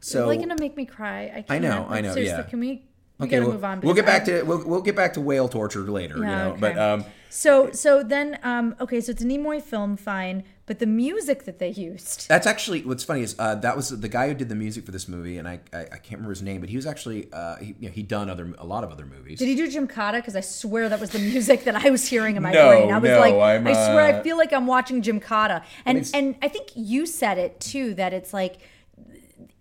So 0.01 0.19
You're 0.21 0.27
like 0.29 0.41
gonna 0.41 0.57
make 0.59 0.77
me 0.77 0.87
cry. 0.87 1.25
I, 1.25 1.43
can't. 1.43 1.51
I 1.51 1.59
know, 1.59 1.83
Like, 1.89 1.99
I 1.99 2.01
know, 2.01 2.15
Seriously, 2.15 2.39
yeah. 2.39 2.43
can 2.51 2.61
we? 2.61 2.87
We 3.19 3.27
okay, 3.27 3.41
we'll, 3.41 3.53
move 3.53 3.65
on. 3.65 3.81
we'll 3.83 3.95
get 3.95 4.07
back 4.07 4.23
I- 4.23 4.25
to 4.27 4.43
we'll, 4.45 4.67
we'll 4.67 4.81
get 4.81 4.97
back 4.97 5.13
to 5.15 5.21
whale 5.21 5.47
torture 5.47 5.81
later. 5.83 6.17
you 6.17 6.23
Yeah, 6.23 6.45
know, 6.45 6.51
okay. 6.53 6.61
but 6.61 6.79
um, 6.79 7.05
So 7.29 7.71
so 7.73 8.03
then 8.03 8.39
um 8.43 8.75
okay 8.81 9.01
so 9.03 9.13
it's 9.13 9.21
a 9.23 9.27
Nimoy 9.27 9.61
film 9.63 9.99
fine 9.99 10.43
but 10.65 10.79
the 10.79 10.87
music 10.87 11.45
that 11.45 11.59
they 11.59 11.69
used 11.69 12.29
that's 12.29 12.47
actually 12.47 12.81
what's 12.83 13.05
funny 13.05 13.21
is 13.23 13.35
uh, 13.39 13.57
that 13.57 13.77
was 13.77 13.91
the 13.91 14.09
guy 14.09 14.29
who 14.29 14.35
did 14.35 14.49
the 14.49 14.55
music 14.55 14.87
for 14.87 14.93
this 14.93 15.07
movie, 15.07 15.37
and 15.37 15.47
I 15.47 15.61
I, 15.73 15.81
I 15.81 15.99
can't 15.99 16.13
remember 16.13 16.31
his 16.31 16.43
name, 16.43 16.61
but 16.63 16.71
he 16.71 16.77
was 16.77 16.87
actually 16.87 17.29
uh, 17.33 17.57
he 17.57 17.75
you 17.79 17.89
know, 17.89 17.93
he'd 17.93 18.09
done 18.09 18.31
other 18.31 18.55
a 18.57 18.65
lot 18.65 18.85
of 18.85 18.91
other 18.91 19.05
movies. 19.05 19.39
did 19.39 19.49
he 19.49 19.55
do 19.57 19.69
Gymkata 19.69 20.13
because 20.15 20.35
I 20.37 20.41
swear 20.41 20.89
that 20.89 20.99
was 21.01 21.11
the 21.11 21.19
music 21.19 21.65
that 21.65 21.77
I 21.85 21.91
was 21.91 22.07
hearing 22.09 22.37
in 22.37 22.43
my 22.43 22.53
No, 22.53 22.69
brain 22.71 22.91
I 22.91 22.99
was 22.99 23.11
no, 23.11 23.21
like 23.21 23.35
I'm, 23.35 23.67
I 23.67 23.73
swear 23.73 24.01
I 24.01 24.13
uh, 24.13 24.23
feel 24.23 24.39
like 24.39 24.53
I'm 24.55 24.67
watching 24.67 25.03
Gymkata 25.03 25.63
and 25.85 26.11
and 26.15 26.37
I 26.41 26.49
think 26.49 26.69
you 26.75 27.05
said 27.05 27.37
it 27.37 27.61
too 27.61 27.93
that 27.95 28.13
it's 28.15 28.33
like 28.33 28.57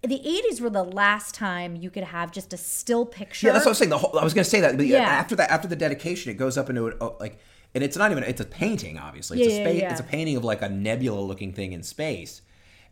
the 0.02 0.20
80s 0.20 0.62
were 0.62 0.70
the 0.70 0.84
last 0.84 1.36
time 1.36 1.76
you 1.76 1.90
could 1.90 2.06
have 2.06 2.32
just 2.32 2.54
a 2.54 2.58
still 2.58 3.06
picture 3.06 3.48
Yeah, 3.48 3.54
that's 3.54 3.66
what 3.66 3.70
I 3.70 3.72
was 3.72 3.78
saying. 3.80 3.90
The 3.90 3.98
whole, 3.98 4.18
I 4.18 4.24
was 4.24 4.34
going 4.34 4.44
to 4.44 4.50
say 4.50 4.62
that, 4.62 4.78
but 4.78 4.86
yeah. 4.86 5.00
After 5.00 5.36
that, 5.36 5.52
after 5.52 5.68
the 5.68 5.76
dedication, 5.76 6.32
it 6.32 6.36
goes 6.36 6.58
up 6.58 6.70
into 6.70 6.88
it 6.88 6.98
oh, 7.02 7.18
like, 7.20 7.40
and 7.76 7.84
it's 7.84 7.98
not 7.98 8.12
even 8.12 8.24
it's 8.24 8.42
a 8.42 8.46
painting. 8.46 8.98
Obviously, 8.98 9.42
it's 9.42 9.56
Yeah, 9.56 9.68
a 9.68 9.74
yeah, 9.74 9.82
yeah. 9.82 9.92
It's 9.92 10.00
a 10.00 10.04
painting 10.04 10.38
of 10.38 10.44
like 10.44 10.62
a 10.62 10.70
nebula-looking 10.70 11.54
thing 11.54 11.74
in 11.74 11.84
space. 11.84 12.42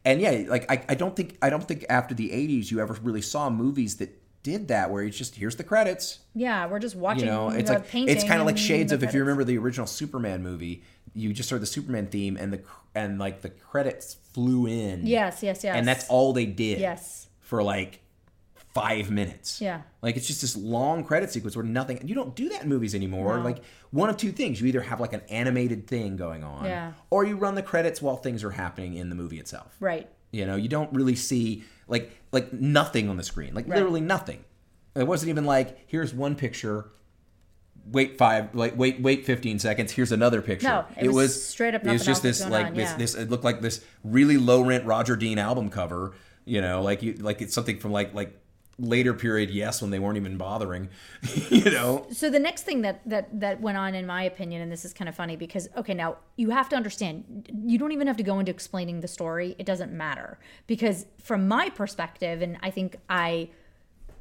And 0.06 0.22
yeah, 0.22 0.43
like 0.48 0.70
I, 0.72 0.84
I 0.89 0.96
don't 0.96 1.15
think 1.15 1.38
I 1.41 1.50
don't 1.50 1.63
think 1.63 1.86
after 1.89 2.13
the 2.13 2.30
'80s 2.30 2.72
you 2.72 2.80
ever 2.80 2.98
really 3.02 3.22
saw 3.22 3.50
movies 3.50 3.98
that 3.98 4.22
did 4.43 4.67
that, 4.67 4.91
where 4.91 5.04
it's 5.04 5.17
just 5.17 5.36
here's 5.36 5.56
the 5.56 5.63
credits. 5.63 6.20
yeah 6.34 6.67
we're 6.67 6.80
just 6.80 6.96
watching 6.96 7.26
You 7.26 7.32
know, 7.32 7.50
it's 7.50 7.70
like 7.70 7.86
it's 7.93 8.24
kind 8.24 8.39
of 8.39 8.46
like 8.46 8.58
shades 8.58 8.91
of 8.91 9.04
if 9.04 9.13
you 9.13 9.20
remember 9.22 9.43
the 9.43 9.58
original 9.58 9.88
Superman 9.88 10.43
movie. 10.43 10.84
You 11.18 11.34
just 11.34 11.50
heard 11.50 11.62
the 11.62 11.66
Superman 11.66 12.08
theme 12.08 12.38
and 12.38 12.54
the 12.54 12.62
and 12.96 13.20
like 13.20 13.42
the 13.42 13.50
credits 13.50 14.16
flew 14.34 14.68
in. 14.68 15.06
Yes, 15.06 15.44
yes, 15.44 15.64
yes. 15.64 15.76
And 15.76 15.88
that's 15.88 16.08
all 16.10 16.34
they 16.34 16.46
did. 16.46 16.80
Yes. 16.80 17.28
For 17.42 17.64
like 17.64 18.02
five 18.74 19.10
minutes. 19.10 19.60
Yeah. 19.62 19.82
Like 20.02 20.18
it's 20.18 20.28
just 20.28 20.42
this 20.42 20.56
long 20.56 21.04
credit 21.04 21.32
sequence 21.32 21.56
where 21.56 21.66
nothing. 21.66 22.00
You 22.08 22.16
don't 22.16 22.36
do 22.36 22.50
that 22.50 22.64
in 22.64 22.70
movies 22.70 22.94
anymore. 22.94 23.38
No. 23.38 23.44
Like 23.44 23.64
one 23.92 24.10
of 24.10 24.18
two 24.18 24.32
things: 24.32 24.62
you 24.62 24.68
either 24.68 24.82
have 24.82 25.00
like 25.00 25.14
an 25.14 25.22
animated 25.30 25.88
thing 25.88 26.16
going 26.18 26.44
on, 26.44 26.66
Yeah. 26.66 26.94
or 27.10 27.26
you 27.26 27.36
run 27.38 27.56
the 27.56 27.64
credits 27.64 28.02
while 28.02 28.18
things 28.18 28.44
are 28.44 28.52
happening 28.52 28.96
in 28.96 29.10
the 29.10 29.16
movie 29.16 29.40
itself. 29.40 29.76
Right. 29.80 30.08
You 30.32 30.46
know, 30.46 30.56
you 30.56 30.68
don't 30.68 30.92
really 30.94 31.16
see 31.16 31.64
like 31.88 32.12
like 32.32 32.54
nothing 32.54 33.10
on 33.10 33.18
the 33.18 33.24
screen, 33.24 33.54
like 33.56 33.68
Right. 33.68 33.76
literally 33.78 34.02
nothing. 34.02 34.44
It 34.96 35.08
wasn't 35.08 35.30
even 35.30 35.46
like 35.46 35.78
here's 35.88 36.14
one 36.14 36.36
picture. 36.36 36.92
Wait 37.91 38.17
five, 38.17 38.54
like 38.54 38.78
wait, 38.78 39.02
wait 39.02 39.26
fifteen 39.26 39.60
seconds. 39.60 39.91
Here's 39.91 40.12
another 40.12 40.41
picture. 40.41 40.67
No, 40.67 40.86
it 41.00 41.10
was 41.10 41.47
straight 41.47 41.76
up 41.76 41.86
It 41.86 41.91
was 41.91 42.06
just 42.06 42.23
this 42.23 42.45
like 42.45 42.67
on, 42.67 42.73
this 42.73 42.89
yeah. 42.91 42.97
this. 42.97 43.15
It 43.15 43.30
looked 43.30 43.43
like 43.43 43.62
this 43.62 43.84
really 44.04 44.38
low 44.38 44.62
rent 44.62 44.86
Roger 44.86 45.15
Dean 45.15 45.38
album 45.39 45.69
cover. 45.69 46.13
You 46.45 46.62
know, 46.62 46.82
like 46.82 47.04
you 47.04 47.13
like 47.13 47.41
it's 47.41 47.54
something 47.54 47.80
from 47.80 47.91
like 47.91 48.13
like 48.13 48.39
later 48.80 49.13
period. 49.13 49.50
Yes, 49.50 49.82
when 49.82 49.91
they 49.91 50.00
weren't 50.00 50.17
even 50.17 50.38
bothering. 50.38 50.89
you 51.50 51.71
know, 51.71 52.06
so 52.12 52.30
the 52.30 52.39
next 52.39 52.63
thing 52.63 52.82
that 52.82 53.02
that 53.06 53.39
that 53.39 53.62
went 53.62 53.78
on 53.78 53.95
in 53.95 54.06
my 54.06 54.23
opinion 54.23 54.62
and 54.62 54.71
this 54.71 54.86
is 54.86 54.93
kind 54.93 55.10
of 55.10 55.15
funny 55.15 55.36
because 55.36 55.69
okay 55.78 55.93
now 55.93 56.17
you 56.36 56.50
have 56.50 56.69
to 56.69 56.76
understand 56.76 57.50
you 57.65 57.78
don't 57.78 57.91
even 57.91 58.08
have 58.08 58.17
to 58.17 58.23
go 58.23 58.39
into 58.39 58.52
explaining 58.52 59.02
the 59.02 59.08
story 59.08 59.56
it 59.60 59.65
doesn't 59.65 59.91
matter 59.91 60.39
because 60.67 61.06
from 61.21 61.47
my 61.47 61.69
perspective 61.69 62.41
and 62.41 62.58
i 62.62 62.69
think 62.69 62.97
i 63.10 63.50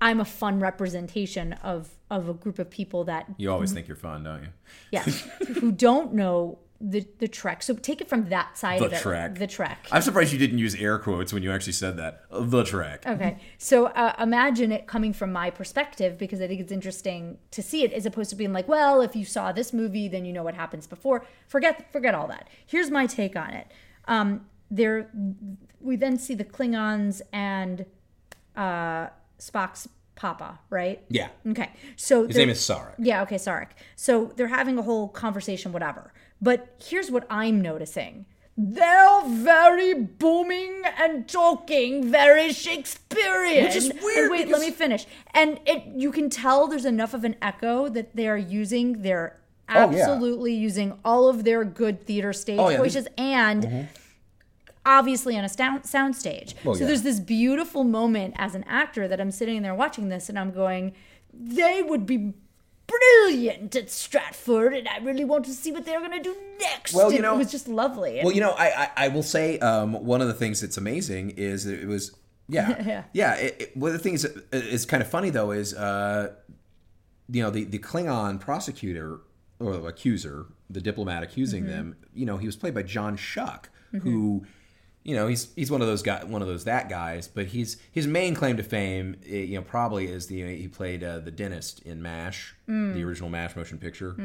i'm 0.01 0.21
a 0.21 0.25
fun 0.25 0.61
representation 0.61 1.53
of 1.55 1.89
of 2.11 2.29
a 2.29 2.35
group 2.35 2.59
of 2.59 2.71
people 2.71 3.05
that 3.05 3.27
you 3.39 3.51
always 3.51 3.73
think 3.73 3.89
you're 3.89 3.97
fun, 3.97 4.23
don't 4.25 4.43
you? 4.43 4.49
yeah 4.93 5.03
who 5.61 5.73
don't 5.73 6.13
know 6.15 6.59
the 6.79 7.07
the 7.21 7.27
trek 7.27 7.63
so 7.63 7.75
take 7.75 8.03
it 8.03 8.09
from 8.09 8.29
that 8.29 8.57
side 8.59 8.81
The 8.81 8.85
of 8.87 8.93
it 8.93 9.01
Trek. 9.01 9.39
the 9.39 9.47
trek 9.47 9.87
I'm 9.91 10.03
surprised 10.03 10.31
you 10.33 10.39
didn't 10.39 10.59
use 10.59 10.75
air 10.75 10.99
quotes 10.99 11.33
when 11.33 11.43
you 11.43 11.51
actually 11.51 11.73
said 11.73 11.97
that. 11.97 12.25
The 12.31 12.65
track. 12.65 13.07
Okay. 13.07 13.39
So 13.57 13.87
uh, 13.87 14.13
imagine 14.21 14.71
it 14.73 14.87
coming 14.87 15.15
from 15.15 15.33
my 15.33 15.49
perspective 15.49 16.19
because 16.19 16.43
I 16.43 16.47
think 16.49 16.61
it's 16.61 16.71
interesting 16.73 17.39
to 17.53 17.63
see 17.63 17.83
it 17.83 17.95
as 17.95 18.05
opposed 18.05 18.29
to 18.31 18.37
being 18.37 18.53
like, 18.53 18.69
well, 18.69 19.01
if 19.01 19.17
you 19.17 19.25
saw 19.25 19.53
this 19.53 19.73
movie, 19.73 20.07
then 20.07 20.27
you 20.27 20.35
know 20.35 20.43
what 20.43 20.55
happens 20.55 20.87
before. 20.87 21.25
Forget 21.49 21.91
forget 21.93 22.15
all 22.15 22.27
that. 22.29 22.47
Here's 22.67 22.91
my 22.91 23.07
take 23.07 23.37
on 23.37 23.51
it. 23.55 23.69
Um, 24.07 24.45
there, 24.71 25.11
we 25.81 25.97
then 25.97 26.19
see 26.19 26.35
the 26.35 26.45
Klingons 26.45 27.23
and 27.33 27.87
uh, 28.55 29.07
Spock's 29.39 29.89
papa, 30.15 30.59
right? 30.71 31.03
Yeah. 31.09 31.29
Okay. 31.47 31.71
So 31.97 32.27
His 32.27 32.37
name 32.37 32.49
is 32.51 32.59
Sarek. 32.59 32.95
yeah, 32.99 33.23
okay, 33.23 33.37
Sarek. 33.37 33.69
So 33.97 34.33
they're 34.37 34.49
having 34.49 34.79
a 34.79 34.83
whole 34.83 35.09
conversation, 35.09 35.73
whatever. 35.73 36.13
But 36.41 36.75
here's 36.83 37.11
what 37.11 37.27
I'm 37.31 37.61
noticing. 37.61 38.27
They're 38.59 39.21
very 39.27 39.93
booming 39.93 40.83
and 40.99 41.29
talking, 41.29 42.11
very 42.11 42.53
Shakespearean. 42.53 43.65
Which 43.65 43.77
is 43.77 43.91
And 43.91 44.01
weird 44.01 44.31
wait, 44.31 44.47
because- 44.47 44.61
let 44.61 44.67
me 44.67 44.73
finish. 44.73 45.07
And 45.35 45.61
it 45.67 45.85
you 45.95 46.11
can 46.11 46.31
tell 46.31 46.67
there's 46.67 46.87
enough 46.87 47.13
of 47.13 47.25
an 47.25 47.37
echo 47.43 47.89
that 47.91 48.17
they 48.17 48.27
are 48.29 48.39
using 48.39 49.03
their 49.03 49.39
Oh, 49.69 49.91
yeah. 49.91 49.99
absolutely 49.99 50.55
using 50.55 50.97
all 51.05 51.29
of 51.29 51.43
their 51.45 51.65
good 51.65 52.07
theater 52.07 52.33
stage 52.33 52.59
Oh, 52.61 52.69
yeah, 52.71 52.79
voices 52.79 53.09
and 53.19 53.65
mm-hmm. 53.65 53.83
Obviously 54.87 55.37
on 55.37 55.45
a 55.45 55.49
sound 55.49 55.83
soundstage. 55.83 56.55
Oh, 56.65 56.73
so 56.75 56.81
yeah. 56.81 56.87
there's 56.87 57.03
this 57.03 57.21
beautiful 57.21 57.83
moment 57.85 58.35
as 58.39 58.55
an 58.55 58.65
actor 58.69 59.07
that 59.09 59.21
I'm 59.21 59.31
sitting 59.33 59.61
there 59.63 59.75
watching 59.75 60.09
this 60.09 60.29
and 60.29 60.39
I'm 60.39 60.53
going, 60.53 60.95
they 61.35 61.83
would 61.83 62.07
be 62.07 62.33
brilliant 62.87 63.75
at 63.75 63.91
Stratford, 63.91 64.73
and 64.73 64.89
I 64.89 64.99
really 64.99 65.25
want 65.25 65.45
to 65.47 65.53
see 65.53 65.73
what 65.73 65.85
they're 65.85 66.01
gonna 66.01 66.23
do 66.23 66.37
next. 66.61 66.95
Well, 66.95 67.13
you 67.13 67.21
know- 67.21 67.35
it 67.35 67.39
was 67.39 67.51
just 67.51 67.69
lovely. 67.69 68.21
Well, 68.23 68.33
you 68.33 68.41
know, 68.41 68.53
I 68.53 68.67
I, 68.85 68.91
I 69.05 69.09
will 69.09 69.23
say 69.25 69.59
um, 69.59 69.93
one 70.05 70.21
of 70.21 70.29
the 70.29 70.35
things 70.35 70.61
that's 70.61 70.77
amazing 70.77 71.31
is 71.31 71.65
that 71.65 71.81
it 71.81 71.87
was 71.87 72.13
yeah 72.49 72.81
Yeah. 72.87 73.03
yeah. 73.13 73.35
It, 73.35 73.57
it, 73.61 73.77
one 73.77 73.91
of 73.91 73.97
the 73.99 74.03
things 74.03 74.23
that 74.23 74.47
is 74.53 74.87
kind 74.87 75.03
of 75.03 75.11
funny 75.11 75.31
though 75.31 75.51
is 75.51 75.75
uh, 75.75 76.33
you 77.29 77.43
know 77.43 77.51
the 77.51 77.65
the 77.65 77.79
Klingon 77.81 78.39
prosecutor 78.41 79.21
or 79.59 79.89
accuser, 79.89 80.47
the 80.71 80.81
diplomat 80.81 81.23
accusing 81.25 81.65
Mm-hmm. 81.65 81.73
them. 81.73 81.97
You 82.15 82.27
know, 82.27 82.37
he 82.37 82.47
was 82.47 82.55
played 82.57 82.75
by 82.75 82.83
John 82.83 83.17
Schuck, 83.17 83.65
who. 84.03 84.45
You 85.07 85.15
know, 85.15 85.29
he's 85.29 85.53
he's 85.55 85.71
one 85.71 85.81
of 85.83 85.87
those 85.87 86.03
guy, 86.03 86.25
one 86.25 86.43
of 86.43 86.49
those 86.49 86.65
that 86.65 86.89
guys. 86.89 87.29
But 87.29 87.47
he's 87.47 87.77
his 87.93 88.09
main 88.09 88.35
claim 88.35 88.57
to 88.57 88.65
fame, 88.65 89.17
eh, 89.25 89.37
you 89.43 89.55
know, 89.55 89.63
probably 89.63 90.07
is 90.09 90.27
the 90.27 90.57
he 90.57 90.67
played 90.67 91.05
uh, 91.05 91.21
the 91.21 91.31
dentist 91.31 91.81
in 91.83 92.03
Mash, 92.03 92.55
Mm. 92.69 92.95
the 92.95 93.05
original 93.05 93.31
Mash 93.31 93.55
motion 93.55 93.79
picture, 93.79 94.17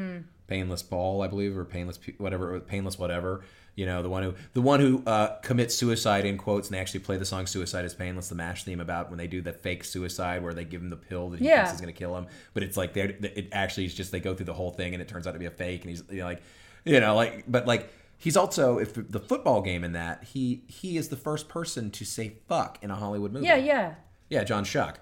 Painless 0.48 0.82
Paul, 0.82 1.22
I 1.22 1.28
believe, 1.28 1.56
or 1.56 1.64
Painless 1.64 2.00
whatever, 2.18 2.58
Painless 2.58 2.98
whatever. 2.98 3.42
You 3.76 3.86
know, 3.86 4.02
the 4.02 4.08
one 4.10 4.22
who 4.24 4.34
the 4.54 4.60
one 4.60 4.80
who 4.80 5.02
uh, 5.06 5.36
commits 5.42 5.74
suicide 5.76 6.26
in 6.26 6.36
quotes, 6.36 6.66
and 6.68 6.74
they 6.74 6.80
actually 6.80 7.00
play 7.00 7.16
the 7.16 7.24
song 7.24 7.46
"Suicide 7.46 7.84
Is 7.84 7.94
Painless," 7.94 8.28
the 8.28 8.34
Mash 8.34 8.64
theme 8.64 8.80
about 8.80 9.08
when 9.08 9.18
they 9.18 9.28
do 9.28 9.40
the 9.40 9.52
fake 9.52 9.84
suicide 9.84 10.42
where 10.42 10.52
they 10.52 10.64
give 10.64 10.82
him 10.82 10.90
the 10.90 10.96
pill 10.96 11.30
that 11.30 11.38
he 11.40 11.46
Yeah. 11.46 11.58
thinks 11.64 11.74
is 11.76 11.80
going 11.80 11.94
to 11.94 11.98
kill 11.98 12.16
him, 12.18 12.26
but 12.54 12.64
it's 12.64 12.76
like 12.76 12.92
they're 12.92 13.14
it 13.22 13.48
actually 13.52 13.84
is 13.86 13.94
just 13.94 14.10
they 14.10 14.20
go 14.20 14.34
through 14.34 14.46
the 14.46 14.52
whole 14.52 14.72
thing 14.72 14.92
and 14.94 15.00
it 15.00 15.06
turns 15.08 15.26
out 15.28 15.32
to 15.34 15.38
be 15.38 15.46
a 15.46 15.50
fake, 15.50 15.82
and 15.82 15.90
he's 15.90 16.02
you 16.10 16.18
know, 16.18 16.24
like, 16.26 16.42
you 16.84 16.98
know, 17.00 17.14
like, 17.14 17.44
but 17.46 17.66
like. 17.68 17.88
He's 18.22 18.36
also 18.36 18.78
if 18.78 18.94
the 18.94 19.18
football 19.18 19.62
game 19.62 19.82
in 19.82 19.92
that 19.92 20.22
he 20.22 20.62
he 20.68 20.96
is 20.96 21.08
the 21.08 21.16
first 21.16 21.48
person 21.48 21.90
to 21.90 22.04
say 22.04 22.36
fuck 22.48 22.78
in 22.80 22.90
a 22.92 22.94
Hollywood 22.94 23.32
movie. 23.32 23.46
yeah, 23.46 23.56
yeah. 23.56 23.94
yeah, 24.28 24.44
John 24.44 24.64
Schuck. 24.64 24.96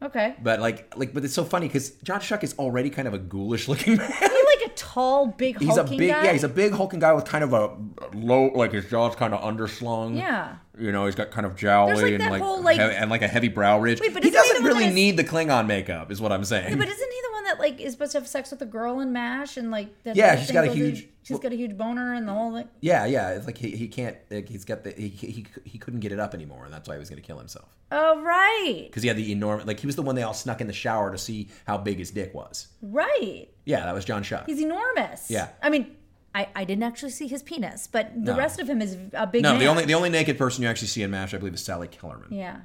Okay. 0.00 0.34
But 0.42 0.60
like 0.60 0.96
like 0.96 1.12
but 1.12 1.24
it's 1.26 1.34
so 1.34 1.44
funny 1.44 1.66
because 1.68 1.90
John 2.02 2.20
Schuck 2.20 2.42
is 2.42 2.54
already 2.58 2.88
kind 2.88 3.06
of 3.06 3.12
a 3.12 3.18
ghoulish 3.18 3.68
looking 3.68 3.96
man. 3.98 4.10
He 4.10 4.24
like 4.24 4.73
tall, 4.94 5.26
big 5.26 5.58
He's 5.58 5.76
a 5.76 5.84
big 5.84 5.98
guy? 6.10 6.24
yeah, 6.24 6.32
he's 6.32 6.44
a 6.44 6.48
big 6.48 6.72
hulking 6.72 7.00
guy 7.00 7.12
with 7.12 7.24
kind 7.24 7.42
of 7.44 7.52
a 7.52 7.70
low 8.14 8.46
like 8.54 8.72
his 8.72 8.88
jaw's 8.88 9.14
kind 9.16 9.34
of 9.34 9.40
underslung. 9.40 10.16
Yeah. 10.18 10.56
You 10.78 10.90
know, 10.90 11.06
he's 11.06 11.14
got 11.14 11.30
kind 11.30 11.46
of 11.46 11.54
jowly 11.56 11.94
like, 12.02 12.12
and 12.20 12.30
like, 12.30 12.42
whole, 12.42 12.60
like- 12.62 12.78
heavy- 12.78 12.94
and 12.96 13.08
like 13.10 13.22
a 13.22 13.28
heavy 13.28 13.48
brow 13.48 13.78
ridge. 13.78 14.00
Wait, 14.00 14.12
but 14.12 14.22
he 14.24 14.30
he 14.30 14.34
doesn't 14.34 14.62
one 14.62 14.72
really 14.72 14.90
need 14.92 15.16
the 15.16 15.22
Klingon 15.24 15.66
makeup, 15.66 16.10
is 16.10 16.20
what 16.20 16.32
I'm 16.32 16.44
saying. 16.44 16.70
Yeah, 16.70 16.76
but 16.76 16.88
isn't 16.88 17.12
he 17.12 17.20
the 17.22 17.32
one 17.32 17.44
that 17.44 17.58
like 17.60 17.80
is 17.80 17.92
supposed 17.92 18.12
to 18.12 18.18
have 18.18 18.26
sex 18.26 18.50
with 18.50 18.60
a 18.62 18.66
girl 18.66 18.98
in 19.00 19.12
Mash 19.12 19.56
and 19.56 19.70
like 19.70 20.02
that? 20.02 20.16
Yeah, 20.16 20.36
she's 20.36 20.50
got 20.50 20.64
a 20.64 20.72
huge- 20.72 21.08
She's 21.22 21.38
got 21.38 21.52
a 21.54 21.56
huge 21.56 21.78
boner 21.78 22.12
and 22.12 22.28
the 22.28 22.32
whole 22.34 22.54
thing. 22.54 22.68
yeah, 22.82 23.06
yeah. 23.06 23.30
It's 23.30 23.46
like 23.46 23.56
he, 23.56 23.70
he 23.70 23.88
can't. 23.88 24.14
Like, 24.30 24.46
he's 24.46 24.66
got 24.66 24.84
the 24.84 24.90
he, 24.92 25.08
he 25.08 25.46
he 25.64 25.78
couldn't 25.78 26.00
get 26.00 26.12
it 26.12 26.20
up 26.20 26.34
anymore, 26.34 26.66
and 26.66 26.74
that's 26.74 26.86
why 26.86 26.96
he 26.96 26.98
was 26.98 27.08
going 27.08 27.22
to 27.22 27.26
kill 27.26 27.38
himself 27.38 27.66
Oh 27.90 28.20
right, 28.20 28.82
because 28.88 29.02
he 29.02 29.08
had 29.08 29.16
the 29.16 29.32
enormous. 29.32 29.66
Like 29.66 29.80
he 29.80 29.86
was 29.86 29.96
the 29.96 30.02
one 30.02 30.16
they 30.16 30.22
all 30.22 30.34
snuck 30.34 30.60
in 30.60 30.66
the 30.66 30.74
shower 30.74 31.10
to 31.10 31.16
see 31.16 31.48
how 31.66 31.78
big 31.78 31.96
his 31.96 32.10
dick 32.10 32.34
was. 32.34 32.66
right. 32.82 33.48
Yeah, 33.66 33.86
that 33.86 33.94
was 33.94 34.04
John 34.04 34.22
Schuck. 34.22 34.44
He's 34.44 34.60
enormous. 34.60 34.83
Yeah. 35.28 35.48
I 35.62 35.70
mean, 35.70 35.96
I, 36.34 36.48
I 36.54 36.64
didn't 36.64 36.82
actually 36.84 37.10
see 37.10 37.28
his 37.28 37.42
penis, 37.42 37.86
but 37.86 38.12
the 38.14 38.32
No. 38.32 38.36
rest 38.38 38.58
of 38.60 38.68
him 38.68 38.82
is 38.82 38.96
a 39.12 39.26
big 39.26 39.42
no, 39.42 39.50
man. 39.52 39.60
the 39.60 39.66
only 39.66 39.84
the 39.84 39.94
only 39.94 40.10
naked 40.10 40.36
person 40.38 40.62
you 40.62 40.68
actually 40.68 40.88
see 40.88 41.02
in 41.02 41.10
Mash, 41.10 41.32
I 41.34 41.38
believe, 41.38 41.54
is 41.54 41.62
Sally 41.64 41.88
Kellerman. 41.88 42.28
Yeah. 42.32 42.56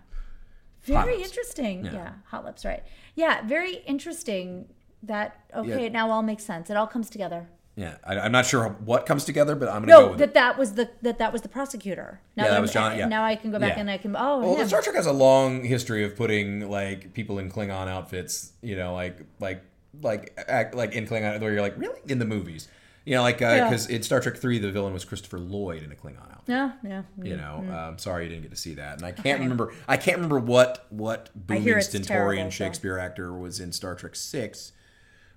Hot 0.87 1.05
Very 1.05 1.17
lips. 1.17 1.29
interesting. 1.29 1.85
Yeah. 1.85 1.93
Yeah. 1.93 2.11
hot 2.27 2.45
lips, 2.45 2.65
right. 2.65 2.83
Yeah, 3.15 3.45
very 3.45 3.75
interesting 3.85 4.67
that 5.03 5.35
okay, 5.55 5.69
Yeah. 5.69 5.77
it 5.87 5.91
now 5.91 6.09
all 6.09 6.23
makes 6.23 6.43
sense. 6.43 6.69
It 6.69 6.77
all 6.77 6.87
comes 6.87 7.09
together. 7.09 7.47
Yeah, 7.75 7.95
I, 8.03 8.19
I'm 8.19 8.31
not 8.33 8.45
sure 8.45 8.67
what 8.83 9.05
comes 9.05 9.23
together, 9.23 9.55
but 9.55 9.69
I'm 9.69 9.85
going 9.85 9.87
to 9.87 9.91
go 9.93 10.01
No, 10.01 10.07
with 10.09 10.19
that 10.19 10.29
it. 10.29 10.33
that 10.33 10.57
was 10.57 10.73
the 10.73 10.89
that 11.03 11.19
that 11.19 11.31
was 11.31 11.41
the 11.43 11.49
prosecutor. 11.49 12.19
Now 12.35 12.43
Yeah, 12.43 12.49
that 12.49 12.53
I'm- 12.55 12.61
was 12.63 12.73
John- 12.73 12.97
yeah. 12.97 13.07
Now 13.07 13.23
I 13.23 13.35
can 13.35 13.51
go 13.51 13.59
back 13.59 13.75
Yeah. 13.75 13.81
and 13.81 13.89
I 13.91 13.97
can 13.97 14.15
oh 14.17 14.39
Well, 14.39 14.55
him. 14.55 14.67
Star 14.67 14.81
Trek 14.81 14.95
has 14.95 15.05
a 15.05 15.13
long 15.13 15.63
history 15.63 16.03
of 16.03 16.15
putting 16.15 16.69
like 16.69 17.13
people 17.13 17.39
in 17.39 17.51
Klingon 17.51 17.87
outfits. 17.87 18.51
You 18.61 18.75
know, 18.75 18.93
like 18.93 19.19
like 19.39 19.61
like 20.01 20.37
act 20.47 20.75
like 20.75 20.93
in 20.93 21.07
Klingon, 21.07 21.39
where 21.41 21.51
you're 21.51 21.61
like, 21.61 21.77
really 21.77 21.99
in 22.07 22.19
the 22.19 22.25
movies. 22.25 22.67
You 23.05 23.15
know, 23.15 23.21
like 23.23 23.39
because 23.39 23.87
in 23.87 24.03
Star 24.03 24.19
Trek 24.19 24.37
Three, 24.37 24.59
the 24.59 24.71
villain 24.71 24.93
was 24.93 25.03
Christopher 25.03 25.39
Lloyd 25.39 25.81
in 25.81 25.91
a 25.91 25.95
Klingon 25.95 26.29
outfit. 26.31 26.49
Yeah, 26.49 26.71
yeah. 26.83 27.03
You 27.23 27.37
know, 27.37 27.65
um, 27.73 27.97
sorry 27.97 28.23
you 28.25 28.29
didn't 28.29 28.43
get 28.43 28.51
to 28.51 28.57
see 28.57 28.75
that, 28.75 28.97
and 28.97 29.05
I 29.05 29.11
can't 29.11 29.25
Mm-hmm. 29.25 29.33
Okay. 29.33 29.43
remember. 29.43 29.73
I 29.87 29.97
can't 29.97 30.17
remember 30.17 30.39
what 30.39 30.85
what 30.89 31.29
booming 31.33 31.81
stentorian 31.81 32.35
terrible, 32.37 32.51
Shakespeare 32.51 32.99
actor 32.99 33.33
was 33.33 33.59
in 33.59 33.71
Star 33.71 33.95
Trek 33.95 34.15
Six, 34.15 34.73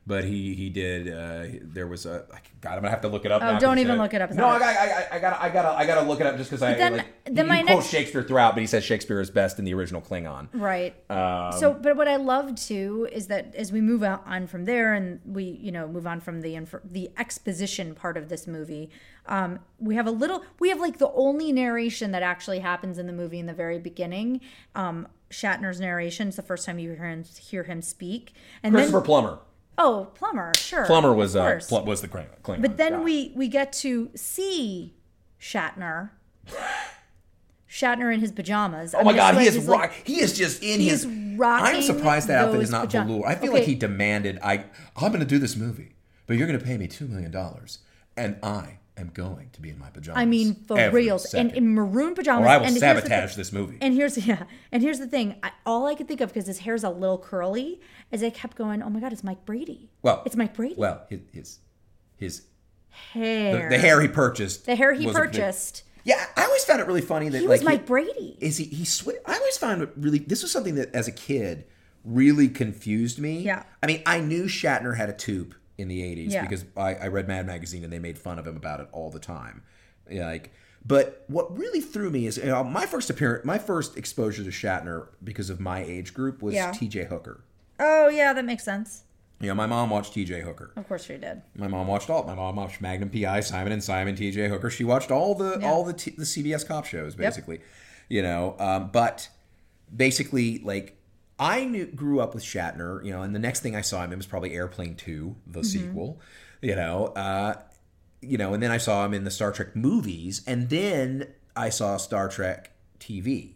but 0.06 0.24
he 0.24 0.54
he 0.54 0.68
did. 0.68 1.08
Uh, 1.08 1.58
there 1.62 1.86
was 1.86 2.06
a 2.06 2.24
God. 2.60 2.72
I'm 2.72 2.76
gonna 2.78 2.90
have 2.90 3.02
to 3.02 3.08
look 3.08 3.24
it 3.24 3.30
up. 3.32 3.42
Oh, 3.44 3.58
don't 3.58 3.78
even 3.78 3.92
said- 3.92 3.98
look 4.02 4.14
it 4.14 4.20
up. 4.22 4.32
No, 4.32 4.46
I 4.46 4.56
I, 4.58 5.06
I 5.12 5.18
gotta 5.20 5.42
I 5.42 5.48
gotta 5.48 5.68
I 5.68 5.86
got 5.86 6.00
to 6.02 6.08
look 6.08 6.20
it 6.20 6.26
up 6.26 6.36
just 6.36 6.50
because 6.50 6.62
I 6.62 6.74
then- 6.74 6.96
like, 6.98 7.06
then 7.24 7.44
he, 7.44 7.48
my 7.48 7.56
he 7.58 7.62
quotes 7.62 7.76
next- 7.84 7.90
Shakespeare 7.90 8.22
throughout, 8.22 8.54
but 8.54 8.60
he 8.62 8.66
says 8.66 8.82
Shakespeare 8.82 9.20
is 9.20 9.30
best 9.30 9.58
in 9.60 9.64
the 9.64 9.72
original 9.74 10.00
Klingon. 10.00 10.48
Right. 10.52 10.94
Um, 11.08 11.52
so, 11.52 11.72
but 11.72 11.96
what 11.96 12.08
I 12.08 12.16
love 12.16 12.54
too 12.56 13.08
is 13.12 13.28
that 13.28 13.54
as 13.54 13.70
we 13.70 13.80
move 13.80 14.02
on 14.02 14.46
from 14.48 14.64
there, 14.64 14.92
and 14.94 15.20
we, 15.24 15.44
you 15.44 15.70
know, 15.70 15.86
move 15.86 16.06
on 16.06 16.20
from 16.20 16.40
the 16.40 16.56
inf- 16.56 16.74
the 16.84 17.10
exposition 17.16 17.94
part 17.94 18.16
of 18.16 18.28
this 18.28 18.46
movie, 18.48 18.90
um, 19.26 19.60
we 19.78 19.94
have 19.94 20.08
a 20.08 20.10
little, 20.10 20.42
we 20.58 20.68
have 20.70 20.80
like 20.80 20.98
the 20.98 21.10
only 21.12 21.52
narration 21.52 22.10
that 22.10 22.24
actually 22.24 22.58
happens 22.58 22.98
in 22.98 23.06
the 23.06 23.12
movie 23.12 23.38
in 23.38 23.46
the 23.46 23.54
very 23.54 23.78
beginning. 23.78 24.40
Um, 24.74 25.06
Shatner's 25.30 25.80
narration 25.80 26.28
is 26.28 26.36
the 26.36 26.42
first 26.42 26.66
time 26.66 26.78
you 26.78 26.90
hear 26.92 27.06
him 27.06 27.24
hear 27.24 27.62
him 27.62 27.80
speak, 27.82 28.34
and 28.64 28.74
Christopher 28.74 28.98
then 28.98 29.06
Plummer. 29.06 29.38
Oh, 29.78 30.08
Plummer, 30.14 30.52
sure, 30.56 30.86
Plummer 30.86 31.12
was 31.12 31.34
uh. 31.36 31.60
Pl- 31.68 31.84
was 31.84 32.00
the 32.02 32.08
Kling- 32.08 32.26
Klingon. 32.42 32.62
But 32.62 32.76
then 32.76 32.92
guy. 32.94 33.00
we 33.00 33.32
we 33.34 33.48
get 33.48 33.72
to 33.74 34.10
see 34.14 34.94
Shatner. 35.40 36.10
Shatner 37.70 38.12
in 38.12 38.20
his 38.20 38.32
pajamas. 38.32 38.94
Oh 38.94 39.02
my 39.02 39.14
God, 39.14 39.36
he 39.40 39.46
is 39.46 39.58
rock. 39.66 39.92
he 40.04 40.20
is 40.20 40.36
just 40.36 40.62
in 40.62 40.80
his. 40.80 41.04
is 41.04 41.38
rocking 41.38 41.76
I'm 41.76 41.82
surprised 41.82 42.28
that 42.28 42.44
outfit 42.44 42.60
is 42.60 42.70
not 42.70 42.86
pajama- 42.86 43.06
velour. 43.08 43.26
I 43.26 43.34
feel 43.34 43.48
Okay. 43.50 43.60
like 43.60 43.66
he 43.68 43.74
demanded, 43.74 44.38
"I, 44.42 44.66
I'm 44.96 45.08
going 45.08 45.20
to 45.20 45.26
do 45.26 45.38
this 45.38 45.56
movie, 45.56 45.94
but 46.26 46.36
you're 46.36 46.46
going 46.46 46.58
to 46.58 46.64
pay 46.64 46.76
me 46.76 46.86
two 46.86 47.06
million 47.08 47.30
dollars, 47.30 47.78
and 48.16 48.36
I 48.42 48.78
am 48.96 49.10
going 49.14 49.50
to 49.52 49.60
be 49.60 49.70
in 49.70 49.78
my 49.78 49.88
pajamas. 49.90 50.20
I 50.20 50.24
mean, 50.26 50.54
for 50.66 50.90
reals, 50.90 51.30
second. 51.30 51.48
and 51.48 51.56
in 51.56 51.74
maroon 51.74 52.14
pajamas. 52.14 52.46
or 52.46 52.48
I 52.48 52.58
will 52.58 52.66
and 52.66 52.76
sabotage 52.76 53.34
this 53.36 53.52
movie. 53.52 53.78
And 53.80 53.94
here's 53.94 54.18
yeah, 54.26 54.44
and 54.70 54.82
here's 54.82 54.98
the 54.98 55.06
thing. 55.06 55.36
I, 55.42 55.52
all 55.66 55.86
I 55.86 55.94
could 55.94 56.08
think 56.08 56.20
of 56.20 56.30
because 56.30 56.46
his 56.46 56.58
hair's 56.60 56.84
a 56.84 56.90
little 56.90 57.18
curly, 57.18 57.80
is 58.10 58.22
I 58.22 58.30
kept 58.30 58.56
going, 58.56 58.82
"Oh 58.82 58.90
my 58.90 59.00
god, 59.00 59.12
it's 59.12 59.24
Mike 59.24 59.44
Brady." 59.44 59.90
well, 60.02 60.22
it's 60.26 60.36
Mike 60.36 60.54
Brady. 60.54 60.74
Well, 60.76 61.02
his 61.08 61.20
his, 61.32 61.58
his 62.16 62.42
hair, 62.90 63.68
the, 63.70 63.76
the 63.76 63.78
hair 63.82 64.00
he 64.00 64.08
purchased. 64.08 64.66
the 64.66 64.76
hair 64.76 64.92
he 64.92 65.08
a 65.08 65.12
purchased. 65.12 65.82
yeah, 66.04 66.26
I 66.36 66.44
always 66.44 66.64
found 66.64 66.80
it 66.80 66.86
really 66.86 67.00
funny 67.00 67.28
that 67.30 67.38
He 67.40 67.46
like 67.46 67.60
was 67.60 67.64
Mike 67.64 67.86
Brady. 67.86 68.36
is 68.40 68.58
he 68.58 68.64
he 68.64 68.84
sw- 68.84 69.08
I 69.26 69.36
always 69.38 69.56
found 69.56 69.82
it 69.82 69.90
really 69.96 70.18
this 70.18 70.42
was 70.42 70.52
something 70.52 70.74
that 70.74 70.94
as 70.94 71.08
a 71.08 71.12
kid 71.12 71.64
really 72.04 72.48
confused 72.48 73.18
me. 73.18 73.38
Yeah. 73.40 73.62
I 73.82 73.86
mean, 73.86 74.02
I 74.04 74.20
knew 74.20 74.44
Shatner 74.44 74.96
had 74.96 75.08
a 75.08 75.12
tube 75.12 75.54
in 75.78 75.88
the 75.88 76.00
80s 76.00 76.30
Yeah. 76.32 76.42
because 76.42 76.64
I, 76.76 76.94
I 76.94 77.06
read 77.08 77.26
Mad 77.28 77.46
Magazine 77.46 77.82
and 77.84 77.92
they 77.92 77.98
made 77.98 78.18
fun 78.18 78.38
of 78.38 78.46
him 78.46 78.56
about 78.56 78.80
it 78.80 78.88
all 78.92 79.10
the 79.10 79.18
time. 79.18 79.62
Like 80.10 80.52
but 80.84 81.24
what 81.28 81.56
really 81.56 81.80
threw 81.80 82.10
me 82.10 82.26
is 82.26 82.36
you 82.38 82.46
know, 82.46 82.64
my 82.64 82.86
first 82.86 83.08
appearance 83.08 83.44
my 83.44 83.58
first 83.58 83.96
exposure 83.96 84.42
to 84.44 84.50
Shatner 84.50 85.08
because 85.22 85.48
of 85.50 85.60
my 85.60 85.82
age 85.82 86.12
group 86.12 86.42
was 86.42 86.54
Yeah. 86.54 86.70
TJ 86.72 87.08
Hooker. 87.08 87.44
Oh 87.80 88.08
yeah, 88.08 88.32
that 88.32 88.44
makes 88.44 88.64
sense. 88.64 89.04
You 89.40 89.48
know, 89.48 89.54
my 89.54 89.66
mom 89.66 89.90
watched 89.90 90.14
TJ 90.14 90.42
Hooker. 90.42 90.72
Of 90.76 90.86
course 90.86 91.04
she 91.04 91.16
did. 91.16 91.42
My 91.56 91.66
mom 91.66 91.88
watched 91.88 92.10
all. 92.10 92.22
My 92.24 92.34
mom 92.36 92.54
watched 92.56 92.80
Magnum 92.80 93.10
PI, 93.10 93.40
Simon 93.40 93.72
and 93.72 93.82
Simon, 93.82 94.14
T.J. 94.14 94.46
Hooker. 94.48 94.70
She 94.70 94.84
watched 94.84 95.10
all 95.10 95.34
the 95.34 95.58
Yeah. 95.60 95.68
all 95.68 95.82
the 95.84 95.92
t- 95.92 96.12
the 96.16 96.22
CBS 96.24 96.64
cop 96.64 96.84
shows, 96.84 97.16
basically. 97.16 97.56
Yep. 97.56 97.64
You 98.08 98.22
know, 98.22 98.54
um, 98.60 98.90
but 98.92 99.28
basically, 99.94 100.58
like 100.58 100.96
I 101.38 101.64
knew, 101.64 101.86
grew 101.86 102.20
up 102.20 102.34
with 102.34 102.44
Shatner. 102.44 103.04
You 103.04 103.12
know, 103.12 103.22
and 103.22 103.34
the 103.34 103.38
next 103.40 103.60
thing 103.60 103.74
I 103.76 103.80
saw 103.80 104.04
him 104.04 104.12
in 104.12 104.18
was 104.18 104.26
probably 104.26 104.54
Airplane 104.54 104.94
Two, 104.94 105.36
the 105.46 105.60
Mm-hmm. 105.60 105.68
sequel. 105.68 106.20
You 106.60 106.76
know, 106.76 107.06
uh, 107.06 107.54
you 108.20 108.38
know, 108.38 108.54
and 108.54 108.62
then 108.62 108.70
I 108.70 108.78
saw 108.78 109.04
him 109.04 109.14
in 109.14 109.24
the 109.24 109.30
Star 109.30 109.50
Trek 109.52 109.74
movies, 109.74 110.42
and 110.46 110.68
then 110.70 111.26
I 111.56 111.70
saw 111.70 111.96
Star 111.96 112.28
Trek 112.28 112.70
TV. 113.00 113.54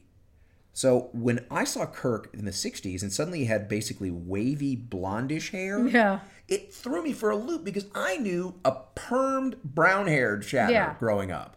So 0.72 1.08
when 1.12 1.46
I 1.50 1.64
saw 1.64 1.86
Kirk 1.86 2.28
in 2.34 2.44
the 2.44 2.50
'60s, 2.50 3.00
and 3.02 3.12
suddenly 3.12 3.40
he 3.40 3.44
had 3.46 3.68
basically 3.68 4.10
wavy 4.10 4.76
blondish 4.76 5.50
hair, 5.52 5.86
Yeah. 5.86 6.20
it 6.48 6.74
threw 6.74 7.02
me 7.02 7.12
for 7.12 7.30
a 7.30 7.36
loop 7.36 7.64
because 7.64 7.86
I 7.94 8.16
knew 8.18 8.54
a 8.64 8.76
permed 8.96 9.62
brown 9.62 10.06
haired 10.08 10.42
Shatner 10.42 10.70
Yeah. 10.70 10.94
growing 10.98 11.30
up. 11.30 11.56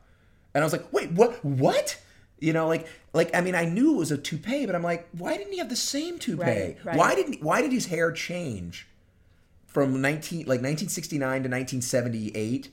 And 0.53 0.63
I 0.63 0.65
was 0.65 0.71
like, 0.73 0.91
wait, 0.93 1.11
what 1.11 1.43
what? 1.43 1.99
You 2.41 2.53
know, 2.53 2.67
like 2.67 2.87
like 3.13 3.35
I 3.35 3.41
mean 3.41 3.55
I 3.55 3.65
knew 3.65 3.93
it 3.95 3.97
was 3.97 4.11
a 4.11 4.17
toupee, 4.17 4.65
but 4.65 4.75
I'm 4.75 4.83
like, 4.83 5.07
why 5.17 5.35
didn't 5.37 5.51
he 5.53 5.59
have 5.59 5.69
the 5.69 5.75
same 5.75 6.19
toupee? 6.19 6.41
Right, 6.43 6.77
right. 6.83 6.95
Why 6.97 7.15
didn't 7.15 7.43
why 7.43 7.61
did 7.61 7.71
his 7.71 7.87
hair 7.87 8.11
change 8.11 8.87
from 9.67 10.01
19 10.01 10.39
like 10.41 10.61
1969 10.61 11.19
to 11.19 11.49
1978? 11.49 12.69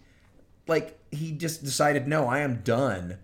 Like 0.68 0.98
he 1.10 1.32
just 1.32 1.64
decided, 1.64 2.06
no, 2.08 2.26
I 2.28 2.40
am 2.40 2.62
done 2.62 3.18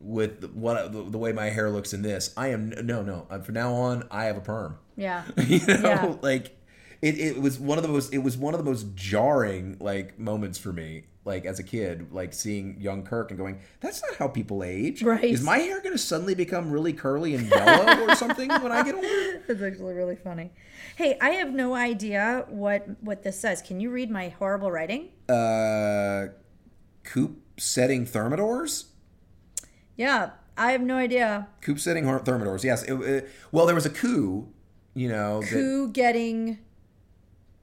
with 0.00 0.52
what 0.52 0.92
the, 0.92 1.02
the 1.02 1.18
way 1.18 1.32
my 1.32 1.46
hair 1.50 1.70
looks 1.70 1.92
in 1.92 2.02
this. 2.02 2.32
I 2.36 2.48
am 2.48 2.70
no 2.86 3.02
no. 3.02 3.26
uh, 3.30 3.40
From 3.40 3.54
now 3.54 3.72
on, 3.74 4.06
I 4.10 4.24
have 4.24 4.36
a 4.36 4.40
perm 4.40 4.78
Yeah. 4.96 5.24
you 5.46 5.58
know 5.66 5.80
Yeah. 5.80 6.14
like 6.22 6.56
it, 7.02 7.18
it 7.18 7.40
was 7.40 7.58
one 7.58 7.78
of 7.78 7.82
the 7.82 7.88
most 7.88 8.12
it 8.12 8.18
was 8.18 8.36
one 8.36 8.54
of 8.54 8.58
the 8.58 8.68
most 8.68 8.94
jarring 8.94 9.76
like 9.80 10.18
moments 10.18 10.58
for 10.58 10.72
me 10.72 11.04
like 11.28 11.44
as 11.44 11.58
a 11.60 11.62
kid 11.62 12.10
like 12.12 12.32
seeing 12.32 12.80
young 12.80 13.04
kirk 13.04 13.30
and 13.30 13.38
going 13.38 13.60
that's 13.80 14.02
not 14.02 14.16
how 14.16 14.26
people 14.26 14.64
age 14.64 15.02
Right. 15.02 15.22
is 15.24 15.42
my 15.42 15.58
hair 15.58 15.80
going 15.80 15.94
to 15.94 15.98
suddenly 16.12 16.34
become 16.34 16.70
really 16.70 16.92
curly 16.92 17.34
and 17.36 17.46
yellow 17.48 18.06
or 18.08 18.14
something 18.24 18.48
when 18.50 18.72
i 18.72 18.82
get 18.82 18.94
older 18.96 19.42
That's 19.46 19.62
actually 19.62 19.94
really 19.94 20.16
funny. 20.16 20.50
Hey, 20.96 21.16
I 21.20 21.30
have 21.40 21.52
no 21.54 21.74
idea 21.74 22.44
what 22.48 22.84
what 23.08 23.22
this 23.22 23.38
says. 23.38 23.62
Can 23.62 23.78
you 23.80 23.90
read 23.90 24.10
my 24.10 24.30
horrible 24.40 24.70
writing? 24.72 25.02
uh 25.28 26.28
coop 27.04 27.32
setting 27.56 28.04
thermidors 28.06 28.86
Yeah, 29.96 30.30
I 30.56 30.72
have 30.72 30.80
no 30.82 30.96
idea. 30.96 31.48
coop 31.60 31.78
setting 31.78 32.04
thermidors 32.04 32.64
yes 32.64 32.82
it, 32.84 32.94
it- 32.94 33.28
well 33.52 33.66
there 33.66 33.74
was 33.74 33.86
a 33.86 33.90
coup 34.02 34.48
you 34.94 35.08
know 35.08 35.40
that, 35.40 35.50
Coup 35.50 35.88
getting 35.92 36.58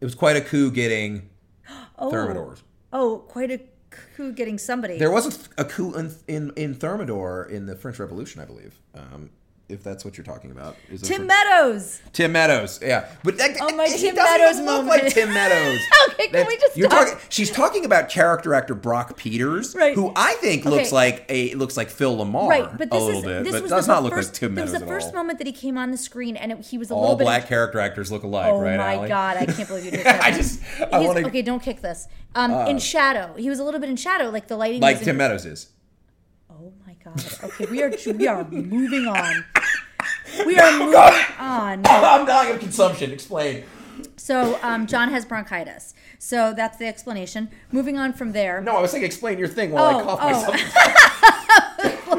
it 0.02 0.06
was 0.06 0.16
quite 0.16 0.38
a 0.38 0.42
coup 0.42 0.72
getting 0.72 1.30
oh 2.00 2.12
thermidors 2.12 2.64
oh 2.94 3.24
quite 3.28 3.52
a 3.52 3.60
coup 3.90 4.34
getting 4.34 4.58
somebody. 4.58 4.98
There 4.98 5.12
was 5.12 5.48
a, 5.58 5.62
a 5.62 5.66
coup 5.66 5.94
in, 5.94 6.12
in 6.28 6.52
in 6.56 6.76
Thermidor 6.76 7.50
in 7.50 7.66
the 7.66 7.76
French 7.76 8.00
Revolution, 8.00 8.42
I 8.42 8.46
believe. 8.46 8.80
Um, 8.94 9.30
if 9.68 9.84
that's 9.84 10.06
what 10.06 10.18
you're 10.18 10.26
talking 10.26 10.52
about, 10.52 10.76
Is 10.92 11.02
it 11.02 11.08
Tim 11.08 11.22
for- 11.22 11.26
Meadows. 11.28 12.00
Tim 12.14 12.32
Meadows, 12.32 12.80
yeah, 12.84 13.10
but 13.24 13.38
that, 13.40 13.58
Oh, 13.60 13.76
my 13.76 13.88
he 13.88 13.98
Tim 13.98 14.16
doesn't 14.16 14.40
Meadows 14.40 14.54
even 14.56 14.66
look 14.66 14.86
moment. 14.86 15.04
like 15.04 15.14
Tim 15.14 15.34
Meadows. 15.34 15.80
Okay, 16.10 16.24
can 16.28 16.32
That's- 16.34 16.48
we 16.48 16.58
just 16.58 16.78
You're 16.78 16.90
stop? 16.90 17.08
talking. 17.08 17.20
She's 17.30 17.52
talking 17.52 17.84
about 17.84 18.08
character 18.10 18.54
actor 18.54 18.76
Brock 18.76 19.18
Peters, 19.18 19.76
Right. 19.76 19.96
who 19.96 20.14
I 20.16 20.34
think 20.36 20.64
looks 20.66 20.92
like 20.92 21.26
a 21.30 21.54
looks 21.56 21.76
like 21.76 21.90
Phil 21.90 22.16
LaMarr, 22.16 22.48
Right, 22.48 22.78
but 22.78 22.90
this 22.92 23.02
a 23.02 23.06
little 23.06 23.20
is 23.22 23.26
bit, 23.26 23.44
this 23.44 23.54
but 23.54 23.62
was 23.64 23.72
does 23.72 23.88
not 23.88 24.04
look 24.04 24.14
first, 24.14 24.30
like 24.30 24.40
Tim 24.40 24.54
Meadows 24.54 24.72
was 24.72 24.82
the 24.82 24.88
first 24.88 25.08
all. 25.08 25.14
moment 25.14 25.40
that 25.40 25.48
he 25.48 25.54
came 25.54 25.78
on 25.78 25.92
the 25.92 25.98
screen, 25.98 26.38
and 26.38 26.52
it, 26.52 26.66
he 26.66 26.78
was 26.78 26.92
a 26.92 26.94
All 26.94 27.02
little 27.02 27.16
bit. 27.18 27.24
All 27.26 27.32
black 27.32 27.48
character 27.48 27.80
actors 27.80 28.12
look 28.12 28.24
alike, 28.24 28.46
Oh 28.52 28.62
right? 28.62 28.76
Oh 28.76 28.78
my 28.78 28.96
Ali? 28.98 29.08
god! 29.10 29.38
I 29.38 29.46
can't 29.48 29.68
believe 29.68 29.86
you 29.86 29.92
just 29.92 30.04
said 30.04 30.20
I 30.22 30.32
just 30.32 30.60
I 30.94 31.00
want 31.00 31.18
to 31.18 31.26
okay, 31.26 31.42
don't 31.42 31.62
kick 31.62 31.82
this. 31.82 32.08
Um, 32.36 32.52
in 32.68 32.80
shadow, 32.80 33.34
he 33.36 33.50
was 33.50 33.60
a 33.60 33.64
little 33.64 33.80
bit 33.80 33.90
in 33.90 33.96
shadow, 33.96 34.30
like 34.30 34.48
the 34.48 34.56
lighting. 34.58 34.80
like 34.82 35.02
Tim 35.02 35.18
Meadows 35.18 35.46
is. 35.46 35.70
Oh 37.06 37.12
god! 37.16 37.44
Okay, 37.44 37.66
we 37.66 37.84
are 37.84 37.92
we 38.14 38.28
are 38.28 38.44
moving 38.50 39.08
on. 39.08 39.46
We 40.46 40.60
are 40.60 40.72
moving 40.78 40.96
on. 40.96 41.14
I'm 41.40 41.82
dying 42.26 42.54
of 42.54 42.60
consumption. 42.60 43.12
Explain. 43.12 43.64
So 44.18 44.60
um, 44.62 44.86
Jon 44.86 45.10
has 45.10 45.26
bronchitis. 45.26 45.94
So 46.20 46.54
that's 46.54 46.78
the 46.78 46.86
explanation. 46.88 47.50
Moving 47.72 47.98
on 47.98 48.14
from 48.14 48.34
there. 48.34 48.62
No, 48.62 48.76
I 48.76 48.82
was 48.82 48.92
saying 48.92 49.04
explain 49.04 49.40
your 49.40 49.48
thing 49.48 49.72
while 49.72 49.86
I 49.86 50.02
Oh, 50.02 50.04
cough 50.04 50.20
oh. 50.22 50.32
myself. 50.32 50.62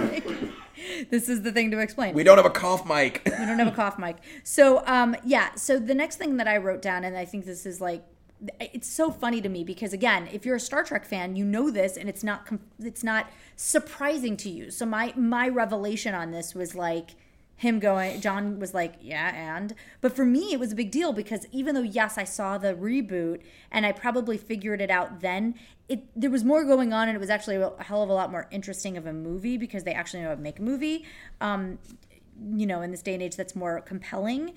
This 1.11 1.29
is 1.29 1.43
the 1.43 1.53
thing 1.53 1.71
to 1.73 1.79
explain. 1.79 2.15
We 2.15 2.25
don't 2.25 2.39
have 2.39 2.47
a 2.47 2.51
cough 2.51 2.87
mic. 2.87 3.21
We 3.27 3.31
don't 3.31 3.59
have 3.59 3.69
a 3.69 3.73
cough 3.73 3.99
mic. 3.99 4.17
So 4.45 4.83
um 4.87 5.15
yeah, 5.25 5.55
so 5.55 5.79
the 5.79 5.95
next 5.95 6.17
thing 6.17 6.39
that 6.39 6.49
I 6.49 6.57
wrote 6.57 6.81
down 6.81 7.05
and 7.05 7.17
I 7.17 7.25
think 7.25 7.45
this 7.45 7.67
is 7.67 7.81
like 7.81 8.03
it's 8.61 8.89
so 8.89 9.11
funny 9.11 9.41
to 9.41 9.49
me 9.49 9.65
because 9.65 9.93
again, 9.93 10.29
if 10.33 10.45
you're 10.45 10.57
a 10.57 10.61
Star 10.61 10.85
Trek 10.85 11.05
fan, 11.05 11.37
you 11.37 11.45
know 11.45 11.71
this 11.71 11.97
and 11.97 12.09
it's 12.09 12.23
not 12.23 12.47
it's 12.79 13.03
not 13.03 13.31
surprising 13.57 14.37
to 14.39 14.51
you. 14.51 14.71
So 14.71 14.85
my 14.85 15.13
my 15.17 15.49
revelation 15.49 16.15
on 16.15 16.31
this 16.31 16.55
was 16.55 16.75
like 16.75 17.11
him 17.57 17.79
going 17.79 18.21
Jon 18.21 18.59
was 18.59 18.75
like, 18.75 18.95
"Yeah, 19.01 19.35
and." 19.35 19.75
But 20.03 20.15
for 20.15 20.27
me 20.27 20.53
it 20.53 20.61
was 20.61 20.73
a 20.73 20.75
big 20.77 20.91
deal 20.91 21.13
because 21.13 21.47
even 21.51 21.75
though 21.75 21.83
yes, 21.83 22.19
I 22.19 22.25
saw 22.25 22.59
the 22.59 22.75
reboot 22.75 23.41
and 23.71 23.87
I 23.87 23.93
probably 23.93 24.37
figured 24.37 24.83
it 24.83 24.91
out 24.91 25.21
then, 25.21 25.55
it 25.89 26.05
there 26.15 26.31
was 26.31 26.45
more 26.45 26.65
going 26.65 26.93
on 26.93 27.09
and 27.09 27.17
it 27.17 27.21
was 27.21 27.31
actually 27.31 27.57
a 27.57 27.73
hell 27.83 28.03
of 28.03 28.11
a 28.11 28.15
lot 28.15 28.31
more 28.31 28.49
interesting 28.51 28.99
of 28.99 29.07
a 29.07 29.13
movie 29.13 29.57
because 29.57 29.85
they 29.85 29.93
actually 29.93 30.23
know 30.23 30.29
how 30.29 30.35
to 30.35 30.41
make 30.41 30.59
a 30.59 30.63
movie. 30.63 31.05
Um 31.41 31.79
you 32.55 32.67
know, 32.67 32.83
in 32.83 32.91
this 32.91 33.01
day 33.01 33.15
and 33.15 33.23
age 33.23 33.37
that's 33.37 33.57
more 33.57 33.81
compelling. 33.81 34.53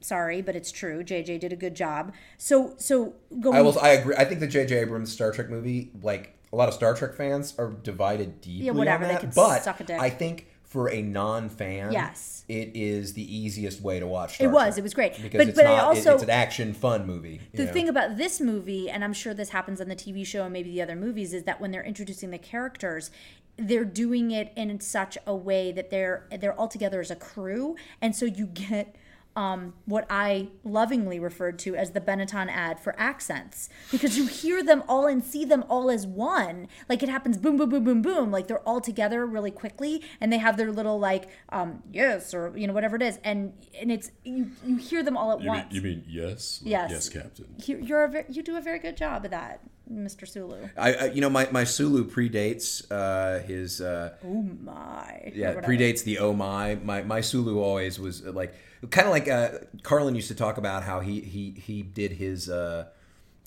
Sorry, 0.00 0.40
but 0.40 0.56
it's 0.56 0.72
true. 0.72 1.02
JJ 1.04 1.40
did 1.40 1.52
a 1.52 1.56
good 1.56 1.74
job. 1.74 2.12
So 2.38 2.74
so 2.78 3.14
going 3.40 3.56
I 3.58 3.62
will. 3.62 3.78
I 3.78 3.90
agree. 3.90 4.14
I 4.16 4.24
think 4.24 4.40
the 4.40 4.46
J.J. 4.46 4.78
Abrams 4.78 5.12
Star 5.12 5.30
Trek 5.32 5.50
movie, 5.50 5.90
like 6.02 6.38
a 6.52 6.56
lot 6.56 6.68
of 6.68 6.74
Star 6.74 6.94
Trek 6.94 7.14
fans, 7.14 7.54
are 7.58 7.70
divided 7.70 8.40
deeply 8.40 8.70
whatever, 8.70 9.04
on 9.04 9.14
they 9.14 9.20
that. 9.20 9.34
but 9.34 9.62
suck 9.62 9.80
a 9.80 9.84
dick. 9.84 10.00
I 10.00 10.08
think 10.10 10.46
for 10.64 10.88
a 10.88 11.02
non-fan, 11.02 11.90
Yes. 11.92 12.44
it 12.48 12.70
is 12.74 13.12
the 13.14 13.36
easiest 13.36 13.80
way 13.82 13.98
to 14.00 14.06
watch. 14.06 14.36
Star 14.36 14.46
It 14.48 14.52
was, 14.52 14.62
Trek. 14.74 14.78
it 14.78 14.82
was 14.84 14.94
great. 14.94 15.12
because 15.22 15.38
But- 15.38 15.48
it's 15.48 15.56
but 15.56 15.66
I 15.66 15.76
not. 15.76 15.78
it- 15.78 15.98
also- 15.98 16.14
it's 16.14 16.22
an 16.22 16.30
action 16.30 16.74
fun 16.74 17.06
movie. 17.06 17.40
the 17.52 17.64
know. 17.66 17.72
thing 17.72 17.88
about 17.88 18.16
this 18.16 18.40
movie, 18.40 18.88
and 18.88 19.02
I'm 19.02 19.12
sure 19.12 19.34
this 19.34 19.48
happens 19.50 19.80
on 19.80 19.88
the 19.88 19.96
TV 19.96 20.24
show 20.24 20.44
and 20.44 20.52
maybe 20.52 20.70
the 20.70 20.80
other 20.80 20.94
movies, 20.96 21.34
is 21.34 21.42
that 21.42 21.60
when 21.60 21.72
they're 21.72 21.82
introducing 21.84 22.30
the 22.30 22.38
characters, 22.38 23.10
they're 23.56 23.84
doing 23.84 24.30
it 24.30 24.52
in 24.56 24.78
such 24.80 25.18
a 25.26 25.34
way 25.34 25.72
that 25.72 25.90
they're 25.90 26.26
they're 26.38 26.54
all 26.58 26.68
together 26.68 27.00
as 27.00 27.10
a 27.10 27.16
crew, 27.16 27.74
and 28.00 28.14
so 28.14 28.24
you 28.24 28.46
get 28.46 28.94
um, 29.36 29.74
what 29.86 30.06
I 30.10 30.48
lovingly 30.64 31.18
referred 31.20 31.58
to 31.60 31.76
as 31.76 31.92
the 31.92 32.00
Benetton 32.00 32.48
ad 32.50 32.80
for 32.80 32.94
accents 32.98 33.68
because 33.90 34.18
you 34.18 34.26
hear 34.26 34.62
them 34.62 34.82
all 34.88 35.06
and 35.06 35.22
see 35.24 35.44
them 35.44 35.64
all 35.68 35.88
as 35.90 36.06
one. 36.06 36.66
Like 36.88 37.02
it 37.02 37.08
happens 37.08 37.38
boom, 37.38 37.56
boom, 37.56 37.70
boom, 37.70 37.84
boom, 37.84 38.02
boom. 38.02 38.30
Like 38.32 38.48
they're 38.48 38.66
all 38.68 38.80
together 38.80 39.24
really 39.24 39.50
quickly 39.52 40.02
and 40.20 40.32
they 40.32 40.38
have 40.38 40.56
their 40.56 40.72
little 40.72 40.98
like, 40.98 41.28
um, 41.50 41.82
yes, 41.92 42.34
or, 42.34 42.52
you 42.56 42.66
know, 42.66 42.72
whatever 42.72 42.96
it 42.96 43.02
is. 43.02 43.18
And, 43.24 43.52
and 43.80 43.92
it's, 43.92 44.10
you, 44.24 44.50
you 44.66 44.76
hear 44.76 45.02
them 45.02 45.16
all 45.16 45.32
at 45.32 45.40
You 45.40 45.50
mean, 45.50 45.60
once. 45.60 45.72
you 45.74 45.82
mean 45.82 46.04
yes? 46.08 46.60
Like, 46.62 46.70
Yes. 46.70 46.90
Yes, 46.90 47.08
Captain. 47.08 47.54
You- 47.64 47.78
You're 47.78 48.04
a, 48.04 48.08
ver- 48.08 48.26
you 48.28 48.42
do 48.42 48.56
a 48.56 48.60
very 48.60 48.78
good 48.80 48.96
job 48.96 49.24
of 49.24 49.30
that, 49.30 49.60
Mr. 49.92 50.26
Sulu. 50.28 50.56
I, 50.76 50.92
I, 50.94 51.04
you 51.06 51.20
know, 51.20 51.30
my, 51.30 51.48
my 51.50 51.64
Sulu 51.64 52.04
predates 52.04 52.84
uh, 52.90 53.40
his. 53.44 53.80
Uh, 53.80 54.14
Oh 54.24 54.42
my. 54.62 55.32
yeah, 55.34 55.54
predates 55.60 56.04
the 56.04 56.18
oh 56.18 56.32
my. 56.32 56.76
My 56.76 57.02
my 57.02 57.20
Sulu 57.20 57.60
always 57.60 57.98
was 57.98 58.24
uh, 58.26 58.32
like 58.32 58.54
kind 58.90 59.06
of 59.08 59.12
like 59.12 59.28
uh, 59.28 59.50
Carlin 59.82 60.14
used 60.14 60.28
to 60.28 60.34
talk 60.34 60.58
about 60.58 60.84
how 60.84 61.00
he 61.00 61.20
he 61.20 61.50
he 61.50 61.82
did 61.82 62.12
his 62.12 62.48
uh, 62.48 62.86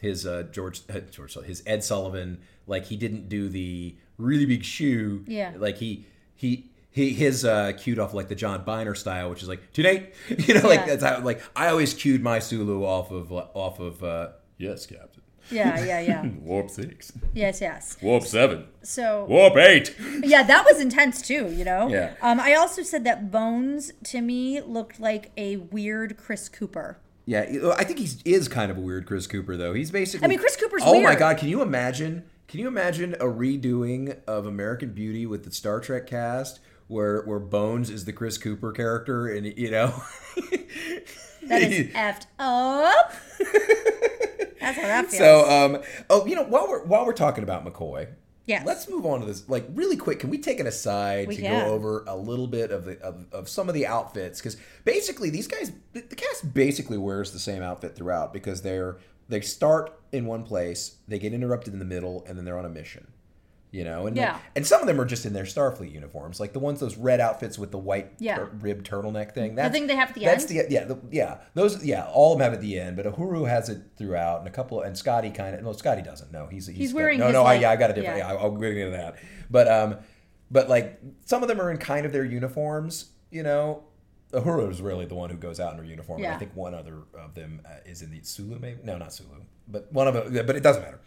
his 0.02 0.26
uh, 0.26 0.44
George 0.52 0.82
uh, 0.94 1.00
George 1.12 1.34
his 1.46 1.64
Ed 1.66 1.84
Sullivan 1.84 2.40
like 2.68 2.86
he 2.86 2.98
didn't 2.98 3.30
do 3.30 3.48
the 3.50 3.96
really 4.18 4.46
big 4.46 4.64
shoe. 4.64 5.24
Yeah. 5.28 5.54
like 5.58 5.78
he 5.78 6.06
he. 6.36 6.70
He, 6.96 7.10
his 7.10 7.44
uh, 7.44 7.72
cued 7.76 7.98
off 7.98 8.14
like 8.14 8.28
the 8.28 8.36
John 8.36 8.64
Byner 8.66 8.94
style, 8.94 9.32
which 9.32 9.42
is 9.42 9.50
like 9.50 9.74
tonight, 9.74 10.14
you 10.38 10.54
know, 10.54 10.68
like 10.68 10.82
Yeah. 10.82 10.96
that's 10.96 11.04
how 11.04 11.22
like 11.22 11.42
I 11.56 11.70
always 11.70 11.92
cued 11.96 12.22
my 12.22 12.38
Sulu 12.38 12.84
off 12.86 13.10
of 13.10 13.32
off 13.32 13.80
of 13.80 14.04
uh, 14.04 14.28
Yes, 14.60 14.86
Captain. 14.86 15.24
Yeah, 15.52 15.84
yeah, 15.84 16.00
yeah. 16.00 16.26
Warp 16.42 16.70
six. 16.70 17.12
yes, 17.34 17.62
yes. 17.62 17.98
Warp 18.02 18.24
seven. 18.24 18.66
So 18.82 19.26
Warp 19.26 19.56
eight. 19.58 19.96
yeah, 20.24 20.44
that 20.44 20.66
was 20.66 20.80
intense 20.82 21.22
too. 21.22 21.52
You 21.52 21.66
know. 21.66 21.88
Yeah. 21.90 22.14
Um, 22.22 22.40
I 22.40 22.54
also 22.56 22.82
said 22.82 23.04
that 23.04 23.32
Bones 23.32 23.92
to 24.06 24.22
me 24.22 24.62
looked 24.62 25.00
like 25.00 25.32
a 25.38 25.58
weird 25.58 26.18
Chris 26.18 26.50
Cooper. 26.50 26.98
Yeah, 27.26 27.46
I 27.78 27.84
think 27.84 28.00
he 28.00 28.10
is 28.26 28.48
kind 28.48 28.70
of 28.72 28.78
a 28.78 28.82
weird 28.82 29.06
Chris 29.06 29.28
Cooper 29.28 29.56
though. 29.56 29.74
He's 29.74 29.92
basically. 29.92 30.26
I 30.26 30.28
mean, 30.28 30.40
Chris 30.40 30.56
Cooper's 30.56 30.84
Oh 30.86 31.02
my 31.02 31.16
god! 31.16 31.38
Can 31.38 31.48
you 31.50 31.62
imagine? 31.62 32.24
Can 32.48 32.60
you 32.60 32.68
imagine 32.68 33.14
a 33.16 33.26
redoing 33.26 34.18
of 34.28 34.46
American 34.46 34.92
Beauty 34.94 35.26
with 35.26 35.44
the 35.46 35.52
Star 35.52 35.80
Trek 35.80 36.08
cast, 36.08 36.60
where 36.88 37.22
where 37.24 37.40
Bones 37.40 37.90
is 37.90 38.06
the 38.06 38.14
Chris 38.14 38.38
Cooper 38.38 38.72
character, 38.72 39.28
and 39.28 39.46
you 39.58 39.72
know. 39.72 40.02
That 41.48 41.62
is 41.62 41.88
effed 41.94 42.26
up. 42.40 43.14
That's 44.64 44.78
how 44.78 44.88
that 44.88 45.06
feels. 45.08 45.18
So, 45.18 45.50
um, 45.50 45.82
oh, 46.10 46.26
you 46.26 46.36
know, 46.36 46.44
while 46.44 46.68
we're 46.68 46.84
while 46.86 47.06
we're 47.06 47.14
talking 47.14 47.44
about 47.44 47.66
McCoy, 47.66 48.08
Yes. 48.46 48.66
let's 48.66 48.90
move 48.90 49.06
on 49.06 49.22
to 49.22 49.26
this. 49.26 49.48
Like, 49.48 49.66
really 49.74 49.96
quick, 49.96 50.20
can 50.20 50.30
we 50.30 50.38
take 50.38 50.60
an 50.60 50.68
aside 50.68 51.28
We 51.30 51.36
to 51.38 51.42
can. 51.42 51.66
go 51.68 51.72
over 51.74 52.04
a 52.08 52.16
little 52.16 52.48
bit 52.48 52.72
of 52.72 52.86
the 52.86 53.00
of, 53.02 53.26
of 53.32 53.48
some 53.50 53.70
of 53.70 53.76
the 53.76 53.86
outfits? 53.88 54.40
Because 54.40 54.58
basically, 54.84 55.30
these 55.30 55.48
guys, 55.48 55.72
the, 55.94 56.02
the 56.02 56.16
cast 56.16 56.54
basically 56.54 56.98
wears 56.98 57.32
the 57.32 57.40
same 57.40 57.62
outfit 57.64 57.96
throughout 57.96 58.34
because 58.34 58.62
they're 58.62 58.98
they 59.30 59.40
start 59.42 59.98
in 60.12 60.26
one 60.26 60.44
place, 60.44 60.98
they 61.08 61.18
get 61.20 61.34
interrupted 61.34 61.72
in 61.74 61.80
the 61.80 61.86
middle, 61.86 62.24
and 62.28 62.38
then 62.38 62.44
they're 62.46 62.58
on 62.58 62.66
a 62.66 62.70
mission. 62.70 63.08
You 63.74 63.84
know, 63.84 64.06
and 64.06 64.16
Yeah. 64.16 64.38
and 64.56 64.66
some 64.68 64.82
of 64.82 64.88
them 64.88 65.02
are 65.02 65.06
just 65.06 65.26
in 65.26 65.34
their 65.34 65.46
Starfleet 65.46 65.92
uniforms, 65.92 66.40
like 66.40 66.54
the 66.54 66.60
ones 66.60 66.80
those 66.80 66.96
red 66.96 67.20
outfits 67.20 67.58
with 67.58 67.72
the 67.72 67.80
white 67.80 68.12
Yeah. 68.20 68.36
tur- 68.36 68.52
ribbed 68.60 68.88
turtleneck 68.88 69.34
thing. 69.34 69.56
That's, 69.56 69.74
thing 69.74 69.88
they 69.88 69.96
have 69.96 70.10
at 70.10 70.14
the 70.16 70.24
that's 70.26 70.44
end? 70.50 70.68
the 70.68 70.72
yeah 70.72 70.84
the, 70.86 71.00
yeah 71.10 71.38
those 71.56 71.84
yeah 71.84 72.06
all 72.14 72.34
of 72.34 72.38
them 72.38 72.46
have 72.46 72.54
at 72.54 72.62
the 72.62 72.80
end, 72.80 72.96
but 72.98 73.08
Uhura 73.08 73.50
has 73.50 73.70
it 73.70 73.82
throughout, 73.98 74.38
and 74.40 74.48
a 74.48 74.52
couple 74.52 74.82
and 74.82 74.96
Scotty 74.96 75.32
kind 75.32 75.56
of 75.56 75.64
no 75.64 75.74
Scotty 75.74 76.04
doesn't 76.04 76.32
no 76.32 76.46
he's 76.46 76.68
he's, 76.68 76.78
He's 76.78 76.94
wearing 76.94 77.20
no 77.20 77.32
no 77.32 77.42
like- 77.42 77.58
I, 77.58 77.62
yeah 77.62 77.72
I 77.72 77.76
got 77.76 77.90
a 77.90 77.94
different 77.94 78.20
yeah. 78.20 78.32
yeah. 78.34 78.38
I'll 78.40 78.52
get 78.52 78.78
into 78.78 78.92
that, 78.96 79.16
but 79.50 79.68
um 79.68 79.98
but 80.52 80.70
like 80.70 81.02
some 81.26 81.42
of 81.42 81.48
them 81.50 81.60
are 81.60 81.72
in 81.72 81.78
kind 81.78 82.06
of 82.06 82.12
their 82.12 82.24
uniforms, 82.26 83.08
you 83.32 83.42
know. 83.42 83.84
Uhura 84.34 84.70
is 84.70 84.82
really 84.84 85.06
the 85.06 85.16
one 85.16 85.32
who 85.32 85.38
goes 85.38 85.60
out 85.60 85.74
in 85.74 85.80
her 85.80 85.84
uniform. 85.86 86.24
and 86.24 86.32
I 86.34 86.38
think 86.38 86.56
one 86.56 86.76
other 86.76 87.00
of 87.20 87.34
them 87.34 87.62
uh, 87.66 87.70
is 87.88 88.04
in 88.04 88.12
the 88.12 88.22
Sulu, 88.24 88.60
maybe 88.60 88.80
no, 88.84 88.98
not 89.00 89.14
Sulu, 89.14 89.30
but 89.68 89.92
one 89.92 90.08
of 90.08 90.14
them. 90.32 90.46
But 90.46 90.56
it 90.56 90.62
doesn't 90.64 90.82
matter. 90.84 91.00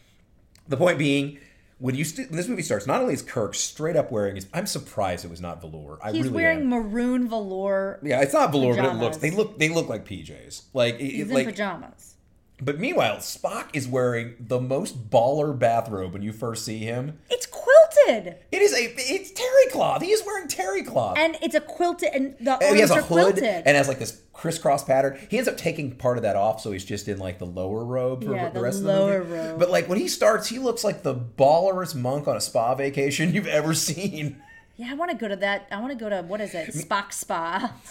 The 0.69 0.77
point 0.77 0.97
being, 0.99 1.39
when 1.79 1.95
you 1.95 2.05
st- 2.05 2.31
when 2.31 2.37
this 2.37 2.49
movie 2.49 2.63
starts, 2.63 2.87
not 2.87 3.01
only 3.01 3.15
is 3.15 3.23
Kirk 3.23 3.55
straight 3.55 3.97
up 3.97 4.11
wearing 4.11 4.37
his, 4.37 4.47
I'm 4.55 4.67
surprised 4.67 5.25
it 5.25 5.31
was 5.31 5.41
not 5.41 5.61
velour. 5.61 5.99
I 6.03 6.13
He's 6.13 6.25
really 6.25 6.35
wearing 6.37 6.61
am. 6.61 6.69
maroon 6.71 7.29
velour. 7.29 7.99
Yeah, 8.03 8.23
it's 8.23 8.33
not 8.33 8.51
velour, 8.53 8.75
but 8.77 8.85
it 8.87 8.95
looks. 8.95 9.17
They 9.19 9.31
look. 9.31 9.59
They 9.59 9.69
look 9.69 9.89
like 9.89 10.07
PJs. 10.07 10.63
Like, 10.73 10.95
it, 10.95 11.01
He's 11.11 11.27
it- 11.27 11.29
in 11.29 11.35
like. 11.35 11.47
pajamas. 11.47 12.15
But 12.63 12.79
meanwhile, 12.79 13.17
Spock 13.19 13.67
is 13.75 13.87
wearing 13.87 14.35
the 14.41 14.59
most 14.59 15.11
baller 15.11 15.57
bathrobe 15.59 16.15
when 16.15 16.23
you 16.23 16.33
first 16.33 16.65
see 16.65 16.79
him. 16.79 17.19
It's 17.29 17.45
quilted, 17.45 17.76
It 18.09 18.63
is 18.63 18.73
a. 18.73 18.95
It's 18.99 19.31
terry 19.33 19.67
cloth. 19.73 20.03
He 20.03 20.11
is 20.13 20.23
wearing 20.25 20.49
terry 20.49 20.83
cloth. 20.83 21.17
and 21.19 21.37
it's 21.43 21.55
a 21.55 21.61
quilted, 21.61 22.11
and 22.15 22.37
the 22.41 22.59
Oh, 22.63 22.75
he 22.75 22.81
has 22.81 22.91
a 22.91 22.97
hood 22.97 23.05
quilted. 23.07 23.45
and 23.45 23.77
has 23.77 23.89
like 23.89 23.99
this 23.99 24.21
crisscross 24.33 24.85
pattern. 24.85 25.19
He 25.31 25.39
ends 25.39 25.49
up 25.49 25.57
taking 25.57 25.93
part 25.97 26.17
of 26.19 26.23
that 26.23 26.37
off, 26.37 26.61
so 26.61 26.73
he's 26.73 26.85
just 26.85 27.09
in 27.09 27.19
like 27.19 27.39
the 27.39 27.47
lower 27.47 27.85
robe 27.85 28.25
for 28.25 28.35
Yeah, 28.35 28.49
the 28.49 28.55
the 28.55 28.61
rest 28.61 28.83
lower 28.83 29.19
of 29.19 29.29
the 29.29 29.35
movie. 29.37 29.49
robe. 29.49 29.59
But 29.59 29.71
like 29.71 29.89
when 29.89 29.99
he 29.99 30.09
starts, 30.09 30.49
he 30.49 30.59
looks 30.59 30.85
like 30.85 31.03
the 31.03 31.15
ballerest 31.15 31.95
monk 31.97 32.29
on 32.29 32.37
a 32.37 32.41
spa 32.41 32.75
vacation 32.75 33.33
you've 33.35 33.47
ever 33.47 33.73
seen. 33.75 34.43
Yeah, 34.77 34.89
I 34.91 34.95
want 34.95 35.11
to 35.11 35.17
go 35.17 35.27
to 35.27 35.37
that. 35.37 35.69
I 35.71 35.81
want 35.81 35.93
to 35.93 35.99
go 35.99 36.11
to 36.11 36.23
what 36.23 36.41
is 36.41 36.55
it? 36.55 36.69
Spock 36.69 37.13
Spa. 37.13 37.73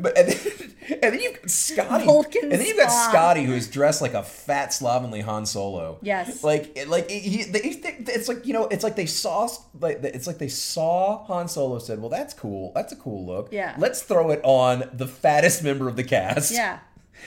But 0.00 0.16
and 0.16 0.28
then, 0.28 0.98
and 1.02 1.12
then 1.14 1.20
you've 1.20 1.40
got 1.40 1.50
Scotty, 1.50 2.04
Vulcan 2.04 2.42
and 2.44 2.52
then 2.52 2.66
you've 2.66 2.76
got 2.76 2.90
spa. 2.90 3.08
Scotty, 3.10 3.44
who 3.44 3.52
is 3.52 3.68
dressed 3.68 4.00
like 4.00 4.14
a 4.14 4.22
fat, 4.22 4.72
slovenly 4.72 5.20
Han 5.22 5.46
Solo. 5.46 5.98
Yes. 6.02 6.44
like 6.44 6.78
like 6.86 7.10
he, 7.10 7.42
they, 7.44 7.60
it's 7.60 8.28
like 8.28 8.46
you 8.46 8.52
know, 8.52 8.66
it's 8.68 8.84
like 8.84 8.96
they 8.96 9.06
saw 9.06 9.48
like 9.80 10.00
it's 10.02 10.26
like 10.26 10.38
they 10.38 10.48
saw 10.48 11.24
Han 11.24 11.48
Solo 11.48 11.78
said, 11.78 12.00
"Well, 12.00 12.10
that's 12.10 12.34
cool. 12.34 12.72
That's 12.74 12.92
a 12.92 12.96
cool 12.96 13.26
look. 13.26 13.48
Yeah. 13.50 13.74
let's 13.78 14.02
throw 14.02 14.30
it 14.30 14.40
on 14.44 14.88
the 14.92 15.06
fattest 15.08 15.62
member 15.64 15.88
of 15.88 15.96
the 15.96 16.04
cast." 16.04 16.52
yeah, 16.52 16.78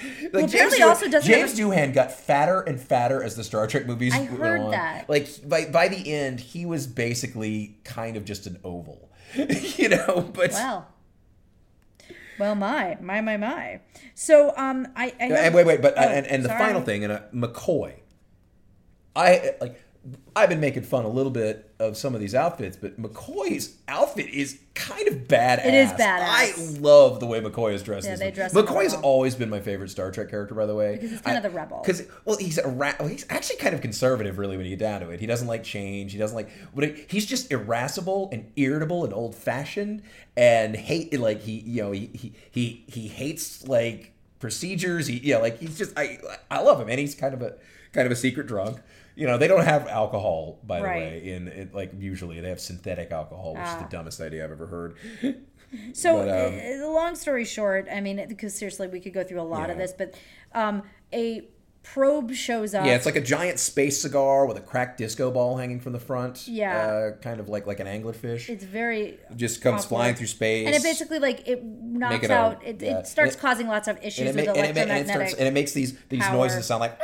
Like 0.21 0.33
Well, 0.33 0.45
apparently 0.45 0.81
also 0.81 1.09
doesn't 1.09 1.31
James 1.31 1.57
Doohan 1.57 1.93
got 1.93 2.11
fatter 2.11 2.61
and 2.61 2.79
fatter 2.79 3.23
as 3.23 3.35
the 3.35 3.43
Star 3.43 3.65
Trek 3.67 3.85
movies. 3.87 4.13
I 4.13 4.19
went 4.19 4.29
heard 4.37 4.59
on. 4.61 4.71
that. 4.71 5.09
Like 5.09 5.27
by 5.47 5.65
by 5.65 5.87
the 5.87 6.13
end, 6.13 6.39
he 6.39 6.65
was 6.65 6.85
basically 6.87 7.77
kind 7.83 8.15
of 8.17 8.25
just 8.25 8.45
an 8.47 8.59
oval, 8.63 9.09
you 9.35 9.89
know. 9.89 10.29
But 10.33 10.51
well. 10.51 10.87
Well, 12.39 12.53
my, 12.53 12.97
my, 13.01 13.19
my, 13.21 13.35
my. 13.37 13.79
So, 14.13 14.53
um, 14.55 14.87
I, 14.95 15.05
I 15.19 15.23
and 15.25 15.55
wait, 15.55 15.65
wait, 15.65 15.81
but 15.81 15.95
Oh, 15.97 16.01
and, 16.01 16.27
and 16.27 16.43
the 16.45 16.49
sorry. 16.49 16.59
final 16.59 16.81
thing, 16.81 17.03
and 17.03 17.13
uh, 17.13 17.21
McCoy. 17.33 17.93
I 19.15 19.55
like. 19.59 19.81
I've 20.35 20.49
been 20.49 20.59
making 20.59 20.83
fun 20.83 21.03
a 21.03 21.09
little 21.09 21.31
bit 21.31 21.73
of 21.79 21.97
some 21.97 22.13
of 22.13 22.21
these 22.21 22.35
outfits, 22.35 22.77
but 22.77 23.01
McCoy's 23.01 23.75
outfit 23.87 24.29
is 24.29 24.59
kind 24.73 25.07
of 25.07 25.27
badass. 25.27 25.65
It 25.65 25.73
is 25.73 25.91
badass. 25.91 25.99
I 25.99 26.79
love 26.79 27.19
the 27.19 27.25
way 27.25 27.41
McCoy 27.41 27.73
is 27.73 27.83
dressed. 27.83 28.07
Yeah, 28.07 28.15
they 28.15 28.31
dress 28.31 28.53
McCoy's 28.53 28.93
well. 28.93 29.01
always 29.01 29.35
been 29.35 29.49
my 29.49 29.59
favorite 29.59 29.89
Star 29.89 30.11
Trek 30.11 30.29
character, 30.29 30.55
by 30.55 30.65
the 30.65 30.75
way. 30.75 30.93
Because 30.93 31.11
he's 31.11 31.21
kind 31.21 31.37
of 31.37 31.43
the 31.43 31.49
rebel. 31.49 31.81
Because 31.81 32.03
well, 32.23 32.37
he's 32.37 32.57
a 32.57 32.67
ra- 32.67 32.93
he's 33.07 33.25
actually 33.29 33.57
kind 33.57 33.75
of 33.75 33.81
conservative, 33.81 34.37
really, 34.37 34.55
when 34.55 34.65
you 34.65 34.77
get 34.77 34.79
down 34.79 35.01
to 35.01 35.09
it. 35.09 35.19
He 35.19 35.25
doesn't 35.25 35.47
like 35.47 35.63
change. 35.63 36.13
He 36.13 36.17
doesn't 36.17 36.35
like, 36.35 36.49
but 36.73 36.85
it, 36.85 37.11
he's 37.11 37.25
just 37.25 37.51
irascible 37.51 38.29
and 38.31 38.51
irritable 38.55 39.03
and 39.03 39.13
old 39.13 39.35
fashioned 39.35 40.03
and 40.37 40.75
hate 40.75 41.19
like 41.19 41.41
he 41.41 41.53
you 41.53 41.81
know 41.81 41.91
he 41.91 42.11
he 42.13 42.33
he, 42.51 42.85
he 42.87 43.07
hates 43.07 43.67
like 43.67 44.13
procedures. 44.39 45.07
He 45.07 45.31
know 45.31 45.41
like 45.41 45.59
he's 45.59 45.77
just 45.77 45.97
I 45.97 46.19
I 46.49 46.61
love 46.61 46.79
him 46.79 46.89
and 46.89 46.99
he's 46.99 47.15
kind 47.15 47.33
of 47.33 47.41
a 47.41 47.55
kind 47.91 48.05
of 48.05 48.11
a 48.11 48.15
secret 48.15 48.47
drunk. 48.47 48.79
You 49.17 49.25
know 49.27 49.37
they 49.37 49.47
don't 49.47 49.63
have 49.65 49.87
alcohol 49.87 50.59
by 50.63 50.77
the 50.79 50.85
Right. 50.85 51.01
way 51.01 51.29
in 51.31 51.47
it, 51.47 51.73
like 51.73 51.91
usually 51.97 52.39
they 52.39 52.49
have 52.49 52.59
synthetic 52.61 53.11
alcohol, 53.11 53.53
which 53.55 53.63
is 53.63 53.69
Ah. 53.69 53.83
the 53.89 53.89
dumbest 53.97 54.21
idea 54.21 54.43
I've 54.45 54.51
ever 54.51 54.67
heard. 54.67 54.95
So, 55.91 56.19
But, 56.19 56.29
um, 56.29 56.53
uh, 56.53 56.77
the 56.79 56.89
long 56.89 57.13
story 57.15 57.43
short, 57.43 57.89
I 57.91 57.99
mean, 57.99 58.23
because 58.29 58.55
seriously, 58.55 58.87
we 58.87 59.01
could 59.01 59.13
go 59.13 59.21
through 59.25 59.41
a 59.41 59.49
lot 59.57 59.69
of 59.69 59.77
this, 59.77 59.91
but 59.91 60.13
um, 60.53 60.83
a 61.13 61.49
probe 61.83 62.33
shows 62.33 62.73
up. 62.73 62.85
Yeah, 62.85 62.95
it's 62.95 63.05
like 63.05 63.17
a 63.17 63.21
giant 63.21 63.59
space 63.59 64.01
cigar 64.01 64.45
with 64.45 64.55
a 64.55 64.61
cracked 64.61 64.97
disco 64.97 65.29
ball 65.29 65.57
hanging 65.57 65.81
from 65.81 65.91
the 65.91 65.99
front. 65.99 66.47
Yeah. 66.47 66.77
uh, 66.77 67.17
kind 67.21 67.41
of 67.41 67.49
like 67.49 67.67
like 67.67 67.81
an 67.81 67.87
anglerfish. 67.87 68.47
it's 68.47 68.63
very 68.63 69.19
just 69.35 69.61
comes 69.61 69.83
flying 69.83 70.15
through 70.15 70.27
space. 70.27 70.67
and 70.67 70.75
it 70.75 70.83
basically 70.83 71.19
like 71.19 71.45
it 71.45 71.61
knocks 71.65 72.23
it 72.23 72.31
a- 72.31 72.33
out. 72.33 72.65
It, 72.65 72.81
yeah. 72.81 72.99
it 72.99 73.07
starts 73.07 73.35
it- 73.35 73.39
causing 73.39 73.67
lots 73.67 73.89
of 73.89 73.97
issues 74.01 74.29
and 74.29 74.39
it, 74.39 74.47
with 74.47 74.55
ma- 74.55 74.61
and, 74.63 74.77
it, 74.77 74.87
ma- 74.87 74.93
and, 74.93 75.05
it 75.05 75.11
starts, 75.11 75.33
and 75.33 75.47
it 75.49 75.53
makes 75.53 75.73
these 75.73 75.97
these 76.07 76.23
power. 76.23 76.37
noises 76.37 76.65
sound 76.65 76.79
like 76.79 76.97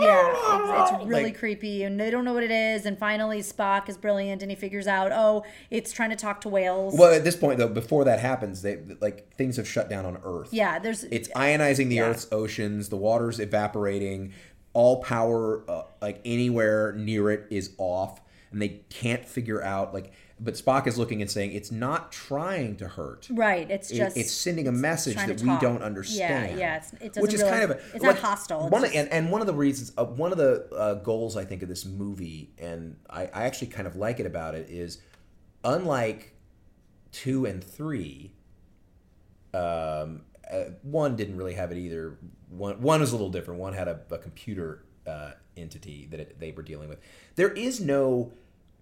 yeah, 0.00 0.82
it's, 0.82 0.90
it's 0.92 1.04
really 1.06 1.24
Like- 1.24 1.38
creepy, 1.38 1.82
and 1.84 1.98
they 2.00 2.10
don't 2.10 2.24
know 2.24 2.32
what 2.34 2.42
it 2.42 2.50
is. 2.50 2.86
And 2.86 2.98
finally, 2.98 3.40
Spock 3.40 3.88
is 3.88 3.96
brilliant, 3.96 4.42
and 4.42 4.50
he 4.50 4.54
figures 4.56 4.86
out, 4.86 5.12
oh, 5.12 5.44
it's 5.70 5.92
trying 5.92 6.10
to 6.10 6.16
talk 6.16 6.40
to 6.42 6.48
whales. 6.48 6.94
Well, 6.96 7.12
at 7.12 7.24
this 7.24 7.36
point 7.36 7.58
though, 7.58 7.68
before 7.68 8.04
that 8.04 8.20
happens, 8.20 8.62
they 8.62 8.78
like 9.00 9.34
things 9.36 9.56
have 9.56 9.68
shut 9.68 9.88
down 9.90 10.04
on 10.06 10.18
Earth. 10.24 10.48
yeah, 10.52 10.78
there's 10.78 11.04
it's 11.04 11.28
ionizing 11.30 11.88
the 11.88 11.96
Yeah. 11.96 12.04
Earth's 12.10 12.26
oceans. 12.32 12.88
The 12.88 12.96
water's 12.96 13.38
evaporating. 13.40 14.32
All 14.72 15.02
power, 15.02 15.64
uh, 15.68 15.82
like 16.00 16.20
anywhere 16.24 16.92
near 16.92 17.30
it, 17.30 17.46
is 17.50 17.72
off, 17.76 18.20
and 18.52 18.62
they 18.62 18.80
can't 18.88 19.26
figure 19.26 19.62
out 19.62 19.92
like. 19.94 20.12
But 20.42 20.54
Spock 20.54 20.86
is 20.86 20.96
looking 20.96 21.20
and 21.20 21.30
saying 21.30 21.52
it's 21.52 21.70
not 21.70 22.10
trying 22.12 22.76
to 22.76 22.88
hurt. 22.88 23.28
right. 23.30 23.70
It's 23.70 23.90
It- 23.90 23.96
just 23.96 24.16
it's 24.16 24.32
sending 24.32 24.66
a 24.68 24.72
message 24.72 25.16
that 25.16 25.40
we 25.42 25.58
don't 25.60 25.82
understand. 25.82 26.52
Yeah, 26.52 26.58
yeah, 26.58 26.76
it's- 26.78 26.92
it 26.94 26.98
doesn't 27.08 27.22
which 27.22 27.34
is 27.34 27.42
really- 27.42 27.50
kind 27.52 27.64
of 27.64 27.70
a, 27.72 27.80
it's 27.94 28.02
not 28.02 28.16
hostile, 28.18 28.62
it's 28.64 28.72
One 28.72 28.82
of- 28.84 28.90
just- 28.92 28.96
and, 28.98 29.12
and 29.12 29.30
one 29.30 29.42
of 29.42 29.46
the 29.46 29.52
reasons, 29.54 29.92
uh, 29.98 30.04
one 30.06 30.32
of 30.32 30.38
the 30.38 30.66
uh, 30.74 30.94
goals 30.94 31.36
I 31.36 31.44
think 31.44 31.62
of 31.62 31.68
this 31.68 31.84
movie, 31.84 32.52
and 32.58 32.96
I, 33.10 33.24
I 33.26 33.44
actually 33.44 33.66
kind 33.68 33.86
of 33.86 33.96
like 33.96 34.18
it 34.18 34.24
about 34.24 34.54
it, 34.54 34.70
is 34.70 34.98
unlike 35.62 36.34
two 37.12 37.44
and 37.44 37.62
three. 37.62 38.32
Um, 39.52 40.22
uh, 40.50 40.70
one 40.82 41.16
didn't 41.16 41.36
really 41.36 41.54
have 41.54 41.70
it 41.72 41.76
either. 41.78 42.16
One 42.48 42.80
one 42.80 43.00
was 43.00 43.10
a 43.12 43.14
little 43.14 43.30
different. 43.30 43.60
One 43.60 43.72
had 43.74 43.88
a, 43.88 44.00
a 44.10 44.18
computer 44.18 44.84
uh, 45.06 45.32
entity 45.56 46.06
that 46.10 46.20
it, 46.20 46.40
they 46.40 46.52
were 46.52 46.62
dealing 46.62 46.88
with. 46.88 46.98
There 47.36 47.50
is 47.52 47.80
no 47.80 48.32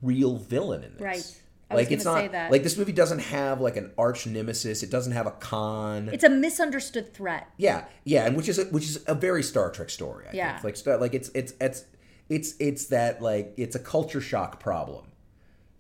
real 0.03 0.37
villain 0.37 0.85
in 0.85 0.93
this. 0.95 1.01
Right. 1.03 1.43
I 1.71 1.75
Like 1.75 1.91
it's 1.91 2.05
not 2.05 2.33
like 2.51 2.63
this 2.63 2.79
movie 2.79 2.93
doesn't 2.93 3.19
have 3.19 3.61
like 3.61 3.77
an 3.77 3.93
arch 3.99 4.27
nemesis. 4.27 4.83
It 4.83 4.91
doesn't 4.91 5.13
have 5.13 5.27
a 5.27 5.33
con. 5.33 6.09
it's 6.13 6.25
a 6.25 6.31
misunderstood 6.31 7.13
threat. 7.13 7.49
Yeah, 7.59 7.85
yeah, 8.05 8.27
and 8.27 8.37
which 8.37 8.49
is 8.49 8.59
a, 8.59 8.65
which 8.67 8.85
is 8.85 9.05
a 9.07 9.15
very 9.15 9.43
Star 9.43 9.71
Trek 9.71 9.91
story. 9.91 10.27
I 10.31 10.35
Yeah. 10.35 10.59
think. 10.59 10.87
like 10.87 11.01
like 11.01 11.15
it's 11.15 11.29
it's 11.35 11.53
it's 11.61 11.85
it's 12.31 12.55
it's 12.59 12.87
that 12.87 13.21
like 13.21 13.53
it's 13.59 13.77
a 13.77 13.79
culture 13.79 14.21
shock 14.23 14.61
problem. 14.61 15.07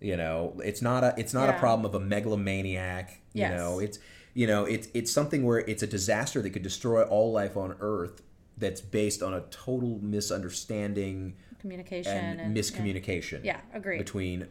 You 0.01 0.17
know, 0.17 0.61
it's 0.63 0.83
not 0.83 1.05
a 1.05 1.15
it's 1.17 1.33
not 1.33 1.49
a 1.49 1.55
problem 1.55 1.87
of 1.87 1.95
a 1.95 2.01
megalomaniac. 2.05 3.21
You 3.33 3.41
Yes. 3.43 3.59
know, 3.59 3.79
it's 3.79 3.99
you 4.35 4.47
know 4.47 4.65
it's 4.67 4.89
it's 4.93 5.11
something 5.11 5.43
where 5.43 5.59
it's 5.61 5.83
a 5.83 5.87
disaster 5.87 6.43
that 6.43 6.51
could 6.51 6.63
destroy 6.63 7.03
all 7.05 7.33
life 7.33 7.57
on 7.57 7.77
Earth. 7.81 8.21
That's 8.59 8.81
based 8.81 9.23
on 9.23 9.33
a 9.35 9.41
total 9.51 10.01
misunderstanding 10.03 11.37
Communication 11.61 12.13
and, 12.17 12.41
and, 12.41 12.57
miscommunication. 12.57 13.45
Yeah, 13.45 13.61
agreed. 13.73 13.99
Between 13.99 14.49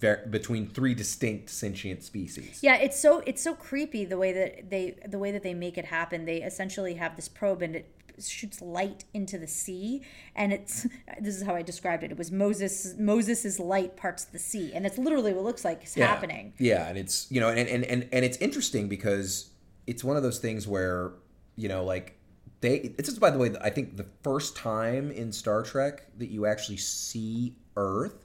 ver- 0.00 0.26
between 0.30 0.68
three 0.68 0.94
distinct 0.94 1.50
sentient 1.50 2.02
species. 2.02 2.60
Yeah, 2.62 2.76
it's 2.76 2.98
so 2.98 3.22
it's 3.26 3.42
so 3.42 3.54
creepy 3.54 4.04
the 4.04 4.18
way 4.18 4.32
that 4.32 4.70
they 4.70 4.98
the 5.06 5.18
way 5.18 5.30
that 5.32 5.42
they 5.42 5.54
make 5.54 5.78
it 5.78 5.86
happen. 5.86 6.24
They 6.24 6.42
essentially 6.42 6.94
have 6.94 7.16
this 7.16 7.28
probe 7.28 7.62
and 7.62 7.76
it 7.76 7.94
shoots 8.20 8.60
light 8.60 9.04
into 9.14 9.38
the 9.38 9.46
sea, 9.46 10.02
and 10.34 10.52
it's 10.52 10.86
this 11.20 11.36
is 11.36 11.42
how 11.42 11.54
I 11.54 11.62
described 11.62 12.02
it. 12.02 12.10
It 12.10 12.18
was 12.18 12.30
Moses 12.30 12.94
Moses's 12.98 13.60
light 13.60 13.96
parts 13.96 14.24
the 14.24 14.38
sea, 14.38 14.72
and 14.74 14.86
it's 14.86 14.98
literally 14.98 15.32
what 15.32 15.40
it 15.40 15.44
looks 15.44 15.64
like 15.64 15.84
is 15.84 15.96
yeah. 15.96 16.06
happening. 16.06 16.54
Yeah, 16.58 16.88
and 16.88 16.98
it's 16.98 17.30
you 17.30 17.40
know, 17.40 17.48
and, 17.48 17.68
and 17.68 17.84
and 17.84 18.08
and 18.12 18.24
it's 18.24 18.38
interesting 18.38 18.88
because 18.88 19.50
it's 19.86 20.04
one 20.04 20.16
of 20.16 20.22
those 20.22 20.38
things 20.38 20.66
where 20.66 21.12
you 21.58 21.68
know, 21.68 21.84
like 21.84 22.16
they. 22.60 22.94
This 22.96 23.08
is 23.08 23.18
by 23.18 23.30
the 23.30 23.38
way, 23.38 23.52
I 23.60 23.68
think 23.68 23.96
the 23.96 24.06
first 24.22 24.56
time 24.56 25.10
in 25.10 25.32
Star 25.32 25.62
Trek 25.62 26.06
that 26.18 26.30
you 26.30 26.46
actually 26.46 26.78
see 26.78 27.56
Earth, 27.76 28.24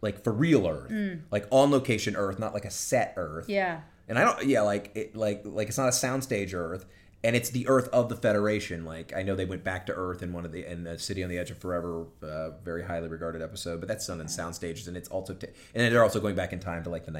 like 0.00 0.22
for 0.22 0.32
real 0.32 0.66
Earth, 0.66 0.92
like 1.30 1.46
on 1.50 1.70
location 1.70 2.16
Earth, 2.16 2.38
not 2.38 2.54
like 2.54 2.64
a 2.64 2.70
set 2.70 3.14
Earth. 3.16 3.48
Yeah. 3.48 3.80
And 4.08 4.18
I 4.18 4.24
don't, 4.24 4.46
yeah, 4.46 4.60
like, 4.60 4.92
it, 4.94 5.16
like, 5.16 5.42
like 5.44 5.66
it's 5.68 5.78
not 5.78 5.88
a 5.88 5.90
soundstage 5.90 6.54
Earth, 6.54 6.86
and 7.24 7.34
it's 7.34 7.50
the 7.50 7.66
Earth 7.66 7.88
of 7.88 8.08
the 8.08 8.14
Federation. 8.14 8.84
Like, 8.84 9.12
I 9.16 9.22
know 9.22 9.34
they 9.34 9.44
went 9.44 9.64
back 9.64 9.86
to 9.86 9.92
Earth 9.92 10.22
in 10.22 10.32
one 10.32 10.44
of 10.44 10.52
the 10.52 10.64
in 10.64 10.84
the 10.84 10.96
City 10.96 11.24
on 11.24 11.28
the 11.28 11.38
Edge 11.38 11.50
of 11.50 11.58
Forever, 11.58 12.06
uh, 12.22 12.50
very 12.64 12.84
highly 12.84 13.08
regarded 13.08 13.42
episode, 13.42 13.80
but 13.80 13.88
that's 13.88 14.06
done 14.06 14.20
in 14.20 14.28
sound 14.28 14.54
stages, 14.54 14.86
and 14.86 14.96
it's 14.96 15.08
also, 15.08 15.34
t- 15.34 15.48
and 15.74 15.92
they're 15.92 16.04
also 16.04 16.20
going 16.20 16.36
back 16.36 16.52
in 16.52 16.60
time 16.60 16.84
to 16.84 16.90
like 16.90 17.04
the 17.04 17.10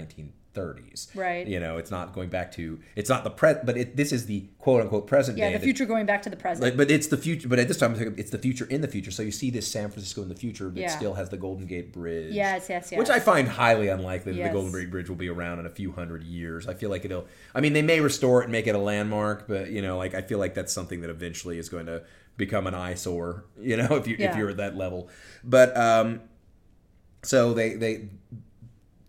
1930s. 0.56 1.14
Right. 1.14 1.46
You 1.46 1.60
know, 1.60 1.76
it's 1.76 1.90
not 1.90 2.12
going 2.14 2.28
back 2.28 2.52
to, 2.52 2.78
it's 2.94 3.08
not 3.08 3.24
the 3.24 3.30
pre, 3.30 3.54
but 3.64 3.76
it, 3.76 3.96
this 3.96 4.12
is 4.12 4.26
the 4.26 4.46
quote 4.58 4.80
unquote 4.82 5.06
present 5.06 5.36
day. 5.36 5.44
Yeah, 5.44 5.52
the 5.52 5.58
that- 5.58 5.64
future 5.64 5.86
going 5.86 6.06
back 6.06 6.22
to 6.22 6.30
the 6.30 6.36
present. 6.36 6.62
like, 6.64 6.76
but 6.76 6.90
it's 6.90 7.06
the 7.08 7.16
future. 7.16 7.48
But 7.48 7.58
at 7.58 7.68
this 7.68 7.78
time, 7.78 7.94
it's 8.16 8.30
the 8.30 8.38
future 8.38 8.66
in 8.66 8.80
the 8.80 8.88
future. 8.88 9.10
So 9.10 9.22
you 9.22 9.30
see 9.30 9.50
this 9.50 9.68
San 9.68 9.88
Francisco 9.90 10.22
in 10.22 10.28
the 10.28 10.34
future 10.34 10.68
that 10.70 10.80
Yeah. 10.80 10.88
still 10.96 11.14
has 11.14 11.28
the 11.28 11.36
Golden 11.36 11.66
Gate 11.66 11.92
Bridge. 11.92 12.32
Yes, 12.34 12.66
yes, 12.68 12.90
Which. 12.92 13.10
I 13.10 13.20
find 13.20 13.48
highly 13.48 13.88
unlikely 13.88 14.32
that 14.32 14.38
Yes. 14.38 14.48
the 14.48 14.54
Golden 14.54 14.72
Gate 14.72 14.90
Bridge 14.90 15.08
will 15.08 15.16
be 15.16 15.28
around 15.28 15.58
in 15.60 15.66
a 15.66 15.70
few 15.70 15.92
hundred 15.92 16.24
years. 16.24 16.66
I 16.68 16.74
feel 16.74 16.90
like 16.90 17.04
it'll. 17.04 17.26
I 17.54 17.60
mean, 17.60 17.72
they 17.72 17.82
may 17.82 18.00
restore 18.00 18.40
it 18.40 18.44
and 18.44 18.52
make 18.52 18.66
it 18.66 18.74
a 18.74 18.78
landmark, 18.78 19.46
but 19.48 19.70
you 19.70 19.82
know, 19.82 19.96
like 19.98 20.14
I 20.14 20.22
feel 20.22 20.38
like 20.38 20.54
that's 20.54 20.72
something 20.72 21.00
that 21.02 21.10
eventually 21.10 21.58
is 21.58 21.68
going 21.68 21.86
to 21.86 22.02
become 22.36 22.66
an 22.66 22.74
eyesore. 22.74 23.44
You 23.60 23.76
know, 23.76 23.96
if 23.96 24.06
you 24.06 24.16
if 24.18 24.36
you're 24.36 24.50
at 24.50 24.58
that 24.58 24.76
level. 24.76 25.08
But 25.42 25.76
um, 25.76 26.20
so 27.22 27.54
they 27.54 27.74
they 27.74 28.08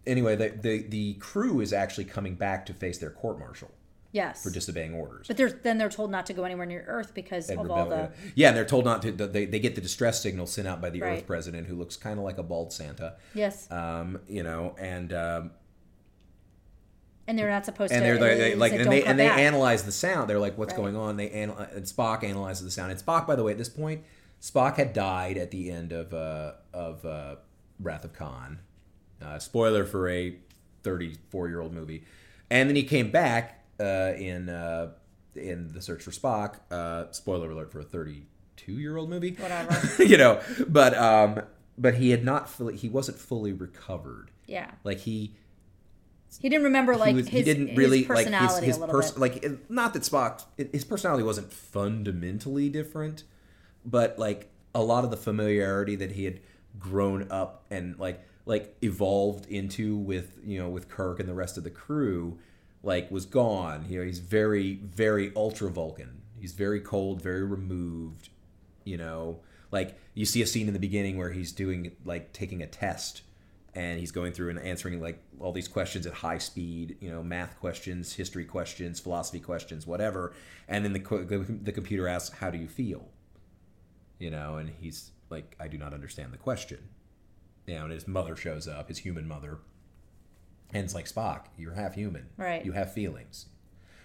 anyway 0.07 0.35
the 0.35 0.49
the 0.49 0.83
the 0.87 1.13
crew 1.15 1.59
is 1.61 1.73
actually 1.73 2.05
coming 2.05 2.35
back 2.35 2.65
to 2.67 2.73
face 2.73 2.97
their 2.97 3.09
court 3.11 3.37
martial 3.39 3.71
yes. 4.11 4.41
for 4.41 4.49
disobeying 4.49 4.93
orders. 4.95 5.27
but 5.27 5.37
they're, 5.37 5.49
then 5.51 5.77
they're 5.77 5.89
told 5.89 6.09
not 6.09 6.25
to 6.25 6.33
go 6.33 6.43
anywhere 6.43 6.65
near 6.65 6.83
Earth 6.87 7.13
because 7.13 7.49
and 7.49 7.59
of 7.59 7.69
all 7.69 7.85
the. 7.87 8.11
yeah. 8.35 8.47
and 8.47 8.57
they're 8.57 8.65
told 8.65 8.85
not 8.85 9.01
to. 9.03 9.11
They, 9.11 9.45
they 9.45 9.59
get 9.59 9.75
the 9.75 9.81
distress 9.81 10.21
signal 10.21 10.47
sent 10.47 10.67
out 10.67 10.81
by 10.81 10.89
the 10.89 11.01
Right. 11.01 11.17
Earth 11.19 11.27
president, 11.27 11.67
who 11.67 11.75
looks 11.75 11.95
kind 11.97 12.17
of 12.17 12.25
like 12.25 12.37
a 12.39 12.43
bald 12.43 12.73
Santa. 12.73 13.15
Yes. 13.35 13.69
Um, 13.71 14.19
you 14.27 14.41
know, 14.43 14.75
and 14.79 15.13
um, 15.13 15.51
and 17.27 17.37
they're 17.37 17.49
not 17.49 17.65
supposed 17.65 17.91
and 17.91 18.01
to. 18.01 18.17
they're, 18.19 18.35
they 18.37 18.51
is 18.53 18.57
like 18.57 18.71
and 18.73 18.91
they 18.91 19.03
and 19.03 19.19
they 19.19 19.27
back. 19.27 19.37
analyze 19.39 19.83
the 19.83 19.91
sound. 19.91 20.29
They're 20.29 20.39
like, 20.39 20.57
"What's 20.57 20.73
Right. 20.73 20.77
going 20.81 20.95
on?" 20.95 21.17
They 21.17 21.29
anal- 21.29 21.57
and 21.57 21.85
Spock 21.85 22.23
analyzes 22.23 22.63
the 22.63 22.71
sound. 22.71 22.91
And 22.91 22.99
Spock, 23.03 23.27
by 23.27 23.35
the 23.35 23.43
way, 23.43 23.51
at 23.51 23.57
this 23.57 23.69
point, 23.69 24.03
Spock 24.41 24.77
had 24.77 24.93
died 24.93 25.37
at 25.37 25.51
the 25.51 25.69
end 25.69 25.91
of 25.91 26.13
uh, 26.13 26.53
of 26.73 27.05
uh, 27.05 27.35
Wrath 27.79 28.05
of 28.05 28.13
Khan. 28.13 28.59
Uh, 29.21 29.39
spoiler 29.39 29.85
for 29.85 30.07
a 30.09 30.35
34 30.83 31.47
year 31.49 31.59
old 31.61 31.73
movie, 31.73 32.03
and 32.49 32.69
then 32.69 32.75
he 32.75 32.83
came 32.83 33.09
back 33.11 33.63
uh, 33.79 34.13
in 34.17 34.49
uh, 34.49 34.91
in 35.35 35.73
the 35.73 35.81
Search 35.81 36.03
for 36.03 36.11
Spock. 36.11 36.59
Uh, 36.71 37.11
spoiler 37.11 37.51
alert 37.51 37.71
for 37.71 37.79
a 37.79 37.83
32 37.83 38.73
year 38.73 38.97
old 38.97 39.09
movie. 39.09 39.31
Whatever. 39.39 40.03
you 40.03 40.17
know, 40.17 40.39
but 40.67 40.95
um, 40.97 41.41
but 41.77 41.95
he 41.95 42.11
had 42.11 42.23
not 42.23 42.49
fully. 42.49 42.75
He 42.75 42.89
wasn't 42.89 43.17
fully 43.17 43.53
recovered. 43.53 44.31
Yeah. 44.45 44.71
Like 44.83 44.99
he 44.99 45.35
He 46.39 46.47
didn't 46.49 46.63
remember 46.65 46.95
like 46.95 47.09
he, 47.09 47.15
was, 47.15 47.27
his, 47.27 47.39
he 47.39 47.43
didn't 47.43 47.67
his 47.69 47.77
really 47.77 47.99
like 48.05 48.07
personality 48.07 48.65
his, 48.65 48.75
his 48.75 48.77
a 48.77 48.79
little 48.79 48.95
pers- 48.95 49.11
bit. 49.11 49.19
like 49.19 49.69
not 49.69 49.93
that 49.93 50.03
Spock 50.03 50.43
his 50.57 50.85
personality 50.85 51.23
wasn't 51.23 51.51
fundamentally 51.51 52.69
different, 52.69 53.23
but 53.85 54.17
like 54.17 54.49
a 54.73 54.81
lot 54.81 55.03
of 55.03 55.11
the 55.11 55.17
familiarity 55.17 55.95
that 55.95 56.11
he 56.13 56.25
had 56.25 56.39
grown 56.79 57.27
up 57.31 57.65
and 57.71 57.97
like 57.99 58.23
like 58.47 58.75
evolved 58.81 59.45
into 59.47 59.97
with 59.97 60.39
you 60.43 60.57
know 60.57 60.69
with 60.69 60.89
Kirk 60.89 61.19
and 61.19 61.27
the 61.27 61.33
rest 61.33 61.57
of 61.57 61.63
the 61.63 61.69
crew 61.69 62.39
like 62.81 63.11
was 63.11 63.25
gone. 63.25 63.85
You 63.89 63.99
know, 63.99 64.05
he's 64.05 64.19
very 64.19 64.75
very 64.75 65.31
ultra 65.35 65.69
Vulcan. 65.69 66.21
He's 66.39 66.53
very 66.53 66.79
cold, 66.79 67.21
very 67.21 67.43
removed. 67.43 68.29
You 68.85 68.97
know, 68.97 69.41
like 69.71 69.99
you 70.13 70.25
see 70.25 70.41
a 70.41 70.47
scene 70.47 70.67
in 70.67 70.73
the 70.73 70.79
beginning 70.79 71.17
where 71.17 71.31
he's 71.31 71.51
doing 71.51 71.95
like 72.05 72.33
taking 72.33 72.63
a 72.63 72.67
test 72.67 73.21
and 73.75 73.99
he's 73.99 74.11
going 74.11 74.33
through 74.33 74.49
and 74.49 74.59
answering 74.59 74.99
like 74.99 75.21
all 75.39 75.51
these 75.51 75.67
questions 75.67 76.07
at 76.07 76.13
high 76.13 76.39
speed 76.39 76.97
you 76.99 77.11
know 77.11 77.21
math 77.21 77.59
questions 77.59 78.13
history 78.13 78.43
questions 78.43 78.99
philosophy 78.99 79.39
questions 79.39 79.85
whatever 79.85 80.33
and 80.67 80.83
then 80.83 80.93
the, 80.93 81.59
the, 81.63 81.71
computer 81.71 82.07
asks 82.07 82.35
how 82.37 82.49
do 82.49 82.57
you 82.57 82.67
feel 82.67 83.07
you 84.19 84.31
know 84.31 84.57
and 84.57 84.69
he's 84.79 85.11
like 85.29 85.55
i 85.59 85.67
do 85.67 85.77
not 85.77 85.93
understand 85.93 86.33
the 86.33 86.37
question 86.37 86.79
you 87.67 87.75
know 87.75 87.83
and 87.83 87.91
his 87.93 88.07
mother 88.07 88.35
shows 88.35 88.67
up 88.67 88.87
his 88.87 88.97
human 88.99 89.27
mother 89.27 89.59
and 90.73 90.83
it's 90.83 90.95
like 90.95 91.05
spock 91.05 91.45
you're 91.57 91.73
half 91.73 91.93
human 91.95 92.27
Right. 92.37 92.65
you 92.65 92.71
have 92.71 92.93
feelings 92.93 93.45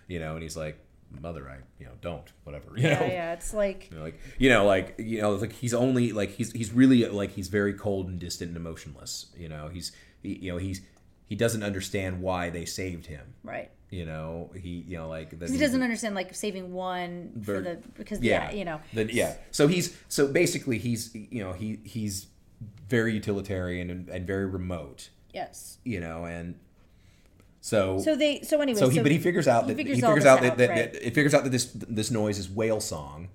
you 0.09 0.19
know 0.21 0.35
and 0.35 0.43
he's 0.43 0.57
like 0.57 0.79
mother 1.21 1.49
i 1.49 1.57
you 1.79 1.87
know 1.87 1.93
don't 2.01 2.33
whatever 2.45 2.73
you 2.77 2.89
yeah, 2.89 3.01
know 3.01 3.07
yeah. 3.07 3.33
It's 3.35 3.53
like 3.55 3.89
you 3.91 3.99
know, 3.99 4.03
like 4.05 4.19
you 4.39 4.49
know, 4.51 4.65
like 4.67 4.95
you 4.99 5.21
know, 5.21 5.33
like 5.35 5.53
he's 5.53 5.75
only 5.75 6.13
like 6.13 6.31
he's 6.31 6.53
he's 6.53 6.73
really 6.73 7.05
like 7.07 7.33
he's 7.33 7.49
very 7.49 7.75
cold 7.75 8.09
and 8.09 8.19
distant 8.19 8.49
and 8.49 8.57
emotionless. 8.57 9.27
You 9.37 9.49
know, 9.49 9.69
he's 9.69 9.93
he, 10.23 10.35
you 10.37 10.53
know 10.53 10.59
he's 10.59 10.81
he 11.27 11.35
doesn't 11.37 11.63
understand 11.63 12.21
why 12.23 12.49
they 12.51 12.65
saved 12.65 13.07
him. 13.07 13.35
right. 13.43 13.71
You 13.91 14.07
know, 14.07 14.51
he 14.59 14.85
you 14.89 14.97
know 14.97 15.09
like 15.09 15.39
that 15.39 15.51
He 15.51 15.59
doesn't 15.59 15.83
understand 15.83 16.15
like 16.15 16.35
saving 16.35 16.73
one 16.73 17.43
for 17.45 17.61
the 17.61 17.79
because 17.95 18.21
yeah, 18.23 18.51
yeah, 18.51 18.57
you 18.57 18.65
know. 18.65 18.81
Then 18.95 19.11
yeah, 19.13 19.35
so 19.51 19.69
he's 19.69 19.95
so 20.09 20.27
basically 20.29 20.79
he's 20.79 21.15
you 21.15 21.45
know 21.45 21.53
he 21.53 21.79
he's 21.85 22.27
very 22.93 23.13
utilitarian 23.15 23.91
and, 23.91 24.09
and 24.09 24.27
very 24.27 24.47
remote. 24.47 25.09
Yes. 25.33 25.79
You 25.85 25.99
know, 26.01 26.25
and 26.27 26.55
so 27.61 27.99
So 27.99 28.15
they 28.17 28.43
so 28.43 28.61
anyway. 28.61 28.79
so 28.79 28.89
he 28.89 29.01
but 29.01 29.11
he 29.13 29.19
figures 29.19 29.49
out 29.49 29.67
that 29.69 29.79
he 29.79 29.85
figures, 29.85 30.03
all 30.05 30.15
this 30.15 30.27
out, 30.27 30.43
that, 30.43 30.59
that, 30.59 30.69
right. 30.71 30.93
that 30.93 31.07
it 31.07 31.15
figures 31.15 31.33
out 31.35 31.45
that 31.45 31.51
this 31.51 31.67
this 31.75 32.11
noise 32.11 32.39
is 32.39 32.49
whale 32.51 32.81
song 32.81 33.29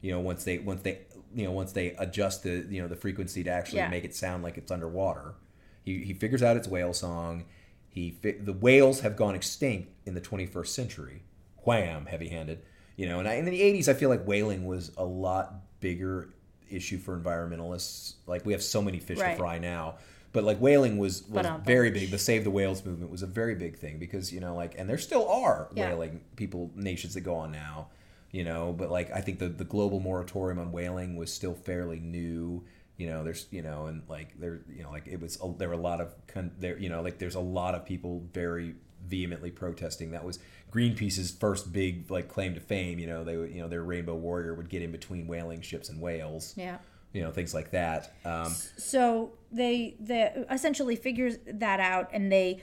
you 0.00 0.10
know 0.12 0.20
once 0.20 0.44
they 0.44 0.58
once 0.58 0.82
they 0.82 0.98
you 1.34 1.44
know 1.44 1.50
once 1.62 1.72
they 1.72 1.88
adjust 1.98 2.42
the 2.42 2.54
you 2.68 2.80
know 2.82 2.88
the 2.88 2.96
frequency 2.96 3.42
to 3.44 3.50
actually 3.50 3.78
Yeah. 3.78 3.88
make 3.88 4.04
it 4.04 4.14
sound 4.14 4.42
like 4.42 4.56
it's 4.58 4.70
underwater 4.70 5.34
he, 5.82 6.04
he 6.04 6.12
figures 6.12 6.42
out 6.42 6.56
it's 6.56 6.68
whale 6.68 6.92
song 6.92 7.44
he 7.88 8.16
the 8.22 8.52
whales 8.52 9.00
have 9.00 9.16
gone 9.16 9.34
extinct 9.34 9.88
in 10.06 10.14
the 10.14 10.20
21st 10.20 10.66
century 10.68 11.22
wham 11.64 12.06
heavy 12.06 12.28
handed 12.28 12.58
you 12.96 13.06
know 13.08 13.18
and, 13.18 13.26
I, 13.28 13.34
and 13.34 13.48
in 13.48 13.54
the 13.54 13.60
80s 13.60 13.88
i 13.88 13.94
feel 13.94 14.10
like 14.10 14.24
whaling 14.26 14.66
was 14.66 14.92
a 14.96 15.04
lot 15.04 15.44
bigger 15.80 16.28
issue 16.72 16.98
for 16.98 17.18
environmentalists. 17.18 18.14
Like 18.26 18.44
we 18.46 18.52
have 18.52 18.62
so 18.62 18.82
many 18.82 18.98
fish 18.98 19.18
Right. 19.18 19.32
to 19.32 19.36
fry 19.36 19.58
now. 19.58 19.96
But 20.32 20.44
like 20.44 20.58
whaling 20.58 20.96
was 20.98 21.24
was 21.28 21.44
um, 21.46 21.62
very 21.64 21.90
big. 21.90 22.10
The 22.10 22.18
save 22.18 22.44
the 22.44 22.50
whales 22.50 22.84
movement 22.84 23.10
was 23.10 23.22
a 23.22 23.26
very 23.26 23.54
big 23.56 23.76
thing 23.76 23.98
because 23.98 24.32
you 24.32 24.38
know 24.40 24.54
like 24.54 24.74
and 24.78 24.88
there 24.88 24.98
still 24.98 25.28
are 25.28 25.68
Yeah. 25.74 25.88
whaling 25.88 26.20
people 26.36 26.70
nations 26.76 27.14
that 27.14 27.22
go 27.22 27.34
on 27.34 27.50
now 27.50 27.88
you 28.30 28.44
know. 28.44 28.72
But 28.72 28.90
like 28.90 29.10
i 29.12 29.20
think 29.20 29.40
the 29.40 29.48
the 29.48 29.64
global 29.64 29.98
moratorium 29.98 30.58
on 30.60 30.70
whaling 30.70 31.16
was 31.16 31.32
still 31.32 31.54
fairly 31.54 31.98
new 31.98 32.62
you 32.96 33.08
know. 33.08 33.24
There's 33.24 33.46
you 33.50 33.62
know 33.62 33.86
and 33.86 34.02
like 34.08 34.38
there 34.38 34.60
you 34.72 34.84
know 34.84 34.90
like 34.92 35.08
it 35.08 35.20
was 35.20 35.36
there 35.58 35.68
were 35.68 35.74
a 35.74 35.78
lot 35.90 36.00
of 36.00 36.14
con- 36.28 36.52
there 36.60 36.78
you 36.78 36.88
know 36.88 37.02
like 37.02 37.18
there's 37.18 37.34
a 37.34 37.40
lot 37.40 37.74
of 37.74 37.84
people 37.84 38.22
very 38.32 38.76
vehemently 39.08 39.50
protesting. 39.50 40.12
That 40.12 40.24
was 40.24 40.38
greenpeace's 40.70 41.30
first 41.30 41.72
big 41.72 42.10
like 42.10 42.28
claim 42.28 42.54
to 42.54 42.60
fame 42.60 42.98
you 42.98 43.06
know 43.06 43.24
they 43.24 43.36
would 43.36 43.50
you 43.50 43.60
know 43.60 43.68
their 43.68 43.82
rainbow 43.82 44.14
warrior 44.14 44.54
would 44.54 44.68
get 44.68 44.82
in 44.82 44.92
between 44.92 45.26
whaling 45.26 45.60
ships 45.60 45.88
and 45.88 46.00
whales. 46.00 46.54
Yeah. 46.56 46.78
you 47.12 47.22
know 47.22 47.30
things 47.30 47.52
like 47.54 47.70
that. 47.72 48.14
Um 48.24 48.52
So 48.76 49.32
they 49.50 49.96
they 50.00 50.44
essentially 50.50 50.96
figures 50.96 51.38
that 51.46 51.80
out, 51.80 52.08
and 52.12 52.30
they 52.30 52.62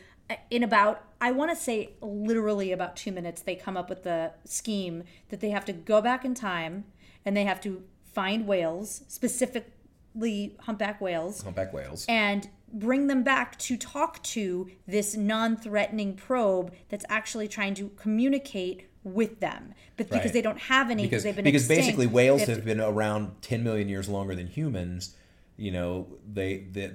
in 0.50 0.64
about 0.64 1.04
I 1.22 1.32
want 1.32 1.52
to 1.52 1.56
say 1.56 1.92
literally 2.02 2.72
about 2.72 2.96
two 2.96 3.12
minutes 3.12 3.42
they 3.42 3.56
come 3.56 3.76
up 3.78 3.90
with 3.90 4.04
the 4.04 4.32
scheme 4.46 5.04
that 5.30 5.40
they 5.40 5.50
have 5.50 5.66
to 5.66 5.74
go 5.74 6.02
back 6.02 6.24
in 6.26 6.34
time 6.36 6.86
and 7.26 7.36
they 7.36 7.44
have 7.46 7.60
to 7.62 7.84
find 8.14 8.48
whales 8.48 9.04
specifically 9.08 10.56
humpback 10.62 11.00
whales. 11.02 11.42
Humpback 11.44 11.74
whales. 11.74 12.06
And 12.10 12.48
bring 12.72 13.08
them 13.08 13.24
back 13.24 13.58
to 13.60 13.78
talk 13.78 14.22
to 14.24 14.70
this 14.88 15.16
non-threatening 15.16 16.16
probe 16.16 16.74
that's 16.90 17.06
actually 17.10 17.48
trying 17.48 17.74
to 17.76 17.90
communicate 17.90 18.90
with 19.04 19.40
them. 19.40 19.74
But 19.96 20.10
because 20.10 20.26
Right. 20.26 20.34
they 20.34 20.42
don't 20.42 20.60
have 20.60 20.90
any 20.92 21.04
because 21.04 21.24
they've 21.24 21.36
been 21.36 21.46
because 21.46 21.62
extinct, 21.64 21.84
basically 21.86 22.08
whales 22.08 22.46
they 22.46 22.54
have 22.54 22.66
been 22.66 22.82
around 22.82 23.42
10 23.42 23.64
million 23.64 23.88
years 23.88 24.10
longer 24.10 24.36
than 24.36 24.48
humans 24.48 25.16
you 25.56 25.72
know 25.72 26.08
they 26.32 26.58
the 26.72 26.92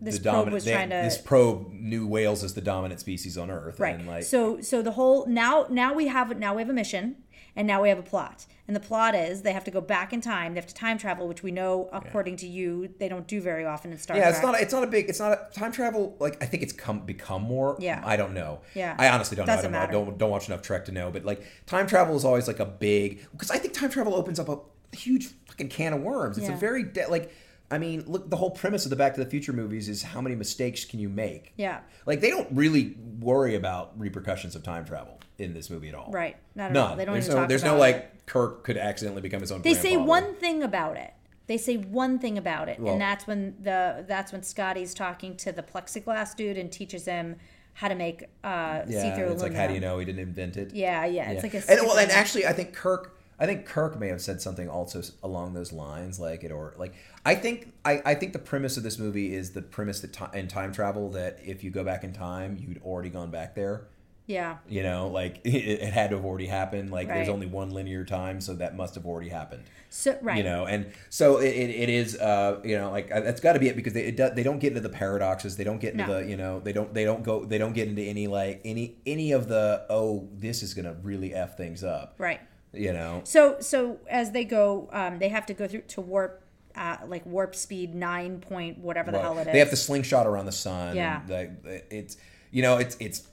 This 0.00 0.18
the 0.18 0.22
probe 0.22 0.32
dominant 0.34 0.54
was 0.54 0.64
they- 0.64 0.72
trying 0.72 0.90
to- 0.90 0.96
this 1.02 1.18
probe 1.18 1.72
knew 1.72 2.06
whales 2.06 2.44
as 2.44 2.54
the 2.54 2.60
dominant 2.60 3.00
species 3.00 3.36
on 3.36 3.50
earth 3.50 3.80
right. 3.80 3.96
and 3.96 4.06
like 4.06 4.22
so 4.22 4.60
so 4.60 4.80
the 4.82 4.92
whole 4.92 5.26
now 5.26 5.66
now 5.68 5.92
we 5.92 6.06
have 6.06 6.38
now 6.38 6.54
we 6.54 6.62
have 6.62 6.70
a 6.70 6.72
mission 6.72 7.16
and 7.58 7.66
now 7.66 7.82
we 7.82 7.90
have 7.90 7.98
a 7.98 8.02
plot 8.02 8.46
and 8.66 8.74
the 8.74 8.80
plot 8.80 9.14
is 9.14 9.42
they 9.42 9.52
have 9.52 9.64
to 9.64 9.70
go 9.70 9.80
back 9.82 10.14
in 10.14 10.22
time 10.22 10.54
they 10.54 10.60
have 10.60 10.66
to 10.66 10.74
time 10.74 10.96
travel 10.96 11.28
which 11.28 11.42
we 11.42 11.50
know 11.50 11.90
according 11.92 12.36
to 12.36 12.46
you 12.46 12.88
they 12.98 13.08
don't 13.08 13.26
do 13.26 13.40
very 13.40 13.66
often 13.66 13.92
in 13.92 13.98
star 13.98 14.16
yeah 14.16 14.22
trek 14.22 14.34
it's 14.34 14.42
not 14.42 14.54
a, 14.54 14.62
it's 14.62 14.72
not 14.72 14.82
a 14.84 14.86
big 14.86 15.08
it's 15.10 15.20
not 15.20 15.32
a 15.32 15.54
time 15.58 15.70
travel 15.72 16.16
like 16.18 16.42
i 16.42 16.46
think 16.46 16.62
it's 16.62 16.72
come 16.72 17.00
become 17.00 17.42
more 17.42 17.76
Yeah. 17.78 18.00
i 18.06 18.16
don't 18.16 18.32
know 18.32 18.60
Yeah. 18.74 18.94
i 18.98 19.08
honestly 19.08 19.36
don't 19.36 19.46
know 19.46 19.56
Doesn't 19.56 19.74
i 19.74 19.80
don't, 19.86 19.92
know. 19.92 20.00
I 20.02 20.04
don't 20.06 20.18
don't 20.18 20.30
watch 20.30 20.48
enough 20.48 20.62
trek 20.62 20.86
to 20.86 20.92
know 20.92 21.10
but 21.10 21.24
like 21.26 21.44
time 21.66 21.86
travel 21.86 22.16
is 22.16 22.24
always 22.24 22.46
like 22.48 22.60
a 22.60 22.66
big 22.66 23.26
because 23.32 23.50
i 23.50 23.58
think 23.58 23.74
time 23.74 23.90
travel 23.90 24.14
opens 24.14 24.38
up 24.38 24.48
a 24.48 24.58
huge 24.96 25.28
fucking 25.46 25.68
can 25.68 25.92
of 25.92 26.00
worms. 26.00 26.38
It's 26.38 26.48
a 26.48 26.52
very 26.54 26.82
de- 26.82 27.08
like. 27.08 27.30
I 27.70 27.76
mean, 27.76 28.04
look, 28.06 28.30
the 28.30 28.36
whole 28.36 28.50
premise 28.50 28.86
of 28.86 28.90
the 28.90 28.96
Back 28.96 29.12
to 29.16 29.22
the 29.22 29.28
Future 29.28 29.52
movies 29.52 29.90
is 29.90 30.02
how 30.02 30.22
many 30.22 30.34
mistakes 30.34 30.86
can 30.86 31.00
you 31.00 31.10
make? 31.10 31.52
Yeah. 31.58 31.80
Like 32.06 32.22
they 32.22 32.30
don't 32.30 32.48
really 32.50 32.96
worry 33.20 33.56
about 33.56 33.92
repercussions 34.00 34.56
of 34.56 34.62
time 34.62 34.86
travel 34.86 35.20
in 35.38 35.54
this 35.54 35.70
movie 35.70 35.88
at 35.88 35.94
all. 35.94 36.10
Right. 36.10 36.36
Not 36.54 36.66
at 36.66 36.72
None. 36.72 36.90
all. 36.90 36.96
They 36.96 37.04
don't 37.04 37.14
there's 37.14 37.26
even 37.26 37.36
no, 37.36 37.40
talk 37.42 37.48
There's 37.48 37.62
about 37.62 37.74
no 37.74 37.80
like 37.80 37.96
it. 37.96 38.14
Kirk 38.26 38.64
could 38.64 38.76
accidentally 38.76 39.22
become 39.22 39.40
his 39.40 39.52
own. 39.52 39.62
They 39.62 39.74
say 39.74 39.96
one 39.96 40.34
thing 40.34 40.62
about 40.62 40.96
it. 40.96 41.14
They 41.46 41.56
say 41.56 41.76
one 41.76 42.18
thing 42.18 42.36
about 42.36 42.68
it, 42.68 42.78
Well- 42.78 42.92
and 42.92 43.00
that's 43.00 43.26
when 43.26 43.54
the 43.62 44.04
that's 44.06 44.32
when 44.32 44.42
Scotty's 44.42 44.92
talking 44.92 45.34
to 45.38 45.50
the 45.52 45.62
plexiglass 45.62 46.36
dude 46.36 46.58
and 46.58 46.70
teaches 46.70 47.06
him 47.06 47.36
how 47.72 47.88
to 47.88 47.94
make 47.94 48.24
uh, 48.44 48.82
Yeah, 48.86 49.14
see-through 49.14 49.32
it's 49.32 49.40
like 49.42 49.54
how 49.54 49.66
do 49.68 49.72
you 49.74 49.80
know 49.80 49.98
he 49.98 50.04
didn't 50.04 50.20
invent 50.20 50.56
it? 50.58 50.74
Yeah, 50.74 51.06
yeah. 51.06 51.30
It's 51.30 51.42
Yeah. 51.44 51.50
like 51.50 51.68
a 51.68 51.70
and 51.70 51.86
well, 51.86 51.96
and 51.98 52.10
actually, 52.10 52.46
I 52.46 52.52
think 52.52 52.74
Kirk. 52.74 53.14
I 53.40 53.46
think 53.46 53.66
Kirk 53.66 53.98
may 54.00 54.08
have 54.08 54.20
said 54.20 54.42
something 54.42 54.68
also 54.68 55.00
along 55.22 55.54
those 55.54 55.72
lines, 55.72 56.18
like 56.18 56.42
it 56.42 56.50
or 56.50 56.74
like. 56.76 56.92
I 57.24 57.36
think 57.36 57.72
I, 57.84 58.02
I 58.04 58.14
think 58.16 58.32
the 58.32 58.40
premise 58.40 58.76
of 58.76 58.82
this 58.82 58.98
movie 58.98 59.32
is 59.32 59.52
the 59.52 59.62
premise 59.62 60.00
that 60.00 60.12
ti 60.12 60.24
in 60.34 60.48
time 60.48 60.72
travel 60.72 61.08
that 61.12 61.38
if 61.44 61.62
you 61.64 61.70
go 61.70 61.84
back 61.84 62.02
in 62.04 62.12
time, 62.12 62.58
you'd 62.60 62.82
already 62.82 63.10
gone 63.10 63.30
back 63.30 63.54
there. 63.54 63.84
Yeah, 64.28 64.58
You 64.68 64.82
know, 64.84 65.08
like 65.08 65.40
it, 65.44 65.54
it 65.56 65.92
had 65.92 66.10
to 66.10 66.16
have 66.16 66.24
already 66.24 66.46
happened. 66.46 66.90
Like 66.92 67.08
there's 67.08 67.28
only 67.28 67.46
one 67.46 67.70
linear 67.70 68.04
time, 68.04 68.40
so 68.40 68.54
that 68.54 68.76
must 68.76 68.94
have 68.94 69.06
already 69.06 69.30
happened. 69.30 69.64
so 69.88 70.16
right. 70.22 70.36
You 70.36 70.44
know, 70.44 70.66
and 70.66 70.92
so 71.10 71.38
it, 71.38 71.48
it, 71.48 71.70
it 71.70 71.88
is. 71.88 72.14
Uh, 72.16 72.60
you 72.62 72.76
know, 72.78 72.90
like 72.90 73.10
uh, 73.10 73.20
that's 73.22 73.40
got 73.40 73.54
to 73.54 73.58
be 73.58 73.68
it 73.68 73.74
because 73.76 73.94
they 73.94 74.02
it 74.04 74.16
do, 74.16 74.28
they 74.30 74.42
don't 74.42 74.58
get 74.58 74.68
into 74.68 74.80
the 74.82 74.88
paradoxes. 74.90 75.56
They 75.56 75.64
don't 75.64 75.80
get 75.80 75.94
into 75.94 76.06
No. 76.06 76.20
the 76.20 76.28
you 76.28 76.36
know 76.36 76.60
they 76.60 76.72
don't 76.74 76.92
they 76.92 77.04
don't 77.04 77.22
go 77.24 77.44
they 77.44 77.58
don't 77.58 77.72
get 77.72 77.88
into 77.88 78.02
any 78.02 78.26
like 78.26 78.60
any 78.64 78.98
any 79.06 79.32
of 79.32 79.48
the 79.48 79.84
oh 79.88 80.28
this 80.38 80.62
is 80.62 80.74
gonna 80.74 80.94
really 81.02 81.34
f 81.34 81.56
things 81.56 81.82
up. 81.82 82.14
right. 82.18 82.40
You 82.74 82.92
know, 82.92 83.22
So 83.24 83.56
so 83.60 83.98
as 84.10 84.32
they 84.32 84.44
go, 84.44 84.90
um, 84.92 85.18
they 85.18 85.30
have 85.30 85.46
to 85.46 85.54
go 85.54 85.66
through 85.66 85.82
to 85.88 86.00
warp. 86.02 86.42
Uh, 86.76 86.96
like 87.08 87.26
warp 87.26 87.56
speed 87.56 87.92
nine 87.92 88.38
point 88.40 88.78
whatever 88.78 89.10
the 89.10 89.16
Well, 89.18 89.32
hell 89.34 89.42
it 89.42 89.48
is. 89.48 89.52
they 89.52 89.58
have 89.58 89.70
to 89.70 89.76
slingshot 89.76 90.28
around 90.28 90.46
the 90.46 90.52
sun. 90.52 90.94
Yeah. 90.94 91.22
like, 91.26 91.50
it's 91.90 92.16
you 92.52 92.62
know 92.62 92.76
it's 92.76 92.96
it's 93.00 93.26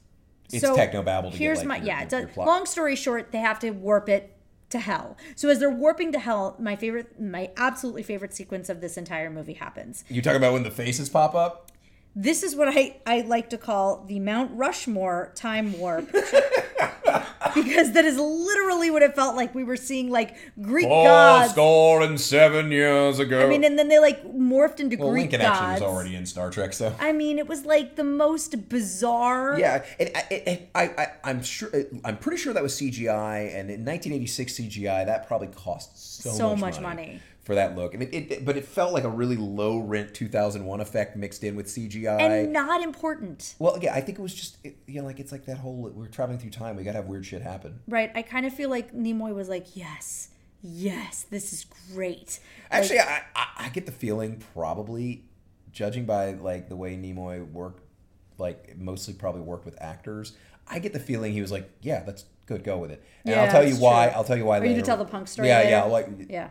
it's 0.52 0.62
so 0.62 0.76
techno 0.76 1.02
babble. 1.02 1.32
To 1.32 1.38
here's 1.38 1.60
get, 1.60 1.68
like, 1.68 1.82
my 1.82 1.86
your, 1.86 1.86
yeah. 1.88 1.96
your, 1.98 2.04
It's 2.04 2.14
a, 2.14 2.20
your 2.20 2.28
plot. 2.30 2.48
long 2.48 2.66
story 2.66 2.96
short, 2.96 3.32
they 3.32 3.40
have 3.40 3.60
to 3.60 3.72
warp 3.72 4.10
it 4.10 4.32
to 4.70 4.80
hell. 4.80 5.16
So 5.36 5.50
as 5.50 5.60
they're 5.60 5.70
warping 5.70 6.12
to 6.14 6.20
hell, 6.20 6.56
my 6.60 6.76
favorite, 6.76 7.20
my 7.20 7.52
absolutely 7.58 8.04
favorite 8.04 8.34
sequence 8.34 8.68
of 8.70 8.82
this 8.82 8.98
entire 8.98 9.30
movie 9.30 9.54
happens. 9.54 10.04
You 10.10 10.22
talking 10.22 10.38
about 10.38 10.54
when 10.54 10.64
the 10.64 10.72
faces 10.72 11.10
pop 11.10 11.36
up? 11.36 11.72
This 12.16 12.44
is 12.44 12.56
what 12.56 12.70
I, 12.70 12.98
I 13.06 13.22
like 13.22 13.50
to 13.50 13.58
call 13.58 14.06
the 14.06 14.20
Mount 14.20 14.52
Rushmore 14.54 15.32
time 15.36 15.78
warp. 15.78 16.10
because 17.56 17.92
that 17.94 18.06
is 18.06 18.18
literally 18.18 18.90
what 18.92 19.02
it 19.04 19.16
felt 19.16 19.36
like. 19.36 19.54
We 19.54 19.64
were 19.64 19.76
seeing 19.78 20.10
like 20.10 20.36
Greek 20.62 20.88
gods. 20.88 21.52
score 21.52 22.02
and 22.02 22.20
seven 22.20 22.72
years 22.72 23.20
ago. 23.20 23.46
I 23.46 23.50
mean, 23.50 23.64
and 23.64 23.78
then 23.78 23.88
they 23.88 24.00
like 24.00 24.24
morphed 24.26 24.80
into 24.80 24.98
well, 24.98 25.12
Greek 25.12 25.32
Lincoln 25.32 25.42
gods. 25.42 25.60
actually 25.60 25.74
was 25.74 25.94
already 25.94 26.16
in 26.16 26.26
Star 26.26 26.50
Trek, 26.50 26.74
so. 26.74 26.96
I 27.00 27.12
mean, 27.12 27.38
it 27.38 27.48
was 27.48 27.66
like 27.66 27.96
the 27.96 28.04
most 28.04 28.70
bizarre. 28.70 29.60
Yeah, 29.60 29.84
and, 30.00 30.12
I- 30.16 30.34
and 30.34 30.68
I, 30.74 30.84
I, 30.84 31.08
I'm 31.24 31.44
sure, 31.44 31.70
I'm 32.04 32.18
pretty 32.18 32.38
sure 32.38 32.54
that 32.54 32.64
was 32.64 32.76
CGI, 32.80 33.48
and 33.56 33.70
in 33.70 33.86
1986 33.86 34.54
CGI, 34.54 35.06
that 35.06 35.28
probably 35.28 35.48
cost 35.48 36.22
so, 36.22 36.32
So 36.32 36.50
much, 36.52 36.60
much 36.76 36.82
money, 36.82 37.06
money. 37.08 37.22
For 37.46 37.56
that 37.56 37.76
look. 37.78 37.94
And 37.94 38.04
it, 38.04 38.14
it, 38.32 38.44
but 38.46 38.58
it 38.58 38.66
felt 38.66 38.92
like 38.92 39.04
a 39.06 39.10
really 39.10 39.38
low 39.38 39.78
rent 39.80 40.14
2001 40.14 40.82
effect 40.82 41.16
mixed 41.16 41.44
in 41.44 41.56
with 41.56 41.68
CGI. 41.68 42.20
and 42.20 42.52
not 42.52 42.82
important. 42.84 43.56
well, 43.60 43.78
yeah, 43.82 43.94
I 43.94 44.02
think 44.02 44.20
it 44.20 44.22
was 44.22 44.34
just, 44.34 44.58
it, 44.66 44.76
you 44.88 45.00
know, 45.00 45.08
like 45.08 45.20
it's 45.20 45.32
like 45.32 45.46
that 45.46 45.60
whole 45.60 45.74
we're 45.76 46.08
traveling 46.08 46.40
through 46.40 46.50
time. 46.50 46.76
We 46.76 46.84
gotta 46.84 46.98
have 46.98 47.06
weird 47.08 47.26
shit 47.26 47.42
happen. 47.42 47.80
Right. 47.88 48.12
I 48.16 48.24
kind 48.24 48.46
of 48.46 48.54
feel 48.54 48.70
like 48.70 48.94
Nimoy 48.94 49.34
was 49.34 49.48
like, 49.48 49.76
yes, 49.76 50.30
yes, 50.64 51.26
this 51.30 51.54
is 51.54 51.66
great. 51.94 52.40
Actually, 52.72 53.00
I, 53.00 53.22
I, 53.36 53.48
I 53.60 53.70
get 53.70 53.86
the 53.86 53.92
feeling 53.92 54.44
probably, 54.54 55.26
judging 55.72 56.06
by 56.06 56.32
like 56.34 56.68
the 56.68 56.76
way 56.76 56.96
Nimoy 56.98 57.48
worked, 57.52 57.84
like 58.40 58.76
mostly 58.78 59.14
probably 59.14 59.42
worked 59.42 59.66
with 59.66 59.80
actors. 59.82 60.34
I 60.68 60.80
get 60.80 60.94
the 60.94 61.00
feeling 61.00 61.32
he 61.34 61.42
was 61.42 61.52
like, 61.52 61.70
yeah, 61.82 62.02
that's 62.04 62.26
good, 62.48 62.64
go 62.64 62.80
with 62.80 62.90
it. 62.90 63.04
And 63.24 63.36
Yeah, 63.36 63.44
I'll 63.44 63.52
tell 63.52 63.68
you 63.68 63.76
why. 63.76 64.08
true. 64.08 64.16
I'll 64.16 64.24
tell 64.24 64.38
you 64.38 64.46
why. 64.46 64.58
Are 64.60 64.66
you 64.66 64.74
to 64.76 64.82
tell 64.82 64.98
the 64.98 65.06
punk 65.06 65.28
story 65.28 65.48
Yeah, 65.48 65.58
later? 65.60 65.70
yeah. 65.70 65.84
Like, 65.84 66.08
Yeah. 66.28 66.50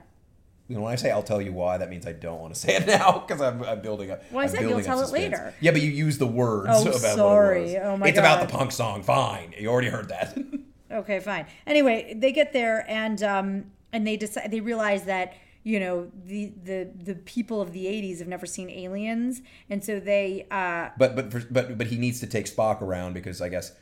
You 0.69 0.77
know, 0.77 0.83
when 0.83 0.93
I 0.93 0.97
say 0.97 1.11
I'll 1.11 1.23
tell 1.23 1.43
you 1.43 1.53
why, 1.53 1.77
that 1.79 1.91
means 1.91 2.07
I 2.07 2.12
don't 2.12 2.41
want 2.41 2.55
to 2.55 2.61
say 2.61 2.77
it 2.77 2.87
now 2.99 3.19
because 3.27 3.41
I'm, 3.43 3.62
I'm 3.62 3.81
building 3.83 4.11
up. 4.11 4.23
Well, 4.31 4.41
I 4.41 4.45
I'm 4.45 4.49
said 4.49 4.62
you'll 4.62 4.81
tell 4.83 5.01
it 5.03 5.11
later. 5.11 5.55
Yeah, 5.61 5.73
but 5.73 5.83
you 5.83 5.91
use 5.91 6.19
the 6.19 6.27
words 6.27 6.69
Oh, 6.73 6.83
about 6.83 6.95
it 6.95 7.01
sorry. 7.01 7.62
was. 7.62 7.75
Oh, 7.83 7.97
my 7.97 8.09
It's 8.09 8.19
about 8.19 8.47
the 8.47 8.53
punk 8.57 8.73
song. 8.73 9.03
Fine, 9.03 9.55
you 9.59 9.69
already 9.69 9.89
heard 9.89 10.09
that. 10.09 10.37
Okay, 10.93 11.19
fine. 11.19 11.47
Anyway, 11.67 12.15
they 12.17 12.31
get 12.31 12.53
there 12.53 12.85
and 12.89 13.21
um 13.23 13.65
and 13.93 14.07
they 14.07 14.17
decide 14.17 14.53
they 14.53 14.61
realize 14.61 15.05
that 15.05 15.33
you 15.65 15.81
know 15.81 16.09
the 16.25 16.53
the 16.62 16.89
the 17.03 17.15
people 17.17 17.61
of 17.61 17.73
the 17.73 17.87
80s 17.87 18.19
have 18.21 18.29
never 18.29 18.47
seen 18.47 18.71
aliens 18.71 19.43
and 19.69 19.83
so 19.83 19.99
they 19.99 20.47
uh 20.53 20.91
but 20.97 21.17
but 21.17 21.33
for, 21.33 21.41
but 21.51 21.77
but 21.79 21.89
he 21.89 21.97
needs 21.97 22.21
to 22.21 22.29
take 22.29 22.47
Spock 22.47 22.81
around 22.81 23.15
because 23.15 23.41
I 23.41 23.49
guess 23.49 23.73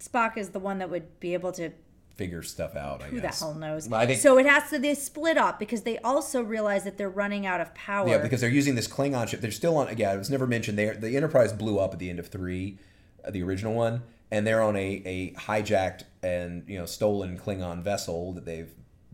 Spock 0.00 0.36
is 0.36 0.48
the 0.48 0.58
one 0.58 0.78
that 0.78 0.90
would 0.90 1.20
be 1.20 1.32
able 1.34 1.52
to 1.52 1.70
figure 2.16 2.42
stuff 2.42 2.76
out. 2.76 3.02
I 3.02 3.06
who 3.06 3.16
the 3.16 3.22
guess. 3.22 3.40
hell 3.40 3.54
knows. 3.54 3.88
Well, 3.88 4.00
I 4.00 4.06
think 4.06 4.20
so 4.20 4.38
it 4.38 4.46
has 4.46 4.70
to 4.70 4.78
they 4.78 4.94
split 4.94 5.36
up 5.38 5.58
because 5.58 5.82
they 5.82 5.98
also 5.98 6.42
realize 6.42 6.84
that 6.84 6.98
they're 6.98 7.08
running 7.10 7.46
out 7.46 7.60
of 7.60 7.74
power. 7.74 8.08
Yeah, 8.08 8.18
because 8.18 8.40
they're 8.40 8.50
using 8.50 8.74
this 8.74 8.88
Klingon 8.88 9.28
ship. 9.28 9.40
They're 9.40 9.50
still 9.50 9.76
on. 9.76 9.96
Yeah, 9.96 10.12
it 10.14 10.18
was 10.18 10.30
never 10.30 10.46
mentioned. 10.46 10.78
They 10.78 10.90
the 10.90 11.16
Enterprise 11.16 11.52
blew 11.52 11.78
up 11.78 11.92
at 11.92 11.98
the 11.98 12.10
end 12.10 12.18
of 12.18 12.28
three, 12.28 12.78
uh, 13.24 13.30
the 13.30 13.42
original 13.42 13.74
one, 13.74 14.02
and 14.30 14.46
they're 14.46 14.62
on 14.62 14.76
a, 14.76 15.02
a 15.04 15.32
hijacked 15.32 16.04
and 16.22 16.64
you 16.68 16.78
know 16.78 16.86
stolen 16.86 17.38
Klingon 17.38 17.82
vessel 17.82 18.32
that 18.34 18.44
they've. 18.44 18.70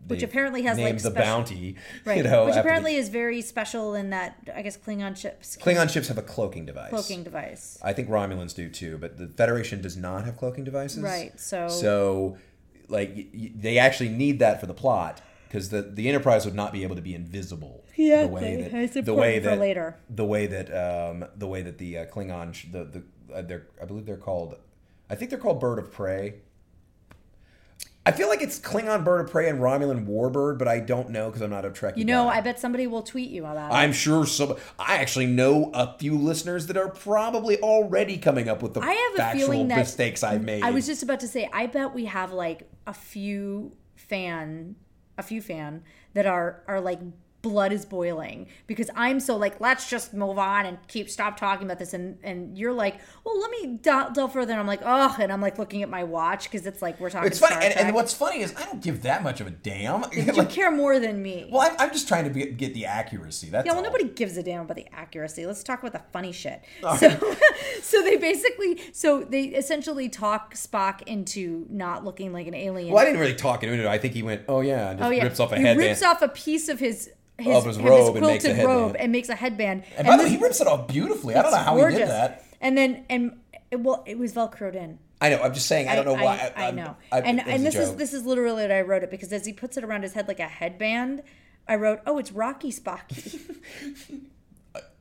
Which 0.07 0.23
apparently 0.23 0.63
has, 0.63 0.77
like, 0.77 0.85
named 0.85 0.99
the 1.01 1.11
special- 1.11 1.21
bounty. 1.23 1.75
right. 2.05 2.17
You 2.17 2.23
know, 2.23 2.45
Which 2.45 2.51
after 2.55 2.61
the- 2.63 2.67
apparently 2.67 2.95
is 2.95 3.09
very 3.09 3.41
special 3.41 3.93
in 3.93 4.09
that 4.11 4.37
I 4.55 4.61
guess 4.63 4.75
Klingon 4.77 5.15
ships 5.15 5.55
Klingon 5.61 5.87
ships 5.89 6.07
have 6.07 6.17
a 6.17 6.23
cloaking 6.23 6.65
device. 6.65 6.89
cloaking 6.89 7.23
device. 7.23 7.77
I 7.83 7.93
think 7.93 8.09
Romulans 8.09 8.55
do 8.55 8.69
too, 8.69 8.97
but 8.97 9.17
the 9.19 9.27
Federation 9.27 9.81
does 9.81 9.97
not 9.97 10.25
have 10.25 10.35
cloaking 10.37 10.63
devices. 10.63 11.03
Right, 11.03 11.37
so- 11.39 11.67
so 11.67 12.37
like 12.89 13.13
y- 13.15 13.27
y- 13.33 13.51
they 13.55 13.77
actually 13.77 14.09
need 14.09 14.39
that 14.39 14.59
for 14.59 14.65
the 14.65 14.73
plot 14.73 15.21
because 15.47 15.69
the 15.69 15.81
the 15.81 16.07
Enterprise 16.09 16.45
would 16.45 16.55
not 16.55 16.73
be 16.73 16.83
able 16.83 16.95
to 16.95 17.01
be 17.01 17.15
invisible. 17.15 17.83
Yeah, 17.95 18.23
the 18.23 18.27
way 18.27 18.61
that 18.61 18.73
it's 18.73 19.05
the 19.05 19.13
way 19.13 19.39
that 19.39 19.59
later. 19.59 19.97
the 20.09 20.25
way 20.25 20.47
that 20.47 20.69
um, 20.73 21.25
the 21.35 21.47
way 21.47 21.61
that 21.61 21.77
the 21.77 21.99
uh, 21.99 22.05
Klingon 22.05 22.53
sh- 22.53 22.67
the 22.71 22.83
the 22.83 23.35
uh, 23.35 23.41
they're 23.41 23.67
I 23.81 23.85
believe 23.85 24.05
they're 24.05 24.17
called 24.17 24.55
I 25.09 25.15
think 25.15 25.31
they're 25.31 25.39
called 25.39 25.59
Bird 25.59 25.79
of 25.79 25.91
Prey. 25.91 26.35
I 28.05 28.11
feel 28.11 28.29
like 28.29 28.41
it's 28.41 28.59
Klingon 28.59 29.03
Bird 29.03 29.25
of 29.25 29.31
Prey 29.31 29.49
and 29.49 29.59
Romulan 29.59 30.07
Warbird, 30.07 30.57
but 30.57 30.67
I 30.67 30.79
don't 30.79 31.09
know 31.09 31.27
because 31.27 31.41
I'm 31.41 31.49
not 31.49 31.65
a 31.65 31.69
Trekkie. 31.69 31.97
You 31.97 32.05
know, 32.05 32.25
guy. 32.25 32.37
I 32.37 32.41
bet 32.41 32.59
somebody 32.59 32.87
will 32.87 33.03
tweet 33.03 33.29
you 33.29 33.45
about 33.45 33.71
it. 33.71 33.75
I'm 33.75 33.91
sure 33.91 34.25
some. 34.25 34.55
I 34.79 34.95
actually 34.95 35.27
know 35.27 35.69
a 35.73 35.97
few 35.99 36.17
listeners 36.17 36.67
that 36.67 36.77
are 36.77 36.89
probably 36.89 37.59
already 37.59 38.17
coming 38.17 38.47
up 38.47 38.63
with 38.63 38.73
the 38.73 38.81
I 38.81 38.93
have 38.93 39.13
a 39.13 39.17
factual 39.17 39.47
feeling 39.47 39.67
that 39.67 39.79
mistakes 39.79 40.23
I've 40.23 40.43
made. 40.43 40.63
I 40.63 40.71
was 40.71 40.87
just 40.87 41.03
about 41.03 41.19
to 41.19 41.27
say, 41.27 41.49
I 41.51 41.67
bet 41.67 41.93
we 41.93 42.05
have 42.05 42.31
like 42.31 42.68
a 42.85 42.93
few 42.93 43.73
fan, 43.95 44.75
a 45.17 45.23
few 45.23 45.41
fan 45.41 45.83
that 46.13 46.25
are 46.25 46.63
are 46.67 46.81
like 46.81 46.99
blood 47.41 47.71
is 47.71 47.85
boiling 47.85 48.47
because 48.67 48.89
I'm 48.95 49.19
so 49.19 49.35
like 49.37 49.59
let's 49.59 49.89
just 49.89 50.13
move 50.13 50.37
on 50.37 50.65
and 50.65 50.77
keep 50.87 51.09
stop 51.09 51.37
talking 51.37 51.65
about 51.65 51.79
this 51.79 51.93
and 51.93 52.17
and 52.23 52.57
you're 52.57 52.73
like 52.73 52.99
well 53.23 53.39
let 53.39 53.51
me 53.51 53.77
delve, 53.81 54.13
delve 54.13 54.33
further 54.33 54.51
and 54.51 54.59
I'm 54.59 54.67
like 54.67 54.81
oh 54.83 55.15
and 55.19 55.31
I'm 55.31 55.41
like 55.41 55.57
looking 55.57 55.83
at 55.83 55.89
my 55.89 56.03
watch 56.03 56.43
because 56.51 56.65
it's 56.65 56.81
like 56.81 56.99
we're 56.99 57.09
talking 57.09 57.27
it's 57.27 57.39
funny, 57.39 57.65
and, 57.65 57.77
and 57.77 57.95
what's 57.95 58.13
funny 58.13 58.41
is 58.41 58.53
I 58.55 58.65
don't 58.65 58.81
give 58.81 59.03
that 59.03 59.23
much 59.23 59.41
of 59.41 59.47
a 59.47 59.51
damn. 59.51 60.03
you 60.11 60.45
care 60.49 60.71
more 60.71 60.99
than 60.99 61.21
me 61.21 61.49
well, 61.51 61.69
I'm, 61.69 61.75
I'm 61.79 61.91
just 61.91 62.07
trying 62.07 62.25
to 62.25 62.29
be, 62.29 62.45
get 62.47 62.73
the 62.73 62.85
accuracy. 62.85 63.49
That's 63.49 63.65
yeah, 63.65 63.71
well, 63.73 63.79
all. 63.79 63.91
nobody 63.91 64.05
gives 64.05 64.37
a 64.37 64.43
damn 64.43 64.61
about 64.61 64.75
the 64.75 64.87
accuracy. 64.93 65.45
Let's 65.45 65.63
talk 65.63 65.79
about 65.79 65.93
the 65.93 66.01
funny 66.11 66.31
shit. 66.31 66.63
So, 66.97 67.35
so 67.81 68.03
they 68.03 68.17
basically, 68.17 68.79
so 68.93 69.23
they 69.23 69.43
essentially 69.45 70.09
talk 70.09 70.53
Spock 70.55 71.01
into 71.03 71.65
not 71.69 72.03
looking 72.03 72.33
like 72.33 72.47
an 72.47 72.53
alien. 72.53 72.93
Well, 72.93 73.01
I 73.01 73.05
didn't 73.05 73.19
really 73.19 73.35
talk 73.35 73.63
into 73.63 73.79
it. 73.79 73.87
I 73.87 73.97
think 73.97 74.13
he 74.13 74.23
went, 74.23 74.43
"Oh 74.47 74.61
yeah," 74.61 74.91
and 74.91 74.99
just 74.99 75.07
Oh 75.07 75.11
yeah, 75.11 75.23
rips 75.23 75.39
off 75.39 75.51
a 75.51 75.57
he 75.57 75.63
headband. 75.63 75.87
rips 75.87 76.03
off 76.03 76.21
a 76.21 76.29
piece 76.29 76.69
of 76.69 76.79
his 76.79 77.11
his, 77.39 77.55
Of 77.55 77.65
his 77.65 77.77
robe 77.79 78.15
and 78.17 78.25
makes 78.25 78.43
a 78.45 78.47
quilted 78.49 78.55
headband. 78.57 78.67
robe 78.67 78.95
and 78.99 79.11
makes 79.11 79.29
a 79.29 79.35
headband. 79.35 79.83
and 79.97 80.07
by 80.07 80.17
the 80.17 80.23
way, 80.23 80.29
he 80.29 80.37
rips 80.37 80.61
it 80.61 80.67
off 80.67 80.87
beautifully. 80.87 81.35
I 81.35 81.41
don't 81.41 81.51
know 81.51 81.57
how 81.57 81.75
he 81.77 81.81
did 81.83 81.89
gorgeous. 81.91 82.09
that. 82.09 82.45
And 82.61 82.77
then 82.77 83.05
and 83.09 83.39
it, 83.71 83.79
well, 83.79 84.03
it 84.07 84.17
was 84.17 84.33
velcroed 84.33 84.75
in. 84.75 84.99
I 85.21 85.29
know. 85.29 85.41
I'm 85.41 85.53
just 85.53 85.67
saying. 85.67 85.87
I 85.89 85.95
don't 85.95 86.05
know 86.05 86.13
why. 86.13 86.51
I, 86.55 86.71
know. 86.71 86.95
I- 87.11 87.19
and 87.21 87.39
and 87.41 87.61
a 87.61 87.63
this 87.65 87.75
is 87.75 87.95
this 87.95 88.13
is 88.13 88.25
literally 88.25 88.61
what 88.63 88.71
I 88.71 88.81
wrote 88.81 89.03
it 89.03 89.11
because 89.11 89.31
as 89.33 89.45
he 89.45 89.53
puts 89.53 89.75
it 89.77 89.83
around 89.83 90.03
his 90.03 90.13
head 90.13 90.27
like 90.27 90.39
a 90.39 90.47
headband, 90.47 91.23
I 91.67 91.75
wrote, 91.75 91.99
"Oh, 92.05 92.17
it's 92.19 92.31
Rocky 92.31 92.71
Spocky." 92.71 93.39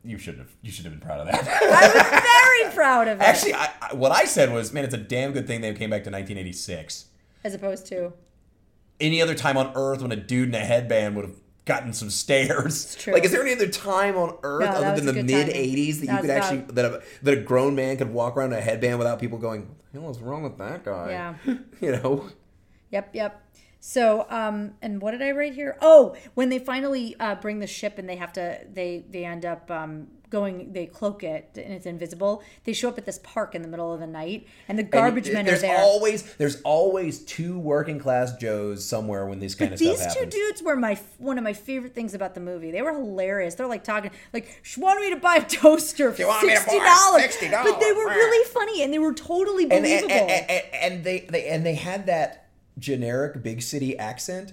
You 0.04 0.16
should 0.16 0.38
have. 0.38 0.48
You 0.62 0.70
should 0.70 0.84
have 0.86 0.94
been 0.94 1.06
proud 1.06 1.20
of 1.20 1.26
that. 1.26 1.42
I 1.44 2.62
was 2.62 2.64
very 2.64 2.74
proud 2.74 3.08
of 3.08 3.20
it. 3.20 3.24
Actually, 3.24 3.54
I, 3.54 3.68
I, 3.82 3.94
what 3.94 4.12
I 4.12 4.24
said 4.24 4.52
was, 4.52 4.72
man, 4.72 4.84
it's 4.84 4.94
a 4.94 4.98
damn 4.98 5.32
good 5.32 5.46
thing 5.46 5.60
they 5.60 5.72
came 5.74 5.90
back 5.90 6.04
to 6.04 6.10
1986. 6.10 7.06
as 7.44 7.52
opposed 7.52 7.86
to 7.88 8.12
any 9.00 9.20
other 9.20 9.34
time 9.34 9.56
on 9.56 9.72
Earth 9.74 10.00
when 10.00 10.12
a 10.12 10.16
dude 10.16 10.48
in 10.50 10.54
a 10.54 10.60
headband 10.64 11.16
would 11.16 11.24
have 11.26 11.36
gotten 11.68 11.92
some 11.92 12.10
stares. 12.10 12.96
Like, 13.06 13.24
is 13.24 13.30
there 13.30 13.42
any 13.42 13.52
other 13.52 13.68
time 13.68 14.16
on 14.16 14.36
Earth 14.42 14.64
No, 14.64 14.70
other 14.70 15.00
than 15.00 15.14
the 15.14 15.22
mid 15.22 15.48
'80s 15.48 16.00
that 16.00 16.06
That 16.06 16.14
you 16.14 16.20
could 16.22 16.30
actually 16.30 16.60
that 16.72 16.84
a, 16.84 17.02
that 17.22 17.34
a 17.38 17.40
grown 17.40 17.76
man 17.76 17.96
could 17.96 18.12
walk 18.12 18.36
around 18.36 18.52
in 18.52 18.58
a 18.58 18.62
headband 18.62 18.98
without 18.98 19.20
people 19.20 19.38
going, 19.38 19.76
"What 19.92 20.18
the 20.18 20.24
wrong 20.24 20.42
with 20.42 20.58
that 20.58 20.84
guy?" 20.84 21.10
Yeah. 21.10 21.34
you 21.80 21.92
know. 21.92 22.30
Yep, 22.90 23.14
yep. 23.14 23.42
So, 23.80 24.26
um, 24.28 24.74
and 24.82 25.00
what 25.00 25.12
did 25.12 25.22
I 25.22 25.30
write 25.30 25.54
here? 25.54 25.76
Oh, 25.80 26.16
when 26.34 26.48
they 26.48 26.58
finally 26.58 27.14
uh, 27.20 27.36
bring 27.36 27.60
the 27.60 27.66
ship 27.66 27.98
and 27.98 28.08
they 28.08 28.16
have 28.16 28.32
to, 28.32 28.60
they 28.70 29.04
they 29.08 29.24
end 29.24 29.44
up 29.44 29.70
um, 29.70 30.08
going, 30.30 30.72
they 30.72 30.86
cloak 30.86 31.22
it 31.22 31.50
and 31.56 31.72
it's 31.72 31.86
invisible. 31.86 32.42
They 32.64 32.72
show 32.72 32.88
up 32.88 32.98
at 32.98 33.06
this 33.06 33.18
park 33.22 33.54
in 33.54 33.62
the 33.62 33.68
middle 33.68 33.92
of 33.92 34.00
the 34.00 34.06
night, 34.06 34.46
and 34.68 34.78
the 34.78 34.82
garbage 34.82 35.26
And 35.26 35.34
men 35.34 35.48
are 35.48 35.58
there. 35.58 35.78
always 35.78 36.34
there's 36.34 36.60
always 36.62 37.20
two 37.20 37.58
working 37.58 37.98
class 37.98 38.36
Joes 38.36 38.84
somewhere 38.84 39.26
when 39.26 39.40
this 39.40 39.54
kind 39.54 39.72
of 39.72 39.78
These 39.78 40.00
stuff 40.00 40.14
two 40.14 40.26
dudes 40.26 40.62
were 40.62 40.76
my 40.76 40.98
one 41.18 41.38
of 41.38 41.44
my 41.44 41.52
favorite 41.52 41.94
things 41.94 42.14
about 42.14 42.34
the 42.34 42.40
movie. 42.40 42.70
They 42.70 42.82
were 42.82 42.92
hilarious. 42.92 43.54
They're 43.54 43.66
like 43.66 43.84
talking 43.84 44.10
like 44.32 44.60
she 44.62 44.80
wanted 44.80 45.00
me 45.00 45.10
to 45.10 45.20
buy 45.20 45.36
a 45.36 45.44
toaster 45.44 46.12
for 46.12 46.26
want 46.26 46.46
me 46.46 46.54
sixty 46.54 46.78
dollars, 46.78 47.22
$60? 47.22 47.50
but 47.64 47.80
they 47.80 47.92
were 47.92 48.06
really 48.06 48.48
funny 48.48 48.82
and 48.82 48.92
they 48.92 48.98
were 48.98 49.14
totally 49.14 49.66
believable. 49.66 50.10
and, 50.12 50.50
and, 50.50 50.62
and 50.74 51.04
they, 51.04 51.20
they 51.20 51.48
and 51.48 51.64
they 51.64 51.74
had 51.74 52.06
that 52.06 52.48
generic 52.78 53.42
big 53.42 53.62
city 53.62 53.98
accent 53.98 54.52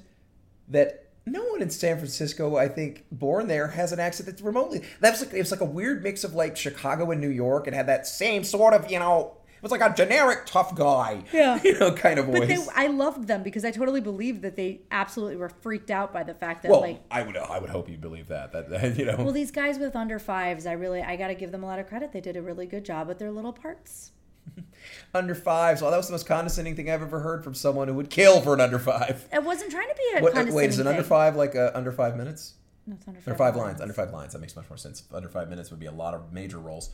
that 0.67 1.04
no 1.25 1.43
one 1.45 1.61
in 1.61 1.69
San 1.69 1.97
Francisco, 1.97 2.55
I 2.55 2.67
think, 2.67 3.05
born 3.11 3.47
there, 3.47 3.67
has 3.69 3.91
an 3.91 3.99
accent 3.99 4.27
that's 4.27 4.41
remotely. 4.41 4.81
That's 4.99 5.21
like 5.23 5.33
it's 5.33 5.51
like 5.51 5.61
a 5.61 5.65
weird 5.65 6.03
mix 6.03 6.23
of 6.23 6.33
like 6.33 6.55
Chicago 6.55 7.11
and 7.11 7.19
New 7.21 7.29
York. 7.29 7.67
It 7.67 7.73
had 7.73 7.87
that 7.87 8.05
same 8.07 8.43
sort 8.43 8.73
of 8.73 8.89
you 8.91 8.99
know. 8.99 9.37
It 9.57 9.63
was 9.63 9.71
like 9.71 9.81
a 9.81 9.95
generic 9.95 10.45
tough 10.45 10.75
guy, 10.75 11.23
Yeah. 11.33 11.59
you 11.63 11.79
know, 11.79 11.91
kind 11.91 12.19
of 12.19 12.27
voice. 12.27 12.37
but 12.39 12.47
they, 12.49 12.57
I 12.75 12.85
loved 12.85 13.25
them 13.27 13.41
because 13.41 13.65
I 13.65 13.71
totally 13.71 14.01
believed 14.01 14.43
that 14.43 14.55
they 14.55 14.81
absolutely 14.91 15.37
were 15.37 15.49
freaked 15.49 15.89
out 15.89 16.13
by 16.13 16.21
the 16.21 16.35
fact 16.35 16.61
that 16.63 16.69
well, 16.69 16.81
like 16.81 17.01
I 17.09 17.23
would 17.23 17.35
I 17.35 17.57
would 17.57 17.71
hope 17.71 17.89
you 17.89 17.97
believe 17.97 18.27
that 18.27 18.51
that, 18.51 18.69
that 18.69 18.95
you 18.97 19.05
know. 19.05 19.15
well 19.17 19.31
these 19.31 19.49
guys 19.49 19.79
with 19.79 19.95
under 19.95 20.19
fives, 20.19 20.67
I 20.67 20.73
really 20.73 21.01
I 21.01 21.15
got 21.15 21.29
to 21.29 21.35
give 21.35 21.51
them 21.51 21.63
a 21.63 21.65
lot 21.65 21.79
of 21.79 21.87
credit. 21.87 22.11
They 22.11 22.21
did 22.21 22.37
a 22.37 22.43
really 22.43 22.67
good 22.67 22.85
job 22.85 23.07
with 23.07 23.17
their 23.17 23.31
little 23.31 23.53
parts. 23.53 24.11
under 25.13 25.35
five. 25.35 25.79
So 25.79 25.89
that 25.89 25.97
was 25.97 26.07
the 26.07 26.13
most 26.13 26.27
condescending 26.27 26.75
thing 26.75 26.89
I've 26.89 27.01
ever 27.01 27.19
heard 27.19 27.43
from 27.43 27.53
someone 27.53 27.87
who 27.87 27.93
would 27.95 28.09
kill 28.09 28.41
for 28.41 28.53
an 28.53 28.61
under 28.61 28.79
five. 28.79 29.27
I 29.31 29.39
wasn't 29.39 29.71
trying 29.71 29.89
to 29.89 29.95
be 29.95 30.17
a 30.17 30.21
What, 30.21 30.33
condescending 30.33 30.55
wait, 30.55 30.69
is 30.69 30.79
it 30.79 30.87
under 30.87 31.03
five 31.03 31.35
like 31.35 31.55
uh, 31.55 31.71
under 31.73 31.91
five 31.91 32.15
minutes? 32.17 32.53
No, 32.87 32.95
it's 32.95 33.07
under 33.07 33.19
Under 33.19 33.31
five, 33.31 33.37
five 33.37 33.55
lines. 33.55 33.81
Under 33.81 33.93
five 33.93 34.11
lines. 34.11 34.33
That 34.33 34.39
makes 34.39 34.55
much 34.55 34.69
more 34.69 34.77
sense. 34.77 35.03
Under 35.11 35.27
five 35.29 35.49
minutes 35.49 35.71
would 35.71 35.79
be 35.79 35.87
a 35.87 35.91
lot 35.91 36.13
of 36.13 36.31
major 36.31 36.59
roles. 36.59 36.91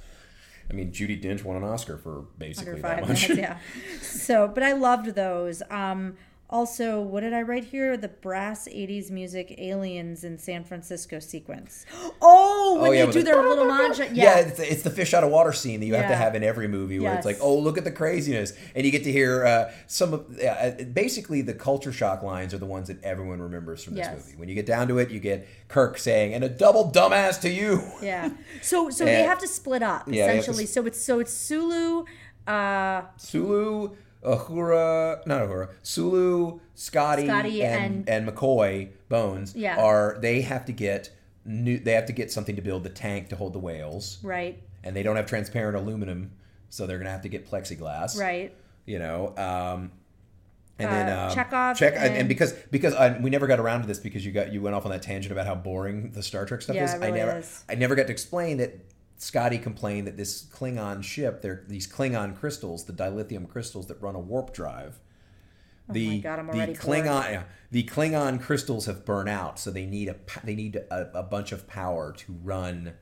I 0.69 0.73
mean, 0.73 0.91
Judi 0.91 1.21
Dench 1.21 1.43
won 1.43 1.57
an 1.57 1.63
Oscar 1.63 1.97
for 1.97 2.27
basically 2.37 2.73
under 2.73 2.81
that 2.83 3.07
much. 3.07 3.27
minutes, 3.27 3.37
yeah. 3.37 3.57
So, 4.01 4.47
but 4.47 4.63
I 4.63 4.71
loved 4.71 5.15
those. 5.15 5.61
Um, 5.69 6.15
also, 6.51 6.99
what 7.01 7.21
did 7.21 7.33
I 7.33 7.41
write 7.43 7.63
here? 7.65 7.95
The 7.97 8.07
brass 8.09 8.67
'80s 8.67 9.09
music 9.09 9.55
"Aliens" 9.57 10.23
in 10.23 10.37
San 10.37 10.63
Francisco 10.63 11.19
sequence. 11.19 11.85
Oh, 12.23 12.77
when 12.81 12.93
yeah, 12.93 13.05
they 13.07 13.11
do 13.11 13.19
the- 13.19 13.25
their 13.31 13.41
little 13.41 13.65
montage. 13.65 14.09
Yeah, 14.15 14.23
Yeah, 14.23 14.37
it's, 14.39 14.59
it's 14.59 14.81
the 14.83 14.89
fish 14.91 15.13
out 15.13 15.23
of 15.23 15.31
water 15.31 15.51
scene 15.53 15.79
that 15.79 15.85
you 15.87 15.95
have 15.95 16.07
to 16.07 16.15
have 16.15 16.35
in 16.35 16.43
every 16.43 16.67
movie 16.67 16.99
where 16.99 17.15
it's 17.15 17.25
like, 17.25 17.37
oh, 17.41 17.57
look 17.57 17.77
at 17.77 17.83
the 17.83 17.91
craziness. 17.91 18.53
And 18.75 18.85
you 18.85 18.91
get 18.91 19.03
to 19.05 19.11
hear 19.11 19.43
uh, 19.45 19.71
some 19.87 20.13
of, 20.13 20.25
yeah, 20.37 20.75
uh, 20.79 20.83
basically 20.83 21.41
the 21.41 21.53
culture 21.55 21.91
shock 21.91 22.21
lines 22.21 22.53
are 22.53 22.57
the 22.59 22.65
ones 22.67 22.87
that 22.89 23.03
everyone 23.03 23.41
remembers 23.41 23.83
from 23.83 23.95
this 23.95 24.05
Yes. 24.05 24.15
movie. 24.15 24.37
When 24.37 24.49
you 24.49 24.55
get 24.55 24.65
down 24.67 24.87
to 24.89 24.99
it, 24.99 25.09
you 25.09 25.19
get 25.19 25.47
Kirk 25.67 25.97
saying, 25.97 26.33
and 26.33 26.43
a 26.43 26.49
double 26.49 26.91
dumbass 26.91 27.41
to 27.41 27.49
you. 27.49 27.81
yeah. 28.03 28.29
So, 28.61 28.89
so 28.91 29.03
they 29.13 29.23
have 29.23 29.39
to 29.39 29.47
split 29.47 29.81
up 29.83 30.07
Yeah, 30.07 30.27
they 30.27 30.33
to 30.33 30.39
essentially. 30.39 30.65
So 30.67 30.85
it's 30.85 31.01
so 31.01 31.19
it's 31.19 31.33
Sulu. 31.33 32.05
Uh, 32.47 33.03
Sulu, 33.17 33.95
Ahura, 34.23 35.21
not 35.25 35.41
Ahura, 35.41 35.69
Sulu, 35.83 36.59
Scotty, 36.75 37.25
Scotty 37.27 37.63
and, 37.63 38.07
and- 38.07 38.09
and 38.09 38.27
McCoy 38.27 38.89
Bones 39.09 39.55
Yeah. 39.55 39.77
are 39.79 40.17
they 40.21 40.41
have 40.41 40.65
to 40.65 40.71
get 40.71 41.09
new 41.45 41.79
they 41.79 41.93
have 41.93 42.05
to 42.05 42.13
get 42.13 42.31
something 42.31 42.55
to 42.55 42.61
build 42.61 42.83
the 42.83 42.89
tank 42.89 43.29
to 43.29 43.35
hold 43.35 43.53
the 43.53 43.59
whales. 43.59 44.19
right, 44.23 44.61
And 44.83 44.95
they 44.95 45.03
don't 45.03 45.15
have 45.15 45.25
transparent 45.25 45.75
aluminum, 45.75 46.31
so 46.69 46.85
they're 46.87 46.97
gonna 46.99 47.09
have 47.11 47.21
to 47.23 47.29
get 47.29 47.49
plexiglass. 47.49 48.17
right. 48.19 48.53
You 48.85 48.99
know. 48.99 49.35
Um 49.37 49.91
and 50.79 50.89
Uh, 50.89 50.93
then 50.93 51.09
um, 51.17 51.31
Chekov 51.31 51.75
check 51.75 51.93
and, 51.95 52.15
and 52.15 52.27
because 52.29 52.53
because 52.71 52.93
uh, 52.95 53.17
we 53.21 53.29
never 53.29 53.45
got 53.45 53.59
around 53.59 53.81
to 53.81 53.87
this 53.87 53.99
because 53.99 54.25
you 54.25 54.31
got 54.31 54.51
you 54.51 54.61
went 54.61 54.75
off 54.75 54.85
on 54.85 54.91
that 54.91 55.01
tangent 55.03 55.31
about 55.31 55.45
how 55.45 55.53
boring 55.55 56.11
the 56.11 56.23
Star 56.23 56.45
Trek 56.45 56.61
stuff 56.61 56.75
Yeah, 56.75 56.85
is. 56.85 56.93
really 56.95 57.07
I 57.21 57.25
never 57.25 57.37
is. 57.39 57.63
I 57.69 57.75
never 57.75 57.93
got 57.95 58.07
to 58.07 58.11
explain 58.11 58.57
that 58.57 58.75
Scotty 59.21 59.59
complained 59.59 60.07
that 60.07 60.17
this 60.17 60.43
Klingon 60.43 61.03
ship, 61.03 61.43
they're 61.43 61.63
these 61.67 61.87
Klingon 61.87 62.35
crystals, 62.35 62.85
the 62.85 62.93
dilithium 62.93 63.47
crystals 63.47 63.85
that 63.87 64.01
run 64.01 64.15
a 64.15 64.19
warp 64.19 64.51
drive. 64.51 64.99
Oh 65.87 65.93
the, 65.93 66.07
Oh 66.07 66.11
my 66.11 66.17
God, 66.17 66.39
the. 66.53 66.73
Klingon 66.73 67.43
the 67.69 67.83
Klingon 67.83 68.41
crystals 68.41 68.87
have 68.87 69.05
burned 69.05 69.29
out, 69.29 69.59
so 69.59 69.69
they 69.69 69.85
need 69.85 70.09
a 70.09 70.15
they 70.43 70.55
need 70.55 70.75
a, 70.75 71.19
a 71.19 71.23
bunch 71.23 71.51
of 71.51 71.67
power 71.67 72.11
to 72.13 72.35
run 72.43 72.93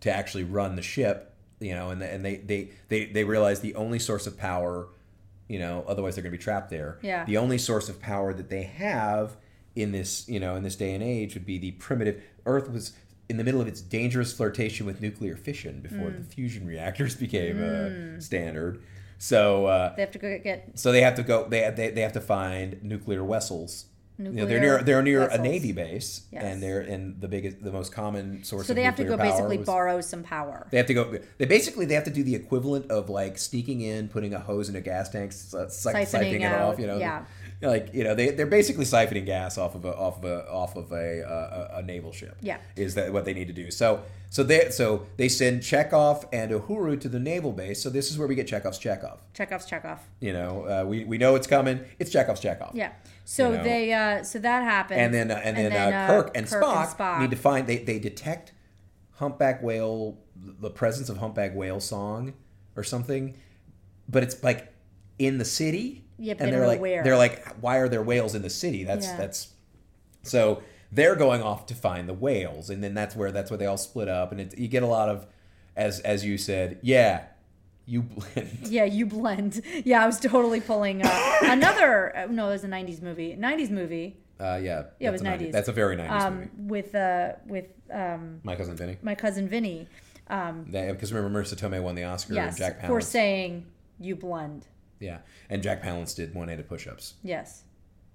to 0.00 0.14
actually 0.14 0.44
run 0.44 0.76
the 0.76 0.82
ship, 0.82 1.34
you 1.58 1.74
know, 1.74 1.90
and, 1.90 2.02
and 2.02 2.24
they, 2.24 2.36
they, 2.36 2.70
they, 2.88 3.06
they 3.06 3.24
realize 3.24 3.60
the 3.60 3.74
only 3.74 3.98
source 3.98 4.26
of 4.26 4.38
power, 4.38 4.88
you 5.48 5.58
know, 5.58 5.84
otherwise 5.88 6.14
they're 6.14 6.22
going 6.22 6.32
to 6.32 6.38
be 6.38 6.42
trapped 6.42 6.70
there. 6.70 6.98
Yeah. 7.02 7.24
The 7.24 7.36
only 7.36 7.58
source 7.58 7.88
of 7.88 8.00
power 8.00 8.32
that 8.32 8.48
they 8.48 8.62
have 8.62 9.36
in 9.74 9.92
this, 9.92 10.28
you 10.28 10.38
know, 10.38 10.54
in 10.54 10.62
this 10.62 10.76
day 10.76 10.94
and 10.94 11.02
age 11.02 11.34
would 11.34 11.46
be 11.46 11.58
the 11.58 11.72
primitive 11.72 12.22
Earth 12.46 12.70
was 12.70 12.92
in 13.28 13.36
the 13.36 13.44
middle 13.44 13.60
of 13.60 13.68
its 13.68 13.80
dangerous 13.80 14.32
flirtation 14.32 14.86
with 14.86 15.00
nuclear 15.00 15.36
fission 15.36 15.80
before 15.80 16.10
Mm. 16.10 16.18
the 16.18 16.24
fusion 16.24 16.66
reactors 16.66 17.14
became 17.26 17.62
uh, 17.62 18.20
standard. 18.20 18.80
So, 19.18 19.66
uh, 19.66 19.94
They 19.96 20.02
have 20.02 20.12
to 20.12 20.18
go 20.18 20.38
get 20.38 20.70
so 20.78 20.92
they 20.92 21.02
have 21.02 21.14
to 21.16 21.22
go. 21.22 21.48
They 21.48 21.70
they, 21.74 21.90
they 21.90 22.00
have 22.02 22.12
to 22.12 22.20
find 22.20 22.82
nuclear 22.82 23.24
vessels. 23.24 23.86
You 24.20 24.30
know, 24.32 24.46
they're 24.46 24.58
near 24.60 24.82
they're 24.82 25.02
near 25.02 25.28
a 25.28 25.38
navy 25.38 25.70
base, 25.70 26.22
Yes. 26.32 26.42
and 26.42 26.60
they're 26.60 26.80
in 26.80 27.20
the 27.20 27.28
biggest 27.28 27.62
the 27.62 27.70
most 27.70 27.92
common 27.92 28.42
source. 28.42 28.66
so 28.66 28.72
of 28.72 28.76
they 28.76 28.82
have 28.82 28.96
to 28.96 29.02
nuclear 29.04 29.16
go 29.16 29.22
basically 29.22 29.58
was- 29.58 29.66
borrow 29.66 30.00
some 30.00 30.24
power. 30.24 30.66
They 30.72 30.76
have 30.76 30.86
to 30.86 30.94
go. 30.94 31.18
They 31.38 31.44
basically 31.46 31.86
they 31.86 31.94
have 31.94 32.02
to 32.04 32.10
do 32.10 32.24
the 32.24 32.34
equivalent 32.34 32.90
of 32.90 33.08
like 33.08 33.38
sneaking 33.38 33.80
in, 33.80 34.08
putting 34.08 34.34
a 34.34 34.40
hose 34.40 34.68
in 34.68 34.74
a 34.74 34.80
gas 34.80 35.08
tank, 35.10 35.30
Siphoning 35.30 35.70
siphoning 36.06 36.40
it 36.40 36.52
off. 36.52 36.80
You 36.80 36.88
know, 36.88 36.98
yeah. 36.98 37.26
Like 37.60 37.92
you 37.92 38.04
know 38.04 38.14
they 38.14 38.30
they're 38.30 38.46
basically 38.46 38.84
siphoning 38.84 39.26
gas 39.26 39.58
off 39.58 39.74
of 39.74 39.84
a 39.84 39.94
off 39.94 40.18
of 40.18 40.24
a 40.24 40.48
off 40.48 40.76
of 40.76 40.92
a 40.92 41.22
uh, 41.22 41.70
a, 41.74 41.78
a 41.78 41.82
naval 41.82 42.12
ship. 42.12 42.36
Yeah. 42.40 42.58
is 42.76 42.94
that 42.94 43.12
what 43.12 43.24
they 43.24 43.34
need 43.34 43.48
to 43.48 43.52
do? 43.52 43.70
So 43.72 44.04
so 44.30 44.44
they 44.44 44.70
so 44.70 45.06
they 45.16 45.28
send 45.28 45.62
Chekov 45.62 46.28
and 46.32 46.52
Uhura 46.52 47.00
to 47.00 47.08
the 47.08 47.18
naval 47.18 47.52
base. 47.52 47.82
So 47.82 47.90
this 47.90 48.10
is 48.10 48.18
where 48.18 48.28
we 48.28 48.36
get 48.36 48.46
Chekhov's 48.46 48.78
Chekov. 48.78 49.18
Chekhov's 49.34 49.66
Chekov. 49.68 49.98
You 50.20 50.34
know, 50.34 50.64
uh, 50.64 50.84
we 50.86 51.04
we 51.04 51.18
know 51.18 51.34
it's 51.34 51.48
coming. 51.48 51.80
It's 51.98 52.12
Chekhov's 52.12 52.40
Chekov. 52.40 52.74
Yeah. 52.74 52.92
So 53.24 53.50
You 53.50 53.56
know. 53.56 53.64
they 53.64 53.92
uh 53.92 54.22
so 54.22 54.38
that 54.38 54.62
happened. 54.62 55.00
and 55.00 55.12
then 55.12 55.30
uh, 55.30 55.40
and, 55.42 55.56
then, 55.56 55.72
uh, 55.72 56.06
Kirk, 56.06 56.36
and, 56.36 56.46
Spock 56.46 57.20
need 57.20 57.30
to 57.30 57.36
find 57.36 57.66
they 57.66 57.78
they 57.78 57.98
detect 57.98 58.52
humpback 59.14 59.62
whale 59.62 60.18
the 60.36 60.70
presence 60.70 61.08
of 61.08 61.16
humpback 61.18 61.56
whale 61.56 61.80
song 61.80 62.34
or 62.76 62.84
something, 62.84 63.36
but 64.08 64.22
it's 64.22 64.42
like 64.44 64.72
in 65.18 65.38
the 65.38 65.44
city. 65.44 66.04
Yeah, 66.18 66.34
but 66.34 66.44
and 66.44 66.52
they 66.52 66.56
they're 66.58 66.66
like 66.66 66.80
where. 66.80 67.02
they're 67.04 67.16
like 67.16 67.46
why 67.60 67.76
are 67.78 67.88
there 67.88 68.02
whales 68.02 68.34
in 68.34 68.42
the 68.42 68.50
city? 68.50 68.84
That's 68.84 69.06
Yeah. 69.06 69.16
that's 69.16 69.52
so 70.22 70.62
they're 70.90 71.16
going 71.16 71.42
off 71.42 71.66
to 71.66 71.74
find 71.74 72.08
the 72.08 72.14
whales, 72.14 72.70
and 72.70 72.82
then 72.82 72.94
that's 72.94 73.14
where 73.14 73.30
that's 73.32 73.50
where 73.50 73.58
they 73.58 73.66
all 73.66 73.76
split 73.76 74.08
up, 74.08 74.32
and 74.32 74.40
it, 74.40 74.58
you 74.58 74.68
get 74.68 74.82
a 74.82 74.86
lot 74.86 75.08
of 75.08 75.26
as 75.76 76.00
as 76.00 76.24
you 76.24 76.38
said, 76.38 76.78
yeah, 76.82 77.24
you 77.86 78.02
blend. 78.02 78.58
Yeah, 78.64 78.84
you 78.84 79.06
blend. 79.06 79.62
Yeah, 79.84 80.02
I 80.02 80.06
was 80.06 80.18
totally 80.18 80.60
pulling 80.60 81.02
uh, 81.04 81.32
another. 81.42 82.16
Uh, 82.16 82.26
no, 82.26 82.48
it 82.48 82.52
was 82.52 82.64
a 82.64 82.68
'90s 82.68 83.00
movie. 83.02 83.36
'90s 83.38 83.70
movie. 83.70 84.16
Uh, 84.40 84.58
yeah, 84.62 84.84
Yeah, 85.00 85.08
it 85.08 85.12
was 85.12 85.20
that's 85.22 85.42
a 85.42 85.44
90s. 85.46 85.52
That's 85.52 85.68
a 85.68 85.72
very 85.72 85.96
nineties 85.96 86.30
movie. 86.30 86.44
Um, 86.44 86.68
with 86.68 86.94
uh, 86.94 87.32
with 87.46 87.66
um, 87.92 88.40
My 88.44 88.54
cousin 88.56 88.76
Vinny. 88.76 88.96
my 89.02 89.14
cousin 89.14 89.48
Vinny. 89.48 89.88
Um, 90.30 90.64
Because 90.70 91.12
remember, 91.12 91.42
Marisa 91.42 91.56
Tomei 91.56 91.82
won 91.82 91.94
the 91.94 92.04
Oscar, 92.04 92.34
yes, 92.34 92.58
Jack 92.58 92.86
for 92.86 93.00
saying 93.00 93.66
you 93.98 94.14
blend. 94.14 94.66
Yeah, 95.00 95.18
and 95.48 95.62
Jack 95.62 95.82
Palance 95.82 96.14
did 96.14 96.34
one-handed 96.34 96.68
push-ups. 96.68 97.14
Yes. 97.22 97.64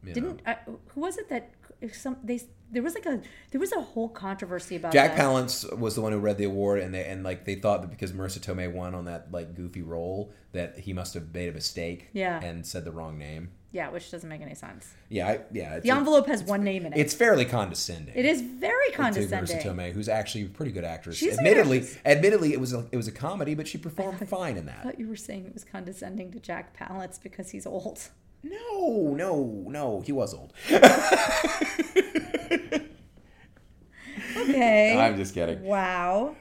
you 0.03 0.13
Didn't 0.13 0.41
uh, 0.45 0.55
who 0.89 1.01
was 1.01 1.17
it 1.17 1.29
that 1.29 1.51
some 1.93 2.17
they 2.23 2.39
there 2.74 2.84
was 2.84 2.95
like 2.95 3.05
a 3.05 3.21
there 3.51 3.59
was 3.59 3.71
a 3.71 3.82
whole 3.82 4.09
controversy 4.09 4.76
about 4.76 4.91
Jack 4.91 5.15
that. 5.15 5.21
Palance 5.21 5.78
was 5.78 5.95
the 5.95 6.01
one 6.01 6.11
who 6.11 6.19
read 6.19 6.38
the 6.38 6.43
award, 6.43 6.82
and 6.82 6.93
they 6.93 7.05
and 7.05 7.24
like 7.24 7.45
they 7.45 7.55
thought 7.55 7.82
that 7.82 7.89
because 7.89 8.11
Marisa 8.11 8.39
Tomei 8.39 8.71
won 8.71 8.95
on 8.95 9.05
that 9.05 9.32
like 9.32 9.55
goofy 9.55 9.82
role, 9.82 10.32
that 10.51 10.80
he 10.80 10.93
must 10.93 11.13
have 11.13 11.34
made 11.34 11.49
a 11.49 11.53
mistake. 11.53 12.09
Yeah. 12.13 12.41
and 12.43 12.65
said 12.65 12.84
the 12.86 12.91
wrong 12.91 13.17
name. 13.17 13.51
Yeah, 13.71 13.89
which 13.89 14.11
doesn't 14.11 14.30
make 14.30 14.41
any 14.41 14.53
sense. 14.53 14.93
Yeah, 15.09 15.28
I, 15.30 15.39
yeah. 15.51 15.80
The 15.80 15.89
envelope 15.89 16.28
has 16.28 16.43
one 16.43 16.63
name 16.63 16.86
in 16.86 16.93
it. 16.93 16.99
It's 16.99 17.15
fairly 17.15 17.43
condescending. 17.43 18.13
it 18.15 18.24
is 18.24 18.39
very 18.39 18.91
condescending. 18.91 19.47
to. 19.47 19.69
Marisa 19.69 19.76
Tomei, 19.76 19.91
who's 19.91 20.07
actually 20.07 20.43
a 20.43 20.49
pretty 20.49 20.71
good 20.71 20.84
actress. 20.84 21.17
She's 21.17 21.39
admittedly, 21.39 21.80
actress. 21.80 21.97
admittedly, 22.05 22.53
it 22.53 22.59
was 22.59 22.74
a 22.74 22.86
it 22.91 22.97
was 22.97 23.07
a 23.07 23.11
comedy, 23.11 23.55
but 23.55 23.67
she 23.67 23.80
performed 23.80 24.28
fine 24.30 24.57
in 24.57 24.67
that. 24.67 24.80
I 24.82 24.84
thought 24.84 24.99
you 24.99 25.07
were 25.07 25.15
saying 25.15 25.45
it 25.45 25.53
was 25.53 25.63
condescending 25.63 26.32
to 26.34 26.39
Jack 26.39 26.78
Palance 26.78 27.21
because 27.21 27.49
he's 27.49 27.65
old. 27.65 28.09
No, 28.43 29.13
no, 29.15 29.63
no, 29.67 30.01
he 30.01 30.11
was 30.11 30.33
old. 30.33 30.53
Okay. 34.35 34.97
I'm 34.99 35.15
just 35.17 35.33
kidding. 35.33 35.63
wow. 35.63 36.35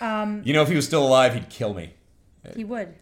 Um, 0.00 0.42
you 0.44 0.52
know, 0.52 0.62
if 0.62 0.68
he 0.68 0.74
was 0.74 0.86
still 0.86 1.06
alive, 1.06 1.34
he'd 1.34 1.48
kill 1.48 1.74
me. 1.74 1.94
He 2.56 2.64
would 2.64 2.96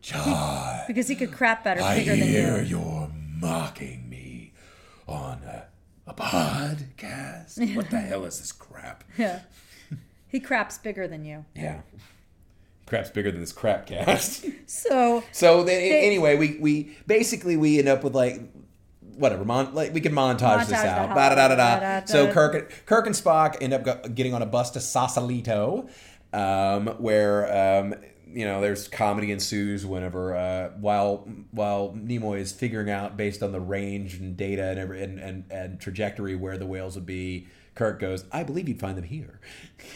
Jon. 0.00 0.80
because 0.86 1.06
he 1.06 1.14
could 1.14 1.32
crap 1.32 1.62
better 1.62 1.80
I 1.80 1.98
bigger 1.98 2.16
than 2.16 2.26
hear 2.26 2.58
you. 2.58 2.78
you're 2.78 3.10
mocking 3.40 4.08
me 4.08 4.52
on 5.06 5.42
a, 5.44 5.66
a 6.06 6.14
podcast. 6.14 7.74
what 7.76 7.90
the 7.90 8.00
hell 8.00 8.24
is 8.24 8.38
this 8.38 8.50
crap? 8.52 9.04
Yeah. 9.16 9.40
He 10.26 10.40
craps 10.40 10.76
bigger 10.78 11.06
than 11.06 11.24
you. 11.24 11.44
Yeah. 11.54 11.80
Crap's 12.88 13.10
bigger 13.10 13.30
than 13.30 13.40
this 13.40 13.52
crap 13.52 13.86
cast. 13.86 14.44
So 14.66 15.22
so 15.32 15.62
then, 15.64 15.80
They- 15.80 16.06
anyway, 16.06 16.36
we, 16.36 16.58
we 16.60 16.96
basically 17.06 17.56
we 17.56 17.78
end 17.78 17.88
up 17.88 18.04
with 18.04 18.14
like 18.14 18.38
whatever. 19.16 19.44
Mon- 19.44 19.74
like 19.74 19.94
we 19.94 20.00
can 20.02 20.12
montage, 20.12 20.66
this 20.66 20.78
Montage 20.78 20.82
the 20.82 20.88
out. 20.88 21.14
da 21.14 21.34
da 21.34 21.48
da 21.48 21.56
da. 22.00 22.06
So 22.06 22.30
Kirk, 22.32 22.82
Kirk 22.86 23.06
and 23.06 23.14
Spock 23.14 23.56
end 23.62 23.72
up 23.72 24.14
getting 24.14 24.34
on 24.34 24.42
a 24.42 24.46
bus 24.46 24.70
to 24.72 24.80
Sausalito, 24.80 25.88
um, 26.34 26.88
where 26.98 27.80
um, 27.80 27.94
you 28.26 28.44
know 28.44 28.60
there's 28.60 28.88
comedy 28.88 29.32
ensues 29.32 29.86
whenever 29.86 30.36
uh, 30.36 30.70
while 30.78 31.26
while 31.50 31.94
Nimoy 31.96 32.40
is 32.40 32.52
figuring 32.52 32.90
out 32.90 33.16
based 33.16 33.42
on 33.42 33.52
the 33.52 33.60
range 33.60 34.14
and 34.14 34.36
data 34.36 34.64
and 34.64 34.78
every, 34.78 35.02
and, 35.02 35.18
and 35.18 35.44
and 35.50 35.80
trajectory 35.80 36.36
where 36.36 36.58
the 36.58 36.66
whales 36.66 36.94
would 36.94 37.06
be. 37.06 37.48
Kirk 37.78 38.00
goes, 38.00 38.24
I 38.32 38.42
believe 38.42 38.68
you'd 38.68 38.80
find 38.80 38.98
them 38.98 39.04
here. 39.04 39.40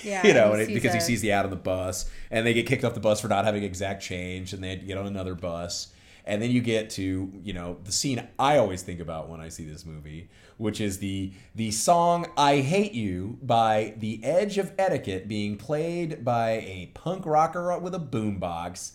Yeah, 0.05 0.27
you 0.27 0.33
know, 0.33 0.55
he 0.55 0.63
and 0.63 0.71
it, 0.71 0.75
because 0.75 0.95
he 0.95 1.01
sees 1.01 1.21
the 1.21 1.33
ad 1.33 1.45
on 1.45 1.51
the 1.51 1.57
bus, 1.57 2.11
and 2.31 2.47
they 2.47 2.55
get 2.55 2.67
kicked 2.67 2.85
off 2.85 2.95
the 2.95 3.01
bus 3.01 3.21
for 3.21 3.29
not 3.29 3.45
having 3.45 3.63
exact 3.63 4.03
change, 4.03 4.53
and 4.53 4.63
they 4.63 4.77
get 4.77 4.97
on 4.97 5.07
another 5.07 5.35
bus, 5.35 5.93
and 6.25 6.41
then 6.41 6.51
you 6.51 6.61
get 6.61 6.91
to 6.91 7.31
you 7.45 7.53
know 7.53 7.77
the 7.85 7.93
scene 7.93 8.27
I 8.39 8.59
always 8.59 8.83
think 8.83 9.01
about 9.01 9.29
when 9.29 9.41
I 9.41 9.49
see 9.49 9.65
this 9.65 9.85
movie, 9.85 10.29
which 10.57 10.81
is 10.81 10.99
the 10.99 11.33
the 11.55 11.71
song 11.71 12.27
"I 12.37 12.59
Hate 12.59 12.93
You" 12.93 13.39
by 13.43 13.95
The 13.99 14.25
Edge 14.25 14.59
of 14.59 14.73
Etiquette 14.79 15.29
being 15.29 15.57
played 15.57 16.25
by 16.25 16.51
a 16.51 16.91
punk 16.95 17.27
rocker 17.27 17.79
with 17.79 17.95
a 17.95 18.01
boombox, 18.01 18.93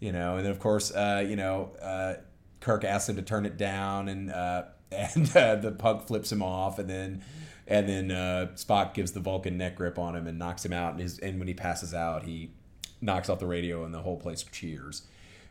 you 0.00 0.12
know, 0.12 0.36
and 0.36 0.44
then 0.44 0.52
of 0.52 0.60
course 0.60 0.90
uh, 0.94 1.24
you 1.26 1.36
know 1.36 1.72
uh, 1.82 2.14
Kirk 2.60 2.84
asks 2.84 3.08
him 3.08 3.16
to 3.16 3.22
turn 3.22 3.46
it 3.46 3.56
down, 3.56 4.08
and 4.08 4.30
uh, 4.30 4.64
and 4.92 5.36
uh, 5.36 5.56
the 5.56 5.72
punk 5.72 6.06
flips 6.06 6.30
him 6.30 6.42
off, 6.42 6.78
and 6.78 6.88
then 6.88 7.22
and 7.66 7.88
then 7.88 8.10
uh, 8.10 8.48
Spock 8.54 8.94
gives 8.94 9.12
the 9.12 9.20
Vulcan 9.20 9.56
neck 9.58 9.76
grip 9.76 9.98
on 9.98 10.14
him 10.16 10.26
and 10.26 10.38
knocks 10.38 10.64
him 10.64 10.72
out. 10.72 10.92
And, 10.92 11.00
his, 11.00 11.18
and 11.18 11.38
when 11.38 11.48
he 11.48 11.54
passes 11.54 11.92
out, 11.94 12.24
he 12.24 12.50
knocks 13.00 13.28
off 13.28 13.38
the 13.38 13.46
radio, 13.46 13.84
and 13.84 13.92
the 13.92 14.00
whole 14.02 14.16
place 14.16 14.42
cheers. 14.42 15.02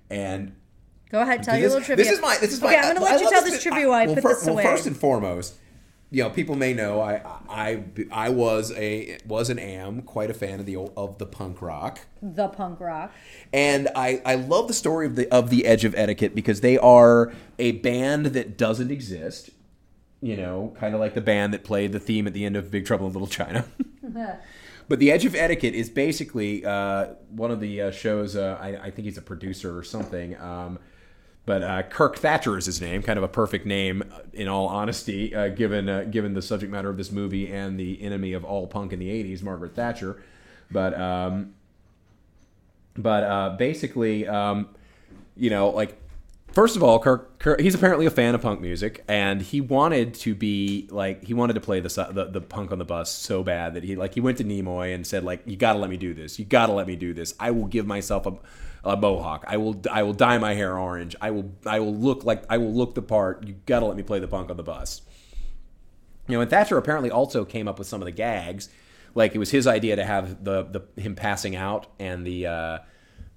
And 0.10 0.56
Go 1.10 1.22
ahead, 1.22 1.44
tell 1.44 1.54
this, 1.56 1.62
your 1.62 1.70
little 1.70 1.86
trivia. 1.86 2.06
this 2.06 2.14
is 2.14 2.22
my 2.22 2.38
this 2.40 2.54
is 2.54 2.62
my. 2.62 2.70
Okay, 2.70 2.78
I'm 2.78 2.96
going 2.96 2.98
to 2.98 3.02
I 3.02 3.12
let 3.12 3.20
you 3.20 3.26
love 3.26 3.34
tell 3.34 3.44
this 3.44 3.62
trivia 3.62 3.88
while 3.88 4.00
I 4.00 4.06
well, 4.06 4.16
put 4.16 4.24
fir- 4.24 4.36
this 4.36 4.46
well, 4.46 4.64
first 4.64 4.88
and 4.88 4.98
foremost, 4.98 5.56
you 6.12 6.24
know, 6.24 6.30
people 6.30 6.56
may 6.56 6.74
know 6.74 7.02
I 7.02 7.22
I 7.50 7.84
I 8.12 8.30
was 8.30 8.72
a 8.72 9.18
was 9.26 9.50
and 9.50 9.60
am 9.60 10.02
quite 10.02 10.30
a 10.30 10.34
fan 10.34 10.60
of 10.60 10.66
the 10.66 10.78
of 10.78 11.18
the 11.18 11.26
punk 11.26 11.62
rock. 11.62 12.00
the 12.22 12.48
punk 12.48 12.80
rock. 12.80 13.12
And 13.52 13.90
I, 13.96 14.22
I 14.26 14.36
love 14.36 14.68
the 14.68 14.74
story 14.74 15.06
of 15.06 15.16
the 15.16 15.30
of 15.32 15.50
the 15.50 15.66
Edge 15.66 15.84
of 15.86 15.94
Etiquette 15.96 16.34
because 16.36 16.62
they 16.62 16.78
are 16.78 17.34
a 17.60 17.74
band 17.74 18.28
that 18.28 18.58
doesn't 18.58 18.92
exist. 18.92 19.50
You 20.22 20.38
know, 20.38 20.76
kind 20.80 20.94
of 20.94 21.00
like 21.00 21.14
the 21.14 21.22
band 21.22 21.54
that 21.54 21.64
played 21.64 21.92
the 21.92 22.00
theme 22.00 22.26
at 22.26 22.34
the 22.34 22.46
end 22.46 22.56
of 22.56 22.72
Big 22.72 22.86
Trouble 22.86 23.08
in 23.08 23.14
Little 23.14 23.28
China. 23.28 23.66
but 24.88 25.00
the 25.00 25.12
Edge 25.12 25.26
of 25.26 25.36
Etiquette 25.36 25.76
is 25.76 25.90
basically 25.90 26.66
uh, 26.66 27.08
one 27.30 27.52
of 27.52 27.60
the 27.60 27.82
uh, 27.82 27.92
shows. 27.92 28.36
Uh, 28.36 28.58
I, 28.60 28.86
I 28.86 28.92
think 28.92 29.06
he's 29.06 29.18
a 29.18 29.22
producer 29.22 29.78
or 29.78 29.84
something. 29.84 30.40
Um, 30.40 30.80
but 31.46 31.62
uh, 31.62 31.84
Kirk 31.84 32.18
Thatcher 32.18 32.58
is 32.58 32.66
his 32.66 32.82
name, 32.82 33.04
kind 33.04 33.18
of 33.18 33.24
a 33.24 33.28
perfect 33.28 33.68
name, 33.68 34.04
uh, 34.12 34.20
in 34.34 34.48
all 34.48 34.68
honesty, 34.68 35.36
uh, 35.36 35.50
given 35.50 35.88
uh, 35.88 36.04
given 36.04 36.34
the 36.34 36.42
subject 36.42 36.72
matter 36.72 36.90
of 36.90 36.98
this 36.98 37.12
movie 37.12 37.52
and 37.52 37.80
the 37.80 38.02
enemy 38.02 38.34
of 38.34 38.44
all 38.44 38.66
punk 38.66 38.94
in 38.94 39.00
the 39.00 39.10
'80s, 39.10 39.44
Margaret 39.44 39.76
Thatcher. 39.76 40.24
But 40.72 41.00
um, 41.00 41.54
but 42.98 43.24
uh, 43.24 43.56
basically, 43.58 44.28
um, 44.28 44.70
you 45.38 45.52
know, 45.52 45.70
like 45.70 46.02
first 46.56 46.76
of 46.76 46.82
all, 46.82 46.98
Kirk, 46.98 47.38
Kirk, 47.38 47.60
he's 47.60 47.76
apparently 47.76 48.06
a 48.06 48.10
fan 48.10 48.34
of 48.34 48.42
punk 48.42 48.62
music, 48.62 49.04
and 49.08 49.42
he 49.42 49.62
wanted 49.62 50.16
to 50.16 50.34
be 50.34 50.88
like 50.90 51.24
he 51.24 51.36
wanted 51.36 51.54
to 51.54 51.62
play 51.62 51.82
the, 51.82 52.10
the 52.12 52.26
the 52.26 52.42
punk 52.42 52.72
on 52.72 52.80
the 52.80 52.86
bus 52.86 53.12
so 53.12 53.44
bad 53.44 53.76
that 53.76 53.84
he 53.84 53.96
like 53.96 54.16
he 54.16 54.22
went 54.22 54.40
to 54.40 54.44
Nimoy 54.44 54.96
and 54.96 55.06
said 55.06 55.24
like, 55.24 55.42
"You 55.46 55.58
got 55.58 55.74
to 55.74 55.80
let 55.80 55.90
me 55.90 55.98
do 55.98 56.14
this. 56.16 56.40
You 56.40 56.46
got 56.46 56.68
to 56.68 56.74
let 56.74 56.88
me 56.88 56.96
do 56.96 57.14
this. 57.14 57.36
I 57.40 57.52
will 57.52 57.68
give 57.68 57.86
myself 57.86 58.26
a." 58.26 58.34
A 58.88 58.96
mohawk. 58.96 59.46
I 59.48 59.58
will. 59.58 59.82
I 59.92 60.04
will 60.04 60.14
dye 60.14 60.38
my 60.38 60.54
hair 60.54 60.78
orange. 60.78 61.16
I 61.20 61.32
will. 61.32 61.52
I 61.66 61.80
will 61.80 61.96
look 61.96 62.24
like. 62.24 62.44
I 62.52 62.60
will 62.60 62.72
look 62.72 62.94
the 62.94 63.02
part. 63.02 63.44
You 63.48 63.56
gotta 63.66 63.88
let 63.88 63.98
me 63.98 64.04
play 64.04 64.20
the 64.20 64.28
punk 64.28 64.52
on 64.52 64.58
the 64.58 64.64
bus. 64.64 65.02
You 66.28 66.36
know, 66.36 66.42
and 66.42 66.50
Thatcher 66.52 66.78
apparently 66.78 67.10
also 67.10 67.46
came 67.46 67.68
up 67.68 67.80
with 67.80 67.88
some 67.88 68.00
of 68.00 68.06
the 68.06 68.12
gags. 68.12 68.70
Like 69.16 69.34
it 69.34 69.40
was 69.40 69.50
his 69.50 69.66
idea 69.66 69.96
to 69.96 70.06
have 70.06 70.44
the, 70.44 70.64
the 70.64 71.02
him 71.02 71.16
passing 71.16 71.56
out 71.56 71.88
and 71.98 72.28
the 72.28 72.46
uh, 72.46 72.78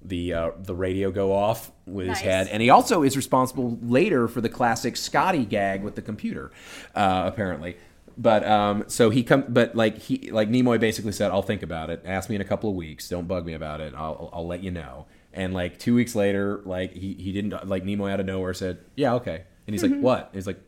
the 0.02 0.32
uh, 0.32 0.50
the 0.58 0.74
radio 0.74 1.10
go 1.10 1.32
off 1.32 1.70
with 1.86 2.06
Nice. 2.06 2.18
his 2.18 2.24
head, 2.24 2.48
and 2.48 2.62
he 2.62 2.70
also 2.70 3.02
is 3.02 3.16
responsible 3.16 3.78
later 3.82 4.28
for 4.28 4.40
the 4.40 4.48
classic 4.48 4.96
Scotty 4.96 5.44
gag 5.44 5.82
with 5.82 5.94
the 5.96 6.02
computer, 6.02 6.50
uh, 6.94 7.24
apparently. 7.26 7.76
But 8.16 8.44
um, 8.46 8.84
so 8.88 9.10
he 9.10 9.22
come, 9.22 9.44
but 9.48 9.74
like 9.76 9.98
he 9.98 10.30
like 10.30 10.48
Nimoy 10.48 10.80
basically 10.80 11.12
said, 11.12 11.30
"I'll 11.30 11.42
think 11.42 11.62
about 11.62 11.90
it. 11.90 12.02
Ask 12.04 12.28
me 12.28 12.34
in 12.36 12.40
a 12.40 12.44
couple 12.44 12.68
of 12.70 12.76
weeks. 12.76 13.08
Don't 13.08 13.28
bug 13.28 13.44
me 13.46 13.54
about 13.54 13.80
it. 13.80 13.94
I'll 13.96 14.30
I'll 14.32 14.46
let 14.46 14.62
you 14.62 14.70
know." 14.70 15.06
And 15.32 15.54
like 15.54 15.78
two 15.78 15.94
weeks 15.94 16.14
later, 16.16 16.60
like 16.64 16.92
he, 16.94 17.14
he 17.14 17.32
didn't 17.32 17.68
like 17.68 17.84
Nimoy 17.84 18.10
out 18.10 18.18
of 18.20 18.26
nowhere 18.26 18.54
said, 18.54 18.78
"Yeah, 18.96 19.14
okay," 19.14 19.44
and 19.66 19.74
he's 19.74 19.82
like, 19.84 19.96
"What?" 20.00 20.26
And 20.26 20.34
he's 20.34 20.46
like, 20.48 20.58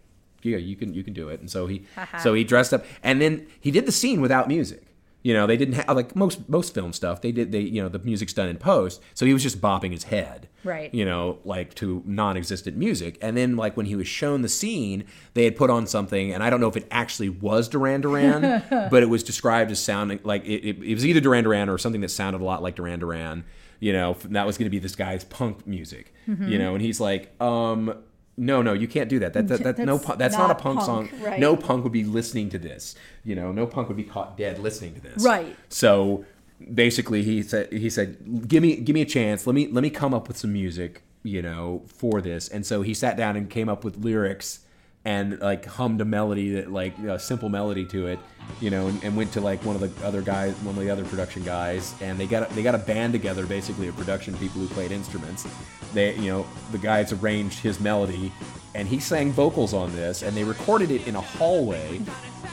"Yeah, 0.43 0.59
you 0.59 0.77
can 0.77 0.95
you 0.95 1.03
can 1.03 1.13
do 1.13 1.29
it." 1.29 1.41
And 1.41 1.51
so 1.51 1.67
he 1.67 1.87
so 2.23 2.35
he 2.35 2.45
dressed 2.45 2.73
up, 2.73 2.85
and 3.03 3.21
then 3.21 3.47
he 3.61 3.71
did 3.73 3.85
the 3.87 3.93
scene 3.93 4.21
without 4.21 4.47
music. 4.49 4.85
You 5.23 5.35
know, 5.35 5.47
they 5.47 5.57
didn't 5.57 5.75
have 5.75 5.97
like 5.97 6.17
most 6.17 6.49
most 6.49 6.75
film 6.75 6.93
stuff. 6.93 7.21
They 7.21 7.33
did 7.33 7.53
they 7.53 7.61
you 7.61 7.83
know 7.83 7.89
the 7.89 7.99
music's 7.99 8.33
done 8.33 8.49
in 8.49 8.57
post, 8.57 9.03
so 9.15 9.27
he 9.27 9.33
was 9.33 9.43
just 9.43 9.61
bopping 9.61 9.93
his 9.93 10.05
head, 10.05 10.49
Right. 10.65 10.93
You 10.93 11.05
know, 11.05 11.39
like 11.45 11.75
to 11.77 12.03
non-existent 12.07 12.77
music. 12.77 13.19
And 13.23 13.37
then 13.37 13.57
like 13.57 13.77
when 13.77 13.87
he 13.87 13.97
was 13.97 14.07
shown 14.07 14.43
the 14.43 14.49
scene, 14.49 15.05
they 15.35 15.45
had 15.45 15.57
put 15.57 15.71
on 15.71 15.87
something, 15.87 16.33
and 16.33 16.43
I 16.43 16.51
don't 16.51 16.61
know 16.61 16.69
if 16.69 16.77
it 16.77 16.87
actually 16.91 17.29
was 17.29 17.69
Duran 17.69 18.01
Duran, 18.03 18.63
but 18.91 19.03
it 19.03 19.09
was 19.09 19.23
described 19.23 19.71
as 19.71 19.81
sounding 19.81 20.21
like 20.23 20.45
it, 20.45 20.69
it, 20.69 20.83
it 20.83 20.95
was 20.95 21.07
either 21.07 21.21
Duran 21.21 21.45
Duran 21.45 21.69
or 21.69 21.79
something 21.79 22.01
that 22.03 22.11
sounded 22.11 22.43
a 22.43 22.45
lot 22.45 22.63
like 22.63 22.77
Duran 22.77 23.01
Duran. 23.01 23.45
You 23.79 23.95
know, 23.95 24.17
that 24.27 24.47
was 24.47 24.59
going 24.59 24.67
to 24.67 24.71
be 24.71 24.79
this 24.79 24.95
guy's 24.95 25.25
punk 25.25 25.67
music. 25.67 26.13
Mm-hmm. 26.29 26.49
You 26.49 26.59
know, 26.59 26.75
and 26.75 26.83
he's 26.83 27.01
like, 27.01 27.35
um. 27.41 27.95
No, 28.37 28.63
no, 28.63 28.73
you 28.73 28.89
can't 28.89 29.09
do 29.09 29.19
that. 29.19 29.33
That, 29.35 29.49
that, 29.49 29.63
that 29.77 29.79
no, 29.79 29.97
That's 29.97 30.07
pu- 30.07 30.17
that's 30.17 30.37
not, 30.37 30.51
a 30.51 30.55
punk, 30.55 30.81
punk, 30.81 31.11
song. 31.11 31.21
right. 31.23 31.39
No 31.39 31.57
punk 31.57 31.85
would 31.85 31.93
be 31.93 32.05
listening 32.05 32.49
to 32.51 32.59
this. 32.59 32.95
You 33.25 33.35
know, 33.35 33.53
no 33.53 33.67
punk 33.67 33.89
would 33.89 33.97
be 33.97 34.05
caught 34.05 34.37
dead 34.37 34.59
listening 34.59 34.95
to 34.95 35.01
this. 35.01 35.23
Right. 35.23 35.57
So 35.69 36.25
basically, 36.73 37.23
he 37.23 37.43
said 37.43 37.73
he 37.73 37.91
said, 37.91 38.49
"Give 38.49 38.63
me 38.63 38.77
give 38.77 38.95
me 38.95 39.03
a 39.03 39.07
chance. 39.07 39.47
Let 39.47 39.55
me 39.55 39.69
let 39.69 39.83
me 39.83 39.91
come 39.91 40.15
up 40.15 40.29
with 40.29 40.37
some 40.37 40.53
music, 40.53 41.03
you 41.23 41.43
know, 41.43 41.83
for 41.87 42.21
this." 42.21 42.49
And 42.49 42.65
so 42.65 42.83
he 42.83 42.95
sat 42.95 43.17
down 43.17 43.37
and 43.37 43.51
came 43.51 43.69
up 43.69 43.85
with 43.85 43.99
lyrics 43.99 44.61
and 45.05 45.41
like 45.41 45.65
hummed 45.65 46.01
a 46.01 46.05
melody 46.05 46.51
that 46.53 46.71
like 46.71 46.99
a 46.99 47.19
simple 47.19 47.49
melody 47.49 47.85
to 47.87 48.07
it, 48.07 48.19
you 48.61 48.71
know, 48.71 48.89
and, 48.89 49.03
and 49.03 49.17
went 49.17 49.33
to 49.33 49.41
like 49.41 49.65
one 49.65 49.75
of 49.75 49.81
the 49.81 50.07
other 50.07 50.21
guys, 50.21 50.55
one 50.57 50.77
of 50.77 50.81
the 50.83 50.91
other 50.91 51.05
production 51.05 51.43
guys, 51.43 51.95
and 52.01 52.19
they 52.19 52.27
got 52.27 52.51
a, 52.51 52.55
they 52.55 52.63
got 52.63 52.75
a 52.75 52.79
band 52.79 53.13
together, 53.13 53.47
basically 53.47 53.89
of 53.89 53.97
production 53.97 54.35
people 54.37 54.61
who 54.61 54.69
played 54.69 54.93
instruments. 54.93 55.47
They, 55.95 56.15
you 56.17 56.31
know, 56.31 56.47
the 56.71 56.79
guys 56.79 57.13
arranged 57.13 57.61
his 57.61 57.81
melody, 57.81 58.31
and 58.75 58.87
he 58.87 59.01
sang 59.01 59.33
vocals 59.33 59.73
on 59.73 59.95
this, 59.97 60.23
and 60.23 60.37
they 60.37 60.45
recorded 60.45 60.91
it 60.91 61.07
in 61.09 61.17
a 61.17 61.21
hallway 61.21 62.01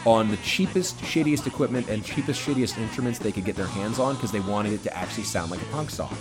on 0.05 0.31
the 0.31 0.37
cheapest, 0.37 0.97
shittiest 0.99 1.47
equipment 1.47 1.89
and 1.89 2.03
cheapest, 2.03 2.41
shittiest 2.41 2.77
instruments 2.77 3.19
they 3.19 3.31
could 3.31 3.43
get 3.43 3.57
their 3.57 3.67
hands 3.67 3.99
on 3.99 4.15
because 4.15 4.31
they 4.31 4.39
wanted 4.39 4.71
it 4.71 4.81
to 4.83 4.97
actually 4.97 5.23
sound 5.23 5.51
like 5.51 5.61
a 5.61 5.65
punk 5.65 5.89
song. 5.89 6.15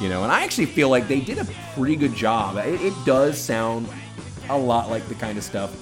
You 0.00 0.08
know, 0.08 0.22
and 0.22 0.30
I 0.30 0.44
actually 0.44 0.66
feel 0.66 0.88
like 0.88 1.08
they 1.08 1.20
did 1.20 1.38
a 1.38 1.46
pretty 1.74 1.96
good 1.96 2.14
job. 2.14 2.56
It, 2.56 2.80
it 2.80 2.94
does 3.04 3.38
sound 3.38 3.88
a 4.48 4.58
lot 4.58 4.90
like 4.90 5.06
the 5.08 5.14
kind 5.14 5.38
of 5.38 5.44
stuff 5.44 5.74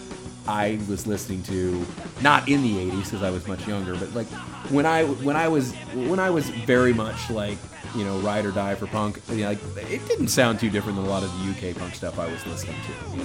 I 0.47 0.79
was 0.89 1.07
listening 1.07 1.43
to, 1.45 1.85
not 2.23 2.49
in 2.49 2.63
the 2.63 2.91
'80s 2.91 3.05
because 3.05 3.23
I 3.23 3.31
was 3.31 3.47
much 3.47 3.67
younger, 3.67 3.95
but 3.97 4.15
like 4.15 4.27
when 4.71 4.87
I 4.87 5.05
when 5.05 5.37
I 5.37 5.49
was 5.49 5.75
when 5.95 6.19
I 6.19 6.31
was 6.31 6.49
very 6.49 6.93
much 6.93 7.31
like 7.31 7.59
you 7.95 8.05
know 8.05 8.19
ride 8.21 8.45
or 8.47 8.51
die 8.51 8.75
for 8.75 8.87
punk. 8.87 9.21
You 9.29 9.37
know, 9.37 9.49
like 9.49 9.91
it 9.91 10.07
didn't 10.09 10.29
sound 10.29 10.59
too 10.61 10.71
different 10.71 10.97
than 10.97 11.07
a 11.07 11.09
lot 11.09 11.23
of 11.23 11.31
the 11.39 11.51
UK 11.51 11.77
punk 11.77 11.95
stuff 11.95 12.19
I 12.19 12.31
was 12.31 12.45
listening 12.47 12.77
to. 12.87 13.11
you 13.11 13.25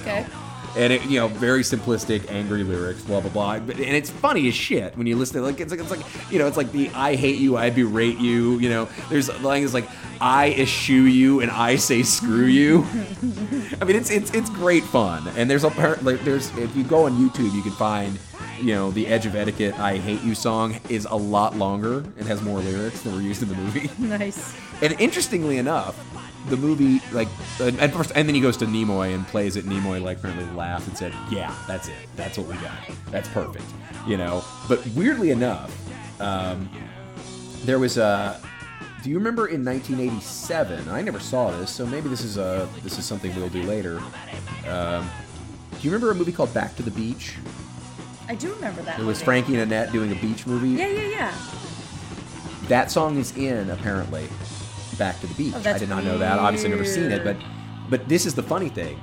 And 0.76 0.92
it, 0.92 1.04
you 1.04 1.20
know, 1.20 1.28
very 1.28 1.62
simplistic, 1.62 2.28
angry 2.30 2.64
lyrics, 2.64 3.02
blah 3.02 3.20
blah 3.20 3.30
blah. 3.30 3.58
But 3.60 3.76
and 3.76 3.94
it's 3.94 4.10
funny 4.10 4.48
as 4.48 4.54
shit 4.54 4.96
when 4.96 5.06
you 5.06 5.16
listen. 5.16 5.40
to 5.40 5.46
it. 5.46 5.50
Like 5.52 5.60
it's 5.60 5.70
like 5.70 5.80
it's 5.80 5.90
like 5.90 6.32
you 6.32 6.38
know, 6.38 6.46
it's 6.46 6.56
like 6.56 6.72
the 6.72 6.90
I 6.90 7.14
hate 7.14 7.38
you, 7.38 7.56
I 7.56 7.70
berate 7.70 8.18
you. 8.18 8.58
You 8.58 8.68
know, 8.70 8.88
there's 9.08 9.28
like 9.42 9.62
it's 9.62 9.74
like 9.74 9.88
I 10.20 10.50
eschew 10.52 11.02
you 11.02 11.40
and 11.40 11.50
I 11.50 11.76
say 11.76 12.02
screw 12.02 12.46
you. 12.46 12.78
I 13.80 13.84
mean, 13.84 13.96
it's 13.96 14.10
it's 14.10 14.32
it's 14.32 14.50
great 14.50 14.82
fun. 14.84 15.28
And 15.36 15.48
there's 15.50 15.64
a 15.64 15.68
like 16.02 16.20
there's 16.24 16.56
if 16.58 16.74
you 16.76 16.82
go 16.84 17.04
on 17.06 17.12
YouTube, 17.12 17.54
you 17.54 17.62
can 17.62 17.72
find. 17.72 18.18
You 18.60 18.72
know, 18.72 18.92
the 18.92 19.08
Edge 19.08 19.26
of 19.26 19.34
Etiquette, 19.34 19.76
I 19.80 19.96
Hate 19.96 20.22
You 20.22 20.34
song 20.36 20.78
is 20.88 21.06
a 21.06 21.16
lot 21.16 21.56
longer 21.56 21.98
and 21.98 22.20
has 22.28 22.40
more 22.40 22.60
lyrics 22.60 23.02
than 23.02 23.12
were 23.12 23.20
used 23.20 23.42
in 23.42 23.48
the 23.48 23.56
movie. 23.56 23.90
Nice. 23.98 24.54
And 24.80 24.98
interestingly 25.00 25.58
enough, 25.58 25.98
the 26.48 26.56
movie 26.56 27.00
like 27.12 27.28
and, 27.60 27.78
and 27.80 27.92
first, 27.92 28.12
and 28.14 28.28
then 28.28 28.34
he 28.34 28.40
goes 28.40 28.56
to 28.58 28.66
Nimoy 28.66 29.14
and 29.14 29.26
plays 29.26 29.56
it. 29.56 29.64
Nimoy 29.64 30.02
like 30.02 30.18
apparently 30.18 30.44
laughed 30.54 30.88
and 30.88 30.96
said, 30.96 31.12
"Yeah, 31.30 31.54
that's 31.66 31.88
it. 31.88 31.94
That's 32.16 32.38
what 32.38 32.46
we 32.46 32.54
got. 32.54 32.78
That's 33.10 33.28
perfect." 33.28 33.64
You 34.06 34.16
know. 34.16 34.44
But 34.68 34.86
weirdly 34.88 35.30
enough, 35.30 35.72
um, 36.20 36.68
there 37.64 37.78
was 37.78 37.96
a. 37.96 38.40
Do 39.02 39.10
you 39.10 39.16
remember 39.16 39.48
in 39.48 39.64
1987? 39.64 40.88
I 40.88 41.02
never 41.02 41.20
saw 41.20 41.50
this, 41.50 41.70
so 41.70 41.84
maybe 41.86 42.08
this 42.08 42.22
is 42.22 42.38
a 42.38 42.68
this 42.82 42.98
is 42.98 43.04
something 43.04 43.34
we'll 43.36 43.48
do 43.50 43.62
later. 43.62 44.00
Um, 44.68 45.08
do 45.72 45.88
you 45.88 45.90
remember 45.90 46.10
a 46.10 46.14
movie 46.14 46.32
called 46.32 46.54
Back 46.54 46.74
to 46.76 46.82
the 46.82 46.90
Beach? 46.90 47.36
I 48.28 48.34
do 48.34 48.52
remember 48.54 48.80
that. 48.82 48.98
It 48.98 49.04
was 49.04 49.18
movie. 49.18 49.24
Frankie 49.24 49.52
and 49.54 49.62
Annette 49.62 49.92
doing 49.92 50.10
a 50.10 50.14
beach 50.14 50.46
movie. 50.46 50.70
Yeah, 50.70 50.88
yeah, 50.88 51.08
yeah. 51.08 51.34
That 52.68 52.90
song 52.90 53.18
is 53.18 53.36
in 53.36 53.68
apparently 53.68 54.26
Back 54.98 55.20
to 55.20 55.26
the 55.26 55.34
Beach. 55.34 55.54
Oh, 55.56 55.62
I 55.70 55.78
did 55.78 55.88
not 55.88 56.04
know 56.04 56.18
that. 56.18 56.38
Obviously, 56.38 56.70
never 56.70 56.84
seen 56.84 57.10
it, 57.10 57.24
but 57.24 57.36
but 57.90 58.08
this 58.08 58.26
is 58.26 58.34
the 58.34 58.42
funny 58.42 58.68
thing. 58.68 58.98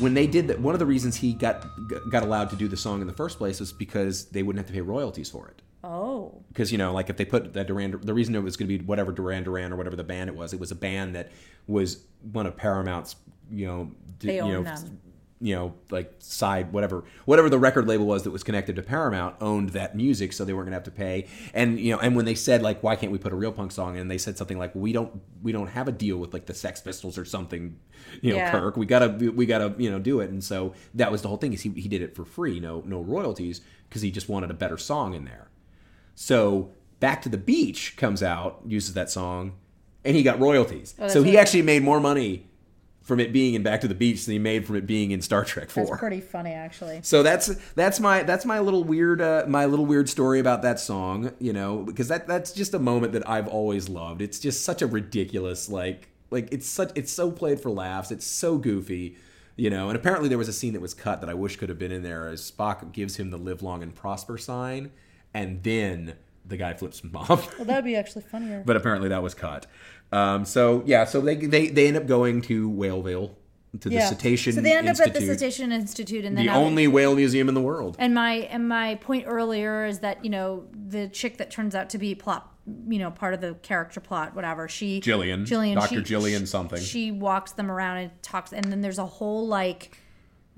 when 0.00 0.14
they 0.14 0.26
did 0.26 0.48
that, 0.48 0.58
one 0.60 0.74
of 0.74 0.78
the 0.78 0.86
reasons 0.86 1.16
he 1.16 1.32
got 1.32 1.66
got 2.10 2.22
allowed 2.22 2.50
to 2.50 2.56
do 2.56 2.68
the 2.68 2.76
song 2.76 3.00
in 3.00 3.06
the 3.06 3.12
first 3.12 3.38
place 3.38 3.60
was 3.60 3.72
because 3.72 4.26
they 4.26 4.42
wouldn't 4.42 4.58
have 4.60 4.66
to 4.66 4.72
pay 4.72 4.80
royalties 4.80 5.30
for 5.30 5.48
it. 5.48 5.62
Oh. 5.84 6.42
Because 6.48 6.72
you 6.72 6.78
know, 6.78 6.92
like 6.92 7.10
if 7.10 7.16
they 7.16 7.24
put 7.24 7.52
that 7.54 7.66
Duran, 7.66 7.98
the 8.02 8.14
reason 8.14 8.34
it 8.34 8.42
was 8.42 8.56
going 8.56 8.68
to 8.68 8.78
be 8.78 8.84
whatever 8.84 9.12
Duran 9.12 9.44
Duran 9.44 9.72
or 9.72 9.76
whatever 9.76 9.96
the 9.96 10.04
band 10.04 10.28
it 10.30 10.36
was, 10.36 10.52
it 10.52 10.60
was 10.60 10.70
a 10.70 10.74
band 10.74 11.14
that 11.14 11.30
was 11.66 12.02
one 12.32 12.46
of 12.46 12.56
Paramount's, 12.56 13.16
you 13.50 13.66
know, 13.66 13.90
d- 14.18 14.28
They 14.28 14.36
you 14.36 14.42
know, 14.42 14.62
them. 14.62 15.00
You 15.42 15.54
know, 15.54 15.74
like 15.90 16.12
side 16.18 16.70
whatever 16.72 17.02
whatever 17.24 17.48
the 17.48 17.58
record 17.58 17.88
label 17.88 18.04
was 18.06 18.24
that 18.24 18.30
was 18.30 18.42
connected 18.42 18.76
to 18.76 18.82
Paramount 18.82 19.36
owned 19.40 19.70
that 19.70 19.96
music, 19.96 20.32
so 20.32 20.44
they 20.44 20.52
weren't 20.52 20.66
going 20.66 20.72
to 20.72 20.76
have 20.76 20.84
to 20.84 20.90
pay. 20.90 21.26
And 21.54 21.80
you 21.80 21.92
know, 21.92 21.98
and 21.98 22.14
when 22.14 22.26
they 22.26 22.34
said 22.34 22.60
like, 22.62 22.82
why 22.82 22.94
can't 22.96 23.10
we 23.10 23.18
put 23.18 23.32
a 23.32 23.36
real 23.36 23.52
punk 23.52 23.72
song 23.72 23.96
in? 23.96 24.08
They 24.08 24.18
said 24.18 24.36
something 24.36 24.58
like, 24.58 24.74
we 24.74 24.92
don't 24.92 25.20
we 25.42 25.52
don't 25.52 25.68
have 25.68 25.88
a 25.88 25.92
deal 25.92 26.18
with 26.18 26.32
like 26.34 26.46
the 26.46 26.54
Sex 26.54 26.80
Pistols 26.80 27.16
or 27.16 27.24
something, 27.24 27.78
you 28.20 28.30
know, 28.32 28.36
Yeah. 28.36 28.50
Kirk. 28.50 28.76
We 28.76 28.84
gotta 28.86 29.08
we 29.32 29.46
gotta 29.46 29.74
you 29.78 29.90
know 29.90 29.98
do 29.98 30.20
it. 30.20 30.30
And 30.30 30.44
so 30.44 30.74
that 30.94 31.10
was 31.10 31.22
the 31.22 31.28
whole 31.28 31.38
thing. 31.38 31.52
Is 31.54 31.62
he 31.62 31.70
he 31.70 31.88
did 31.88 32.02
it 32.02 32.14
for 32.14 32.24
free, 32.24 32.60
no 32.60 32.82
no 32.84 33.00
royalties, 33.00 33.62
because 33.88 34.02
he 34.02 34.10
just 34.10 34.28
wanted 34.28 34.50
a 34.50 34.54
better 34.54 34.76
song 34.76 35.14
in 35.14 35.24
there. 35.24 35.48
So 36.14 36.70
Back 37.00 37.22
to 37.22 37.30
the 37.30 37.38
Beach 37.38 37.96
comes 37.96 38.22
out, 38.22 38.60
uses 38.66 38.92
that 38.92 39.10
song, 39.10 39.54
and 40.04 40.14
he 40.14 40.22
got 40.22 40.38
royalties. 40.38 40.94
Oh, 40.98 41.08
so 41.08 41.22
he 41.22 41.38
actually 41.38 41.62
made 41.62 41.82
more 41.82 41.98
money 41.98 42.49
from 43.02 43.18
it 43.18 43.32
being 43.32 43.54
in 43.54 43.62
Back 43.62 43.80
to 43.80 43.88
the 43.88 43.94
Beach 43.94 44.24
than 44.24 44.32
he 44.32 44.38
made 44.38 44.66
from 44.66 44.76
it 44.76 44.86
being 44.86 45.10
in 45.10 45.20
Star 45.22 45.44
Trek 45.44 45.70
Four. 45.70 45.86
That's 45.86 45.98
pretty 45.98 46.20
funny, 46.20 46.52
actually. 46.52 47.00
So 47.02 47.22
that's 47.22 47.46
that's 47.74 47.98
my 47.98 48.22
that's 48.22 48.44
my 48.44 48.60
little 48.60 48.84
weird 48.84 49.20
uh, 49.20 49.44
my 49.48 49.64
little 49.66 49.86
weird 49.86 50.08
story 50.08 50.38
about 50.38 50.62
that 50.62 50.78
song, 50.78 51.32
you 51.38 51.52
know, 51.52 51.78
because 51.78 52.08
that 52.08 52.26
that's 52.26 52.52
just 52.52 52.74
a 52.74 52.78
moment 52.78 53.12
that 53.14 53.28
I've 53.28 53.48
always 53.48 53.88
loved. 53.88 54.20
It's 54.22 54.38
just 54.38 54.64
such 54.64 54.82
a 54.82 54.86
ridiculous 54.86 55.68
like 55.68 56.08
like 56.30 56.48
it's 56.52 56.68
such 56.68 56.92
it's 56.94 57.10
so 57.10 57.30
played 57.30 57.58
for 57.60 57.70
laughs. 57.70 58.10
It's 58.10 58.26
so 58.26 58.58
goofy, 58.58 59.16
you 59.56 59.70
know. 59.70 59.88
And 59.88 59.96
apparently 59.96 60.28
there 60.28 60.38
was 60.38 60.48
a 60.48 60.52
scene 60.52 60.74
that 60.74 60.80
was 60.80 60.94
cut 60.94 61.20
that 61.22 61.30
I 61.30 61.34
wish 61.34 61.56
could 61.56 61.68
have 61.70 61.78
been 61.78 61.92
in 61.92 62.02
there 62.02 62.28
as 62.28 62.50
Spock 62.50 62.92
gives 62.92 63.16
him 63.16 63.30
the 63.30 63.38
live 63.38 63.62
long 63.62 63.82
and 63.82 63.94
prosper 63.94 64.38
sign, 64.38 64.90
and 65.34 65.62
then 65.62 66.14
the 66.46 66.56
guy 66.56 66.74
flips 66.74 67.00
him 67.00 67.10
off. 67.16 67.56
Well, 67.58 67.64
that 67.66 67.76
would 67.76 67.84
be 67.84 67.96
actually 67.96 68.22
funnier. 68.22 68.62
but 68.64 68.76
apparently 68.76 69.08
that 69.08 69.22
was 69.22 69.34
cut. 69.34 69.66
Um, 70.12 70.44
so 70.44 70.82
yeah, 70.86 71.04
so 71.04 71.20
they 71.20 71.36
they 71.36 71.68
they 71.68 71.86
end 71.86 71.96
up 71.96 72.06
going 72.06 72.42
to 72.42 72.70
Whaleville 72.70 73.34
to 73.78 73.88
the 73.88 74.00
Cetacean 74.00 74.52
So 74.52 74.60
they 74.60 74.76
end 74.76 74.88
Institute, 74.88 75.16
up 75.16 75.16
at 75.16 75.20
the 75.20 75.26
Cetacean 75.26 75.72
Institute, 75.72 76.24
and 76.24 76.36
then 76.36 76.46
the 76.46 76.52
only 76.52 76.88
whale 76.88 77.14
museum 77.14 77.48
in 77.48 77.54
the 77.54 77.60
world. 77.60 77.96
And 77.98 78.14
my 78.14 78.32
and 78.50 78.68
my 78.68 78.96
point 78.96 79.24
earlier 79.28 79.84
is 79.86 80.00
that 80.00 80.24
you 80.24 80.30
know 80.30 80.66
the 80.74 81.08
chick 81.08 81.38
that 81.38 81.50
turns 81.50 81.74
out 81.74 81.90
to 81.90 81.98
be 81.98 82.14
plot, 82.14 82.52
you 82.88 82.98
know, 82.98 83.10
part 83.10 83.34
of 83.34 83.40
the 83.40 83.54
character 83.62 84.00
plot, 84.00 84.34
whatever. 84.34 84.68
She 84.68 85.00
Gillian. 85.00 85.44
Gillian, 85.46 85.76
Dr. 85.76 85.96
she- 85.96 86.02
Gillian 86.02 86.46
something. 86.46 86.80
She 86.80 87.12
walks 87.12 87.52
them 87.52 87.70
around 87.70 87.98
and 87.98 88.22
talks, 88.22 88.52
and 88.52 88.64
then 88.64 88.80
there's 88.80 88.98
a 88.98 89.06
whole 89.06 89.46
like 89.46 89.96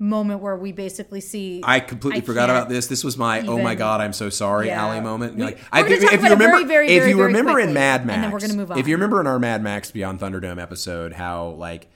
moment 0.03 0.41
where 0.41 0.55
we 0.55 0.71
basically 0.71 1.21
see. 1.21 1.61
I 1.63 1.79
completely 1.79 2.21
I 2.21 2.25
forgot 2.25 2.49
about 2.49 2.69
this. 2.69 2.87
This 2.87 3.03
was 3.03 3.17
my 3.17 3.41
oh 3.41 3.57
my 3.59 3.73
god, 3.75 4.01
I'm 4.01 4.13
so 4.13 4.29
sorry, 4.29 4.67
Yeah. 4.67 4.85
Ali 4.85 4.99
moment. 4.99 5.35
We- 5.35 5.43
Like 5.45 5.59
I 5.71 5.81
if, 5.81 5.91
if 5.91 6.01
you 6.01 6.07
it 6.09 6.19
very, 6.19 6.33
remember 6.33 6.67
very, 6.67 6.87
if 6.87 7.07
you 7.07 7.15
very 7.15 7.27
remember 7.27 7.51
in 7.59 7.67
quickly, 7.67 7.73
Mad 7.73 8.01
and 8.01 8.07
Max, 8.07 8.21
then 8.21 8.31
we're 8.31 8.39
gonna 8.39 8.53
move 8.53 8.71
on. 8.71 8.77
If 8.79 8.87
you 8.87 8.95
remember 8.95 9.21
in 9.21 9.27
our 9.27 9.39
Mad 9.39 9.63
Max 9.63 9.91
Beyond 9.91 10.19
Thunderdome 10.19 10.61
episode, 10.61 11.13
how 11.13 11.49
like 11.49 11.87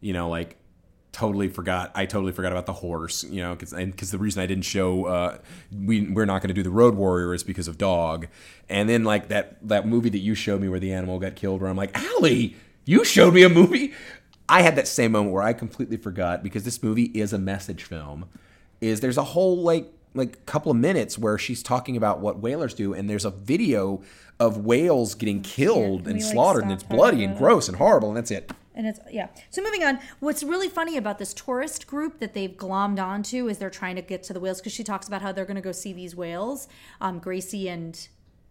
you 0.00 0.12
know 0.12 0.28
like 0.28 0.56
totally 1.12 1.48
forgot 1.48 1.90
I 1.94 2.04
totally 2.06 2.32
forgot 2.32 2.52
about 2.52 2.66
the 2.66 2.74
horse, 2.74 3.24
you 3.24 3.40
know, 3.42 3.56
cuz 3.56 3.70
the 3.72 4.18
reason 4.18 4.42
I 4.42 4.46
didn't 4.46 4.64
show 4.64 5.06
uh 5.06 5.38
we 5.74 6.02
we're 6.08 6.26
not 6.26 6.42
going 6.42 6.48
to 6.48 6.54
do 6.54 6.62
the 6.62 6.70
Road 6.70 6.94
Warrior 6.94 7.34
is 7.34 7.42
because 7.42 7.68
of 7.68 7.78
dog. 7.78 8.26
And 8.68 8.88
then 8.88 9.02
like 9.04 9.28
that 9.28 9.56
that 9.66 9.88
movie 9.88 10.10
that 10.10 10.18
you 10.18 10.34
showed 10.34 10.60
me 10.60 10.68
where 10.68 10.78
the 10.80 10.92
animal 10.92 11.18
got 11.18 11.34
killed 11.34 11.62
where 11.62 11.70
I'm 11.70 11.76
like, 11.76 11.98
"Ali, 12.16 12.54
you 12.84 13.02
showed 13.04 13.32
me 13.34 13.42
a 13.44 13.48
movie?" 13.48 13.94
I 14.48 14.62
had 14.62 14.76
that 14.76 14.88
same 14.88 15.12
moment 15.12 15.32
where 15.32 15.42
I 15.42 15.52
completely 15.52 15.96
forgot 15.96 16.42
because 16.42 16.64
this 16.64 16.82
movie 16.82 17.10
is 17.14 17.32
a 17.32 17.38
message 17.38 17.84
film. 17.84 18.26
Is 18.80 19.00
there's 19.00 19.18
a 19.18 19.24
whole 19.24 19.62
like 19.62 19.92
like 20.14 20.46
couple 20.46 20.70
of 20.70 20.78
minutes 20.78 21.18
where 21.18 21.38
she's 21.38 21.62
talking 21.62 21.96
about 21.96 22.20
what 22.20 22.38
whalers 22.38 22.74
do, 22.74 22.94
and 22.94 23.08
there's 23.08 23.24
a 23.24 23.30
video 23.30 24.02
of 24.38 24.64
whales 24.64 25.14
getting 25.14 25.42
killed 25.42 26.04
Can 26.04 26.12
and 26.12 26.22
like, 26.22 26.32
slaughtered, 26.32 26.62
and 26.64 26.72
it's 26.72 26.82
bloody 26.82 27.24
and 27.24 27.36
gross 27.36 27.68
and 27.68 27.76
horrible, 27.76 28.08
and 28.08 28.16
that's 28.16 28.30
it. 28.30 28.50
And 28.74 28.86
it's 28.86 29.00
yeah. 29.10 29.28
So 29.50 29.62
moving 29.62 29.82
on, 29.84 29.98
what's 30.20 30.42
really 30.42 30.68
funny 30.68 30.98
about 30.98 31.18
this 31.18 31.32
tourist 31.32 31.86
group 31.86 32.20
that 32.20 32.34
they've 32.34 32.50
glommed 32.50 33.02
onto 33.02 33.48
is 33.48 33.58
they're 33.58 33.70
trying 33.70 33.96
to 33.96 34.02
get 34.02 34.22
to 34.24 34.34
the 34.34 34.40
whales 34.40 34.60
because 34.60 34.74
she 34.74 34.84
talks 34.84 35.08
about 35.08 35.22
how 35.22 35.32
they're 35.32 35.46
going 35.46 35.56
to 35.56 35.62
go 35.62 35.72
see 35.72 35.94
these 35.94 36.14
whales. 36.14 36.68
Um, 37.00 37.18
Gracie 37.18 37.68
and 37.68 38.06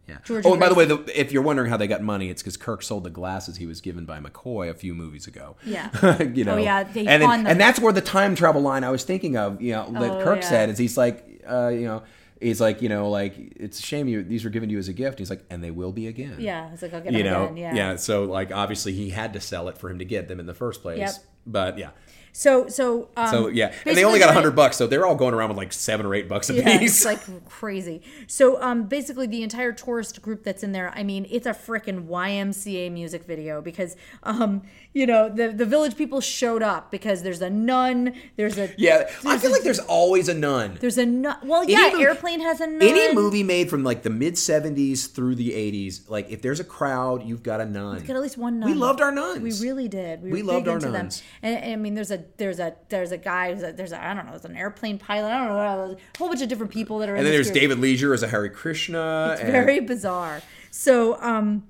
Yeah. 0.08 0.18
George 0.24 0.46
oh, 0.46 0.52
and 0.52 0.60
by 0.60 0.70
the 0.70 0.76
way, 0.76 0.86
the, 0.86 1.04
if 1.20 1.32
you're 1.32 1.42
wondering 1.42 1.70
how 1.70 1.78
they 1.78 1.88
got 1.88 2.02
money, 2.02 2.30
it's 2.30 2.42
because 2.42 2.58
Kirk 2.58 2.84
sold 2.84 3.04
the 3.04 3.10
glasses 3.10 3.58
he 3.58 3.66
was 3.66 3.82
given 3.82 4.06
by 4.06 4.20
McCoy 4.20 4.70
a 4.70 4.74
few 4.74 4.94
movies 4.94 5.26
ago. 5.28 5.56
Yeah. 5.66 5.90
you 6.34 6.44
know. 6.44 6.56
Oh, 6.56 6.58
yeah, 6.58 6.84
they 6.84 7.08
and 7.08 7.24
them. 7.24 7.48
and 7.48 7.60
that's 7.60 7.80
where 7.80 7.92
the 7.94 8.02
time 8.02 8.36
travel 8.36 8.62
line 8.62 8.84
I 8.84 8.92
was 8.92 9.04
thinking 9.04 9.36
of, 9.36 9.62
you 9.62 9.72
know, 9.74 9.90
that 9.94 10.12
Oh, 10.12 10.24
Kirk 10.24 10.42
yeah. 10.42 10.50
said 10.50 10.70
is 10.70 10.78
he's 10.78 10.98
like, 10.98 11.44
uh, 11.50 11.70
you 11.70 11.86
know, 11.86 12.04
he's 12.40 12.62
like, 12.62 12.82
you 12.84 12.90
know, 12.90 13.10
like 13.10 13.34
it's 13.56 13.80
a 13.80 13.82
shame 13.82 14.08
you 14.08 14.22
these 14.24 14.44
were 14.44 14.50
given 14.52 14.70
to 14.70 14.74
you 14.74 14.80
as 14.80 14.88
a 14.88 14.94
gift. 14.94 15.18
He's 15.20 15.30
like, 15.32 15.44
and 15.50 15.64
they 15.64 15.72
will 15.72 15.92
be 15.92 16.08
again. 16.08 16.36
yeah, 16.40 16.72
it's 16.72 16.82
like 16.84 16.94
I'll 16.94 17.02
get 17.02 17.14
You 17.14 17.24
them 17.24 17.34
know, 17.34 17.50
again. 17.52 17.76
Yeah. 17.76 17.96
So 17.96 18.26
like, 18.26 18.52
obviously, 18.52 18.94
he 18.94 19.10
had 19.10 19.34
to 19.34 19.42
sell 19.42 19.70
it 19.70 19.78
for 19.78 19.90
him 19.90 20.00
to 20.00 20.06
get 20.06 20.28
them 20.28 20.40
in 20.40 20.46
the 20.46 20.54
first 20.54 20.82
place. 20.82 21.00
Yep. 21.00 21.14
But 21.48 21.78
yeah. 21.78 21.90
So 22.38 22.68
so 22.68 23.08
um, 23.16 23.30
So 23.30 23.48
yeah, 23.48 23.74
and 23.86 23.96
they 23.96 24.04
only 24.04 24.20
got 24.20 24.30
a 24.30 24.34
hundred 24.34 24.58
bucks, 24.58 24.76
so 24.76 24.88
they're 24.88 25.06
all 25.06 25.16
going 25.16 25.34
around 25.34 25.48
with 25.48 25.58
like 25.58 25.72
seven 25.72 26.06
or 26.06 26.14
eight 26.14 26.28
bucks 26.28 26.50
a 26.50 26.56
Yeah, 26.56 26.80
piece. 26.80 26.98
it's 26.98 27.06
like 27.30 27.46
crazy. 27.48 28.02
So 28.28 28.62
um, 28.62 28.88
basically, 28.88 29.26
the 29.26 29.42
entire 29.42 29.72
tourist 29.72 30.22
group 30.22 30.44
that's 30.44 30.62
in 30.62 30.74
there, 30.74 30.92
I 30.94 31.04
mean, 31.04 31.26
it's 31.30 31.48
a 31.48 31.52
freaking 31.54 32.08
YMCA 32.10 32.92
music 32.92 33.24
video 33.24 33.62
because, 33.62 33.96
um, 34.24 34.64
you 34.94 35.08
know, 35.08 35.30
the 35.30 35.48
the 35.54 35.66
village 35.66 35.96
people 35.96 36.20
showed 36.20 36.62
up 36.62 36.92
because 36.92 37.24
there's 37.24 37.42
a 37.42 37.50
nun, 37.50 38.14
there's 38.36 38.58
a 38.58 38.70
yeah, 38.78 39.10
I 39.26 39.38
feel 39.38 39.52
a- 39.52 39.54
like 39.54 39.64
there's 39.64 39.80
always 39.80 40.28
a 40.28 40.34
nun. 40.34 40.78
there's 40.82 40.98
a 40.98 41.06
nun. 41.06 41.38
Well, 41.42 41.64
yeah, 41.64 41.92
Any- 41.94 42.04
airplane 42.04 42.42
has 42.42 42.60
a 42.60 42.68
nun. 42.68 42.82
Any 42.82 43.14
movie 43.16 43.44
made 43.44 43.70
from 43.70 43.86
like 43.86 44.04
the 44.04 44.10
mid 44.10 44.34
'70s 44.34 45.10
through 45.10 45.36
the 45.36 45.52
'80s, 45.52 46.10
like 46.10 46.30
if 46.30 46.42
there's 46.42 46.60
a 46.60 46.66
crowd, 46.66 47.24
you've 47.24 47.44
got 47.44 47.62
a 47.62 47.66
nun. 47.66 48.02
You 48.02 48.08
Got 48.08 48.18
at 48.18 48.22
least 48.22 48.38
one 48.38 48.60
nun. 48.60 48.70
We 48.70 48.76
loved 48.76 49.00
our 49.00 49.14
nuns. 49.14 49.40
We 49.40 49.66
really 49.66 49.88
did. 49.88 50.22
We, 50.22 50.32
We 50.34 50.42
were 50.44 50.52
loved 50.52 50.66
big 50.66 50.70
our 50.72 50.76
into 50.80 50.90
nuns. 50.92 51.20
them. 51.22 51.28
And, 51.44 51.64
and 51.64 51.74
I 51.74 51.76
mean, 51.78 51.94
there's 51.96 52.12
a 52.12 52.25
there's 52.38 52.60
a 52.60 52.76
there's 52.90 53.12
a 53.12 53.18
guy 53.18 53.54
who's 53.54 53.64
a, 53.64 53.72
there's 53.72 53.92
a 53.92 54.04
I 54.04 54.14
don't 54.14 54.26
know, 54.26 54.32
there's 54.32 54.46
an 54.46 54.56
airplane 54.56 54.98
pilot. 54.98 55.30
I 55.30 55.38
don't 55.38 55.48
know, 55.50 55.92
a 55.94 56.18
whole 56.18 56.28
bunch 56.28 56.42
of 56.42 56.50
different 56.50 56.72
people 56.72 57.00
that 57.00 57.10
are. 57.10 57.16
and 57.16 57.26
then 57.26 57.34
there's. 57.34 57.52
David 57.52 57.80
Leisure 57.80 58.14
as 58.14 58.24
a 58.24 58.28
Hare 58.28 58.50
Krishna. 58.50 59.32
It's 59.34 59.42
and 59.42 59.52
very 59.52 59.80
bizarre. 59.80 60.42
So 60.72 61.22
um, 61.22 61.68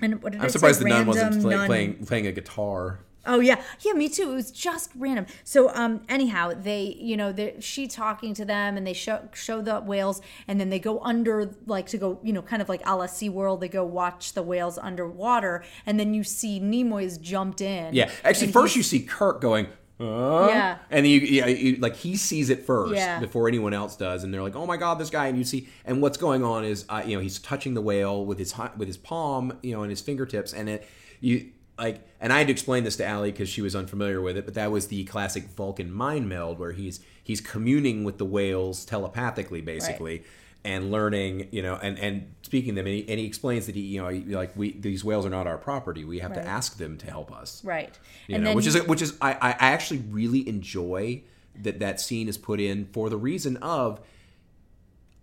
and 0.00 0.22
what 0.22 0.32
did 0.32 0.42
I'm 0.42 0.48
say? 0.48 0.52
surprised 0.54 0.80
the 0.80 0.84
nun 0.88 1.06
Random 1.06 1.06
wasn't 1.08 1.42
play, 1.42 1.54
nun. 1.56 1.66
playing 1.66 2.06
playing 2.06 2.26
a 2.26 2.32
guitar. 2.32 3.00
Oh 3.26 3.40
yeah, 3.40 3.60
yeah, 3.80 3.92
me 3.92 4.08
too. 4.08 4.30
It 4.32 4.34
was 4.34 4.50
just 4.50 4.90
random. 4.96 5.26
So 5.44 5.68
um, 5.74 6.02
anyhow, 6.08 6.52
they, 6.56 6.96
you 6.98 7.16
know, 7.16 7.32
they 7.32 7.56
she 7.60 7.86
talking 7.88 8.34
to 8.34 8.44
them, 8.44 8.76
and 8.76 8.86
they 8.86 8.92
show 8.92 9.28
show 9.34 9.60
the 9.60 9.80
whales, 9.80 10.20
and 10.48 10.60
then 10.60 10.70
they 10.70 10.78
go 10.78 11.00
under, 11.00 11.50
like 11.66 11.86
to 11.88 11.98
go, 11.98 12.20
you 12.22 12.32
know, 12.32 12.42
kind 12.42 12.62
of 12.62 12.68
like 12.68 12.82
a 12.86 12.94
la 12.96 13.06
SeaWorld. 13.06 13.60
They 13.60 13.68
go 13.68 13.84
watch 13.84 14.32
the 14.34 14.42
whales 14.42 14.78
underwater, 14.78 15.64
and 15.84 15.98
then 15.98 16.14
you 16.14 16.24
see 16.24 16.60
Nimoy's 16.60 17.18
jumped 17.18 17.60
in. 17.60 17.94
Yeah, 17.94 18.10
actually, 18.24 18.52
first 18.52 18.76
you 18.76 18.82
see 18.82 19.00
Kirk 19.00 19.40
going. 19.40 19.66
Uh, 19.98 20.48
Yeah. 20.50 20.78
and 20.90 21.06
you, 21.06 21.20
yeah, 21.20 21.46
you, 21.46 21.76
like 21.76 21.96
he 21.96 22.16
sees 22.16 22.50
it 22.50 22.66
first 22.66 22.94
Yeah. 22.94 23.18
before 23.18 23.48
anyone 23.48 23.72
else 23.72 23.96
does, 23.96 24.24
and 24.24 24.32
they're 24.34 24.42
like, 24.42 24.54
"Oh 24.54 24.66
my 24.66 24.76
god, 24.76 24.98
this 24.98 25.08
guy!" 25.08 25.26
And 25.28 25.38
you 25.38 25.44
see, 25.44 25.68
and 25.86 26.02
what's 26.02 26.18
going 26.18 26.44
on 26.44 26.64
is, 26.66 26.84
uh, 26.90 27.02
you 27.06 27.16
know, 27.16 27.22
he's 27.22 27.38
touching 27.38 27.72
the 27.72 27.80
whale 27.80 28.24
with 28.26 28.38
his 28.38 28.54
with 28.76 28.88
his 28.88 28.98
palm, 28.98 29.54
you 29.62 29.72
know, 29.74 29.80
and 29.82 29.90
his 29.90 30.02
fingertips, 30.02 30.52
and 30.52 30.68
it, 30.68 30.86
you 31.20 31.50
like, 31.78 32.06
and 32.20 32.32
I 32.32 32.38
had 32.38 32.46
to 32.46 32.52
explain 32.52 32.84
this 32.84 32.96
to 32.96 33.10
Ali 33.10 33.32
because 33.32 33.48
she 33.48 33.60
was 33.62 33.76
unfamiliar 33.76 34.20
with 34.20 34.36
it, 34.36 34.44
but 34.44 34.54
that 34.54 34.70
was 34.70 34.88
the 34.88 35.04
classic 35.04 35.44
Vulcan 35.50 35.92
mind 35.92 36.28
meld 36.28 36.58
where 36.58 36.72
he's 36.72 37.00
he's 37.22 37.40
communing 37.40 38.04
with 38.04 38.18
the 38.18 38.24
whales 38.24 38.84
telepathically, 38.84 39.60
basically. 39.60 40.24
And 40.64 40.90
learning, 40.90 41.46
you 41.52 41.62
know, 41.62 41.76
and 41.76 41.96
and 41.98 42.34
speaking 42.42 42.74
to 42.74 42.80
them, 42.80 42.86
and 42.86 42.96
he, 42.96 43.08
and 43.08 43.20
he 43.20 43.26
explains 43.26 43.66
that 43.66 43.76
he, 43.76 43.82
you 43.82 44.02
know, 44.02 44.36
like 44.36 44.56
we 44.56 44.72
these 44.72 45.04
whales 45.04 45.24
are 45.24 45.30
not 45.30 45.46
our 45.46 45.58
property. 45.58 46.04
We 46.04 46.18
have 46.18 46.32
Right. 46.32 46.42
to 46.42 46.48
ask 46.48 46.76
them 46.78 46.98
to 46.98 47.06
help 47.06 47.30
us 47.30 47.62
right, 47.64 47.96
you 48.26 48.34
and 48.34 48.44
know, 48.44 48.52
which 48.52 48.66
is 48.66 48.82
which 48.86 49.00
is 49.00 49.16
I, 49.20 49.34
I 49.34 49.50
I 49.50 49.56
actually 49.60 50.00
really 50.10 50.48
enjoy 50.48 51.22
that 51.62 51.78
that 51.78 52.00
scene 52.00 52.28
is 52.28 52.36
put 52.36 52.58
in 52.60 52.86
for 52.86 53.08
the 53.08 53.16
reason 53.16 53.58
of 53.58 54.00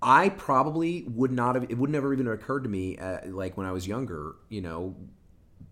I 0.01 0.29
probably 0.29 1.03
would 1.07 1.31
not 1.31 1.55
have 1.55 1.63
it 1.69 1.77
would 1.77 1.89
never 1.89 2.13
even 2.13 2.25
have 2.25 2.35
occurred 2.35 2.63
to 2.63 2.69
me 2.69 2.97
uh, 2.97 3.19
like 3.27 3.57
when 3.57 3.65
I 3.65 3.71
was 3.71 3.87
younger 3.87 4.35
you 4.49 4.61
know 4.61 4.95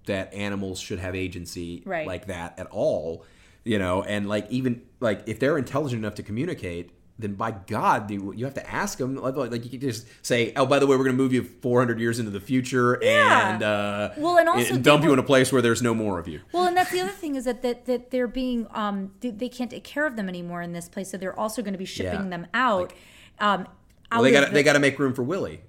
that 0.05 0.33
animals 0.33 0.79
should 0.79 0.99
have 0.99 1.15
agency 1.15 1.83
Right. 1.85 2.07
like 2.07 2.27
that 2.27 2.57
at 2.59 2.67
all 2.67 3.25
you 3.63 3.77
know 3.77 4.01
and 4.03 4.27
like 4.27 4.49
even 4.49 4.81
like 4.99 5.21
if 5.27 5.39
they're 5.39 5.57
intelligent 5.57 5.99
enough 6.03 6.15
to 6.15 6.23
communicate 6.23 6.91
then 7.19 7.35
by 7.35 7.51
God, 7.51 8.09
you 8.09 8.33
you 8.33 8.45
have 8.45 8.55
to 8.55 8.67
ask 8.67 8.97
them. 8.97 9.15
Like, 9.15 9.35
like 9.35 9.63
you 9.63 9.69
can 9.69 9.79
just 9.79 10.07
say, 10.23 10.53
"Oh, 10.55 10.65
by 10.65 10.79
the 10.79 10.87
way, 10.87 10.95
we're 10.97 11.03
going 11.03 11.15
to 11.15 11.21
move 11.21 11.31
you 11.33 11.43
400 11.43 11.99
years 11.99 12.17
into 12.17 12.31
the 12.31 12.39
future, 12.39 12.97
Yeah. 12.99 13.53
and 13.53 13.61
uh, 13.61 14.09
Well, 14.17 14.39
and 14.39 14.49
also 14.49 14.73
they 14.73 14.81
dump 14.81 15.03
you 15.03 15.13
in 15.13 15.19
a 15.19 15.23
place 15.23 15.51
where 15.53 15.61
there's 15.61 15.83
no 15.83 15.93
more 15.93 16.17
of 16.17 16.27
you." 16.27 16.39
Well, 16.51 16.65
and 16.65 16.75
that's 16.75 16.89
the 16.89 16.99
other 17.01 17.11
thing 17.11 17.35
is 17.35 17.43
that 17.45 17.61
that, 17.61 17.85
that 17.85 18.09
they're 18.09 18.25
being 18.27 18.65
um 18.71 19.11
they, 19.19 19.29
they 19.29 19.49
can't 19.49 19.69
take 19.69 19.83
care 19.83 20.07
of 20.07 20.15
them 20.15 20.29
anymore 20.29 20.63
in 20.63 20.71
this 20.73 20.89
place, 20.89 21.11
so 21.11 21.17
they're 21.17 21.37
also 21.39 21.61
going 21.61 21.73
to 21.73 21.77
be 21.77 21.85
shipping 21.85 22.23
Yeah. 22.23 22.29
them 22.29 22.47
out. 22.55 22.91
um, 23.39 23.67
out 23.67 23.67
Well, 24.13 24.23
they 24.23 24.31
got 24.31 24.47
the- 24.47 24.53
they 24.55 24.63
got 24.63 24.73
to 24.73 24.79
make 24.79 24.97
room 24.97 25.13
for 25.13 25.21
Willie. 25.21 25.61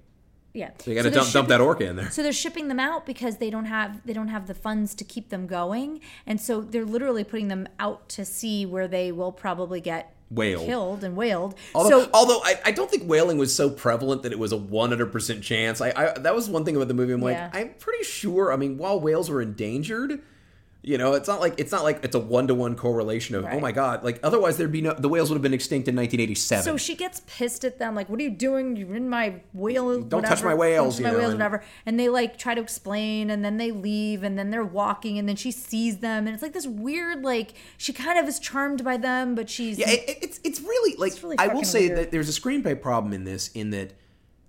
Yeah. 0.53 0.71
You 0.85 0.93
got 0.95 1.03
to 1.03 1.09
they're 1.09 1.19
dump, 1.21 1.33
dump 1.33 1.47
that 1.49 1.61
orca 1.61 1.85
in 1.85 1.95
there. 1.95 2.09
So 2.11 2.21
they're 2.23 2.31
shipping 2.31 2.67
them 2.67 2.79
out 2.79 3.05
because 3.05 3.37
they 3.37 3.49
don't 3.49 3.65
have 3.65 4.05
they 4.05 4.13
don't 4.13 4.27
have 4.27 4.47
the 4.47 4.53
funds 4.53 4.93
to 4.95 5.03
keep 5.03 5.29
them 5.29 5.47
going, 5.47 5.99
and 6.27 6.39
so 6.39 6.61
they're 6.61 6.85
literally 6.85 7.23
putting 7.23 7.47
them 7.47 7.67
out 7.79 8.07
to 8.09 8.25
sea 8.25 8.65
where 8.65 8.87
they 8.87 9.11
will 9.11 9.31
probably 9.31 9.81
get 9.81 10.15
Whaled. 10.29 10.65
killed 10.65 11.03
and 11.03 11.15
whaled. 11.15 11.55
Although, 11.75 12.03
so 12.05 12.09
although 12.13 12.41
I, 12.43 12.59
I 12.65 12.71
don't 12.71 12.89
think 12.89 13.03
whaling 13.03 13.37
was 13.37 13.53
so 13.55 13.69
prevalent 13.69 14.23
that 14.23 14.31
it 14.31 14.39
was 14.39 14.51
a 14.51 14.57
100% 14.57 15.41
chance. 15.43 15.79
I, 15.81 15.89
I 15.95 16.19
that 16.19 16.33
was 16.35 16.49
one 16.49 16.65
thing 16.65 16.75
about 16.75 16.87
the 16.87 16.93
movie. 16.95 17.13
I'm 17.13 17.21
like, 17.21 17.35
Yeah. 17.35 17.49
I'm 17.53 17.73
pretty 17.79 18.03
sure. 18.03 18.51
I 18.51 18.55
mean, 18.55 18.77
while 18.77 18.99
whales 18.99 19.29
were 19.29 19.41
endangered, 19.41 20.21
you 20.85 20.97
know, 20.97 21.13
it's 21.13 21.29
not 21.29 21.39
like 21.39 21.53
it's 21.57 21.71
not 21.71 21.83
like 21.83 22.03
it's 22.03 22.13
a 22.13 22.19
one 22.19 22.47
to 22.47 22.53
one 22.53 22.75
correlation 22.75 23.35
of 23.35 23.45
oh 23.45 23.59
my 23.61 23.71
god. 23.71 24.03
Like 24.03 24.19
otherwise, 24.21 24.57
there'd 24.57 24.69
be 24.71 24.81
no 24.81 24.93
the 24.93 25.07
whales 25.07 25.29
would 25.29 25.35
have 25.35 25.41
been 25.41 25.53
extinct 25.53 25.87
in 25.87 25.95
1987. 25.95 26.63
So 26.65 26.75
she 26.75 26.93
gets 26.95 27.21
pissed 27.25 27.63
at 27.63 27.79
them, 27.79 27.95
like, 27.95 28.09
"What 28.09 28.19
are 28.19 28.23
you 28.23 28.29
doing? 28.29 28.75
You're 28.75 28.95
in 28.97 29.07
my 29.09 29.35
whale. 29.53 30.01
Don't 30.01 30.23
touch 30.23 30.43
my 30.43 30.53
whales, 30.53 30.97
Don't 30.97 31.03
touch 31.05 31.11
my 31.11 31.13
know, 31.13 31.17
whales, 31.19 31.31
and- 31.31 31.39
whatever." 31.39 31.63
And 31.85 31.97
they 31.97 32.09
like 32.09 32.37
try 32.37 32.53
to 32.53 32.61
explain, 32.61 33.29
and 33.29 33.45
then 33.45 33.55
they 33.57 33.71
leave, 33.71 34.23
and 34.23 34.37
then 34.37 34.49
they're 34.51 34.65
walking, 34.65 35.17
and 35.17 35.27
then 35.29 35.37
she 35.37 35.51
sees 35.51 35.99
them, 35.99 36.27
and 36.27 36.33
it's 36.33 36.43
like 36.43 36.53
this 36.53 36.67
weird, 36.67 37.23
like 37.23 37.53
she 37.77 37.93
kind 37.93 38.19
of 38.19 38.27
is 38.27 38.37
charmed 38.39 38.83
by 38.83 38.97
them, 38.97 39.35
but 39.35 39.49
she's 39.49 39.79
Yeah, 39.79 39.89
it, 39.89 40.03
it- 40.09 40.17
it's 40.21 40.39
it's 40.43 40.59
really 40.59 40.97
like 40.97 41.13
really 41.23 41.37
I 41.39 41.47
will 41.47 41.63
say 41.63 41.87
weird. 41.87 41.97
that 41.99 42.11
there's 42.11 42.27
a 42.35 42.39
screenplay 42.41 42.79
problem 42.81 43.13
in 43.13 43.23
this 43.23 43.47
in 43.53 43.69
that 43.69 43.93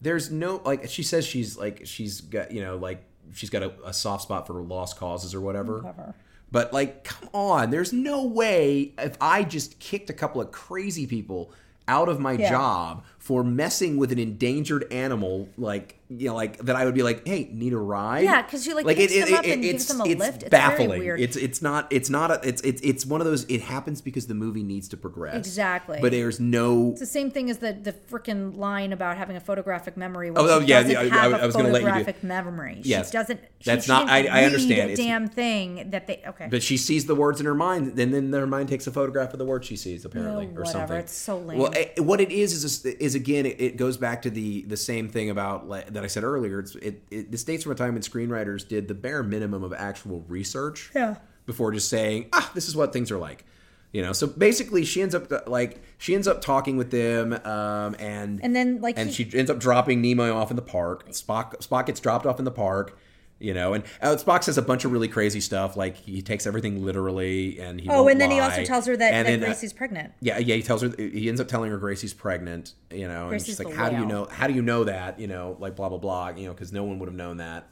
there's 0.03 0.33
no 0.33 0.61
like 0.65 0.89
she 0.89 1.03
says 1.05 1.25
she's 1.25 1.57
like 1.57 1.83
she's 1.85 2.21
got 2.21 2.51
you 2.51 2.61
know 2.61 2.77
like 2.77 3.05
she's 3.33 3.51
got 3.51 3.63
a, 3.63 3.73
a 3.87 3.93
soft 3.93 4.25
spot 4.25 4.47
for 4.47 4.55
lost 4.55 4.97
causes 4.99 5.33
or 5.35 5.41
whatever. 5.41 6.13
But 6.51 6.73
like, 6.73 7.05
come 7.05 7.29
on, 7.33 7.71
there's 7.71 7.93
no 7.93 8.25
way 8.25 8.93
if 8.99 9.17
I 9.21 9.43
just 9.43 9.79
kicked 9.81 10.09
a 10.11 10.13
couple 10.13 10.41
of 10.41 10.53
crazy 10.53 11.07
people 11.07 11.53
out 11.89 12.09
of 12.09 12.21
my 12.21 12.33
Yeah. 12.33 12.51
job 12.51 13.05
for 13.25 13.43
messing 13.43 13.97
with 13.97 14.13
an 14.13 14.19
endangered 14.19 14.85
animal, 14.93 15.49
like 15.57 15.99
you 16.11 16.29
know, 16.29 16.35
like 16.35 16.59
that, 16.59 16.77
I 16.77 16.85
would 16.85 16.95
be 16.95 17.03
like, 17.03 17.27
"Hey, 17.27 17.49
need 17.51 17.73
a 17.73 17.79
ride?" 17.79 18.23
Yeah, 18.25 18.43
because 18.43 18.67
you 18.67 18.75
like, 18.75 18.85
picks 18.85 19.15
them 19.15 19.33
up 19.35 19.47
and 19.47 19.63
gives 19.63 19.87
them 19.89 20.03
a 20.03 20.05
it's 20.05 20.19
lift. 20.21 20.43
It's 20.43 20.51
baffling. 20.51 20.99
weird. 21.01 21.19
It's 21.21 21.35
it's 21.35 21.63
not 21.63 21.87
it's 21.91 22.11
not 22.11 22.31
a, 22.31 22.41
it's 22.47 22.61
it's 22.61 22.83
it's 22.83 23.07
one 23.07 23.23
of 23.23 23.27
those. 23.27 23.45
It 23.45 23.63
happens 23.63 24.03
because 24.03 24.27
the 24.27 24.35
movie 24.35 24.63
needs 24.63 24.89
to 24.89 24.99
progress. 24.99 25.37
Exactly. 25.37 26.01
But 26.03 26.13
there's 26.13 26.39
no. 26.39 26.91
It's 26.91 27.01
the 27.01 27.07
same 27.07 27.31
thing 27.31 27.49
as 27.49 27.59
the 27.59 27.73
the 27.73 27.95
freaking 27.95 28.59
line 28.59 28.93
about 28.93 29.17
having 29.17 29.37
a 29.37 29.41
photographic 29.41 29.97
memory. 29.97 30.29
Oh, 30.29 30.35
oh, 30.37 30.59
yeah, 30.61 30.81
yeah, 30.87 31.01
I- 31.01 31.05
have 31.09 31.33
I 31.33 31.39
a 31.39 31.47
was 31.47 31.57
gonna 31.57 31.71
let 31.71 31.81
you 31.81 31.89
photographic 31.89 32.23
memory. 32.23 32.81
Yes. 32.85 33.07
she 33.09 33.13
doesn't. 33.17 33.41
She, 33.61 33.71
That's 33.71 33.87
she 33.87 33.93
not- 33.93 34.11
I- 34.11 34.27
I 34.27 34.45
understand. 34.45 34.91
A 34.91 34.93
It's- 34.93 34.99
damn 34.99 35.29
thing 35.29 35.89
that 35.93 36.07
they. 36.07 36.23
Okay. 36.29 36.49
But 36.51 36.63
she 36.63 36.77
sees 36.77 37.07
the 37.07 37.15
words 37.15 37.41
in 37.41 37.47
her 37.47 37.55
mind, 37.55 37.99
and 37.99 38.13
then 38.13 38.31
her 38.35 38.47
mind 38.47 38.69
takes 38.69 38.87
a 38.87 38.93
photograph 38.93 39.33
of 39.33 39.39
the 39.39 39.47
word 39.47 39.65
she 39.65 39.77
sees, 39.77 40.05
apparently, 40.05 40.45
No, 40.49 40.51
or 40.53 40.65
whatever. 40.65 40.67
something. 40.67 40.97
It's 40.99 41.15
so 41.17 41.39
lame. 41.39 41.59
Well, 41.59 41.73
eh, 41.75 41.99
what 42.03 42.21
it 42.21 42.31
is 42.31 42.53
is 42.63 42.85
is 42.85 43.14
again, 43.15 43.47
it, 43.47 43.61
it 43.61 43.77
goes 43.77 43.97
back 43.97 44.23
to 44.23 44.31
the 44.31 44.63
the 44.63 44.77
same 44.77 45.09
thing 45.09 45.31
about 45.31 45.69
that 45.71 46.03
I 46.05 46.07
said 46.07 46.25
earlier. 46.25 46.61
It's 46.61 46.75
it, 46.77 47.03
it 47.11 47.31
this 47.31 47.45
dates 47.45 47.63
from 47.65 47.73
a 47.73 47.75
time 47.75 47.95
when 47.95 48.03
screenwriters 48.03 48.67
did 48.67 48.89
the 48.89 48.95
bare 48.95 49.23
minimum 49.23 49.63
of 49.63 49.73
actual 49.73 50.25
research, 50.29 50.91
Yeah. 50.95 51.17
before 51.47 51.73
just 51.73 51.89
saying, 51.89 52.29
ah, 52.33 52.51
this 52.55 52.69
is 52.69 52.77
what 52.77 52.93
things 52.93 53.11
are 53.11 53.19
like. 53.19 53.45
You 53.93 54.03
know, 54.03 54.13
so 54.13 54.27
basically, 54.27 54.85
she 54.85 55.03
ends 55.03 55.15
up 55.15 55.49
like 55.49 55.81
she 55.99 56.15
ends 56.17 56.27
up 56.27 56.43
talking 56.43 56.77
with 56.77 56.91
them, 56.91 57.33
um, 57.33 57.95
and 58.01 58.41
And 58.43 58.55
then, 58.57 58.81
like, 58.81 58.99
and 58.99 59.09
he- 59.09 59.29
she 59.31 59.39
ends 59.39 59.51
up 59.51 59.61
dropping 59.61 60.03
Nimoy 60.03 60.35
off 60.35 60.51
in 60.51 60.57
the 60.57 60.63
park. 60.63 61.09
Spock 61.11 61.57
Spock 61.67 61.87
gets 61.87 62.01
dropped 62.01 62.27
off 62.27 62.41
in 62.41 62.45
the 62.45 62.51
park, 62.51 62.99
you 63.41 63.53
know, 63.53 63.75
and 63.75 63.85
uh, 64.01 64.17
Spock 64.17 64.45
says 64.45 64.57
a 64.59 64.63
bunch 64.63 64.85
of 64.85 64.93
really 64.93 65.09
crazy 65.09 65.41
stuff, 65.41 65.77
like 65.77 65.97
he 65.97 66.23
takes 66.23 66.47
everything 66.47 66.85
literally, 66.85 67.59
and 67.61 67.81
he 67.81 67.89
oh, 67.91 68.07
and 68.09 68.21
then 68.21 68.31
he 68.31 68.39
also 68.41 68.65
tells 68.65 68.87
her 68.87 68.97
that, 68.97 69.13
And 69.13 69.27
that 69.27 69.43
uh, 69.43 69.47
Gracie's 69.51 69.73
pregnant. 69.73 70.13
yeah, 70.21 70.39
yeah, 70.39 70.55
he 70.55 70.63
tells 70.63 70.83
her 70.83 70.95
he 70.97 71.29
ends 71.29 71.41
up 71.41 71.49
telling 71.49 71.71
her 71.71 71.79
Gracie's 71.79 72.15
pregnant, 72.15 72.75
you 72.91 73.09
know, 73.09 73.31
and 73.31 73.45
she's 73.45 73.59
like, 73.59 73.75
"How 73.75 73.89
do 73.89 73.97
you 73.97 74.07
know? 74.07 74.27
How 74.27 74.47
do 74.47 74.55
you 74.55 74.63
know 74.63 74.85
that? 74.85 75.19
You 75.19 75.27
know, 75.27 75.57
like 75.59 75.77
blah 75.77 75.89
blah 75.89 75.99
blah, 75.99 76.29
you 76.31 76.47
know, 76.47 76.53
because 76.55 76.73
no 76.73 76.85
one 76.85 76.99
would 77.01 77.09
have 77.09 77.17
known 77.17 77.39
that, 77.39 77.69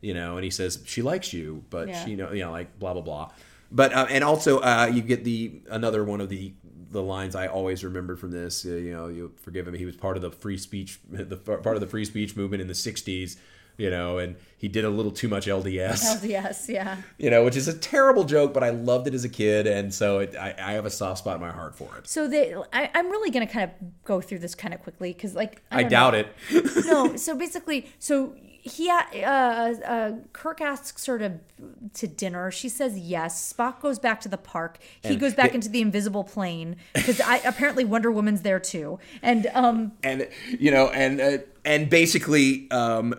you 0.00 0.14
know." 0.14 0.36
And 0.36 0.44
he 0.44 0.50
says, 0.50 0.80
"She 0.84 1.00
likes 1.00 1.32
you, 1.32 1.64
but 1.70 1.88
Yeah. 1.88 2.04
she 2.04 2.16
know, 2.16 2.32
you 2.32 2.42
know, 2.42 2.50
like 2.50 2.78
blah 2.78 2.92
blah 2.92 3.02
blah." 3.02 3.30
But 3.70 3.92
uh, 3.92 4.06
and 4.10 4.22
also 4.24 4.58
uh, 4.60 4.90
you 4.92 5.00
get 5.02 5.24
the 5.24 5.60
another 5.70 6.04
one 6.04 6.20
of 6.20 6.28
the 6.28 6.52
the 6.90 7.02
lines 7.02 7.34
I 7.34 7.46
always 7.48 7.82
remembered 7.82 8.20
from 8.20 8.30
this. 8.30 8.64
Uh, 8.64 8.70
you 8.70 8.92
know, 8.92 9.08
you 9.08 9.32
forgive 9.42 9.66
him. 9.66 9.74
He 9.74 9.84
was 9.84 9.96
part 9.96 10.16
of 10.16 10.22
the 10.22 10.30
free 10.30 10.58
speech, 10.58 11.00
the 11.10 11.36
part 11.36 11.76
of 11.76 11.80
the 11.80 11.86
free 11.86 12.04
speech 12.04 12.36
movement 12.36 12.60
in 12.60 12.68
the 12.68 12.74
'60s. 12.74 13.36
You 13.76 13.90
know, 13.90 14.18
and 14.18 14.36
he 14.56 14.68
did 14.68 14.84
a 14.84 14.88
little 14.90 15.10
too 15.10 15.28
much 15.28 15.46
LDS 15.46 16.24
yes, 16.24 16.68
yeah. 16.70 16.96
you 17.18 17.28
know, 17.28 17.44
which 17.44 17.56
is 17.56 17.66
a 17.68 17.76
terrible 17.76 18.24
joke, 18.24 18.54
but 18.54 18.62
I 18.62 18.70
loved 18.70 19.06
it 19.08 19.14
as 19.14 19.24
a 19.24 19.28
kid, 19.28 19.66
and 19.66 19.92
so 19.92 20.20
it, 20.20 20.36
I, 20.36 20.54
I 20.58 20.72
have 20.72 20.86
a 20.86 20.90
soft 20.90 21.18
spot 21.18 21.36
in 21.36 21.40
my 21.42 21.50
heart 21.50 21.74
for 21.76 21.96
it. 21.98 22.06
So 22.06 22.28
they, 22.28 22.54
I, 22.72 22.90
I'm 22.94 23.10
really 23.10 23.30
gonna 23.30 23.46
kind 23.46 23.64
of 23.70 24.04
go 24.04 24.20
through 24.20 24.38
this 24.38 24.54
kind 24.54 24.72
of 24.72 24.82
quickly 24.82 25.12
because, 25.12 25.34
like, 25.34 25.60
I, 25.70 25.82
don't 25.82 25.90
doubt 25.90 26.12
know. 26.14 26.18
it. 26.52 26.84
no, 26.86 27.16
so 27.16 27.34
basically, 27.34 27.88
so 27.98 28.34
he, 28.66 28.88
uh, 28.88 29.02
uh, 29.26 30.12
Kirk 30.32 30.60
asks 30.62 31.04
her 31.06 31.18
to 31.18 31.32
to 31.94 32.06
dinner. 32.06 32.50
She 32.50 32.68
says 32.70 32.98
yes. 32.98 33.52
Spock 33.52 33.80
goes 33.80 33.98
back 33.98 34.20
to 34.22 34.28
the 34.28 34.38
park. 34.38 34.78
He 35.02 35.10
And 35.10 35.20
goes 35.20 35.34
back 35.34 35.50
they- 35.50 35.56
into 35.56 35.68
the 35.68 35.82
invisible 35.82 36.24
plane 36.24 36.76
because 36.94 37.20
apparently 37.20 37.84
Wonder 37.84 38.10
Woman's 38.10 38.40
there 38.42 38.60
too. 38.60 38.98
And 39.20 39.48
um, 39.52 39.92
and 40.02 40.28
you 40.58 40.70
know, 40.70 40.88
and 40.88 41.20
uh, 41.20 41.38
and 41.66 41.90
basically, 41.90 42.70
um, 42.70 43.14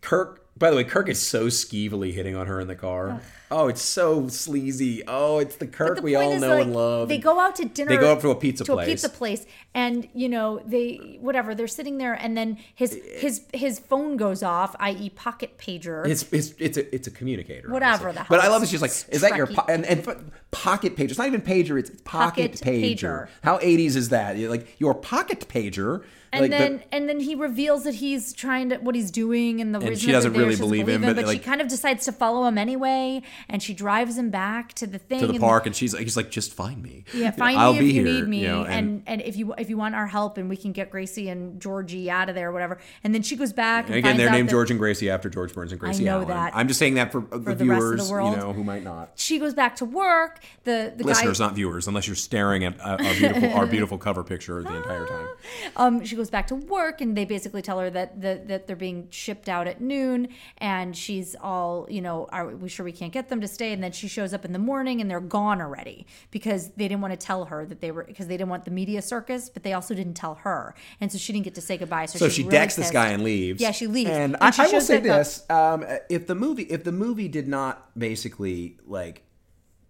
Kirk. 0.00 0.44
By 0.56 0.70
the 0.70 0.76
way, 0.76 0.82
Kirk 0.82 1.08
is 1.08 1.24
so 1.24 1.46
skeevily 1.46 2.12
hitting 2.12 2.34
on 2.34 2.48
her 2.48 2.58
in 2.60 2.66
the 2.66 2.74
car. 2.74 3.20
Oh, 3.48 3.68
it's 3.68 3.80
so 3.80 4.26
sleazy. 4.26 5.04
Oh, 5.06 5.38
it's 5.38 5.54
the 5.54 5.68
Kirk 5.68 5.96
the 5.96 6.02
we 6.02 6.16
all 6.16 6.36
know 6.36 6.56
like, 6.56 6.62
and 6.64 6.74
love. 6.74 7.08
They 7.08 7.18
go 7.18 7.38
out 7.38 7.54
to 7.56 7.64
dinner. 7.64 7.90
They 7.90 7.96
go 7.96 8.12
up 8.12 8.20
to 8.22 8.30
a 8.30 8.34
pizza 8.34 8.64
to 8.64 8.72
place. 8.72 8.86
a 8.86 8.90
pizza 8.90 9.08
place, 9.08 9.46
and 9.72 10.08
you 10.14 10.28
know 10.28 10.60
they 10.66 11.18
whatever 11.20 11.54
they're 11.54 11.68
sitting 11.68 11.98
there, 11.98 12.14
and 12.14 12.36
then 12.36 12.58
his 12.74 13.00
his 13.18 13.42
his 13.54 13.78
phone 13.78 14.16
goes 14.16 14.42
off, 14.42 14.74
i.e., 14.80 15.10
pocket 15.10 15.58
pager. 15.58 16.04
It's, 16.08 16.24
it's 16.32 16.52
it's 16.58 16.76
a 16.76 16.92
it's 16.92 17.06
a 17.06 17.12
communicator. 17.12 17.70
Whatever 17.70 18.08
obviously. 18.08 18.24
the 18.24 18.26
But 18.28 18.40
I 18.40 18.48
love 18.48 18.64
it. 18.64 18.68
She's 18.68 18.82
like, 18.82 18.90
is 19.10 19.20
that 19.20 19.36
your 19.36 19.46
po-? 19.46 19.64
and 19.68 19.86
and 19.86 20.32
pocket 20.50 20.96
pager? 20.96 21.10
It's 21.10 21.18
not 21.18 21.28
even 21.28 21.40
pager. 21.42 21.78
It's 21.78 21.90
pocket, 22.02 22.04
Pocket 22.04 22.52
pager. 22.54 22.96
pager. 22.98 23.28
How 23.44 23.58
80s 23.58 23.94
is 23.94 24.08
that? 24.08 24.36
Like 24.36 24.78
your 24.80 24.94
pocket 24.94 25.46
pager. 25.48 26.02
And 26.32 26.42
like 26.42 26.50
the- 26.50 26.56
then 26.58 26.82
and 26.92 27.08
then 27.08 27.20
he 27.20 27.34
reveals 27.34 27.84
that 27.84 27.94
he's 27.94 28.32
trying 28.32 28.68
to 28.70 28.76
what 28.76 28.94
he's 28.94 29.10
doing 29.10 29.60
and 29.60 29.74
the 29.74 29.78
And 29.80 29.88
reason 29.90 30.06
she 30.06 30.12
doesn't 30.12 30.32
really 30.32 30.44
she 30.54 30.60
doesn't 30.60 30.66
believe 30.66 30.88
him, 30.88 31.00
but, 31.02 31.16
but 31.16 31.30
she 31.30 31.38
kind 31.38 31.60
of 31.60 31.68
decides 31.68 32.04
to 32.04 32.12
follow 32.12 32.46
him 32.46 32.58
anyway, 32.58 33.22
and 33.48 33.62
she 33.62 33.72
drives 33.74 34.18
him 34.18 34.30
back 34.30 34.72
to 34.74 34.86
the 34.86 34.98
thing 34.98 35.20
to 35.20 35.26
the 35.26 35.32
and- 35.34 35.40
park, 35.40 35.66
and 35.66 35.74
she's 35.74 35.94
like, 35.94 36.02
he's 36.02 36.16
like, 36.16 36.30
just 36.30 36.52
find 36.52 36.82
me. 36.82 37.04
Yeah, 37.14 37.30
find 37.30 37.58
I'll 37.58 37.72
me 37.72 37.80
be 37.80 37.88
if 37.90 37.94
you 37.96 38.04
here, 38.04 38.12
need 38.14 38.28
me, 38.28 38.40
you 38.42 38.48
know, 38.48 38.64
and, 38.64 39.02
and 39.06 39.22
if 39.22 39.36
you 39.36 39.54
if 39.56 39.70
you 39.70 39.76
want 39.78 39.94
our 39.94 40.06
help, 40.06 40.36
and 40.38 40.48
we 40.48 40.56
can 40.56 40.72
get 40.72 40.90
Gracie 40.90 41.28
and 41.28 41.60
Georgie 41.60 42.10
out 42.10 42.28
of 42.28 42.34
there, 42.34 42.50
or 42.50 42.52
whatever. 42.52 42.78
And 43.04 43.14
then 43.14 43.22
she 43.22 43.36
goes 43.36 43.52
back 43.52 43.86
and, 43.86 43.94
And 43.96 44.04
again, 44.04 44.16
they're 44.18 44.30
named 44.30 44.48
that 44.48 44.52
George 44.52 44.70
and 44.70 44.78
Gracie 44.78 45.08
after 45.10 45.30
George 45.30 45.54
Burns 45.54 45.72
and 45.72 45.80
Gracie 45.80 46.02
I 46.08 46.12
know 46.12 46.16
Allen. 46.18 46.28
that. 46.28 46.56
I'm 46.56 46.68
just 46.68 46.78
saying 46.78 46.94
that 46.94 47.10
for, 47.12 47.20
uh, 47.20 47.22
For 47.30 47.38
the 47.38 47.54
the 47.54 47.64
viewers, 47.64 48.08
the 48.08 48.14
you 48.14 48.36
know, 48.36 48.52
who 48.52 48.64
might 48.64 48.84
not. 48.84 49.12
She 49.14 49.38
goes 49.38 49.54
back 49.54 49.76
to 49.76 49.84
work. 49.84 50.40
The 50.64 50.92
the 50.96 51.04
Listeners, 51.04 51.38
guy, 51.38 51.46
not 51.46 51.54
viewers, 51.54 51.86
unless 51.88 52.06
you're 52.06 52.16
staring 52.16 52.64
at 52.64 52.78
uh, 52.80 52.98
our 53.00 53.14
beautiful, 53.14 53.52
our 53.54 53.66
beautiful 53.66 53.98
cover 53.98 54.22
picture 54.24 54.62
the 54.62 54.76
entire 54.76 55.06
time. 55.06 55.28
um, 55.76 56.04
she 56.04 56.16
goes 56.18 56.28
back 56.28 56.46
to 56.48 56.54
work, 56.54 57.00
and 57.00 57.16
they 57.16 57.24
basically 57.24 57.62
tell 57.62 57.78
her 57.80 57.88
that 57.88 58.20
the, 58.20 58.42
that 58.46 58.66
they're 58.66 58.76
being 58.76 59.08
shipped 59.10 59.48
out 59.48 59.66
at 59.66 59.80
noon, 59.80 60.28
and 60.58 60.94
she's 60.94 61.34
all, 61.40 61.86
you 61.88 62.02
know, 62.02 62.28
are 62.30 62.48
we 62.48 62.68
sure 62.68 62.84
we 62.84 62.92
can't 62.92 63.12
get 63.12 63.30
them 63.30 63.40
to 63.40 63.48
stay? 63.48 63.72
And 63.72 63.82
then 63.82 63.92
she 63.92 64.06
shows 64.06 64.34
up 64.34 64.44
in 64.44 64.52
the 64.52 64.58
morning, 64.58 65.00
and 65.00 65.10
they're 65.10 65.20
gone 65.20 65.60
already 65.60 66.06
because 66.30 66.68
they 66.70 66.86
didn't 66.88 67.00
want 67.00 67.18
to 67.18 67.26
tell 67.26 67.46
her 67.46 67.64
that 67.64 67.80
they 67.80 67.90
were 67.90 68.04
because 68.04 68.26
they 68.26 68.36
didn't 68.36 68.50
want 68.50 68.66
the 68.66 68.70
media 68.70 69.00
circus, 69.00 69.48
but 69.48 69.62
they 69.62 69.72
also 69.72 69.94
didn't 69.94 70.14
tell 70.14 70.34
her, 70.36 70.74
and 71.00 71.10
so 71.10 71.18
she 71.18 71.32
didn't 71.32 71.44
get 71.44 71.54
to 71.54 71.62
say 71.62 71.78
goodbye. 71.78 72.06
So, 72.06 72.18
So 72.18 72.26
she's 72.26 72.34
she 72.34 72.42
really 72.42 72.52
decks 72.52 72.76
this 72.76 72.90
guy 72.90 73.08
and 73.08 73.24
leaves. 73.24 73.60
Yeah, 73.60 73.70
she 73.70 73.86
leaves. 73.86 74.10
And, 74.10 74.28
And 74.28 74.36
I, 74.42 74.50
she 74.50 74.62
I 74.62 74.66
will 74.68 74.80
say 74.80 75.00
this: 75.00 75.48
um, 75.50 75.84
if 76.08 76.26
the 76.26 76.34
movie, 76.34 76.64
if 76.64 76.84
the 76.84 76.92
movie 76.92 77.28
did 77.28 77.48
not 77.48 77.90
basically 77.98 78.78
like 78.86 79.22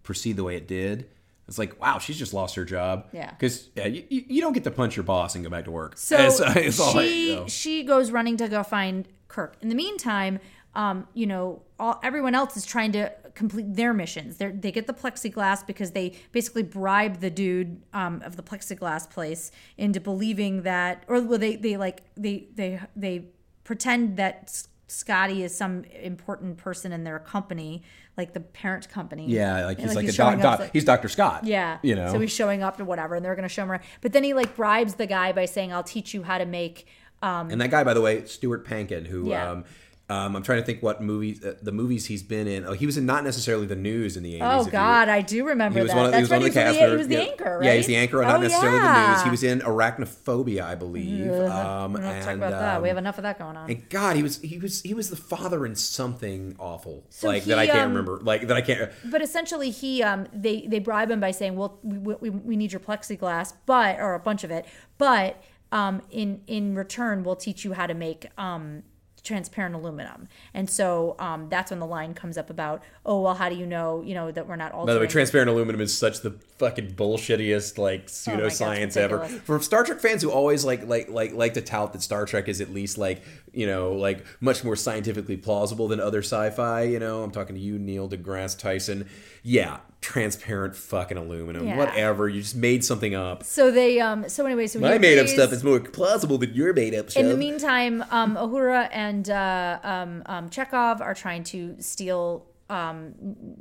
proceed 0.03 0.37
the 0.37 0.43
way 0.43 0.55
it 0.55 0.67
did, 0.67 1.09
it's 1.49 1.57
like, 1.57 1.81
wow, 1.81 1.97
she's 1.99 2.17
just 2.17 2.33
lost 2.33 2.55
her 2.55 2.63
job. 2.63 3.07
Yeah. 3.11 3.31
because 3.31 3.69
yeah, 3.75 3.87
you, 3.87 4.03
you 4.09 4.23
you 4.27 4.41
don't 4.41 4.53
get 4.53 4.63
to 4.63 4.71
punch 4.71 4.95
your 4.95 5.03
boss 5.03 5.35
and 5.35 5.43
go 5.43 5.49
back 5.49 5.65
to 5.65 5.71
work. 5.71 5.97
So 5.97 6.15
It's- 6.19 6.55
it's 6.55 6.79
all 6.79 6.93
she 6.93 7.31
like, 7.33 7.41
oh. 7.41 7.47
she 7.47 7.83
goes 7.83 8.11
running 8.11 8.37
to 8.37 8.47
go 8.47 8.63
find 8.63 9.07
Kirk. 9.27 9.57
In 9.61 9.69
the 9.69 9.75
meantime, 9.75 10.39
um, 10.75 11.07
you 11.13 11.25
know, 11.25 11.63
all, 11.79 11.99
everyone 12.03 12.35
else 12.35 12.55
is 12.55 12.65
trying 12.65 12.91
to 12.93 13.11
complete 13.33 13.75
their 13.75 13.93
missions. 13.93 14.37
They 14.37 14.51
they 14.51 14.71
get 14.71 14.85
the 14.87 14.93
plexiglass 14.93 15.65
because 15.65 15.91
they 15.91 16.13
basically 16.31 16.63
bribe 16.63 17.19
the 17.19 17.29
dude 17.29 17.81
um, 17.93 18.21
of 18.23 18.35
the 18.35 18.43
plexiglass 18.43 19.09
place 19.09 19.51
into 19.77 19.99
believing 19.99 20.61
that, 20.63 21.03
or 21.07 21.21
well, 21.21 21.39
they 21.39 21.55
they 21.55 21.77
like 21.77 22.03
they 22.15 22.47
they 22.53 22.79
they 22.95 23.25
pretend 23.63 24.17
that. 24.17 24.63
Scotty 24.91 25.43
is 25.43 25.55
some 25.55 25.83
important 26.01 26.57
person 26.57 26.91
in 26.91 27.03
their 27.03 27.19
company, 27.19 27.83
like 28.17 28.33
the 28.33 28.39
parent 28.39 28.89
company. 28.89 29.27
yeah, 29.27 29.65
like 29.65 29.77
he's 29.79 29.87
And, 29.91 29.95
like, 29.95 30.07
a 30.07 30.11
doc, 30.17 30.41
doc, 30.41 30.59
like- 30.59 30.73
he's 30.73 30.83
Doctor 30.83 31.07
Scott. 31.07 31.45
yeah. 31.45 31.77
you 31.83 31.93
know. 31.95 32.11
So 32.11 32.19
he's 32.19 32.31
showing 32.31 32.63
up 32.63 32.79
or 32.79 32.85
whatever, 32.85 33.15
and 33.15 33.23
they're 33.23 33.35
going 33.35 33.47
to 33.47 33.53
show 33.53 33.63
him 33.63 33.71
around. 33.71 33.83
But 34.01 34.13
then 34.13 34.23
he 34.23 34.33
like 34.33 34.55
bribes 34.55 34.95
the 34.95 35.05
guy 35.05 35.31
by 35.31 35.45
saying, 35.45 35.71
"I'll 35.71 35.83
teach 35.83 36.13
you 36.15 36.23
how 36.23 36.39
to 36.39 36.45
make." 36.45 36.87
Um, 37.21 37.51
And 37.51 37.61
that 37.61 37.69
guy, 37.69 37.83
by 37.83 37.93
the 37.93 38.01
way, 38.01 38.25
Stuart 38.25 38.65
Pankin, 38.67 39.05
who 39.05 39.29
Yeah. 39.29 39.51
um, 39.51 39.65
Um, 40.09 40.35
I'm 40.35 40.41
trying 40.41 40.59
to 40.59 40.65
think 40.65 40.81
what 40.81 41.03
movies, 41.03 41.45
uh, 41.45 41.53
the 41.61 41.71
movies 41.71 42.07
he's 42.07 42.23
been 42.23 42.47
in. 42.47 42.65
Oh, 42.65 42.73
he 42.73 42.87
was 42.87 42.97
in 42.97 43.05
not 43.05 43.23
necessarily 43.23 43.67
the 43.67 43.75
news 43.75 44.17
in 44.17 44.23
the 44.23 44.39
80s. 44.39 44.39
Oh 44.41 44.65
God, 44.65 45.07
I 45.07 45.21
do 45.21 45.45
remember 45.45 45.77
He 45.77 45.83
was 45.83 45.91
that. 45.91 45.97
one 45.97 46.05
of, 46.07 46.11
he 46.13 46.17
That's 46.17 46.21
was 46.23 46.29
one 46.31 46.47
of 46.47 46.53
the 46.53 46.59
he, 46.61 46.67
was 46.67 46.77
the, 46.77 46.89
he 46.89 46.95
was 46.95 47.07
the 47.07 47.13
Yeah. 47.13 47.19
anchor, 47.21 47.57
right? 47.59 47.65
Yeah, 47.67 47.73
he's 47.75 47.85
the 47.85 47.95
anchor, 47.95 48.21
not 48.23 48.37
Oh, 48.37 48.41
necessarily 48.41 48.79
the 48.79 49.07
news. 49.09 49.21
He 49.21 49.29
was 49.29 49.43
in 49.43 49.59
Arachnophobia, 49.59 50.61
I 50.63 50.73
believe. 50.73 51.31
Um, 51.39 51.93
We 51.93 51.99
don't 52.01 52.09
to 52.13 52.19
talk 52.21 52.27
and, 52.29 52.43
about 52.43 52.51
that. 52.51 52.77
um, 52.77 52.81
We 52.81 52.87
have 52.89 52.97
enough 52.97 53.17
of 53.19 53.23
that 53.23 53.37
going 53.37 53.55
on. 53.55 53.69
and 53.69 53.87
God, 53.89 54.15
he 54.15 54.23
was 54.23 54.41
he 54.41 54.57
was 54.57 54.81
he 54.81 54.95
was 54.95 55.11
the 55.11 55.15
father 55.15 55.63
in 55.65 55.75
something 55.75 56.55
awful, 56.57 57.05
So 57.09 57.27
like 57.27 57.43
he, 57.43 57.49
that 57.49 57.59
I 57.59 57.67
can't 57.67 57.81
um, 57.85 57.89
remember, 57.89 58.19
like 58.23 58.47
that 58.47 58.57
I 58.57 58.61
can't. 58.61 58.91
But 59.05 59.21
essentially, 59.21 59.69
he 59.69 60.01
um 60.01 60.27
they 60.33 60.65
they 60.67 60.79
bribe 60.79 61.11
him 61.11 61.19
by 61.19 61.31
saying, 61.31 61.55
"Well, 61.55 61.77
we, 61.83 62.15
we, 62.15 62.29
we 62.31 62.55
need 62.55 62.71
your 62.71 62.79
plexiglass, 62.79 63.53
but 63.67 63.99
or 63.99 64.15
a 64.15 64.19
bunch 64.19 64.43
of 64.43 64.49
it, 64.49 64.65
but 64.97 65.39
um 65.71 66.01
in 66.09 66.41
in 66.47 66.73
return, 66.73 67.23
we'll 67.23 67.35
teach 67.35 67.63
you 67.63 67.73
how 67.73 67.85
to 67.85 67.93
make 67.93 68.25
um 68.39 68.81
transparent 69.23 69.75
aluminum." 69.75 70.27
And 70.53 70.69
so 70.69 71.15
um 71.19 71.49
that's 71.49 71.71
when 71.71 71.79
the 71.79 71.85
line 71.85 72.13
comes 72.13 72.37
up 72.37 72.49
about, 72.49 72.83
"Oh, 73.05 73.21
well, 73.21 73.35
how 73.35 73.49
do 73.49 73.55
you 73.55 73.65
know 73.65 74.01
you 74.01 74.13
know 74.13 74.31
that 74.31 74.47
we're 74.47 74.55
not 74.55 74.71
all. 74.71 74.85
By 74.85 74.93
the 74.93 74.99
way, 74.99 75.07
transparent 75.07 75.49
aluminum 75.49 75.81
is 75.81 75.97
such 75.97 76.21
the 76.21 76.31
fucking 76.57 76.93
bullshittiest 76.95 77.77
like 77.77 78.01
Oh 78.01 78.35
God, 78.37 78.41
pseudoscience 78.41 78.97
ever. 78.97 79.17
ridiculous. 79.17 79.45
For 79.45 79.59
Star 79.61 79.83
Trek 79.83 79.99
fans 79.99 80.21
who 80.21 80.31
always 80.31 80.65
like 80.65 80.85
like 80.87 81.09
like 81.09 81.33
like 81.33 81.53
to 81.55 81.61
tout 81.61 81.93
that 81.93 82.01
Star 82.01 82.25
Trek 82.25 82.47
is 82.47 82.61
at 82.61 82.73
least 82.73 82.97
like 82.97 83.21
you 83.53 83.67
know 83.67 83.93
like 83.93 84.25
much 84.39 84.63
more 84.63 84.75
scientifically 84.75 85.37
plausible 85.37 85.87
than 85.87 85.99
other 85.99 86.19
sci-fi. 86.19 86.83
You 86.83 86.99
know, 86.99 87.23
I'm 87.23 87.31
talking 87.31 87.55
to 87.55 87.61
you, 87.61 87.79
Neil 87.79 88.09
deGrasse 88.09 88.57
Tyson. 88.57 89.07
Yeah, 89.43 89.79
transparent 90.01 90.75
fucking 90.75 91.17
aluminum. 91.17 91.67
Yeah. 91.67 91.77
Whatever. 91.77 92.29
You 92.29 92.41
just 92.41 92.55
made 92.55 92.85
something 92.85 93.15
up. 93.15 93.43
So 93.43 93.71
they 93.71 93.99
um 93.99 94.27
so 94.29 94.45
anyway, 94.45 94.67
so 94.67 94.79
My 94.79 94.97
made 94.97 95.19
up 95.19 95.27
stuff 95.27 95.51
is 95.51 95.63
more 95.63 95.79
plausible 95.79 96.37
than 96.37 96.53
your 96.53 96.73
made 96.73 96.95
up 96.95 97.09
stuff. 97.09 97.23
In 97.23 97.29
the 97.29 97.37
meantime, 97.37 98.03
um, 98.11 98.35
Uhura 98.35 98.89
and 98.91 99.29
uh, 99.29 99.79
um, 99.83 100.23
um, 100.25 100.49
Chekov 100.49 101.01
are 101.01 101.13
trying 101.13 101.43
to 101.45 101.75
steal 101.79 102.45
um, 102.69 103.13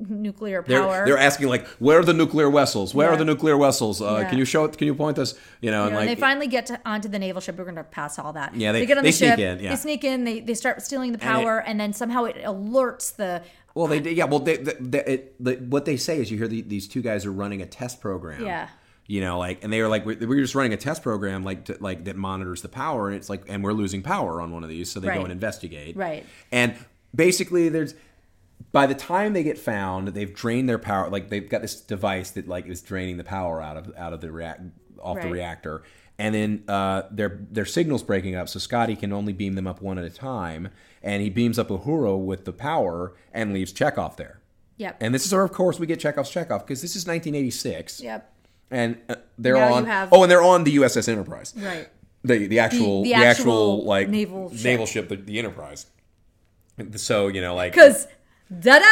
nuclear 0.09 0.62
They're, 0.66 0.80
power. 0.80 1.05
they're 1.06 1.18
asking 1.18 1.48
like, 1.48 1.66
where 1.78 1.98
are 2.01 2.05
the 2.05 2.12
nuclear 2.14 2.51
vessels? 2.51 2.94
Where 2.94 3.09
Yeah. 3.09 3.14
are 3.14 3.16
the 3.16 3.24
nuclear 3.24 3.56
vessels? 3.56 4.01
Uh, 4.02 4.18
Yeah. 4.22 4.28
Can 4.28 4.39
you 4.39 4.44
show 4.44 4.64
it? 4.64 4.76
Can 4.76 4.86
you 4.86 4.94
point 4.94 5.18
us? 5.18 5.35
You 5.60 5.70
know, 5.70 5.80
You 5.80 5.82
and 5.85 5.93
know, 5.93 5.98
like 6.01 6.09
and 6.09 6.16
they 6.16 6.20
finally 6.20 6.47
get 6.47 6.66
to, 6.66 6.80
onto 6.85 7.09
the 7.09 7.18
naval 7.18 7.40
ship. 7.40 7.56
We're 7.56 7.64
going 7.64 7.76
to 7.76 7.85
pass 7.85 8.18
all 8.18 8.32
that. 8.35 8.55
Yeah, 8.55 8.72
they- 8.72 8.86
get 8.86 8.98
on 8.98 9.05
they 9.05 9.10
the 9.10 9.16
sneak 9.16 9.30
ship. 9.30 9.39
in, 9.39 9.60
yeah. 9.60 9.70
They 9.70 9.76
sneak 9.76 10.05
in. 10.05 10.24
They, 10.24 10.40
they 10.40 10.55
start 10.55 10.82
stealing 10.82 11.12
the 11.12 11.22
And 11.22 11.39
it- 11.39 11.43
power, 11.43 11.59
and, 11.60 11.80
then 11.80 11.93
somehow 11.93 12.24
it 12.24 12.36
alerts 12.44 13.16
the. 13.16 13.43
Well, 13.74 13.86
they 13.86 14.01
yeah. 14.12 14.24
Well, 14.24 14.40
they, 14.40 14.56
they, 14.56 14.74
they, 14.80 15.05
it, 15.05 15.44
the, 15.44 15.55
what 15.55 15.85
they 15.85 15.97
say 15.97 16.20
is 16.20 16.30
you 16.30 16.39
hear 16.39 16.48
the, 16.48 16.62
these 16.62 16.89
two 16.89 17.01
guys 17.02 17.24
are 17.24 17.32
running 17.32 17.62
a 17.62 17.66
test 17.66 18.01
program. 18.01 18.44
Yeah. 18.44 18.68
You 19.06 19.22
know, 19.22 19.39
like, 19.39 19.64
and 19.64 19.72
they 19.72 19.80
were 19.80 19.89
like, 19.89 20.05
we're, 20.05 20.18
we're 20.20 20.40
just 20.43 20.55
running 20.55 20.74
a 20.74 20.76
test 20.76 21.02
program, 21.02 21.43
like, 21.43 21.64
to, 21.66 21.78
like 21.80 22.05
that 22.05 22.16
monitors 22.16 22.60
the 22.60 22.68
power, 22.68 23.06
and 23.09 23.16
it's 23.16 23.30
like, 23.30 23.44
and 23.48 23.64
we're 23.64 23.72
losing 23.72 24.02
power 24.02 24.43
on 24.43 24.52
one 24.52 24.64
of 24.64 24.68
these, 24.68 24.90
so 24.93 25.01
they 25.01 25.09
Right. 25.09 25.16
go 25.16 25.22
and 25.22 25.32
investigate. 25.32 25.97
Right. 25.97 26.26
And 26.52 26.74
basically, 27.14 27.70
there's 27.70 27.94
by 28.72 28.86
the 28.86 28.94
time 28.94 29.32
they 29.32 29.43
get 29.43 29.59
found, 29.59 30.09
they've 30.09 30.32
drained 30.35 30.68
their 30.68 30.78
power. 30.78 31.09
Like 31.09 31.28
they've 31.30 31.48
got 31.48 31.62
this 31.62 31.80
device 31.80 32.30
that 32.32 32.48
like 32.48 32.66
is 32.66 32.80
draining 32.82 33.16
the 33.16 33.24
power 33.24 33.62
out 33.62 33.76
of 33.76 33.93
out 33.97 34.12
of 34.12 34.20
the 34.20 34.30
react 34.30 34.60
off 35.01 35.20
the 35.20 35.28
reactor, 35.30 35.82
and 36.18 36.35
then 36.35 36.64
uh, 36.68 37.02
their 37.10 37.40
their 37.51 37.64
signals 37.64 38.02
breaking 38.02 38.35
up. 38.35 38.48
So 38.48 38.59
Scotty 38.59 38.97
can 38.97 39.12
only 39.12 39.32
beam 39.32 39.55
them 39.55 39.66
up 39.66 39.80
one 39.80 39.98
at 39.98 40.05
a 40.05 40.10
time, 40.10 40.68
and 41.02 41.22
he 41.22 41.30
beams 41.30 41.59
up 41.59 41.68
Uhura 41.68 42.18
with 42.18 42.44
the 42.44 42.52
power 42.52 43.14
and 43.32 43.52
leaves 43.55 43.72
Chekov 43.72 44.16
there. 44.16 44.40
Yep. 44.76 44.97
And 45.01 45.12
this 45.14 45.26
is 45.26 45.32
where, 45.32 45.43
of 45.43 45.52
course, 45.52 45.80
we 45.80 45.86
get 45.86 45.98
Chekhov's 45.98 46.30
Chekov 46.30 46.60
because 46.60 46.82
this 46.82 46.94
is 46.94 47.05
1986. 47.05 48.01
yep. 48.01 48.32
And 48.70 48.98
uh, 49.09 49.16
they're 49.39 49.55
Now 49.55 49.72
on. 49.74 49.86
have- 49.86 50.12
oh, 50.12 50.22
and 50.22 50.30
they're 50.30 50.43
on 50.43 50.62
the 50.64 50.76
USS 50.76 51.09
Enterprise. 51.09 51.55
Right. 51.56 51.89
The 52.22 52.47
the 52.48 52.59
actual 52.59 53.02
the 53.02 53.10
the, 53.10 53.14
actual, 53.14 53.28
actual 53.30 53.85
like 53.85 54.09
naval 54.09 54.51
ship. 54.51 54.64
naval 54.64 54.86
ship, 54.86 55.09
the, 55.09 55.16
the 55.16 55.39
Enterprise. 55.39 55.86
So 56.97 57.28
you 57.28 57.40
know, 57.40 57.55
like 57.55 57.72
Because, 57.72 58.06
da 58.50 58.78
da. 58.78 58.84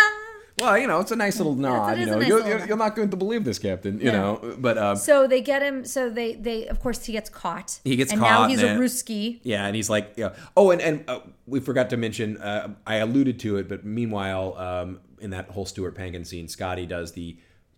well, 0.60 0.78
you 0.78 0.86
know, 0.86 1.00
it's 1.00 1.10
a 1.12 1.16
nice 1.16 1.36
little 1.38 1.54
nod. 1.54 1.98
You 1.98 2.06
know, 2.06 2.18
nice 2.18 2.28
you're, 2.28 2.46
you're, 2.48 2.66
you're 2.66 2.76
not 2.76 2.96
going 2.96 3.10
to 3.10 3.16
believe 3.16 3.44
this, 3.44 3.58
Captain. 3.58 3.98
You 4.00 4.10
No. 4.12 4.36
know, 4.36 4.56
but 4.58 4.78
um, 4.78 4.96
So 4.96 5.26
they 5.26 5.40
get 5.42 5.62
him. 5.62 5.84
So 5.84 6.08
they 6.10 6.34
they 6.34 6.66
of 6.66 6.80
course 6.80 7.04
he 7.04 7.12
gets 7.12 7.28
caught. 7.28 7.78
He 7.84 7.96
gets 7.96 8.12
and 8.12 8.20
caught, 8.20 8.42
now 8.42 8.48
he's 8.48 8.62
a 8.62 8.68
and- 8.68 8.80
Ruski. 8.80 9.40
yeah, 9.42 9.66
and 9.66 9.76
he's 9.76 9.90
like, 9.90 10.12
yeah. 10.16 10.34
Oh, 10.56 10.70
and 10.70 10.80
and 10.80 11.04
uh, 11.08 11.20
we 11.46 11.60
forgot 11.60 11.90
to 11.90 11.96
mention. 11.96 12.38
Uh, 12.38 12.74
I 12.86 12.96
alluded 12.96 13.38
to 13.40 13.56
it, 13.58 13.68
but 13.68 13.84
meanwhile, 13.84 14.56
um, 14.56 15.00
in 15.20 15.30
that 15.30 15.50
whole 15.50 15.66
Stuart 15.66 15.94
Pankin 15.94 16.24
scene, 16.26 16.48
Scotty 16.48 16.86
does 16.86 17.12
the 17.12 17.36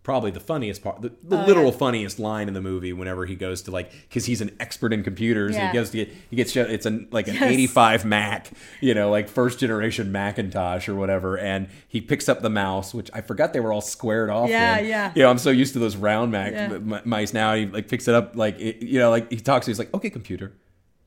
probably 0.09 0.31
the 0.31 0.41
funniest 0.41 0.83
part, 0.83 1.03
the, 1.03 1.13
the 1.23 1.43
Oh, 1.43 1.45
literal 1.47 1.71
funniest 1.71 2.19
line 2.19 2.49
in 2.49 2.55
the 2.55 2.63
movie. 2.63 2.95
Whenever 2.95 3.27
he 3.27 3.35
goes 3.37 3.61
to 3.63 3.71
like, 3.71 3.93
because 4.09 4.25
he's 4.25 4.41
an 4.41 4.57
expert 4.59 4.91
in 4.95 5.03
computers, 5.05 5.55
and 5.55 5.69
he 5.69 5.75
goes 5.75 5.91
to 5.91 5.99
get 5.99 6.15
he 6.31 6.37
gets 6.37 6.57
it's 6.57 6.87
an 6.87 7.09
like 7.11 7.29
an 7.29 7.35
Yes. 7.35 7.43
eighty 7.43 7.67
five 7.67 8.07
Mac, 8.07 8.51
you 8.81 8.95
know, 8.95 9.11
like 9.11 9.29
first 9.29 9.59
generation 9.59 10.11
Macintosh 10.11 10.89
or 10.89 10.95
whatever, 10.95 11.37
and 11.37 11.69
he 11.89 12.01
picks 12.01 12.27
up 12.27 12.41
the 12.41 12.49
mouse, 12.49 12.95
which 12.95 13.11
I 13.13 13.21
forgot 13.21 13.53
they 13.53 13.61
were 13.61 13.73
all 13.73 13.83
squared 13.83 14.31
off. 14.31 14.49
Yeah, 14.49 14.79
in. 14.79 14.87
yeah. 14.87 15.13
You 15.15 15.23
know, 15.25 15.29
I'm 15.31 15.37
so 15.39 15.51
used 15.51 15.75
to 15.75 15.79
those 15.79 15.95
round 15.97 16.33
Mac 16.33 16.53
Yeah. 16.53 16.73
m- 16.73 17.03
mice 17.05 17.35
now. 17.35 17.55
He 17.55 17.67
like 17.67 17.87
picks 17.89 18.09
it 18.09 18.15
up, 18.15 18.35
like 18.35 18.59
it, 18.59 18.83
you 18.83 18.99
know, 18.99 19.11
like 19.11 19.31
he 19.31 19.37
talks. 19.37 19.67
To, 19.67 19.71
he's 19.71 19.79
like, 19.79 19.93
okay, 19.93 20.09
computer, 20.09 20.55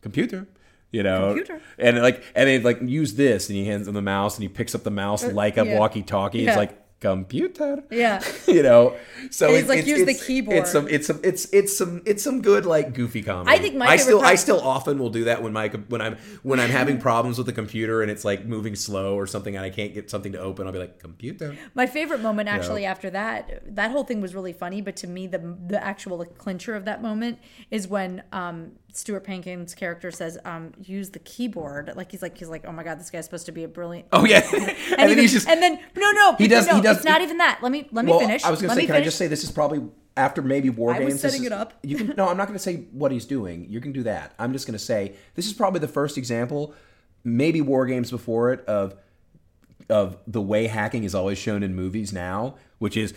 computer. 0.02 0.48
You 0.94 1.04
know, 1.04 1.28
Computer. 1.36 1.62
and 1.80 2.02
like, 2.02 2.22
and 2.36 2.50
they 2.50 2.60
like 2.60 2.82
use 2.82 3.14
this, 3.14 3.48
and 3.48 3.58
he 3.58 3.66
hands 3.66 3.88
him 3.88 3.94
the 3.94 4.02
mouse, 4.02 4.36
and 4.36 4.44
he 4.44 4.50
picks 4.50 4.76
up 4.76 4.84
the 4.84 4.92
mouse 4.92 5.24
like 5.24 5.56
a 5.56 5.62
Uh, 5.62 5.64
yeah. 5.64 5.80
walkie-talkie. 5.80 6.40
Yeah. 6.40 6.50
It's 6.50 6.58
like 6.58 6.78
computer. 7.02 7.84
Yeah. 7.90 8.24
you 8.48 8.64
know. 8.64 8.96
So 9.30 9.50
it's, 9.50 9.68
like, 9.68 9.80
it's, 9.80 9.88
"Use 9.88 10.06
the 10.06 10.14
keyboard." 10.14 10.58
It's 10.58 10.72
some, 10.72 10.88
it's 10.88 11.08
some, 11.08 11.20
it's 11.24 11.52
it's 11.52 11.78
some, 11.78 12.02
it's 12.06 12.24
some 12.24 12.42
good 12.42 12.66
like 12.66 12.94
goofy 12.94 13.22
comedy. 13.22 13.52
I 13.52 13.60
think 13.60 13.76
my 13.76 13.88
I 13.88 13.98
still, 13.98 14.22
I 14.22 14.36
still 14.36 14.62
often 14.62 14.98
will 14.98 15.10
do 15.10 15.26
that 15.26 15.44
when 15.44 15.52
my 15.52 15.68
when 15.68 16.00
I'm 16.00 16.18
when 16.44 16.60
I'm 16.60 16.70
having 16.70 17.00
problems 17.10 17.38
with 17.38 17.48
the 17.48 17.54
computer 17.54 18.02
and 18.02 18.10
it's 18.10 18.24
like 18.24 18.46
moving 18.46 18.76
slow 18.76 19.16
or 19.16 19.28
something, 19.28 19.56
and 19.56 19.66
I 19.66 19.70
can't 19.70 19.94
get 19.94 20.10
something 20.10 20.32
to 20.32 20.40
open. 20.40 20.66
I'll 20.66 20.74
be 20.74 20.80
like 20.80 21.00
computer. 21.00 21.58
My 21.74 21.88
favorite 21.88 22.22
moment 22.22 22.48
actually 22.48 22.86
after 22.86 23.10
that, 23.10 23.76
that 23.76 23.92
whole 23.92 24.04
thing 24.04 24.22
was 24.22 24.34
really 24.34 24.54
funny, 24.54 24.82
but 24.82 24.96
to 24.98 25.08
me 25.08 25.28
the 25.28 25.58
the 25.68 25.84
actual 25.84 26.24
clincher 26.26 26.76
of 26.76 26.86
that 26.86 27.02
moment 27.02 27.40
is 27.70 27.88
when 27.88 28.24
um 28.32 28.74
Stuart 28.94 29.22
Pankin's 29.22 29.74
character 29.76 30.12
says 30.12 30.38
um 30.46 30.72
use 30.84 31.10
the 31.12 31.20
keyboard. 31.20 31.92
Like 31.96 32.12
he's 32.12 32.22
like 32.22 32.38
he's 32.38 32.50
like, 32.50 32.66
"Oh 32.66 32.72
my 32.72 32.84
god, 32.84 33.00
this 33.00 33.10
guy's 33.10 33.26
supposed 33.26 33.46
to 33.48 33.52
be 33.52 33.64
a 33.64 33.68
brilliant." 33.68 34.08
Oh 34.12 34.26
yeah, 34.26 34.42
and, 34.54 34.64
And, 34.98 35.10
then 35.10 35.10
he 35.18 35.22
he's 35.22 35.34
just 35.34 35.48
and 35.48 35.62
then 35.62 35.80
no 35.96 36.12
no 36.12 36.36
He 36.36 36.48
does- 36.48 36.68
no, 36.68 36.76
he 36.76 36.82
does- 36.82 36.98
it's 36.98 37.06
not 37.06 37.22
even 37.22 37.38
that. 37.38 37.60
Let 37.62 37.72
me 37.72 37.88
let 37.92 38.06
me 38.06 38.12
well, 38.12 38.20
finish. 38.20 38.44
I 38.44 38.52
was 38.52 38.62
going 38.62 38.70
Let 38.70 38.76
to 38.76 38.82
say, 38.82 38.88
can 38.88 38.96
I 38.96 39.02
just 39.02 39.18
say 39.18 39.28
this 39.28 39.44
is 39.44 39.52
probably 39.52 39.82
after 40.18 40.42
maybe 40.42 40.70
War 40.70 40.94
I 40.94 41.00
was 41.00 41.08
Games. 41.14 41.22
this 41.22 41.32
setting 41.32 41.46
is- 41.46 41.52
it 41.52 41.54
up. 41.54 41.74
You 41.84 41.98
can 41.98 42.08
no, 42.18 42.28
I'm 42.28 42.38
not 42.38 42.48
going 42.48 42.58
to 42.58 42.64
say 42.64 42.86
what 42.92 43.12
he's 43.12 43.26
doing. 43.26 43.66
You 43.70 43.80
can 43.82 43.92
do 43.92 44.04
that. 44.04 44.34
I'm 44.40 44.54
just 44.54 44.68
going 44.68 44.78
to 44.78 44.84
say 44.84 45.16
this 45.36 45.48
is 45.48 45.54
probably 45.54 45.80
the 45.80 45.88
first 45.88 46.18
example, 46.18 46.74
maybe 47.24 47.62
War 47.62 47.86
Games 47.86 48.12
before 48.12 48.52
it 48.54 48.66
of 48.66 48.96
of 49.90 50.18
the 50.28 50.42
way 50.42 50.68
hacking 50.68 51.04
is 51.04 51.14
always 51.16 51.38
shown 51.38 51.64
in 51.64 51.76
movies 51.76 52.14
now, 52.14 52.56
which 52.80 52.96
is 52.96 53.14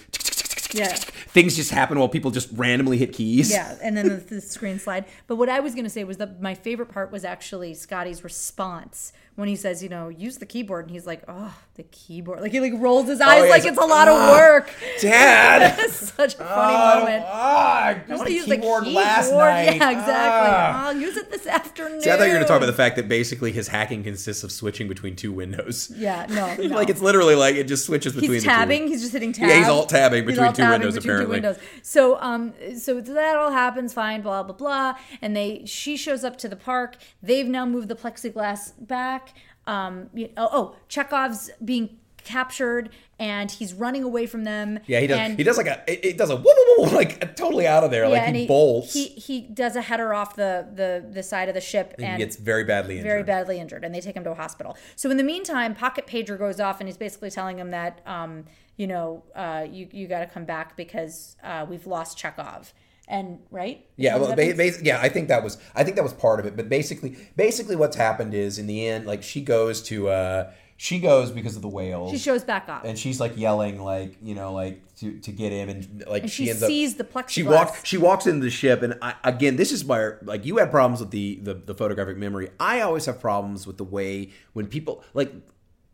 Yeah. 0.74 0.94
things 0.94 1.56
just 1.56 1.70
happen 1.70 1.98
while 1.98 2.09
people 2.09 2.30
just 2.30 2.48
randomly 2.52 2.98
hit 2.98 3.12
keys. 3.12 3.51
Yeah, 3.51 3.76
and 3.82 3.96
then 3.96 4.09
the, 4.09 4.16
the 4.16 4.40
screen 4.40 4.78
slide. 4.78 5.05
But 5.26 5.36
what 5.36 5.48
I 5.48 5.60
was 5.60 5.74
going 5.74 5.84
to 5.84 5.90
say 5.90 6.05
was 6.05 6.16
that 6.18 6.40
my 6.40 6.55
favorite 6.55 6.88
part 6.88 7.12
was 7.12 7.24
actually 7.24 7.74
Scotty's 7.74 8.24
response 8.24 9.12
when 9.36 9.48
he 9.48 9.56
says, 9.56 9.82
you 9.82 9.89
know, 9.89 10.09
use 10.09 10.39
the 10.39 10.47
keyboard, 10.47 10.85
and 10.86 10.90
he's 10.94 11.06
like, 11.06 11.23
oh, 11.27 11.52
the 11.74 11.82
keyboard. 11.85 12.40
Like 12.40 12.52
he 12.52 12.61
like 12.61 12.73
rolls 12.77 13.09
his 13.09 13.20
eyes 13.20 13.43
yeah, 13.44 13.51
like 13.51 13.59
it's 13.61 13.66
it's 13.69 13.77
like, 13.78 13.86
a 13.86 13.90
lot 13.90 14.06
of 14.09 14.15
"Ah, 14.16 14.32
work. 14.32 14.70
Dad. 15.01 15.77
It's 15.85 16.12
such 16.15 16.35
a 16.36 16.43
Oh, 16.43 16.47
funny 16.47 16.74
I 16.77 16.98
moment. 17.01 17.24
I 17.24 17.90
I 17.90 17.97
used 17.97 18.09
want 18.19 18.27
to 18.28 18.32
use 18.35 18.44
keyboard 18.44 18.82
the 18.82 18.86
keyboard. 18.86 19.05
last 19.05 19.32
night. 19.32 19.65
Yeah, 19.77 19.90
exactly. 19.90 20.51
Ah. 20.55 20.86
I'll 20.86 20.97
use 20.97 21.16
it 21.16 21.31
this 21.32 21.47
afternoon. 21.48 22.01
See, 22.01 22.11
I 22.11 22.16
thought 22.16 22.24
you 22.24 22.28
were 22.31 22.35
going 22.36 22.44
to 22.44 22.48
talk 22.48 22.59
about 22.59 22.66
the 22.66 22.73
fact 22.73 22.94
that 22.97 23.09
basically 23.09 23.51
his 23.51 23.66
hacking 23.69 24.05
consists 24.05 24.44
of 24.44 24.52
switching 24.52 24.86
between 24.86 25.16
two 25.16 25.32
windows. 25.32 25.90
Yeah, 25.97 26.27
no, 26.28 26.55
no. 26.69 26.77
like 26.77 26.89
it's 26.90 27.01
literally 27.01 27.35
like 27.35 27.56
it 27.56 27.65
just 27.65 27.86
switches 27.86 28.12
between 28.12 28.31
he's 28.32 28.43
the 28.44 28.48
two. 28.51 28.55
tabbing. 28.55 28.86
He's 28.86 29.01
just 29.01 29.12
hitting 29.12 29.32
tab. 29.32 29.48
Yeah, 29.48 29.59
he's 29.59 29.69
alt 29.69 29.89
tabbing 29.89 30.27
between 30.27 30.47
alt 30.47 30.55
two 30.55 30.69
windows, 30.69 30.94
between 30.94 31.11
apparently. 31.11 31.40
Two 31.40 31.47
windows. 31.48 31.59
So, 31.82 32.20
um, 32.20 32.55
so 32.78 33.01
that 33.01 33.36
all 33.36 33.51
happens 33.51 33.93
fine. 33.93 34.23
Blah 34.23 34.44
blah 34.44 34.55
blah. 34.55 34.94
And 35.20 35.36
they, 35.36 35.65
she 35.66 35.97
shows 35.97 36.23
up 36.23 36.36
to 36.39 36.48
the 36.48 36.56
park. 36.56 36.97
They've 37.23 37.48
now 37.48 37.66
moved 37.66 37.89
the 37.89 37.97
plexiglass 37.97 38.73
back. 38.78 39.23
Um, 39.66 40.11
you- 40.15 40.31
oh, 40.36 40.49
oh, 40.53 40.77
Chekov's 40.89 41.51
being 41.65 41.99
captured, 42.24 42.89
and 43.19 43.51
he's 43.51 43.74
running 43.74 44.03
away 44.03 44.27
from 44.27 44.45
them. 44.45 44.81
Yeah, 44.86 45.01
he 45.01 45.07
does. 45.07 45.19
And, 45.19 45.39
he 45.39 45.45
does 45.45 45.57
like 45.57 45.66
a. 45.66 45.82
It, 45.86 46.05
it 46.05 46.19
does 46.19 46.31
a 46.31 46.36
woo, 46.36 46.45
woo, 46.45 46.85
woo, 46.85 46.91
like 46.91 47.36
totally 47.36 47.66
out 47.66 47.85
of 47.85 47.91
there. 47.91 48.09
like 48.09 48.23
and 48.23 48.35
he, 48.35 48.47
bolts. 48.47 48.93
He 48.93 49.09
he 49.09 49.43
does 49.43 49.77
a 49.77 49.82
header 49.82 50.12
off 50.12 50.35
the 50.35 50.66
the 50.74 51.07
the 51.09 51.23
side 51.23 51.49
of 51.49 51.55
the 51.55 51.61
ship, 51.61 51.95
and 51.99 52.07
and 52.07 52.19
he 52.19 52.24
gets 52.24 52.36
very 52.36 52.65
badly 52.65 52.97
injured. 52.97 53.09
very 53.09 53.23
badly 53.23 53.61
injured, 53.61 53.85
and 53.85 53.95
they 53.95 54.01
take 54.01 54.16
him 54.16 54.24
to 54.24 54.31
a 54.32 54.35
hospital. 54.35 54.77
So 54.97 55.11
in 55.11 55.16
the 55.16 55.23
meantime, 55.23 55.74
Pocket 55.74 56.07
Pager 56.07 56.39
goes 56.39 56.59
off, 56.61 56.81
and 56.81 56.89
he's 56.89 56.97
basically 56.97 57.31
telling 57.31 57.59
him 57.59 57.70
that, 57.70 58.01
um, 58.07 58.45
you 58.77 58.86
know, 58.86 59.23
uh, 59.36 59.66
you 59.70 59.89
you 59.93 60.09
got 60.09 60.20
to 60.20 60.27
come 60.27 60.45
back 60.45 60.77
because 60.77 61.36
uh, 61.45 61.66
we've 61.69 61.86
lost 61.86 62.19
Chekov, 62.19 62.73
and 63.09 63.39
right? 63.51 63.86
Yeah, 63.97 64.16
well, 64.16 64.35
that 64.35 64.56
ba- 64.56 64.72
yeah, 64.82 65.01
I 65.01 65.09
think 65.09 65.28
that 65.28 65.43
was 65.44 65.59
I 65.74 65.85
think 65.85 65.97
that 65.97 66.02
was 66.02 66.14
part 66.14 66.40
of 66.40 66.47
it. 66.47 66.56
But 66.56 66.68
basically, 66.68 67.16
basically, 67.36 67.76
what's 67.76 67.97
happened 67.97 68.35
is 68.35 68.59
in 68.59 68.66
the 68.66 68.86
end, 68.86 69.06
like 69.06 69.22
she 69.22 69.40
goes 69.43 69.82
to 69.85 70.09
uh, 70.09 70.52
she 70.76 70.98
goes 70.98 71.31
because 71.31 71.56
of 71.56 71.62
the 71.62 71.68
whales. 71.68 72.10
She 72.10 72.18
shows 72.18 72.44
back 72.44 72.68
up. 72.68 72.85
and 72.85 72.98
she's 72.98 73.20
like 73.20 73.36
yelling, 73.36 73.81
like 73.82 74.16
you 74.22 74.35
know, 74.35 74.52
like 74.52 74.81
to, 74.97 75.18
to 75.20 75.32
get 75.32 75.52
him, 75.52 75.68
and 75.68 76.05
like 76.09 76.22
And 76.22 76.31
she, 76.31 76.44
she 76.44 76.51
ends 76.51 76.64
sees 76.66 76.93
up. 76.93 76.98
the 76.98 77.05
plexiglass. 77.05 77.28
She 77.31 77.43
walks. 77.43 77.85
She 77.85 77.97
walks 77.97 78.26
into 78.26 78.44
the 78.44 78.51
ship, 78.51 78.82
and 78.82 78.94
I, 79.02 79.14
again, 79.22 79.56
this 79.56 79.70
is 79.70 79.85
my 79.85 80.12
like 80.22 80.44
you 80.44 80.56
had 80.59 80.70
problems 80.70 81.01
with 81.01 81.10
the, 81.10 81.39
the 81.43 81.55
the 81.55 81.74
photographic 81.74 82.16
memory. 82.16 82.51
I 82.59 82.81
always 82.81 83.06
have 83.06 83.20
problems 83.20 83.66
with 83.66 83.76
the 83.76 83.85
way 83.85 84.31
when 84.52 84.66
people 84.66 85.05
like 85.14 85.32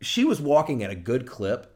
she 0.01 0.23
was 0.25 0.41
walking 0.41 0.83
at 0.83 0.89
a 0.89 0.95
good 0.95 1.27
clip. 1.27 1.70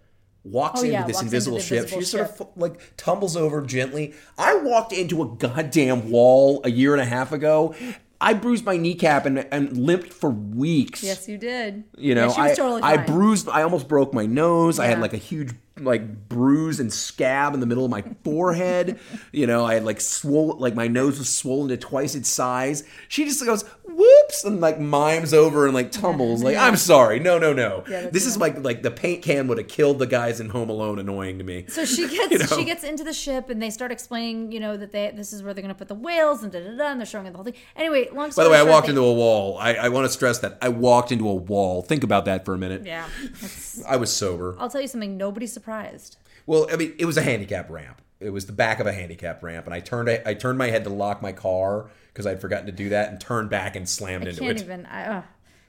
Walks 0.46 0.80
Oh, 0.82 0.84
into 0.84 0.94
yeah, 0.94 1.06
this 1.08 1.16
walks 1.16 1.24
into 1.24 1.36
invisible 1.36 1.58
the 1.58 1.64
ship. 1.64 1.88
she 1.90 2.02
sort 2.04 2.30
ship. 2.30 2.40
of 2.40 2.48
like 2.56 2.80
tumbles 2.98 3.36
over 3.36 3.62
gently. 3.64 4.14
I 4.38 4.56
walked 4.58 4.94
into 4.94 5.22
a 5.24 5.28
goddamn 5.28 6.12
wall 6.12 6.62
a 6.64 6.70
year 6.70 6.94
and 6.94 7.02
a 7.02 7.06
half 7.06 7.32
ago. 7.32 7.74
I 8.22 8.34
bruised 8.34 8.64
my 8.64 8.78
kneecap 8.78 9.26
and, 9.26 9.40
and 9.52 9.76
limped 9.78 10.14
for 10.14 10.30
weeks. 10.30 11.04
yes, 11.04 11.28
you 11.28 11.38
did. 11.38 11.84
You 11.98 12.16
know, 12.16 12.28
yeah, 12.28 12.34
she 12.34 12.42
was 12.42 12.52
I, 12.52 12.56
totally 12.56 12.82
I 12.84 12.98
bruised, 12.98 13.50
I 13.50 13.64
almost 13.64 13.88
broke 13.88 14.14
my 14.14 14.26
nose. 14.26 14.80
I 14.80 14.86
had 14.86 15.00
like 15.02 15.14
a 15.14 15.18
huge 15.18 15.52
like 15.78 16.30
bruise 16.30 16.80
and 16.80 16.94
scab 16.94 17.54
in 17.54 17.60
the 17.60 17.66
middle 17.66 17.84
of 17.84 17.92
my 17.92 18.04
forehead. 18.24 19.00
you 19.34 19.46
know, 19.48 19.66
I 19.66 19.74
had 19.74 19.84
like 19.84 20.00
swollen, 20.00 20.60
like 20.60 20.76
my 20.76 20.88
nose 20.88 21.18
was 21.20 21.28
swollen 21.30 21.68
to 21.70 21.78
twice 21.78 22.16
its 22.16 22.30
size. 22.30 22.84
She 23.10 23.26
just 23.26 23.44
goes, 23.46 23.66
whoops, 23.96 24.44
and 24.44 24.60
like 24.62 24.80
mimes 24.80 25.34
over 25.34 25.66
and 25.66 25.74
like 25.74 25.92
tumbles. 25.92 26.44
Like, 26.44 26.58
I'm 26.58 26.76
sorry. 26.76 27.20
No, 27.20 27.38
no, 27.38 27.54
no. 27.54 27.84
Yeah, 27.90 28.10
this 28.10 28.26
is 28.26 28.38
like, 28.38 28.64
like 28.64 28.82
the 28.84 28.92
paint 28.92 29.24
can 29.24 29.48
would 29.48 29.58
have 29.58 29.68
killed 29.68 30.00
the 30.00 30.08
guys 30.08 30.40
in 30.40 30.50
Home 30.50 30.70
Alone 30.70 31.00
annoying 31.00 31.38
to 31.38 31.44
me. 31.44 31.66
So 31.68 31.86
she 31.86 32.08
gets 32.10 32.32
You 32.32 32.38
know? 32.40 32.46
she 32.46 32.66
gets 32.66 32.84
into 32.84 33.04
the 33.04 33.14
ship 33.14 33.50
and 33.50 33.62
they 33.62 33.70
start 33.70 33.92
explaining, 33.92 34.52
you 34.52 34.60
know, 34.60 34.78
that 34.78 34.92
they 34.92 35.12
this 35.16 35.34
is 35.34 35.44
where 35.44 35.54
they're 35.54 35.62
gonna 35.62 35.74
put 35.76 35.88
the 35.88 35.96
whales 35.96 36.44
and 36.44 36.52
da 36.52 36.60
da 36.60 36.76
da 36.78 36.92
and 36.92 37.00
they're 37.00 37.06
showing 37.06 37.26
the 37.26 37.32
whole 37.34 37.44
thing. 37.46 37.54
Anyway, 37.76 38.08
long 38.14 38.30
By 38.36 38.44
the 38.44 38.50
way, 38.50 38.58
I 38.60 38.64
walked 38.64 38.88
they- 38.88 38.92
into 38.92 39.04
a 39.04 39.14
wall. 39.14 39.58
I, 39.58 39.76
I 39.76 39.90
want 39.90 40.06
to 40.06 40.12
stress 40.12 40.40
that. 40.40 40.58
I 40.62 40.70
walked 40.70 41.12
into 41.12 41.28
a 41.30 41.36
wall. 41.36 41.82
Think 41.82 42.04
about 42.04 42.26
that 42.26 42.46
for 42.46 42.54
a 42.54 42.58
minute. 42.58 42.86
Yeah. 42.86 43.08
I 43.88 43.98
was 43.98 44.12
sober. 44.12 44.56
I'll 44.60 44.70
tell 44.70 44.82
you 44.82 44.88
something, 44.88 45.18
nobody's 45.18 45.54
surprised. 45.54 46.18
Well, 46.46 46.68
I 46.72 46.76
mean, 46.76 46.94
it 47.00 47.06
was 47.06 47.18
a 47.18 47.22
handicap 47.22 47.70
ramp. 47.70 48.02
It 48.20 48.30
was 48.30 48.46
the 48.46 48.54
back 48.54 48.80
of 48.80 48.88
a 48.88 48.94
handicap 48.94 49.44
ramp, 49.44 49.66
and 49.66 49.74
I 49.74 49.80
turned 49.82 50.10
I 50.10 50.34
turned 50.34 50.58
my 50.58 50.68
head 50.68 50.84
to 50.86 50.90
lock 50.90 51.22
my 51.22 51.32
car 51.32 51.90
because 52.16 52.26
I'd 52.26 52.40
forgotten 52.40 52.66
to 52.68 52.72
do 52.72 52.88
that, 52.90 53.10
and 53.10 53.20
turned 53.20 53.50
back 53.50 53.76
and 53.76 53.88
slammed 53.88 54.26
I 54.26 54.30
into 54.30 54.42
can't 54.42 54.58
it. 54.58 54.64
even. 54.64 54.86
I, 54.86 55.24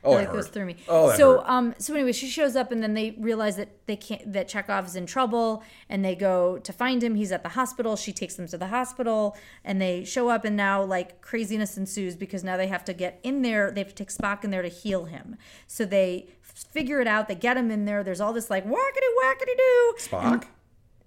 Oh, 0.04 0.14
that 0.14 0.28
it 0.28 0.32
goes 0.32 0.46
through 0.46 0.66
me. 0.66 0.76
Oh, 0.88 1.12
so 1.16 1.38
hurt. 1.38 1.48
um 1.48 1.74
so 1.78 1.92
anyway, 1.92 2.12
she 2.12 2.28
shows 2.28 2.54
up 2.54 2.70
and 2.70 2.80
then 2.80 2.94
they 2.94 3.16
realize 3.18 3.56
that 3.56 3.70
they 3.86 3.96
can't 3.96 4.32
that 4.32 4.48
Chekov's 4.48 4.94
in 4.94 5.04
trouble 5.04 5.64
and 5.88 6.04
they 6.04 6.14
go 6.14 6.58
to 6.58 6.72
find 6.72 7.02
him. 7.02 7.16
He's 7.16 7.32
at 7.32 7.42
the 7.42 7.48
hospital. 7.50 7.96
She 7.96 8.12
takes 8.12 8.36
them 8.36 8.46
to 8.48 8.56
the 8.56 8.68
hospital 8.68 9.36
and 9.64 9.82
they 9.82 10.04
show 10.04 10.28
up 10.28 10.44
and 10.44 10.56
now 10.56 10.80
like 10.80 11.20
craziness 11.22 11.76
ensues 11.76 12.14
because 12.14 12.44
now 12.44 12.56
they 12.56 12.68
have 12.68 12.84
to 12.84 12.92
get 12.94 13.18
in 13.24 13.42
there. 13.42 13.72
They 13.72 13.80
have 13.80 13.88
to 13.88 13.94
take 13.96 14.10
Spock 14.10 14.44
in 14.44 14.50
there 14.50 14.62
to 14.62 14.68
heal 14.68 15.06
him. 15.06 15.36
So 15.66 15.84
they 15.84 16.28
figure 16.40 17.00
it 17.00 17.08
out. 17.08 17.26
They 17.26 17.34
get 17.34 17.56
him 17.56 17.72
in 17.72 17.84
there. 17.84 18.04
There's 18.04 18.20
all 18.20 18.32
this 18.32 18.48
like 18.48 18.64
whackety 18.64 19.10
whackety 19.24 19.56
do. 19.56 19.94
Spock, 19.98 20.44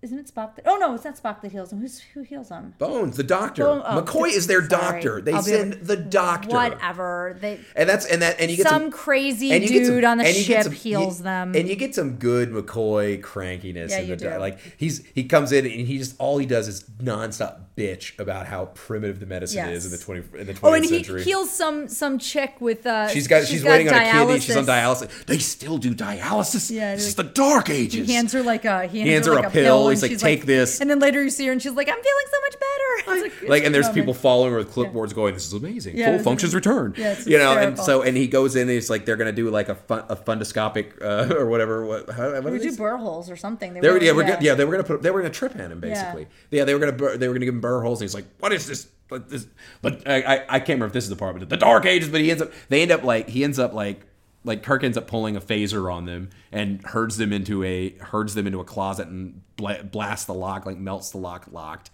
Isn't 0.01 0.17
it 0.17 0.33
Spock? 0.33 0.55
That, 0.55 0.63
oh 0.65 0.77
no, 0.77 0.93
it's 0.95 1.03
not 1.03 1.17
Spock 1.21 1.41
that 1.41 1.51
heals 1.51 1.73
him. 1.73 1.81
Who's 1.81 1.99
who 1.99 2.21
heals 2.21 2.47
him? 2.47 2.73
Bones, 2.77 3.17
the 3.17 3.23
doctor. 3.23 3.63
Bone- 3.65 3.81
oh, 3.85 4.01
McCoy 4.01 4.29
is 4.29 4.47
their 4.47 4.59
sorry. 4.67 4.69
doctor. 5.01 5.19
They 5.21 5.33
I'll 5.33 5.41
send 5.43 5.73
able- 5.73 5.85
the 5.85 5.97
doctor. 5.97 6.55
Whatever. 6.55 7.37
They 7.41 7.59
And 7.75 7.89
that's 7.89 8.05
and 8.05 8.21
that 8.21 8.39
and 8.39 8.49
you 8.49 8.55
get 8.55 8.67
some 8.67 8.83
some, 8.83 8.91
crazy 8.91 9.47
you 9.47 9.59
dude 9.67 10.03
some- 10.03 10.11
on 10.11 10.17
the 10.19 10.31
ship 10.31 10.63
some- 10.63 10.71
heals 10.71 11.17
you- 11.19 11.23
them. 11.25 11.53
and 11.53 11.67
you 11.67 11.75
get 11.75 11.93
some 11.95 12.11
good 12.15 12.49
McCoy 12.49 13.21
crankiness. 13.21 13.89
Yeah, 13.89 13.99
in 13.99 14.07
you 14.07 14.15
the, 14.15 14.29
do. 14.29 14.37
Like 14.37 14.59
he's 14.77 15.03
he 15.13 15.25
comes 15.25 15.51
in 15.51 15.65
and 15.65 15.85
he 15.85 15.97
just 15.97 16.15
all 16.17 16.37
he 16.37 16.45
does 16.45 16.69
is 16.69 16.83
nonstop 17.03 17.57
bitch 17.79 18.17
about 18.19 18.45
how 18.47 18.65
primitive 18.73 19.19
the 19.19 19.25
medicine 19.25 19.57
Yes. 19.57 19.77
is 19.77 19.85
in 19.85 19.91
the 19.91 19.97
twenty 19.97 20.21
in 20.39 20.47
the 20.47 20.53
twentieth 20.53 20.55
century. 20.55 20.69
Oh, 20.69 20.73
and 20.73 20.83
he 20.85 20.89
century. 20.89 21.23
heals 21.23 21.49
some 21.51 21.87
some 21.87 22.19
chick 22.19 22.55
with 22.59 22.85
uh. 22.85 23.07
She's 23.07 23.27
got 23.27 23.45
she's, 23.45 23.63
waiting 23.63 23.87
on 23.89 23.95
a 23.95 24.11
kidney. 24.11 24.39
She's 24.39 24.55
on 24.57 24.65
dialysis. 24.65 25.07
dialysis. 25.07 25.25
They 25.25 25.37
still 25.39 25.77
do 25.77 25.93
dialysis. 25.95 26.69
Yeah, 26.71 26.95
this 26.95 27.07
is 27.07 27.15
the 27.15 27.23
dark 27.23 27.69
ages. 27.69 28.07
He 28.07 28.13
hands 28.13 28.33
her 28.33 28.43
like 28.43 28.65
a 28.65 28.87
he 28.87 28.99
hands, 28.99 29.09
hands 29.11 29.27
her, 29.27 29.35
like 29.35 29.45
a 29.47 29.49
pill. 29.49 29.87
and 29.87 29.91
He's 29.91 30.01
like, 30.01 30.11
she's 30.11 30.21
"Take 30.21 30.45
this." 30.45 30.81
And 30.81 30.89
then 30.89 30.99
later 30.99 31.23
you 31.23 31.29
see 31.29 31.45
her 31.47 31.51
and 31.51 31.61
she's 31.61 31.71
like, 31.71 31.87
I'm 31.87 31.95
feeling 31.95 32.25
so 32.31 32.39
much 32.41 32.53
better. 32.53 32.65
It's 33.09 33.49
like 33.49 33.63
and 33.63 33.73
there's 33.73 33.85
moment. 33.85 33.95
people 33.95 34.13
following 34.13 34.51
her 34.51 34.57
with 34.59 34.71
clipboards 34.73 35.13
going 35.15 35.33
this 35.33 35.47
is 35.47 35.53
amazing 35.53 35.97
Yeah, 35.97 36.15
full 36.15 36.23
functions 36.23 36.53
return 36.53 36.93
yeah, 36.97 37.13
it's 37.13 37.25
you 37.25 37.37
know 37.37 37.57
and 37.57 37.77
so 37.77 38.01
and 38.01 38.15
he 38.15 38.27
goes 38.27 38.55
in 38.55 38.63
and 38.63 38.71
it's 38.71 38.89
like 38.89 39.05
they're 39.05 39.15
gonna 39.15 39.31
do 39.31 39.49
like 39.49 39.69
a 39.69 39.75
fun, 39.75 40.03
a 40.09 40.15
fundoscopic 40.15 41.01
uh, 41.01 41.33
or 41.37 41.45
whatever 41.47 41.85
what, 41.85 42.09
how, 42.09 42.31
what 42.41 42.51
We 42.51 42.59
do 42.59 42.75
burr 42.75 42.97
holes 42.97 43.29
or 43.29 43.35
something. 43.35 43.73
They 43.73 43.81
were, 43.89 44.01
yeah, 44.01 44.11
we're 44.11 44.23
gonna, 44.23 44.37
yeah, 44.41 44.53
they 44.53 44.65
were 44.65 44.71
gonna 44.71 44.83
put, 44.83 45.01
they 45.01 45.11
were 45.11 45.21
gonna 45.21 45.33
trip 45.33 45.55
on 45.55 45.71
him 45.71 45.79
basically. 45.79 46.27
Yeah, 46.51 46.65
they 46.65 46.73
were 46.73 46.79
gonna, 46.79 47.17
they 47.17 47.27
were 47.27 47.33
gonna 47.33 47.45
give 47.45 47.55
him 47.55 47.61
burr 47.69 47.83
holes, 47.83 48.01
and 48.01 48.09
he's 48.09 48.15
like, 48.15 48.25
"What 48.39 48.51
is 48.51 48.67
this?" 48.67 48.87
But 49.07 49.29
this, 49.29 49.47
but 49.81 50.07
I, 50.07 50.21
I, 50.21 50.33
I 50.47 50.59
can't 50.59 50.69
remember 50.69 50.87
if 50.87 50.93
this 50.93 51.03
is 51.03 51.09
the 51.09 51.15
part, 51.15 51.37
but 51.37 51.49
the 51.49 51.57
Dark 51.57 51.85
Ages. 51.85 52.09
But 52.09 52.21
he 52.21 52.29
ends 52.29 52.43
up, 52.43 52.51
they 52.69 52.81
end 52.81 52.91
up 52.91 53.03
like, 53.03 53.27
he 53.27 53.43
ends 53.43 53.57
up 53.57 53.73
like, 53.73 54.05
like 54.43 54.61
Kirk 54.61 54.83
ends 54.83 54.97
up 54.97 55.07
pulling 55.07 55.35
a 55.35 55.41
phaser 55.41 55.91
on 55.91 56.05
them 56.05 56.29
and 56.51 56.85
herds 56.85 57.17
them 57.17 57.33
into 57.33 57.63
a 57.63 57.97
herds 57.97 58.35
them 58.35 58.45
into 58.45 58.59
a 58.59 58.63
closet 58.63 59.07
and 59.07 59.41
bla- 59.55 59.83
blasts 59.83 60.25
the 60.25 60.33
lock, 60.33 60.65
like 60.65 60.77
melts 60.77 61.09
the 61.09 61.17
lock 61.17 61.47
locked. 61.51 61.89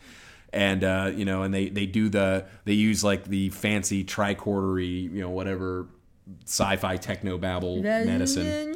And 0.51 0.83
uh, 0.83 1.11
you 1.15 1.23
know, 1.25 1.43
and 1.43 1.53
they 1.53 1.69
they 1.69 1.85
do 1.85 2.09
the 2.09 2.45
they 2.65 2.73
use 2.73 3.03
like 3.03 3.25
the 3.25 3.49
fancy 3.49 4.03
tricordery, 4.03 5.11
you 5.11 5.21
know, 5.21 5.29
whatever 5.29 5.87
sci-fi 6.45 6.97
techno 6.97 7.37
babble 7.37 7.81
medicine 7.81 8.75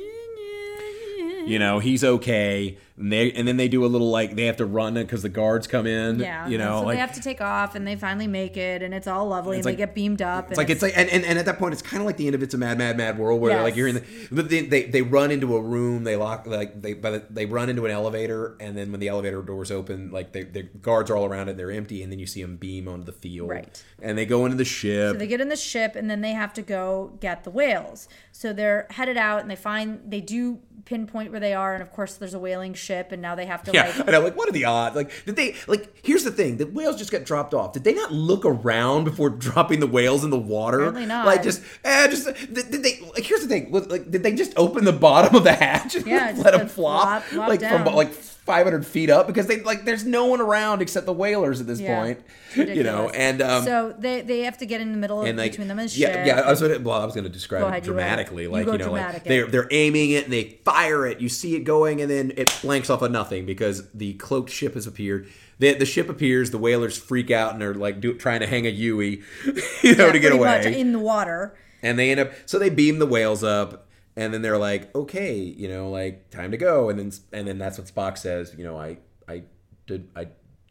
you 1.46 1.58
know 1.60 1.80
he's 1.80 2.04
okay 2.04 2.78
and 2.98 3.12
they 3.14 3.32
and 3.32 3.48
then 3.48 3.56
they 3.56 3.70
do 3.70 3.86
a 3.86 3.88
little 3.88 4.10
like 4.12 4.36
they 4.36 4.46
have 4.46 4.58
to 4.58 4.66
run 4.66 4.96
because 4.96 5.22
the 5.22 5.30
guards 5.30 5.68
come 5.68 5.88
in 5.88 6.20
Yeah, 6.20 6.48
you 6.48 6.58
know 6.58 6.82
so 6.82 6.86
like 6.88 6.96
they 6.96 7.00
have 7.00 7.14
to 7.14 7.22
take 7.22 7.40
off, 7.40 7.76
and 7.76 7.88
they 7.88 7.96
finally 7.96 8.28
make 8.28 8.58
it, 8.58 8.82
and 8.82 8.94
it's 8.94 9.08
all 9.08 9.28
lovely, 9.30 9.58
and 9.58 9.60
It's 9.60 9.66
they 9.66 9.76
get 9.78 9.96
beamed 9.96 10.22
up. 10.22 10.50
it's 10.50 10.58
like 10.58 10.70
it's 10.70 10.82
like 10.82 10.98
and, 10.98 11.10
and, 11.10 11.24
and 11.24 11.40
at 11.40 11.46
that 11.46 11.60
point 11.60 11.72
it's 11.74 11.82
kind 11.82 12.02
of 12.02 12.06
like 12.08 12.18
the 12.18 12.26
end 12.28 12.36
of 12.36 12.44
it's 12.44 12.54
a 12.54 12.58
mad 12.58 12.78
mad 12.78 12.98
mad 12.98 13.18
world 13.18 13.40
where 13.40 13.52
Yes. 13.54 13.64
like 13.64 13.76
you're 13.78 13.88
in 13.88 14.04
the 14.32 14.44
they, 14.44 14.62
they 14.66 14.84
they 14.84 15.02
run 15.02 15.32
into 15.32 15.56
a 15.56 15.62
room 15.62 16.04
they 16.04 16.18
lock 16.18 16.46
like 16.46 16.82
they 16.82 16.94
by 16.94 17.12
the, 17.12 17.24
they 17.30 17.46
run 17.46 17.70
into 17.70 17.86
an 17.86 17.92
elevator 17.92 18.58
and 18.60 18.78
then 18.78 18.92
when 18.92 19.00
the 19.00 19.08
elevator 19.08 19.42
doors 19.42 19.72
open 19.72 20.12
like 20.12 20.34
they, 20.34 20.44
the 20.44 20.64
guards 20.64 21.10
are 21.10 21.16
all 21.16 21.26
around 21.26 21.48
it 21.48 21.56
they're 21.56 21.72
empty 21.72 22.04
and 22.04 22.12
then 22.12 22.20
you 22.20 22.28
see 22.28 22.42
them 22.42 22.58
beam 22.58 22.88
onto 22.90 23.06
the 23.06 23.14
field 23.14 23.50
Right. 23.50 23.82
and 24.02 24.18
they 24.18 24.26
go 24.26 24.44
into 24.44 24.58
the 24.58 24.66
ship 24.66 25.14
So 25.14 25.18
they 25.18 25.28
get 25.28 25.40
in 25.40 25.48
the 25.48 25.56
ship 25.56 25.96
and 25.96 26.10
then 26.10 26.20
they 26.20 26.34
have 26.34 26.52
to 26.54 26.62
go 26.62 27.18
get 27.22 27.44
the 27.46 27.50
whales. 27.50 28.10
So 28.34 28.52
they're 28.54 28.88
headed 28.90 29.16
out 29.18 29.42
and 29.42 29.50
they 29.50 29.56
find 29.56 30.00
they 30.06 30.22
do 30.22 30.60
pinpoint 30.90 31.30
where 31.32 31.40
they 31.40 31.54
are, 31.54 31.74
and 31.76 31.84
of 31.84 31.92
course 31.92 32.16
there's 32.16 32.34
a 32.34 32.40
whaling 32.40 32.74
ship, 32.74 33.12
and 33.12 33.22
now 33.22 33.36
they 33.36 33.46
have 33.46 33.62
to 33.64 33.72
Yeah, 33.72 33.94
like 33.96 34.08
I 34.10 34.12
know. 34.12 34.22
Like, 34.22 34.36
what 34.36 34.50
are 34.50 34.52
the 34.52 34.66
odds? 34.66 34.96
Like, 34.96 35.12
did 35.26 35.36
they? 35.36 35.56
Like, 35.68 35.94
here's 36.04 36.24
the 36.24 36.32
thing: 36.32 36.58
the 36.58 36.66
whales 36.66 36.98
just 36.98 37.12
got 37.12 37.24
dropped 37.24 37.54
off. 37.54 37.74
Did 37.74 37.84
they 37.84 37.94
not 37.94 38.12
look 38.12 38.44
around 38.44 39.04
before 39.04 39.30
dropping 39.48 39.80
the 39.80 39.88
whales 39.88 40.24
in 40.24 40.32
the 40.32 40.40
water? 40.40 40.80
Apparently 40.80 41.06
not. 41.06 41.26
Like, 41.28 41.44
just, 41.44 41.62
eh, 41.86 42.08
just 42.08 42.26
did, 42.26 42.72
did 42.72 42.84
they? 42.84 43.00
Like, 43.14 43.24
here's 43.24 43.42
the 43.42 43.48
thing: 43.48 43.72
like, 43.72 44.10
did 44.10 44.24
they 44.24 44.34
just 44.34 44.52
open 44.58 44.84
the 44.84 44.92
bottom 44.92 45.36
of 45.36 45.44
the 45.44 45.54
hatch 45.54 45.96
and 45.96 46.08
Yeah, 46.08 46.34
let 46.38 46.54
them 46.58 46.68
flop, 46.68 47.04
flop- 47.04 47.24
flop 47.24 47.48
like 47.50 47.60
down. 47.60 47.84
from 47.86 47.94
like 47.96 48.12
500 48.50 48.84
feet 48.86 49.12
up? 49.12 49.28
Because 49.28 49.46
they 49.46 49.62
like, 49.62 49.86
there's 49.86 50.04
no 50.06 50.26
one 50.26 50.42
around 50.42 50.82
except 50.82 51.06
the 51.06 51.14
whalers 51.14 51.62
at 51.62 51.68
this 51.68 51.80
Yeah, 51.80 52.02
point. 52.02 52.20
You 52.56 52.82
know, 52.82 53.10
and 53.10 53.44
um, 53.44 53.64
so 53.64 53.94
they 54.00 54.22
they 54.22 54.40
have 54.40 54.58
to 54.58 54.66
get 54.66 54.82
in 54.82 54.92
the 54.92 54.98
middle 54.98 55.22
of 55.22 55.28
and 55.28 55.38
like 55.38 55.52
between 55.52 55.68
them 55.68 55.78
and 55.78 55.96
yeah, 55.96 56.08
ship. 56.14 56.26
yeah. 56.26 56.40
I 56.42 56.50
was 56.50 56.62
gonna, 56.62 56.80
well, 56.80 57.00
I 57.00 57.06
was 57.06 57.14
going 57.14 57.26
to 57.26 57.30
describe 57.30 57.62
it 57.72 57.76
you 57.76 57.82
dramatically, 57.82 58.46
go. 58.46 58.52
like 58.52 58.66
You 58.66 58.72
you, 58.72 58.78
know, 58.80 58.92
like 58.92 59.02
dramatic 59.04 59.24
they're 59.26 59.46
they're 59.46 59.68
aiming 59.70 60.10
it 60.12 60.24
and 60.24 60.34
they 60.34 60.46
fire 60.66 61.06
it. 61.06 61.22
You 61.22 61.30
see 61.30 61.56
it 61.56 61.60
going, 61.64 62.02
and 62.02 62.10
then 62.10 62.32
it 62.38 62.52
blanks 62.64 62.90
off 62.90 63.04
of 63.04 63.12
nothing 63.12 63.46
because 63.46 63.88
the 63.92 64.14
cloaked 64.14 64.50
ship 64.50 64.74
has 64.74 64.88
appeared. 64.88 65.28
The, 65.60 65.74
the 65.76 65.86
ship 65.86 66.10
appears. 66.10 66.50
The 66.50 66.58
whalers 66.58 66.98
freak 66.98 67.30
out 67.30 67.54
and 67.54 67.62
they're 67.62 67.76
like 67.76 68.02
do, 68.02 68.14
trying 68.16 68.40
to 68.40 68.48
hang 68.48 68.66
a 68.66 68.70
Yui, 68.72 69.22
you 69.84 69.96
know, 69.96 70.08
Yeah, 70.08 70.12
to 70.12 70.20
get 70.20 70.32
away. 70.32 70.80
in 70.80 70.92
the 70.92 71.00
water. 71.00 71.56
and 71.84 72.00
they 72.00 72.10
end 72.10 72.20
up 72.20 72.32
so 72.48 72.58
they 72.58 72.70
beam 72.72 72.98
the 73.00 73.06
whales 73.06 73.44
up 73.44 73.86
and 74.16 74.34
then 74.34 74.42
they're 74.42 74.58
like 74.58 74.94
okay 74.96 75.36
you 75.36 75.68
know 75.70 75.90
like 75.90 76.30
time 76.30 76.52
to 76.52 76.58
go 76.58 76.90
and 76.90 76.98
then 77.00 77.12
and 77.32 77.48
then 77.48 77.58
that's 77.58 77.78
what 77.78 77.88
spock 77.88 78.18
says 78.18 78.54
you 78.58 78.64
know 78.64 78.78
i 78.78 78.98
i 79.28 79.44
did 79.88 80.10
i 80.16 80.28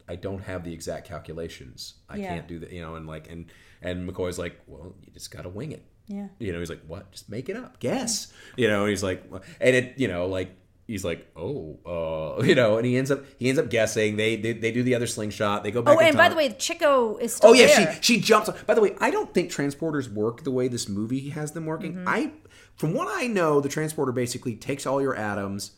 i 0.07 0.15
don't 0.15 0.41
have 0.43 0.63
the 0.63 0.73
exact 0.73 1.07
calculations 1.07 1.95
i 2.09 2.17
Yeah. 2.17 2.29
can't 2.35 2.47
do 2.47 2.59
that 2.59 2.71
you 2.71 2.81
know 2.81 2.95
and 2.95 3.07
like 3.07 3.29
and 3.29 3.45
and 3.81 4.09
mccoy's 4.09 4.37
like 4.39 4.59
well 4.67 4.93
you 5.05 5.11
just 5.13 5.31
gotta 5.31 5.49
wing 5.49 5.71
it 5.71 5.83
Yeah. 6.07 6.27
you 6.39 6.51
know 6.51 6.59
he's 6.59 6.69
like 6.69 6.81
what 6.87 7.11
just 7.11 7.29
make 7.29 7.49
it 7.49 7.55
up 7.55 7.79
guess 7.79 8.31
you 8.57 8.67
know 8.67 8.81
and 8.81 8.89
he's 8.89 9.03
like 9.03 9.23
and 9.61 9.75
it 9.75 9.93
you 9.97 10.07
know 10.07 10.25
like 10.27 10.55
he's 10.87 11.05
like 11.05 11.27
oh 11.37 11.77
uh 11.85 12.43
you 12.49 12.55
know 12.55 12.77
and 12.77 12.85
he 12.85 12.97
ends 12.97 13.11
up 13.11 13.23
he 13.37 13.47
ends 13.47 13.59
up 13.59 13.69
guessing 13.69 14.17
they 14.17 14.35
they, 14.35 14.53
they 14.53 14.71
do 14.71 14.81
the 14.83 14.95
other 14.95 15.05
slingshot 15.07 15.63
they 15.63 15.69
go 15.71 15.81
back 15.83 15.95
Oh, 15.95 15.99
in 15.99 16.07
and 16.07 16.17
by 16.17 16.29
the 16.29 16.35
way, 16.35 16.49
Chico 16.53 17.17
is 17.17 17.35
still 17.35 17.51
Oh 17.51 17.53
yeah, 17.53 17.67
there. 17.67 17.93
she 18.01 18.15
she 18.15 18.19
jumps. 18.21 18.49
By 18.65 18.73
the 18.73 18.81
way, 18.81 18.95
I 18.99 19.11
don't 19.11 19.31
think 19.31 19.51
transporters 19.51 20.11
work 20.11 20.43
the 20.43 20.49
way 20.51 20.67
this 20.67 20.89
movie 20.89 21.29
has 21.29 21.51
them 21.51 21.67
working. 21.67 21.93
Mm-hmm. 21.93 22.09
I, 22.09 22.31
from 22.79 22.93
what 22.93 23.09
I 23.11 23.27
know, 23.27 23.59
the 23.59 23.67
transporter 23.67 24.13
basically 24.13 24.55
takes 24.55 24.85
all 24.85 25.01
your 25.01 25.13
atoms, 25.13 25.71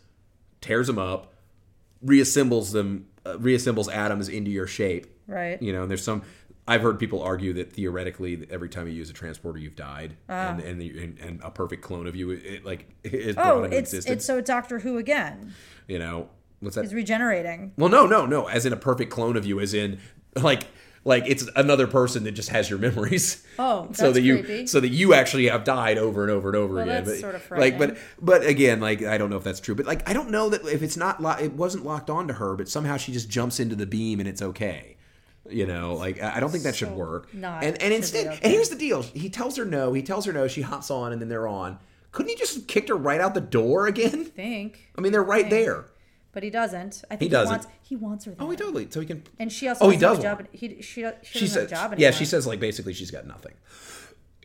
tears 0.62 0.86
them 0.86 1.00
up, 1.00 1.34
reassembles 2.06 2.74
them, 2.74 3.08
uh, 3.26 3.34
reassembles 3.34 3.92
atoms 3.92 4.30
into 4.30 4.52
your 4.52 4.68
shape. 4.68 5.08
Right. 5.26 5.60
You 5.60 5.74
know, 5.74 5.82
and 5.82 5.90
there's 5.90 6.04
some. 6.04 6.22
I've 6.68 6.84
heard 6.84 7.00
people 7.00 7.24
argue 7.24 7.54
that 7.54 7.74
theoretically, 7.74 8.46
every 8.52 8.70
time 8.70 8.88
you 8.88 8.94
use 8.94 9.10
a 9.10 9.14
transporter, 9.14 9.58
you've 9.58 9.76
died, 9.76 10.16
and 10.30 10.60
and, 10.60 10.80
the, 10.80 11.04
and 11.04 11.20
and 11.20 11.42
a 11.44 11.50
perfect 11.50 11.82
clone 11.82 12.06
of 12.06 12.16
you, 12.16 12.30
it, 12.30 12.64
like 12.64 12.88
is 13.04 13.36
brought 13.36 13.48
oh, 13.48 13.64
into 13.64 13.78
it's 13.78 13.94
existence. 13.94 14.18
it's 14.18 14.26
so 14.26 14.40
Doctor 14.40 14.78
Who 14.80 15.00
again. 15.00 15.56
you 15.88 15.98
know, 15.98 16.30
what's 16.60 16.76
that? 16.76 16.84
He's 16.84 16.94
regenerating. 16.94 17.74
Well, 17.78 17.90
no, 17.90 18.06
no, 18.06 18.28
no. 18.28 18.48
As 18.48 18.68
in 18.68 18.74
a 18.74 18.78
perfect 18.78 19.12
clone 19.12 19.38
of 19.38 19.46
you, 19.46 19.60
as 19.60 19.74
in 19.74 20.00
like 20.36 20.68
like 21.04 21.24
it's 21.28 21.48
another 21.56 21.88
person 21.88 22.24
that 22.26 22.34
just 22.34 22.50
has 22.50 22.70
your 22.70 22.78
memories. 22.80 23.46
Oh, 23.58 23.90
so 23.94 24.12
that 24.12 24.22
you 24.22 24.44
creepy. 24.44 24.68
so 24.68 24.80
that 24.80 24.90
you 24.90 25.14
actually 25.14 25.48
have 25.48 25.64
died 25.64 25.98
over 25.98 26.22
and 26.22 26.32
over 26.32 26.50
and 26.50 26.56
over 26.58 26.76
Well, 26.76 26.84
again. 26.84 27.04
that's 27.06 27.18
but, 27.18 27.20
sort 27.20 27.36
of 27.36 27.52
like, 27.52 27.78
but 27.78 27.98
but 28.22 28.46
again, 28.46 28.80
like 28.80 29.02
I 29.04 29.18
don't 29.18 29.30
know 29.30 29.38
if 29.38 29.44
that's 29.44 29.60
true, 29.60 29.76
but 29.76 29.86
like 29.86 30.08
I 30.10 30.14
don't 30.14 30.30
know 30.30 30.50
that 30.50 30.64
if 30.66 30.84
it's 30.84 30.98
not 30.98 31.22
lo- 31.22 31.38
it 31.40 31.54
wasn't 31.54 31.86
locked 31.86 32.10
onto 32.10 32.36
her, 32.36 32.56
but 32.56 32.70
somehow 32.70 32.98
she 32.98 33.12
just 33.12 33.30
jumps 33.30 33.60
into 33.60 33.76
the 33.76 33.88
beam 33.88 34.20
and 34.20 34.30
it's 34.30 34.42
okay. 34.42 34.98
You 35.50 35.66
know, 35.66 35.96
like 35.96 36.22
I 36.22 36.38
I 36.38 36.40
don't 36.40 36.52
think 36.52 36.64
that 36.66 36.76
should 36.76 36.92
work. 36.92 37.34
not 37.34 37.64
and 37.64 37.82
and 37.82 37.92
instead, 37.94 38.28
okay. 38.28 38.40
and 38.44 38.52
here's 38.54 38.70
the 38.70 38.76
deal: 38.78 39.02
he 39.02 39.28
tells 39.30 39.58
her 39.58 39.66
no. 39.66 39.92
He 39.94 40.04
tells 40.04 40.26
her 40.26 40.32
no. 40.34 40.48
She 40.48 40.62
hops 40.62 40.92
on, 40.92 41.12
and 41.12 41.20
then 41.22 41.30
they're 41.30 41.48
on. 41.48 41.80
Couldn't 42.12 42.30
he 42.30 42.36
just 42.36 42.68
kicked 42.68 42.90
her 42.90 42.96
right 42.96 43.20
out 43.20 43.34
the 43.34 43.42
door 43.42 43.88
again? 43.88 44.26
think, 44.26 44.92
I 44.98 45.02
mean, 45.02 45.12
they're 45.14 45.24
right 45.24 45.50
there. 45.50 45.86
But 46.32 46.44
he 46.44 46.50
doesn't. 46.50 47.04
I 47.10 47.16
think 47.16 47.20
He 47.22 47.26
he, 47.26 47.30
doesn't. 47.30 47.52
wants 47.52 47.68
he 47.82 47.96
wants 47.96 48.26
her. 48.26 48.32
There. 48.32 48.48
Oh, 48.48 48.50
he 48.52 48.58
totally. 48.58 48.88
So 48.90 49.00
he 49.00 49.06
can. 49.06 49.24
And 49.40 49.52
she 49.52 49.68
also 49.68 49.86
Oh, 49.86 49.90
he 49.90 49.98
doesn't 49.98 50.24
does 50.24 50.30
have 50.30 50.40
a 50.40 50.44
want 50.44 50.52
job. 50.54 50.60
He, 50.60 50.82
she, 50.82 50.84
she 50.84 51.02
doesn't 51.02 51.26
She 51.26 51.40
have 51.42 51.50
says, 51.50 51.66
a 51.66 51.76
job 51.76 51.96
yeah, 51.98 52.12
she 52.12 52.26
says 52.26 52.48
like 52.48 52.60
basically 52.60 52.94
she's 52.94 53.12
got 53.12 53.26
nothing. 53.28 53.54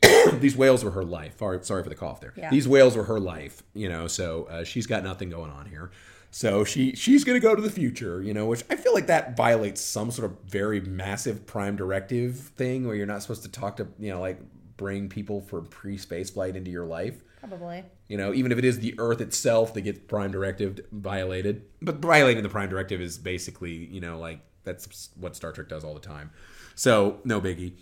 These 0.41 0.57
whales 0.57 0.85
were 0.85 0.91
her 0.93 1.05
life. 1.05 1.39
Sorry, 1.39 1.59
sorry 1.65 1.83
for 1.83 1.89
the 1.89 1.95
cough 1.95 2.21
there. 2.21 2.33
Yeah. 2.37 2.51
These 2.51 2.69
whales 2.69 2.97
were 2.97 3.05
her 3.05 3.19
life, 3.19 3.63
you 3.75 3.89
know. 3.89 4.07
So 4.07 4.45
uh, 4.51 4.65
she's 4.65 4.87
got 4.87 5.03
nothing 5.05 5.31
going 5.31 5.51
on 5.51 5.67
here. 5.67 5.91
So 6.31 6.65
she 6.65 6.95
she's 6.95 7.25
going 7.25 7.41
to 7.41 7.45
go 7.47 7.55
to 7.55 7.63
the 7.63 7.71
future, 7.71 8.21
you 8.23 8.35
know, 8.35 8.47
which 8.47 8.63
I 8.69 8.77
feel 8.77 8.93
like 8.93 9.07
that 9.07 9.37
violates 9.37 9.81
some 9.81 10.11
sort 10.11 10.31
of 10.31 10.37
very 10.47 10.81
massive 10.81 11.47
prime 11.47 11.77
directive 11.77 12.37
thing 12.57 12.87
where 12.87 12.95
you're 12.95 13.07
not 13.07 13.23
supposed 13.23 13.43
to 13.45 13.49
talk 13.51 13.77
to, 13.79 13.87
you 13.99 14.11
know, 14.11 14.21
like 14.21 14.39
bring 14.77 15.09
people 15.09 15.41
from 15.41 15.65
pre-space 15.67 16.29
flight 16.29 16.55
into 16.57 16.71
your 16.71 16.85
life. 16.85 17.23
Probably. 17.49 17.85
You 18.09 18.17
know, 18.17 18.33
even 18.35 18.53
if 18.53 18.59
it 18.59 18.65
is 18.65 18.81
the 18.81 18.95
Earth 18.99 19.21
itself 19.21 19.75
that 19.75 19.83
gets 19.83 19.99
prime 20.01 20.31
directive 20.31 20.81
violated. 20.93 21.63
But 21.83 21.97
violating 21.97 22.43
the 22.43 22.49
prime 22.49 22.69
directive 22.69 23.01
is 23.01 23.19
basically, 23.19 23.73
you 23.73 24.01
know, 24.01 24.19
like 24.19 24.41
that's 24.65 25.11
what 25.19 25.37
Star 25.37 25.53
Trek 25.53 25.69
does 25.69 25.85
all 25.85 25.95
the 25.95 26.01
time. 26.01 26.31
So 26.75 27.21
no 27.25 27.41
biggie. 27.41 27.73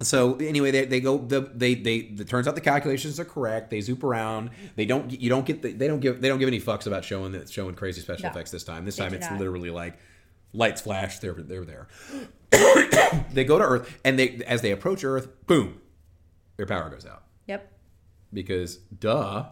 So 0.00 0.34
anyway, 0.36 0.70
they, 0.72 0.84
they 0.86 1.00
go 1.00 1.18
the 1.18 1.40
they 1.54 1.74
they 1.74 1.96
it 1.96 2.28
turns 2.28 2.48
out 2.48 2.54
the 2.54 2.60
calculations 2.60 3.20
are 3.20 3.24
correct. 3.24 3.70
They 3.70 3.80
zoop 3.80 4.02
around. 4.02 4.50
They 4.74 4.84
don't 4.86 5.10
you 5.20 5.28
don't 5.28 5.46
get 5.46 5.62
the, 5.62 5.72
they 5.72 5.86
don't 5.86 6.00
give 6.00 6.20
they 6.20 6.28
don't 6.28 6.38
give 6.38 6.48
any 6.48 6.60
fucks 6.60 6.86
about 6.86 7.04
showing 7.04 7.32
that 7.32 7.48
showing 7.50 7.74
crazy 7.74 8.00
special 8.00 8.24
No. 8.24 8.30
effects 8.30 8.50
this 8.50 8.64
time. 8.64 8.84
This 8.84 8.96
time 8.96 9.14
it's 9.14 9.28
not. 9.30 9.38
literally 9.38 9.70
like 9.70 9.98
lights 10.52 10.80
flash. 10.80 11.18
They're 11.20 11.34
they're 11.34 11.64
there. 11.64 11.86
they 13.32 13.44
go 13.44 13.58
to 13.58 13.64
Earth 13.64 13.98
and 14.04 14.18
they 14.18 14.42
as 14.46 14.62
they 14.62 14.72
approach 14.72 15.04
Earth, 15.04 15.28
boom, 15.46 15.80
their 16.56 16.66
power 16.66 16.88
goes 16.90 17.06
out. 17.06 17.22
Because 18.32 18.76
duh 18.98 19.46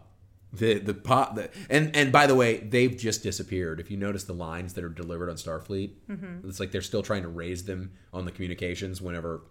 the 0.52 0.78
the 0.78 0.94
pot 0.94 1.34
the, 1.36 1.48
and 1.68 1.94
and 1.94 2.10
by 2.10 2.26
the 2.26 2.34
way 2.34 2.58
they've 2.58 2.96
just 2.96 3.22
disappeared 3.22 3.78
if 3.78 3.90
you 3.90 3.96
notice 3.96 4.24
the 4.24 4.32
lines 4.32 4.74
that 4.74 4.82
are 4.82 4.88
delivered 4.88 5.28
on 5.30 5.36
starfleet 5.36 5.92
Mm-hmm. 6.10 6.48
it's 6.48 6.58
like 6.58 6.72
they're 6.72 6.80
still 6.82 7.02
trying 7.02 7.22
to 7.22 7.28
raise 7.28 7.64
them 7.64 7.92
on 8.12 8.24
the 8.24 8.32
communications 8.32 9.00
whenever 9.00 9.42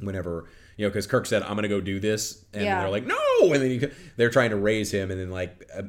whenever 0.00 0.46
you 0.76 0.84
know 0.84 0.90
because 0.90 1.06
kirk 1.06 1.24
said 1.26 1.42
i'm 1.42 1.54
gonna 1.54 1.68
go 1.68 1.80
do 1.80 1.98
this 1.98 2.44
and 2.52 2.64
Yeah. 2.64 2.80
they're 2.80 2.90
like 2.90 3.06
no 3.06 3.16
and 3.40 3.54
then 3.54 3.70
he, 3.70 3.86
they're 4.16 4.28
trying 4.30 4.50
to 4.50 4.56
raise 4.56 4.90
him 4.90 5.10
and 5.10 5.18
then 5.18 5.30
like 5.30 5.68
uh, 5.74 5.82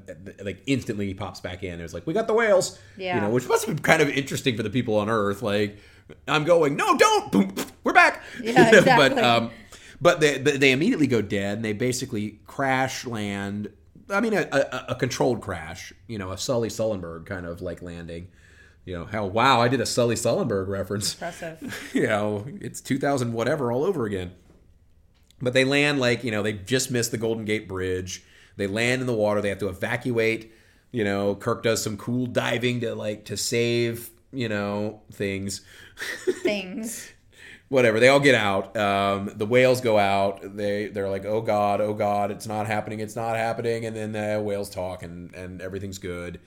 like 0.43 0.61
instantly 0.65 1.07
he 1.07 1.13
pops 1.13 1.41
back 1.41 1.63
in 1.63 1.81
it's 1.81 1.93
like 1.93 2.07
we 2.07 2.13
got 2.13 2.27
the 2.27 2.33
whales 2.33 2.79
Yeah. 2.97 3.15
you 3.15 3.21
know 3.21 3.29
which 3.29 3.47
must 3.49 3.65
have 3.65 3.75
been 3.75 3.83
kind 3.83 4.01
of 4.01 4.09
interesting 4.09 4.55
for 4.55 4.63
the 4.63 4.69
people 4.69 4.95
on 4.95 5.09
earth 5.09 5.41
like 5.41 5.77
i'm 6.27 6.45
going 6.45 6.77
no 6.77 6.97
don't 6.97 7.31
Boom, 7.33 7.53
we're 7.83 7.91
back 7.93 8.23
Yeah, 8.41 8.71
but 8.71 8.77
exactly. 8.79 9.21
um 9.21 9.51
but 9.99 10.19
they, 10.19 10.37
they 10.37 10.71
immediately 10.71 11.07
go 11.07 11.21
dead 11.21 11.57
and 11.57 11.65
they 11.65 11.73
basically 11.73 12.39
crash 12.45 13.05
land. 13.05 13.71
I 14.09 14.21
mean, 14.21 14.33
a, 14.33 14.47
a, 14.51 14.85
a 14.89 14.95
controlled 14.95 15.41
crash, 15.41 15.91
you 16.07 16.17
know, 16.17 16.31
a 16.31 16.37
Sully 16.37 16.69
Sullenberg 16.69 17.25
kind 17.25 17.45
of 17.45 17.61
like 17.61 17.81
landing. 17.81 18.27
You 18.85 18.97
know, 18.97 19.05
how, 19.05 19.25
wow, 19.25 19.59
I 19.59 19.67
did 19.67 19.81
a 19.81 19.85
Sully 19.85 20.15
Sullenberg 20.15 20.67
reference. 20.67 21.13
Impressive. 21.13 21.89
you 21.93 22.07
know, 22.07 22.45
it's 22.61 22.79
2000 22.79 23.33
whatever 23.33 23.71
all 23.71 23.83
over 23.83 24.05
again. 24.05 24.33
But 25.41 25.53
they 25.53 25.65
land 25.65 25.99
like, 25.99 26.23
you 26.23 26.31
know, 26.31 26.41
they 26.41 26.53
just 26.53 26.89
missed 26.89 27.11
the 27.11 27.17
Golden 27.17 27.45
Gate 27.45 27.67
Bridge. 27.67 28.23
They 28.55 28.65
land 28.65 29.01
in 29.01 29.07
the 29.07 29.13
water. 29.13 29.41
They 29.41 29.49
have 29.49 29.59
to 29.59 29.67
evacuate. 29.67 30.53
You 30.91 31.03
know, 31.03 31.35
Kirk 31.35 31.63
does 31.63 31.83
some 31.83 31.97
cool 31.97 32.27
diving 32.27 32.79
to 32.81 32.95
like 32.95 33.25
to 33.25 33.37
save, 33.37 34.09
you 34.31 34.49
know, 34.49 35.01
things. 35.11 35.61
Things. 36.43 37.11
whatever 37.69 37.99
they 37.99 38.07
all 38.07 38.19
get 38.19 38.35
out 38.35 38.75
um, 38.77 39.31
the 39.35 39.45
whales 39.45 39.81
go 39.81 39.97
out 39.97 40.39
they 40.55 40.87
they're 40.87 41.09
like 41.09 41.25
oh 41.25 41.41
god 41.41 41.81
oh 41.81 41.93
god 41.93 42.31
it's 42.31 42.47
not 42.47 42.65
happening 42.67 42.99
it's 42.99 43.15
not 43.15 43.35
happening 43.35 43.85
and 43.85 43.95
then 43.95 44.11
the 44.13 44.41
whales 44.41 44.69
talk 44.69 45.03
and 45.03 45.33
and 45.35 45.61
everything's 45.61 45.97
good. 45.99 46.39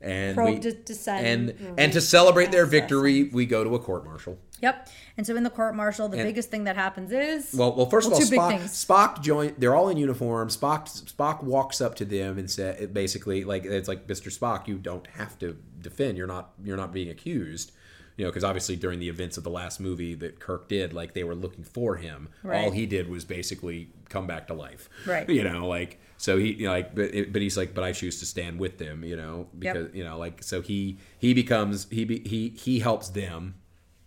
And 0.00 0.34
Probe 0.36 0.62
we 0.62 0.72
descend, 0.84 1.26
and 1.26 1.78
and 1.80 1.92
to 1.94 2.00
celebrate 2.02 2.52
their 2.52 2.66
victory 2.66 3.30
we 3.32 3.46
go 3.46 3.64
to 3.64 3.74
a 3.74 3.78
court 3.78 4.04
martial. 4.04 4.36
Yep. 4.60 4.88
And 5.16 5.26
so 5.26 5.34
in 5.34 5.44
the 5.44 5.50
court 5.50 5.74
martial, 5.74 6.08
the 6.08 6.18
And- 6.18 6.26
biggest 6.28 6.50
thing 6.50 6.64
that 6.64 6.76
happens 6.76 7.10
is 7.10 7.54
well 7.54 7.74
well 7.74 7.86
first 7.88 8.10
Well, 8.10 8.20
of 8.20 8.38
all 8.38 8.50
spock 8.50 8.60
spock 8.64 9.22
join 9.22 9.54
they're 9.56 9.74
all 9.74 9.88
in 9.88 9.96
uniform. 9.96 10.48
Spock 10.48 10.88
spock 11.10 11.42
walks 11.42 11.80
up 11.80 11.94
to 11.96 12.04
them 12.04 12.36
and 12.36 12.50
said 12.50 12.92
basically 12.92 13.44
like 13.44 13.64
it's 13.64 13.88
like 13.88 14.06
mr 14.06 14.36
spock 14.36 14.68
you 14.68 14.76
don't 14.76 15.06
have 15.06 15.38
to 15.38 15.56
defend. 15.80 16.18
You're 16.18 16.26
not 16.26 16.52
you're 16.62 16.76
not 16.76 16.92
being 16.92 17.08
accused 17.08 17.72
you 18.16 18.24
know 18.24 18.30
because 18.30 18.44
obviously 18.44 18.76
during 18.76 18.98
the 18.98 19.08
events 19.08 19.36
of 19.36 19.44
the 19.44 19.50
last 19.50 19.80
movie 19.80 20.14
that 20.14 20.38
kirk 20.40 20.68
did 20.68 20.92
like 20.92 21.14
they 21.14 21.24
were 21.24 21.34
looking 21.34 21.64
for 21.64 21.96
him 21.96 22.28
Right. 22.42 22.64
All 22.64 22.70
he 22.70 22.86
did 22.86 23.08
was 23.08 23.24
basically 23.24 23.88
come 24.08 24.26
back 24.26 24.46
to 24.48 24.54
life 24.54 24.88
Right. 25.06 25.28
you 25.28 25.42
know 25.44 25.66
like 25.66 26.00
so 26.16 26.38
he 26.38 26.52
you 26.52 26.66
know, 26.66 26.72
like 26.72 26.94
but, 26.94 27.14
it, 27.14 27.32
but 27.32 27.42
he's 27.42 27.56
like 27.56 27.74
but 27.74 27.82
i 27.84 27.92
choose 27.92 28.20
to 28.20 28.26
stand 28.26 28.58
with 28.58 28.78
them 28.78 29.04
you 29.04 29.16
know 29.16 29.48
because 29.58 29.92
you 29.94 30.04
know 30.04 30.16
like 30.18 30.42
so 30.42 30.62
he 30.62 30.98
he 31.18 31.34
becomes 31.34 31.86
he 31.90 32.04
be, 32.04 32.20
he 32.20 32.50
he 32.50 32.78
helps 32.80 33.08
them 33.08 33.54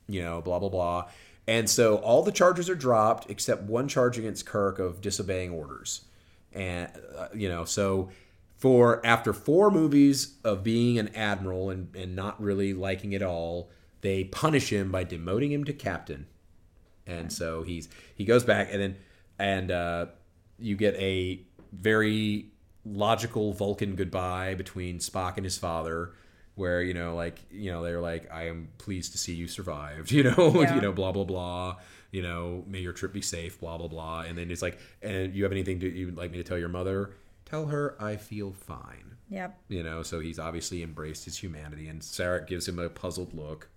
you 0.08 0.24
know, 0.24 0.42
blah 0.42 0.60
blah 0.60 0.70
blah. 0.70 1.10
And 1.48 1.70
so 1.70 1.98
all 1.98 2.24
the 2.24 2.32
charges 2.32 2.70
are 2.70 2.76
dropped 2.76 3.30
except 3.30 3.64
one 3.64 3.88
charge 3.88 4.18
against 4.18 4.46
Kirk 4.46 4.80
of 4.80 5.02
disobeying 5.02 5.52
orders. 5.52 6.02
And 6.54 6.90
uh, 7.18 7.28
you 7.34 7.50
know, 7.50 7.66
so 7.66 8.10
for 8.58 9.06
after 9.06 9.34
four 9.34 9.70
movies 9.70 10.36
of 10.44 10.64
being 10.64 10.98
an 10.98 11.10
admiral 11.16 11.70
and 11.70 11.94
and 11.96 12.16
not 12.16 12.42
really 12.42 12.74
liking 12.74 13.12
it 13.14 13.22
all, 13.22 13.70
they 14.02 14.24
punish 14.26 14.72
him 14.72 14.92
by 14.92 15.04
demoting 15.06 15.52
him 15.52 15.64
to 15.66 15.74
captain. 15.74 16.28
And 17.06 17.32
so 17.32 17.64
he's 17.64 17.88
he 18.16 18.26
goes 18.26 18.44
back 18.44 18.70
and 18.72 18.82
then 18.82 18.96
and 19.40 19.72
uh, 19.72 20.06
you 20.60 20.76
get 20.76 20.96
a 20.96 21.42
very 21.72 22.48
logical 22.86 23.54
Vulcan 23.54 23.96
goodbye 23.96 24.56
between 24.56 25.00
Spock 25.00 25.36
and 25.38 25.46
his 25.46 25.58
father, 25.58 26.14
where 26.56 26.82
you 26.82 26.94
know, 26.94 27.16
like 27.16 27.40
you 27.52 27.72
know, 27.72 27.84
they're 27.84 28.02
like, 28.02 28.32
"I 28.32 28.48
am 28.48 28.70
pleased 28.78 29.12
to 29.14 29.18
see 29.18 29.34
you 29.36 29.48
survived," 29.48 30.12
you 30.18 30.24
know, 30.24 30.54
Yeah. 30.62 30.76
you 30.76 30.82
know, 30.82 30.92
blah 30.92 31.12
blah 31.12 31.24
blah, 31.24 31.78
you 32.12 32.22
know, 32.22 32.64
may 32.68 32.80
your 32.80 32.94
trip 32.94 33.14
be 33.14 33.22
safe, 33.22 33.60
blah 33.60 33.78
blah 33.78 33.88
blah, 33.88 34.22
and 34.22 34.38
then 34.38 34.52
it's 34.52 34.62
like, 34.62 34.78
"And 35.02 35.34
you 35.34 35.44
have 35.44 35.52
anything 35.52 35.80
to, 35.82 35.90
you'd 35.90 36.18
like 36.18 36.32
me 36.32 36.38
to 36.38 36.44
tell 36.44 36.58
your 36.58 36.70
mother?" 36.70 37.12
Tell 37.46 37.68
her 37.68 37.96
I 38.02 38.18
feel 38.18 38.52
fine. 38.52 39.16
Yep. 39.30 39.58
You 39.70 39.84
know, 39.84 40.04
so 40.04 40.20
he's 40.20 40.40
obviously 40.40 40.84
embraced 40.84 41.24
his 41.24 41.38
humanity, 41.38 41.88
and 41.88 42.02
Sarek 42.02 42.48
gives 42.48 42.68
him 42.68 42.80
a 42.80 42.90
puzzled 42.90 43.34
look. 43.34 43.70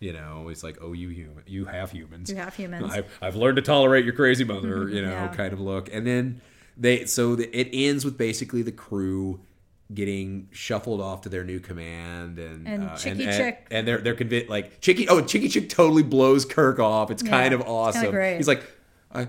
You 0.00 0.12
know, 0.14 0.48
it's 0.48 0.62
like, 0.64 0.78
"Oh, 0.80 0.92
you 0.94 1.10
human, 1.10 1.42
you 1.46 1.66
have 1.66 1.90
humans. 1.92 2.30
You 2.30 2.36
have 2.36 2.56
humans. 2.56 2.90
I've, 2.90 3.18
I've 3.20 3.36
learned 3.36 3.56
to 3.56 3.62
tolerate 3.62 4.04
your 4.04 4.14
crazy 4.14 4.44
mother." 4.44 4.88
You 4.88 5.02
know, 5.02 5.10
Yeah. 5.10 5.28
kind 5.28 5.52
of 5.52 5.60
look. 5.60 5.92
And 5.92 6.06
then 6.06 6.40
they, 6.76 7.04
so 7.04 7.36
the, 7.36 7.54
it 7.54 7.68
ends 7.72 8.04
with 8.04 8.16
basically 8.16 8.62
the 8.62 8.72
crew 8.72 9.40
getting 9.92 10.48
shuffled 10.52 11.00
off 11.00 11.20
to 11.22 11.28
their 11.28 11.44
new 11.44 11.60
command, 11.60 12.38
and 12.38 12.66
And 12.66 12.84
uh, 12.84 12.96
Chicky 12.96 13.24
and, 13.24 13.36
Chick- 13.36 13.66
and, 13.70 13.86
they're 13.86 13.98
they're 13.98 14.14
convinced 14.14 14.48
like 14.48 14.80
Chicky. 14.80 15.06
Oh, 15.08 15.20
Chicky 15.20 15.48
Chick 15.48 15.68
totally 15.68 16.02
blows 16.02 16.44
Kirk 16.46 16.78
off. 16.78 17.10
It's 17.10 17.22
kind 17.22 17.52
of 17.52 17.60
awesome. 17.62 18.14
He's 18.36 18.48
like, 18.48 18.62
"I." 19.14 19.28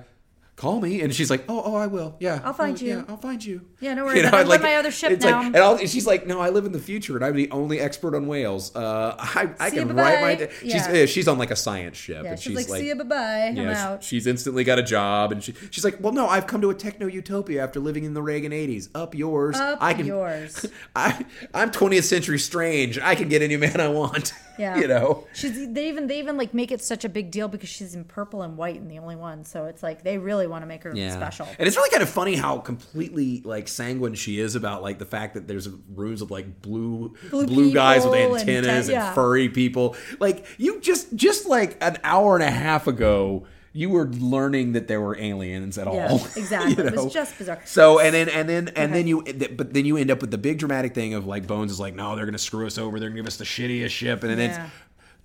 Call 0.57 0.79
me, 0.79 1.01
and 1.01 1.11
she's 1.15 1.31
like, 1.31 1.45
"Oh, 1.49 1.61
oh, 1.65 1.75
I 1.75 1.87
will. 1.87 2.15
Yeah, 2.19 2.39
I'll 2.43 2.53
find 2.53 2.77
Oh, 2.79 2.85
you. 2.85 2.97
Yeah, 2.97 3.03
I'll 3.07 3.17
find 3.17 3.43
you. 3.43 3.61
Yeah, 3.79 3.95
no 3.95 4.05
worries. 4.05 4.25
I'm 4.25 4.33
on 4.47 4.61
my 4.61 4.75
other 4.75 4.91
ship 4.91 5.09
it's 5.11 5.25
like- 5.25 5.33
now. 5.33 5.41
and, 5.41 5.57
I'll, 5.57 5.75
and 5.77 5.89
she's 5.89 6.05
like, 6.05 6.27
"No, 6.27 6.39
I 6.39 6.49
live 6.49 6.65
in 6.65 6.71
the 6.71 6.79
future, 6.79 7.15
and 7.15 7.25
I'm 7.25 7.35
the 7.35 7.49
only 7.49 7.79
expert 7.79 8.13
on 8.13 8.27
whales. 8.27 8.75
Uh, 8.75 9.15
I, 9.17 9.49
I 9.59 9.69
See 9.71 9.77
can 9.77 9.95
write 9.95 10.21
my. 10.21 10.35
bye-bye. 10.35 10.51
She's 10.61 10.73
Yeah. 10.87 11.05
she's 11.07 11.27
on 11.27 11.39
like 11.39 11.49
a 11.49 11.55
science 11.55 11.97
ship, 11.97 12.23
Yeah. 12.25 12.31
and 12.31 12.39
She's, 12.39 12.57
she's 12.59 12.69
like, 12.69 12.79
see 12.81 12.87
you, 12.89 12.95
bye 12.95 13.03
bye. 13.05 13.45
I'm 13.47 13.55
yeah, 13.57 13.87
out. 13.93 14.03
she's 14.03 14.27
instantly 14.27 14.63
got 14.63 14.77
a 14.77 14.83
job, 14.83 15.31
and 15.31 15.43
she, 15.43 15.55
she's 15.71 15.83
like, 15.85 15.97
"Well, 15.99 16.13
no, 16.13 16.27
I've 16.27 16.45
come 16.45 16.61
to 16.61 16.69
a 16.69 16.75
techno 16.75 17.07
utopia 17.07 17.63
after 17.63 17.79
living 17.79 18.03
in 18.03 18.13
the 18.13 18.21
Reagan 18.21 18.51
'80s. 18.51 18.89
Up 18.93 19.15
yours. 19.15 19.55
Up 19.55 19.79
I 19.81 19.95
can. 19.95 20.05
yours. 20.05 20.65
I, 20.95 21.25
I'm 21.55 21.71
20th 21.71 22.03
century 22.03 22.37
strange. 22.37 22.99
I 22.99 23.15
can 23.15 23.29
get 23.29 23.41
any 23.41 23.57
man 23.57 23.79
I 23.81 23.87
want. 23.87 24.33
Yeah. 24.57 24.77
you 24.77 24.87
know. 24.87 25.25
She's 25.33 25.71
they 25.71 25.89
even 25.89 26.07
they 26.07 26.19
even 26.19 26.37
like 26.37 26.53
make 26.53 26.71
it 26.71 26.81
such 26.81 27.05
a 27.05 27.09
big 27.09 27.31
deal 27.31 27.47
because 27.47 27.69
she's 27.69 27.95
in 27.95 28.03
purple 28.03 28.41
and 28.41 28.57
white 28.57 28.79
and 28.79 28.89
the 28.89 28.99
only 28.99 29.15
one. 29.15 29.43
So 29.45 29.65
it's 29.65 29.81
like 29.81 30.03
they 30.03 30.17
really 30.17 30.47
want 30.47 30.61
to 30.63 30.67
make 30.67 30.83
her 30.83 30.95
special. 31.11 31.47
And 31.57 31.67
it's 31.67 31.75
really 31.75 31.89
kind 31.89 32.03
of 32.03 32.09
funny 32.09 32.35
how 32.35 32.59
completely 32.59 33.41
like 33.43 33.67
sanguine 33.67 34.15
she 34.15 34.39
is 34.39 34.55
about 34.55 34.81
like 34.81 34.99
the 34.99 35.05
fact 35.05 35.33
that 35.33 35.47
there's 35.47 35.69
rooms 35.95 36.21
of 36.21 36.31
like 36.31 36.61
blue 36.61 37.15
blue, 37.29 37.47
Blue 37.47 37.73
guys 37.73 38.05
with 38.05 38.13
people 38.13 38.35
and 38.35 38.49
antennas 38.49 38.87
te- 38.87 38.95
and, 38.95 39.15
furry 39.15 39.49
people. 39.49 39.95
Like 40.19 40.45
you 40.57 40.79
just 40.81 41.15
just 41.15 41.47
like 41.47 41.77
an 41.81 41.97
hour 42.03 42.35
and 42.35 42.43
a 42.43 42.51
half 42.51 42.87
ago 42.87 43.45
you 43.73 43.89
were 43.89 44.07
learning 44.07 44.73
that 44.73 44.87
there 44.87 44.99
were 44.99 45.17
aliens 45.17 45.77
at 45.77 45.87
Yeah, 45.91 46.09
all. 46.09 46.15
exactly. 46.35 46.83
you 46.83 46.89
It 46.89 46.95
was 46.95 47.13
just 47.13 47.37
bizarre. 47.37 47.61
So 47.65 47.99
and 47.99 48.13
then 48.13 48.27
and 48.29 48.47
then 48.49 48.67
and 48.69 48.91
Okay. 48.91 48.93
then 48.93 49.07
you 49.07 49.23
but 49.55 49.73
then 49.73 49.85
you 49.85 49.97
end 49.97 50.11
up 50.11 50.21
with 50.21 50.31
the 50.31 50.37
big 50.37 50.59
dramatic 50.59 50.93
thing 50.93 51.13
of 51.13 51.25
like 51.25 51.47
Bones 51.47 51.71
is 51.71 51.79
like 51.79 51.95
no 51.95 52.15
they're 52.15 52.25
gonna 52.25 52.37
screw 52.37 52.67
us 52.67 52.77
over 52.77 52.99
they're 52.99 53.09
gonna 53.09 53.19
give 53.21 53.27
us 53.27 53.37
the 53.37 53.45
shittiest 53.45 53.89
ship 53.91 54.23
and 54.23 54.31
then 54.31 54.39
Yeah. 54.39 54.65
it's 54.65 54.73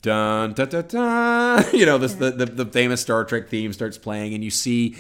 dun 0.03 0.53
dun 0.53 0.69
dun 0.69 0.85
dun. 0.89 1.65
You 1.73 1.87
know, 1.87 1.99
this 1.99 2.15
the, 2.15 2.31
the 2.31 2.47
the 2.47 2.67
famous 2.67 3.01
Star 3.01 3.25
Trek 3.25 3.49
theme 3.49 3.73
starts 3.73 3.99
playing, 3.99 4.35
and 4.35 4.45
you 4.45 4.51
see 4.51 4.97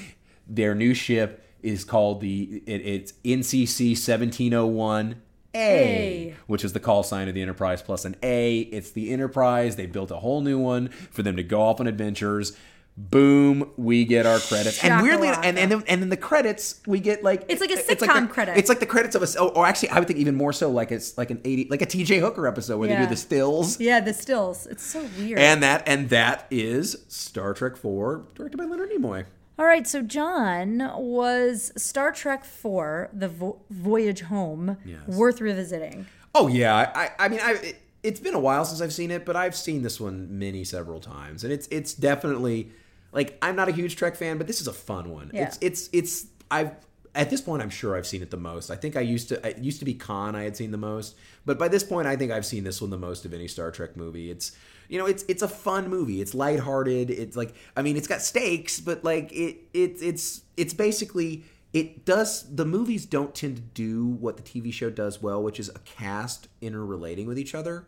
their 0.48 0.74
new 0.74 0.94
ship 0.94 1.44
is 1.62 1.84
called 1.84 2.20
the 2.20 2.62
it, 2.66 2.80
it's 2.84 3.12
NCC 3.24 3.96
seventeen 3.96 4.54
oh 4.54 4.66
one. 4.66 5.22
A. 5.58 6.34
which 6.48 6.64
is 6.66 6.74
the 6.74 6.80
call 6.80 7.02
sign 7.02 7.28
of 7.28 7.34
the 7.34 7.40
Enterprise 7.40 7.80
plus 7.80 8.04
an 8.04 8.14
A. 8.22 8.58
It's 8.58 8.90
the 8.90 9.10
Enterprise. 9.10 9.76
They 9.76 9.86
built 9.86 10.10
a 10.10 10.16
whole 10.16 10.42
new 10.42 10.58
one 10.58 10.88
for 10.88 11.22
them 11.22 11.36
to 11.36 11.42
go 11.42 11.62
off 11.62 11.80
on 11.80 11.86
adventures. 11.86 12.54
Boom, 12.98 13.70
we 13.76 14.06
get 14.06 14.24
our 14.24 14.38
credits, 14.38 14.82
and 14.82 15.02
weirdly, 15.02 15.28
and 15.28 15.58
and 15.58 15.70
then, 15.70 15.84
and 15.86 16.00
then 16.00 16.08
the 16.08 16.16
credits 16.16 16.80
we 16.86 16.98
get 16.98 17.22
like 17.22 17.44
It's 17.46 17.60
like 17.60 17.70
a 17.70 17.74
the- 17.76 17.82
sitcom 17.82 18.30
credit. 18.30 18.56
It's 18.56 18.70
like 18.70 18.80
the 18.80 18.86
credits 18.86 19.14
of 19.14 19.22
a, 19.22 19.26
or, 19.38 19.50
oh, 19.50 19.60
or 19.60 19.66
actually, 19.66 19.90
I 19.90 19.98
would 19.98 20.08
think 20.08 20.18
even 20.18 20.34
more 20.34 20.50
so, 20.54 20.70
like 20.70 20.90
it's 20.90 21.18
like 21.18 21.30
an 21.30 21.42
eighty, 21.44 21.66
like 21.68 21.82
a 21.82 21.86
T.J. 21.86 22.20
Hooker 22.20 22.46
episode 22.46 22.78
where 22.78 22.88
they 22.88 22.96
do 22.96 23.06
the 23.06 23.14
stills, 23.16 23.78
Yeah, 23.78 24.00
the 24.00 24.14
stills. 24.14 24.66
It's 24.66 24.82
so 24.82 25.06
weird. 25.18 25.38
and 25.38 25.62
that 25.62 25.82
and 25.86 26.08
that 26.08 26.46
is 26.50 27.04
Star 27.08 27.52
Trek 27.52 27.76
Four, 27.76 28.24
directed 28.34 28.56
by 28.56 28.64
Leonard 28.64 28.90
Nimoy. 28.90 29.26
All 29.58 29.66
right, 29.66 29.86
so 29.86 30.00
John 30.02 30.78
was 30.96 31.72
Star 31.76 32.12
Trek 32.12 32.44
4, 32.44 33.08
The 33.12 33.28
Vo- 33.28 33.60
Voyage 33.70 34.20
Home, 34.22 34.76
Yes. 34.84 35.00
worth 35.06 35.40
revisiting. 35.42 36.06
Oh 36.34 36.46
yeah, 36.48 36.74
I, 36.74 37.04
I, 37.04 37.10
I 37.18 37.28
mean, 37.28 37.40
I, 37.42 37.52
it, 37.52 37.82
it's 38.02 38.20
been 38.20 38.34
a 38.34 38.38
while 38.38 38.64
since 38.64 38.80
I've 38.80 38.92
seen 38.92 39.10
it, 39.10 39.24
but 39.26 39.34
I've 39.36 39.56
seen 39.56 39.80
this 39.82 39.98
one 40.00 40.38
many 40.38 40.64
several 40.64 41.00
times, 41.00 41.44
and 41.44 41.52
it's 41.52 41.66
it's 41.70 41.92
definitely 41.94 42.70
like 43.16 43.38
I'm 43.40 43.56
not 43.56 43.68
a 43.68 43.72
huge 43.72 43.96
Trek 43.96 44.14
fan, 44.14 44.38
but 44.38 44.46
this 44.46 44.60
is 44.60 44.68
a 44.68 44.72
fun 44.72 45.10
one. 45.10 45.30
Yeah. 45.34 45.46
It's 45.46 45.58
it's 45.60 45.90
it's 45.92 46.26
I've 46.50 46.72
at 47.14 47.30
this 47.30 47.40
point 47.40 47.62
I'm 47.62 47.70
sure 47.70 47.96
I've 47.96 48.06
seen 48.06 48.22
it 48.22 48.30
the 48.30 48.36
most. 48.36 48.70
I 48.70 48.76
think 48.76 48.94
I 48.94 49.00
used 49.00 49.30
to 49.30 49.44
it 49.44 49.58
used 49.58 49.78
to 49.80 49.86
be 49.86 49.94
Khan 49.94 50.36
I 50.36 50.44
had 50.44 50.56
seen 50.56 50.70
the 50.70 50.78
most, 50.78 51.16
but 51.46 51.58
by 51.58 51.66
this 51.66 51.82
point 51.82 52.06
I 52.06 52.14
think 52.14 52.30
I've 52.30 52.46
seen 52.46 52.62
this 52.62 52.80
one 52.80 52.90
the 52.90 52.98
most 52.98 53.24
of 53.24 53.32
any 53.32 53.48
Star 53.48 53.70
Trek 53.70 53.96
movie. 53.96 54.30
It's 54.30 54.52
you 54.88 54.98
know 54.98 55.06
it's 55.06 55.24
it's 55.28 55.42
a 55.42 55.48
fun 55.48 55.88
movie. 55.88 56.20
It's 56.20 56.34
lighthearted. 56.34 57.10
It's 57.10 57.36
like 57.36 57.54
I 57.74 57.82
mean 57.82 57.96
it's 57.96 58.06
got 58.06 58.20
stakes, 58.20 58.78
but 58.78 59.02
like 59.02 59.32
it 59.32 59.56
it 59.72 60.02
it's 60.02 60.42
it's 60.58 60.74
basically 60.74 61.44
it 61.72 62.04
does 62.04 62.54
the 62.54 62.66
movies 62.66 63.06
don't 63.06 63.34
tend 63.34 63.56
to 63.56 63.62
do 63.62 64.06
what 64.06 64.36
the 64.36 64.42
TV 64.42 64.70
show 64.70 64.90
does 64.90 65.22
well, 65.22 65.42
which 65.42 65.58
is 65.58 65.70
a 65.70 65.78
cast 65.80 66.48
interrelating 66.60 67.26
with 67.26 67.38
each 67.38 67.54
other. 67.54 67.86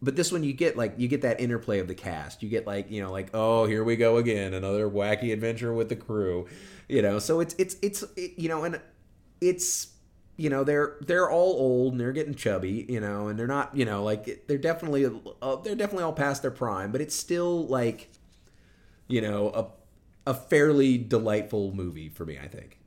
But 0.00 0.14
this 0.14 0.30
one 0.30 0.44
you 0.44 0.52
get 0.52 0.76
like 0.76 0.94
you 0.96 1.08
get 1.08 1.22
that 1.22 1.40
interplay 1.40 1.80
of 1.80 1.88
the 1.88 1.94
cast. 1.94 2.42
You 2.42 2.48
get 2.48 2.66
like, 2.66 2.90
you 2.90 3.02
know, 3.02 3.10
like, 3.10 3.30
oh, 3.34 3.66
here 3.66 3.82
we 3.82 3.96
go 3.96 4.16
again, 4.16 4.54
another 4.54 4.88
wacky 4.88 5.32
adventure 5.32 5.72
with 5.72 5.88
the 5.88 5.96
crew. 5.96 6.46
You 6.88 7.02
know, 7.02 7.18
so 7.18 7.40
it's 7.40 7.54
it's 7.58 7.76
it's 7.82 8.02
it, 8.16 8.38
you 8.38 8.48
know, 8.48 8.64
and 8.64 8.80
it's 9.40 9.88
you 10.36 10.48
know, 10.50 10.62
they're 10.62 10.96
they're 11.00 11.28
all 11.28 11.52
old 11.52 11.92
and 11.92 12.00
they're 12.00 12.12
getting 12.12 12.34
chubby, 12.34 12.86
you 12.88 13.00
know, 13.00 13.26
and 13.26 13.36
they're 13.36 13.48
not, 13.48 13.76
you 13.76 13.84
know, 13.84 14.04
like 14.04 14.46
they're 14.46 14.56
definitely 14.56 15.04
uh, 15.42 15.56
they're 15.56 15.74
definitely 15.74 16.04
all 16.04 16.12
past 16.12 16.42
their 16.42 16.52
prime, 16.52 16.92
but 16.92 17.00
it's 17.00 17.14
still 17.14 17.66
like 17.66 18.08
you 19.08 19.20
know, 19.20 19.50
a 19.50 20.30
a 20.30 20.34
fairly 20.34 20.98
delightful 20.98 21.72
movie 21.72 22.08
for 22.08 22.24
me, 22.24 22.38
I 22.38 22.46
think. 22.46 22.78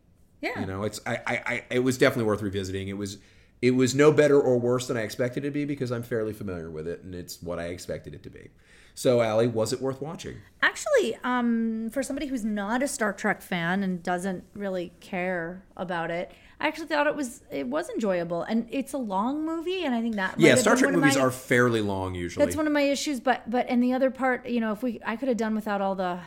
Yeah. 0.42 0.60
You 0.60 0.66
know, 0.66 0.84
it's 0.84 1.02
I, 1.06 1.20
I, 1.28 1.42
I 1.46 1.64
it 1.72 1.80
was 1.80 1.98
definitely 1.98 2.26
worth 2.26 2.42
revisiting. 2.42 2.88
It 2.88 2.98
was 2.98 3.18
it 3.62 3.72
was 3.72 3.94
no 3.94 4.12
better 4.12 4.40
or 4.40 4.58
worse 4.58 4.88
than 4.88 4.98
I 4.98 5.02
expected 5.02 5.44
it 5.46 5.48
to 5.50 5.52
be 5.52 5.66
because 5.66 5.92
I'm 5.92 6.04
fairly 6.04 6.34
familiar 6.34 6.70
with 6.70 6.88
it 6.88 7.04
and 7.04 7.14
it's 7.14 7.42
what 7.42 7.60
I 7.60 7.66
expected 7.66 8.14
it 8.16 8.24
to 8.24 8.30
be. 8.30 8.50
So, 8.94 9.22
Ali, 9.22 9.48
was 9.48 9.72
it 9.72 9.82
worth 9.82 10.02
watching? 10.02 10.38
Actually, 10.62 11.18
um, 11.24 11.90
for 11.92 12.04
somebody 12.04 12.28
who's 12.28 12.44
not 12.44 12.84
a 12.84 12.88
Star 12.88 13.14
Trek 13.14 13.42
fan 13.42 13.84
and 13.84 14.04
doesn't 14.04 14.44
really 14.54 14.92
care 15.00 15.64
about 15.78 16.12
it, 16.12 16.32
I 16.60 16.68
actually 16.68 16.88
thought 16.88 17.08
it 17.08 17.16
was 17.16 17.42
it 17.50 17.68
was 17.68 17.90
enjoyable, 17.90 18.44
and 18.44 18.68
it's 18.70 18.94
a 18.94 18.98
long 18.98 19.46
movie, 19.46 19.84
and 19.86 19.96
I 19.96 20.02
think 20.02 20.16
that 20.16 20.40
Yeah, 20.40 20.56
Star 20.56 20.76
Trek 20.76 20.92
movies 20.94 21.16
my- 21.16 21.22
are 21.22 21.32
fairly 21.32 21.82
long 21.82 22.16
usually. 22.16 22.46
That's 22.46 22.58
one 22.58 22.68
of 22.68 22.74
my 22.74 22.82
issues, 22.82 23.20
but 23.20 23.50
but 23.50 23.66
and 23.70 23.82
the 23.82 23.94
other 23.94 24.12
part, 24.12 24.46
you 24.48 24.60
know, 24.60 24.74
if 24.74 24.84
we 24.84 25.00
I 25.06 25.16
could 25.16 25.30
have 25.30 25.38
done 25.38 25.56
without 25.56 25.82
all 25.82 25.96
the 25.96 26.20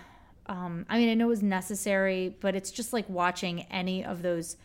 um 0.46 0.86
I 0.88 0.98
mean, 0.98 1.10
I 1.10 1.14
know 1.14 1.26
it 1.26 1.28
was 1.28 1.42
necessary, 1.42 2.34
but 2.40 2.54
it's 2.56 2.70
just 2.70 2.92
like 2.92 3.08
watching 3.08 3.62
any 3.70 4.04
of 4.04 4.22
those 4.22 4.56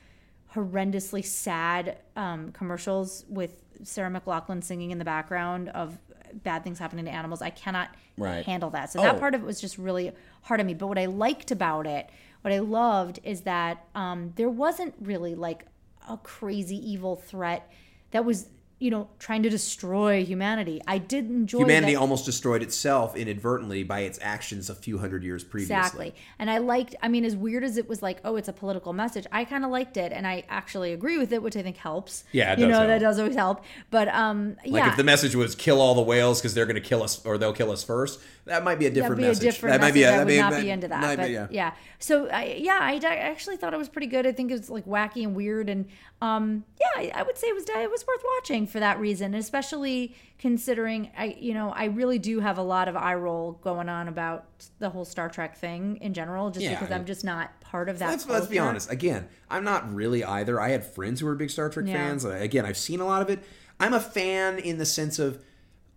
horrendously 0.56 1.24
sad 1.24 1.98
um 2.16 2.52
commercials 2.52 3.26
with 3.30 3.62
Sarah 3.84 4.10
McLachlan 4.10 4.64
singing 4.64 4.92
in 4.92 4.98
the 4.98 5.06
background 5.06 5.70
of 5.70 5.98
bad 6.44 6.64
things 6.64 6.78
happening 6.78 7.06
to 7.06 7.12
animals. 7.12 7.42
I 7.42 7.50
cannot 7.50 7.90
Right. 8.18 8.46
handle 8.46 8.70
that. 8.72 8.92
So 8.92 9.00
Oh. 9.00 9.04
that 9.04 9.20
part 9.20 9.34
of 9.36 9.42
it 9.42 9.46
was 9.46 9.60
just 9.62 9.78
really 9.78 10.12
hard 10.44 10.60
on 10.60 10.66
me. 10.66 10.74
But 10.74 10.88
what 10.88 10.98
I 11.00 11.06
liked 11.06 11.50
about 11.52 11.88
it, 11.88 12.10
what 12.42 12.54
I 12.54 12.60
loved 12.60 13.20
is 13.24 13.42
that 13.42 13.86
um 13.96 14.34
there 14.36 14.50
wasn't 14.50 14.94
really 15.00 15.36
like 15.36 15.66
a 16.10 16.18
crazy 16.18 16.78
evil 16.92 17.16
threat 17.16 17.72
that 18.12 18.26
was 18.26 18.50
you 18.80 18.90
know 18.90 19.10
trying 19.20 19.44
to 19.44 19.50
destroy 19.50 20.24
humanity. 20.24 20.82
I 20.88 20.98
did 20.98 21.30
enjoy 21.30 21.60
Humanity 21.60 21.94
that. 21.94 22.00
almost 22.00 22.26
destroyed 22.26 22.64
itself 22.64 23.16
inadvertently 23.16 23.84
by 23.84 24.02
its 24.02 24.18
actions 24.22 24.70
a 24.70 24.76
few 24.76 24.98
hundred 25.00 25.24
years 25.24 25.44
previously. 25.44 25.76
Exactly. 25.76 26.16
And 26.40 26.50
I 26.50 26.60
liked, 26.60 26.96
I 27.02 27.10
mean, 27.10 27.26
as 27.26 27.36
weird 27.36 27.64
as 27.64 27.78
it 27.78 27.90
was 27.90 28.02
like, 28.02 28.20
oh, 28.24 28.38
it's 28.38 28.48
a 28.48 28.54
political 28.54 28.94
message, 28.94 29.26
I 29.32 29.44
kind 29.46 29.66
of 29.66 29.72
liked 29.72 29.98
it. 29.98 30.12
And 30.14 30.26
I 30.26 30.44
actually 30.50 30.94
agree 30.94 31.18
with 31.18 31.32
it, 31.34 31.44
which 31.44 31.58
I 31.58 31.62
think 31.62 31.76
helps. 31.78 32.24
Yeah, 32.32 32.54
it 32.54 32.60
You 32.60 32.68
know, 32.68 32.88
that 32.88 33.00
does 33.00 33.20
always 33.20 33.36
help. 33.36 33.64
But 33.92 34.08
um, 34.10 34.56
Like 34.66 34.84
yeah. 34.86 34.90
if 34.92 34.98
the 34.98 35.04
message 35.04 35.36
was 35.36 35.56
kill 35.56 35.82
all 35.82 35.94
the 35.96 36.02
whales 36.02 36.40
because 36.40 36.54
they're 36.54 36.66
going 36.66 36.82
to 36.82 36.82
kill 36.82 37.04
us 37.04 37.26
or 37.26 37.38
they'll 37.38 37.54
kill 37.54 37.72
us 37.72 37.84
first, 37.84 38.20
that 38.46 38.64
might 38.64 38.80
be 38.80 38.86
a 38.86 38.90
different 38.92 39.18
be 39.18 39.24
message. 39.24 39.44
a 39.44 39.46
different 39.52 39.74
that 39.74 39.82
message. 39.82 39.94
might 39.94 40.00
be 40.00 40.04
a, 40.04 40.08
I 40.08 40.12
that 40.12 40.20
would 40.20 40.28
may- 40.28 40.40
not 40.40 40.62
be 40.62 40.70
into 40.70 40.88
that. 40.88 41.02
might 41.02 41.16
But 41.18 41.28
be, 41.28 41.34
yeah. 41.34 41.48
yeah. 41.52 41.74
So 42.00 42.28
I, 42.30 42.56
yeah, 42.58 42.80
I, 42.82 42.94
I 43.04 43.16
actually 43.18 43.58
thought 43.58 43.74
it 43.74 43.78
was 43.78 43.90
pretty 43.90 44.08
good. 44.08 44.26
I 44.26 44.32
think 44.32 44.52
it 44.52 44.54
was 44.54 44.70
like 44.70 44.86
wacky 44.86 45.24
and 45.24 45.36
weird, 45.36 45.68
and 45.70 45.86
um, 46.22 46.64
yeah, 46.80 46.88
I, 46.96 47.12
I 47.20 47.24
would 47.24 47.38
say 47.38 47.48
it 47.48 47.54
was 47.56 47.66
it 47.68 47.92
was 47.92 48.06
worth 48.08 48.24
watching 48.38 48.66
for 48.70 48.80
that 48.80 49.00
reason, 49.00 49.34
especially 49.34 50.16
considering 50.38 51.12
I, 51.18 51.36
you 51.40 51.54
know, 51.54 51.72
I 51.72 51.86
really 51.86 52.20
do 52.20 52.40
have 52.40 52.58
a 52.58 52.62
lot 52.64 52.88
of 52.88 52.96
eye 52.96 53.16
roll 53.16 53.54
going 53.62 53.90
on 53.90 54.08
about 54.08 54.46
the 54.80 54.90
whole 54.90 55.06
Star 55.06 55.30
Trek 55.30 55.58
thing 55.58 55.98
in 56.02 56.14
general, 56.14 56.50
just 56.52 56.64
Yeah, 56.64 56.72
because 56.80 56.92
I- 56.92 56.96
I'm 56.96 57.06
just 57.06 57.24
not 57.26 57.60
part 57.62 57.90
of 57.90 58.00
that. 58.00 58.10
Let's, 58.10 58.28
let's 58.28 58.48
be 58.48 58.60
honest. 58.60 58.90
Again, 58.92 59.28
I'm 59.50 59.64
not 59.64 59.94
really 59.94 60.24
either. 60.24 60.60
I 60.62 60.70
had 60.70 60.86
friends 60.86 61.20
who 61.20 61.26
were 61.26 61.36
big 61.36 61.50
Star 61.50 61.70
Trek 61.70 61.86
Yeah. 61.88 61.94
fans. 61.94 62.24
Again, 62.26 62.66
I've 62.66 62.78
seen 62.78 63.00
a 63.00 63.06
lot 63.06 63.22
of 63.22 63.30
it. 63.30 63.44
I'm 63.80 63.94
a 63.94 64.00
fan 64.00 64.60
in 64.60 64.78
the 64.78 64.86
sense 64.86 65.20
of 65.20 65.44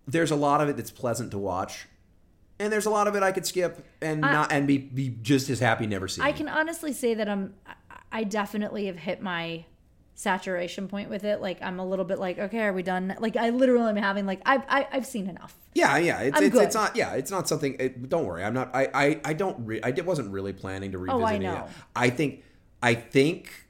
there's 0.07 0.31
a 0.31 0.35
lot 0.35 0.61
of 0.61 0.69
it 0.69 0.75
that's 0.77 0.91
pleasant 0.91 1.31
to 1.31 1.37
watch, 1.37 1.87
and 2.59 2.71
there's 2.71 2.85
a 2.85 2.89
lot 2.89 3.07
of 3.07 3.15
it 3.15 3.23
I 3.23 3.31
could 3.31 3.45
skip 3.45 3.85
and 4.01 4.21
not 4.21 4.51
and 4.51 4.67
be 4.67 4.77
be 4.77 5.09
just 5.21 5.49
as 5.49 5.59
happy 5.59 5.87
never 5.87 6.07
seeing. 6.07 6.27
I 6.27 6.31
can 6.33 6.47
honestly 6.49 6.91
say 6.93 7.13
that 7.13 7.27
I'm 7.29 7.53
I- 7.65 7.73
I 8.19 8.23
definitely 8.25 8.85
have 8.85 8.97
hit 8.97 9.21
my 9.21 9.65
saturation 10.15 10.87
point 10.87 11.09
with 11.09 11.23
it. 11.23 11.41
Like 11.41 11.61
I'm 11.61 11.79
a 11.79 11.85
little 11.85 12.05
bit 12.05 12.19
like, 12.19 12.39
okay, 12.39 12.61
are 12.63 12.73
we 12.73 12.83
done? 12.83 13.15
Like 13.19 13.35
I 13.35 13.49
literally 13.49 13.89
am 13.89 13.95
having 13.95 14.25
like 14.25 14.41
I've 14.45 14.63
I, 14.67 14.87
I've 14.91 15.05
seen 15.05 15.27
enough. 15.29 15.55
Yeah, 15.73 15.97
yeah. 15.97 16.19
It's 16.21 16.39
it's, 16.39 16.55
it's 16.55 16.75
not. 16.75 16.95
Yeah, 16.95 17.13
it's 17.13 17.31
not 17.31 17.47
something. 17.47 17.75
It, 17.79 18.09
don't 18.09 18.25
worry. 18.25 18.43
I'm 18.43 18.53
not. 18.53 18.69
I 18.75 18.89
I, 18.93 19.21
I 19.25 19.33
don't. 19.33 19.65
Re, 19.65 19.79
I 19.83 19.91
di- 19.91 20.01
wasn't 20.01 20.31
really 20.31 20.53
planning 20.53 20.91
to 20.91 20.97
revisit 20.97 21.21
Oh, 21.21 21.25
I 21.25 21.37
know. 21.37 21.53
that. 21.53 21.69
I 21.95 22.09
think. 22.09 22.43
I 22.81 22.95
think 22.95 23.67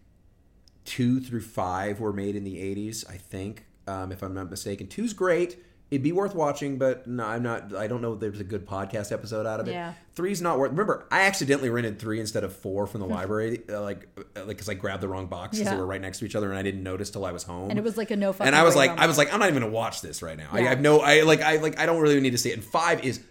two 0.86 1.20
through 1.22 1.41
five 1.41 1.99
were 1.99 2.11
made 2.11 2.36
in 2.36 2.44
the 2.44 2.56
80s. 2.56 3.07
I 3.10 3.18
think, 3.18 3.65
um, 3.88 4.11
if 4.11 4.22
I'm 4.24 4.34
not 4.34 4.49
mistaken. 4.49 4.88
Two's 4.88 5.14
great. 5.14 5.64
It'd 5.94 6.03
be 6.03 6.11
worth 6.11 6.34
watching, 6.34 6.78
but 6.78 7.06
no, 7.06 7.24
I'm 7.24 7.44
not. 7.44 7.76
I 7.76 7.86
don't 7.88 8.02
know 8.02 8.14
if 8.14 8.20
there's 8.20 8.40
a 8.40 8.44
good 8.44 8.65
podcast 8.65 9.11
episode 9.11 9.45
out 9.45 9.60
of 9.60 9.68
it. 9.68 9.72
Yeah. 9.74 9.94
Three's 10.15 10.41
not 10.41 10.57
worth. 10.57 10.72
Remember, 10.72 11.06
I 11.11 11.22
accidentally 11.22 11.70
rented 11.70 11.99
three 11.99 12.20
instead 12.20 12.44
of 12.44 12.56
four 12.56 12.88
from 12.88 13.02
the 13.02 13.06
library, 13.07 13.61
uh, 13.70 13.80
like, 13.82 14.07
uh, 14.18 14.40
like 14.40 14.48
because 14.48 14.70
I 14.70 14.74
grabbed 14.74 15.02
the 15.03 15.07
wrong 15.07 15.28
box 15.28 15.52
because 15.57 15.65
Yeah. 15.65 15.76
they 15.76 15.80
were 15.80 15.86
right 15.86 16.02
next 16.02 16.20
to 16.20 16.26
each 16.26 16.36
other, 16.36 16.49
and 16.49 16.57
I 16.57 16.64
didn't 16.64 16.82
notice 16.84 17.11
till 17.11 17.26
I 17.26 17.32
was 17.32 17.44
home. 17.44 17.70
And 17.70 17.78
it 17.78 17.84
was 17.84 17.95
like 17.95 18.10
a 18.11 18.15
no 18.15 18.34
fucking 18.34 18.48
And 18.48 18.56
I 18.56 18.64
was 18.64 18.76
like, 18.76 18.90
I 18.91 19.06
was 19.06 19.18
like, 19.20 19.32
I'm 19.32 19.40
not 19.40 19.49
even 19.49 19.61
gonna 19.61 19.72
watch 19.72 20.02
this 20.02 20.22
right 20.24 20.38
now. 20.38 20.48
I 20.52 20.61
Yeah. 20.61 20.70
have 20.70 20.82
no. 20.82 20.99
I 20.99 21.22
like. 21.22 21.41
I 21.41 21.57
like. 21.57 21.78
I 21.80 21.86
don't 21.86 22.02
really 22.02 22.20
need 22.20 22.32
to 22.32 22.38
see 22.38 22.49
it. 22.49 22.53
And 22.56 22.64
five 22.64 23.03
is. 23.06 23.22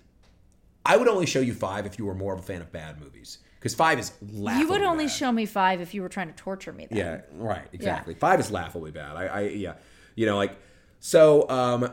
I 0.86 0.96
would 0.96 1.08
only 1.08 1.26
show 1.26 1.40
you 1.40 1.54
five 1.54 1.86
if 1.86 1.98
you 1.98 2.06
were 2.06 2.14
more 2.14 2.32
of 2.32 2.38
a 2.40 2.42
fan 2.42 2.60
of 2.60 2.70
bad 2.72 3.00
movies, 3.00 3.38
because 3.58 3.74
five 3.74 3.98
is 3.98 4.12
laughably 4.20 4.60
you 4.66 4.68
would 4.72 4.82
only 4.82 5.04
bad. 5.06 5.12
show 5.12 5.32
me 5.32 5.46
five 5.46 5.80
if 5.80 5.94
you 5.94 6.02
were 6.02 6.08
trying 6.08 6.28
to 6.28 6.34
torture 6.34 6.72
me. 6.72 6.86
Then. 6.88 6.98
Yeah, 6.98 7.20
right, 7.34 7.66
exactly. 7.72 8.14
Five 8.14 8.38
is 8.40 8.50
laughably 8.50 8.92
bad. 8.92 9.16
I, 9.16 9.26
I, 9.26 9.40
yeah, 9.48 9.74
you 10.14 10.26
know, 10.26 10.36
like 10.36 10.56
so. 11.00 11.48
um 11.48 11.90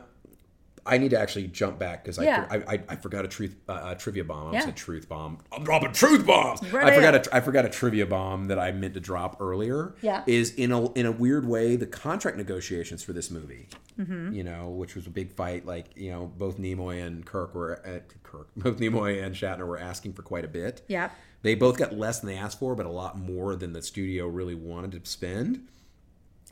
I 0.86 0.98
need 0.98 1.10
to 1.12 1.20
actually 1.20 1.48
jump 1.48 1.78
back 1.80 2.04
because 2.04 2.20
I, 2.20 2.24
Yeah. 2.24 2.48
I, 2.50 2.56
I 2.76 2.84
I 2.90 2.96
forgot 2.96 3.26
a 3.26 3.28
truth 3.28 3.56
uh, 3.68 3.82
a 3.92 3.96
trivia 3.96 4.24
bomb. 4.24 4.50
I 4.50 4.54
Yeah. 4.54 4.66
said 4.66 4.76
truth 4.76 5.08
bomb. 5.10 5.40
I'm 5.52 5.64
dropping 5.64 5.92
truth 5.94 6.26
bombs. 6.26 6.62
Right 6.72 6.86
I 6.88 6.96
forgot 6.96 7.16
a 7.28 7.36
I 7.36 7.42
forgot 7.42 7.66
a 7.66 7.70
trivia 7.70 8.06
bomb 8.06 8.48
that 8.48 8.60
I 8.60 8.72
meant 8.72 8.94
to 8.96 9.00
drop 9.00 9.38
earlier. 9.42 9.96
Yeah. 10.02 10.24
is 10.28 10.54
in 10.56 10.72
a 10.72 10.92
in 10.94 11.06
a 11.06 11.12
weird 11.12 11.46
way 11.48 11.76
the 11.76 11.86
contract 11.88 12.38
negotiations 12.38 13.04
for 13.04 13.14
this 13.14 13.30
movie. 13.32 13.68
Mm-hmm. 14.00 14.34
You 14.34 14.44
know, 14.44 14.70
which 14.70 14.96
was 14.96 15.08
a 15.08 15.10
big 15.10 15.32
fight. 15.32 15.66
Like 15.66 15.88
you 15.96 16.12
know, 16.12 16.32
both 16.38 16.58
Nimoy 16.58 17.06
and 17.06 17.26
Kirk 17.26 17.54
were 17.54 17.82
at 17.86 18.14
Kirk. 18.24 18.48
Both 18.56 18.78
Nimoy 18.80 19.24
and 19.24 19.34
Shatner 19.36 19.66
were 19.66 19.80
asking 19.80 20.14
for 20.14 20.22
quite 20.22 20.46
a 20.46 20.48
bit. 20.48 20.84
Yeah. 20.88 21.10
They 21.42 21.56
both 21.56 21.78
got 21.78 21.94
less 21.98 22.20
than 22.20 22.30
they 22.30 22.36
asked 22.38 22.60
for, 22.60 22.76
but 22.76 22.86
a 22.86 22.92
lot 22.92 23.18
more 23.18 23.56
than 23.56 23.74
the 23.74 23.82
studio 23.82 24.28
really 24.28 24.56
wanted 24.56 25.04
to 25.04 25.10
spend. 25.10 25.68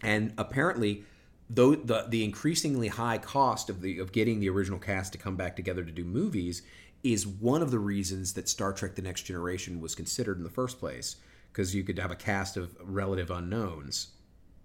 And 0.01 0.33
apparently, 0.37 1.03
though 1.49 1.75
the 1.75 2.05
the 2.09 2.23
increasingly 2.23 2.87
high 2.89 3.17
cost 3.17 3.69
of 3.69 3.81
the 3.81 3.99
of 3.99 4.11
getting 4.11 4.39
the 4.39 4.49
original 4.49 4.79
cast 4.79 5.11
to 5.13 5.17
come 5.17 5.35
back 5.35 5.55
together 5.55 5.83
to 5.83 5.91
do 5.91 6.03
movies 6.03 6.61
is 7.03 7.27
one 7.27 7.61
of 7.61 7.71
the 7.71 7.79
reasons 7.79 8.33
that 8.33 8.49
Star 8.49 8.73
Trek: 8.73 8.95
The 8.95 9.01
Next 9.01 9.23
Generation 9.23 9.79
was 9.79 9.95
considered 9.95 10.37
in 10.37 10.43
the 10.43 10.49
first 10.49 10.79
place, 10.79 11.17
because 11.51 11.73
you 11.73 11.83
could 11.83 11.99
have 11.99 12.11
a 12.11 12.15
cast 12.15 12.57
of 12.57 12.75
relative 12.81 13.31
unknowns 13.31 14.09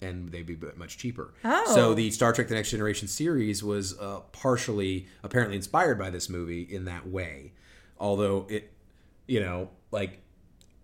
and 0.01 0.33
they'd 0.33 0.47
be 0.47 0.59
much 0.77 0.99
cheaper. 0.99 1.33
Oh. 1.45 1.75
So 1.75 1.95
the 1.95 2.11
Star 2.11 2.33
Trek: 2.33 2.49
The 2.49 2.55
Next 2.55 2.71
Generation 2.71 3.07
series 3.07 3.63
was 3.63 3.99
uh, 3.99 4.21
partially, 4.33 5.07
apparently, 5.23 5.57
inspired 5.57 5.99
by 5.99 6.11
this 6.11 6.29
movie 6.29 6.63
in 6.63 6.87
that 6.87 7.07
way. 7.07 7.53
Although 7.99 8.47
it, 8.49 8.73
you 9.27 9.41
know, 9.41 9.71
like. 9.91 10.19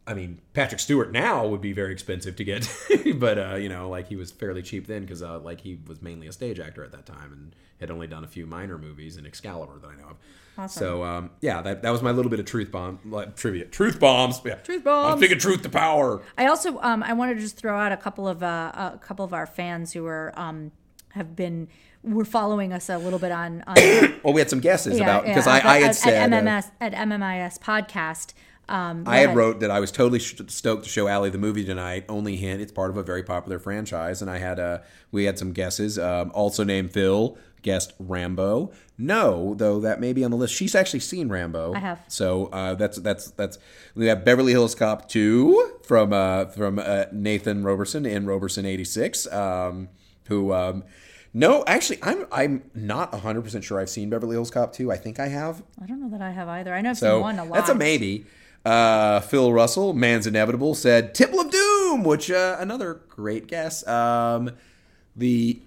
I 0.09 0.15
mean, 0.15 0.41
Patrick 0.55 0.81
Stewart 0.81 1.13
now 1.13 1.47
would 1.47 1.61
be 1.61 1.73
very 1.73 1.93
expensive 1.93 2.35
to 2.37 2.45
get, 2.45 2.69
but 3.17 3.39
uh, 3.39 3.55
you 3.57 3.69
know, 3.69 3.91
like 3.91 4.09
he 4.09 4.17
was 4.17 4.31
fairly 4.31 4.63
cheap 4.63 4.87
then 4.87 5.03
because 5.03 5.23
uh, 5.23 5.39
like 5.39 5.61
he 5.61 5.79
was 5.87 6.01
mainly 6.01 6.27
a 6.27 6.33
stage 6.33 6.59
actor 6.59 6.83
at 6.83 6.93
that 6.93 7.05
time 7.05 7.33
and 7.33 7.55
had 7.79 7.91
only 7.91 8.07
done 8.07 8.25
a 8.25 8.29
few 8.29 8.47
minor 8.47 8.79
movies 8.79 9.19
in 9.19 9.27
Excalibur 9.27 9.79
that 9.79 9.89
I 9.89 9.97
know 9.97 10.09
of. 10.09 10.17
So 10.67 11.05
um, 11.05 11.31
yeah, 11.41 11.63
that, 11.63 11.83
that 11.83 11.91
was 11.91 12.03
my 12.03 12.11
little 12.11 12.31
bit 12.31 12.41
of 12.41 12.47
truth 12.47 12.73
bomb 12.73 12.99
like, 13.05 13.37
trivia. 13.37 13.67
Truth 13.67 14.01
bombs. 14.01 14.41
Yeah. 14.45 14.55
Truth 14.57 14.83
bombs. 14.83 15.13
I'm 15.13 15.21
thinking 15.21 15.39
truth 15.39 15.63
to 15.63 15.69
power. 15.69 16.21
I 16.37 16.47
also 16.47 16.81
um, 16.81 17.05
I 17.05 17.13
wanted 17.13 17.35
to 17.35 17.41
just 17.41 17.57
throw 17.57 17.79
out 17.79 17.93
a 17.93 17.97
couple 17.97 18.27
of 18.27 18.43
uh, 18.43 18.73
a 18.75 18.99
couple 19.01 19.25
of 19.25 19.33
our 19.33 19.47
fans 19.47 19.93
who 19.93 20.05
are 20.07 20.33
um, 20.37 20.73
have 21.11 21.37
been 21.37 21.69
were 22.03 22.25
following 22.25 22.73
us 22.73 22.89
a 22.89 22.99
little 22.99 23.19
bit 23.19 23.33
on, 23.33 23.63
on 23.67 23.77
Well, 24.25 24.33
we 24.33 24.41
had 24.41 24.51
some 24.51 24.61
guesses 24.61 24.99
about 24.99 25.25
because 25.25 25.47
yeah, 25.47 25.53
I, 25.53 25.77
I 25.77 25.81
had 25.81 25.91
at, 25.91 25.97
said 25.97 26.33
at 26.33 26.33
uh, 26.33 26.43
MMS 26.43 26.71
at 26.81 26.93
MMIS 26.93 27.59
podcast. 27.61 28.33
Um, 28.69 29.05
I 29.07 29.19
had 29.19 29.27
ahead. 29.27 29.37
wrote 29.37 29.61
that 29.61 29.71
I 29.71 29.81
was 29.81 29.91
totally 29.91 30.19
stoked 30.19 30.85
to 30.85 30.89
show 30.91 31.09
Ali 31.09 31.31
the 31.31 31.39
movie 31.39 31.65
tonight. 31.65 32.05
Only 32.09 32.37
hint, 32.37 32.61
it's 32.61 32.73
part 32.73 32.91
of 32.91 32.97
a 32.97 33.03
very 33.03 33.23
popular 33.23 33.59
franchise, 33.59 34.21
and 34.21 34.31
I 34.31 34.39
had 34.39 34.61
uh, 34.61 34.79
we 35.11 35.25
had 35.25 35.39
some 35.39 35.53
guesses. 35.53 35.99
Um, 35.99 36.31
also 36.35 36.65
named 36.65 36.93
Phil 36.93 37.39
guessed 37.63 37.93
Rambo. 37.99 38.71
No, 38.97 39.55
though 39.55 39.81
that 39.81 40.01
may 40.01 40.13
be 40.13 40.23
on 40.25 40.31
the 40.31 40.37
list. 40.37 40.55
She's 40.55 40.75
actually 40.75 41.01
seen 41.01 41.29
Rambo. 41.29 41.75
I 41.75 41.79
have. 41.79 42.01
So 42.09 42.47
uh, 42.47 42.75
that's 42.75 42.99
that's 42.99 43.31
that's 43.33 43.59
we 43.95 44.07
have 44.07 44.25
Beverly 44.25 44.53
Hills 44.53 44.75
Cop 44.75 45.09
two 45.09 45.79
from 45.85 46.13
uh, 46.13 46.47
from 46.47 46.79
uh, 46.79 47.05
Nathan 47.13 47.63
Roberson 47.65 48.05
in 48.05 48.27
Roberson 48.27 48.67
eighty 48.67 48.85
six. 48.85 49.27
Um, 49.33 49.89
who 50.29 50.53
um, 50.53 50.85
no, 51.33 51.65
actually, 51.67 52.01
I'm 52.03 52.27
I'm 52.31 52.71
not 52.75 53.15
hundred 53.15 53.43
percent 53.43 53.65
sure 53.65 53.81
I've 53.81 53.89
seen 53.91 54.11
Beverly 54.11 54.35
Hills 54.35 54.51
Cop 54.51 54.73
two. 54.75 54.93
I 54.93 54.97
think 54.97 55.19
I 55.19 55.29
have. 55.29 55.63
I 55.83 55.87
don't 55.87 56.01
know 56.01 56.11
that 56.11 56.21
I 56.23 56.31
have 56.33 56.49
either. 56.49 56.75
I 56.75 56.81
know 56.83 56.91
I've 56.91 56.99
So 56.99 57.17
seen 57.17 57.21
one 57.23 57.39
a 57.39 57.45
lot. 57.45 57.55
that's 57.55 57.71
a 57.71 57.75
maybe. 57.75 58.27
Uh, 58.65 59.21
Phil 59.21 59.53
Russell, 59.53 59.95
Man's 59.95 60.27
Inevitable, 60.27 60.75
said 60.75 61.15
Temple 61.15 61.41
of 61.41 61.51
Doom, 61.51 62.05
which 62.05 62.31
uh, 62.31 62.57
another 62.59 63.01
great 63.09 63.47
guess. 63.47 63.87
Um, 63.87 64.51
the 65.17 65.61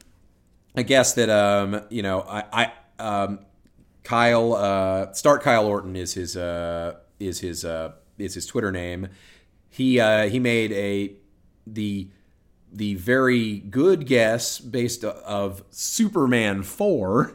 I 0.76 0.84
guess 0.84 1.14
that 1.14 1.30
um, 1.30 1.82
you 1.90 2.02
know 2.02 2.22
I, 2.22 2.44
I 2.52 2.72
um, 3.00 3.40
Kyle 4.04 4.54
uh, 4.54 5.12
Start 5.14 5.42
Kyle 5.42 5.66
Orton 5.66 5.96
is 5.96 6.14
his 6.14 6.38
uh, 6.38 6.96
is 7.20 7.40
his 7.40 7.66
uh, 7.66 7.94
is 8.18 8.34
his 8.34 8.46
Twitter 8.46 8.72
name. 8.72 9.08
He 9.70 10.00
uh, 10.00 10.28
he 10.30 10.40
made 10.40 10.72
a 10.74 11.14
the 11.66 12.08
the 12.74 12.96
very 12.96 13.60
good 13.60 14.06
guess 14.08 14.60
based 14.60 15.04
of 15.04 15.62
Superman 15.72 16.64
4 16.64 17.32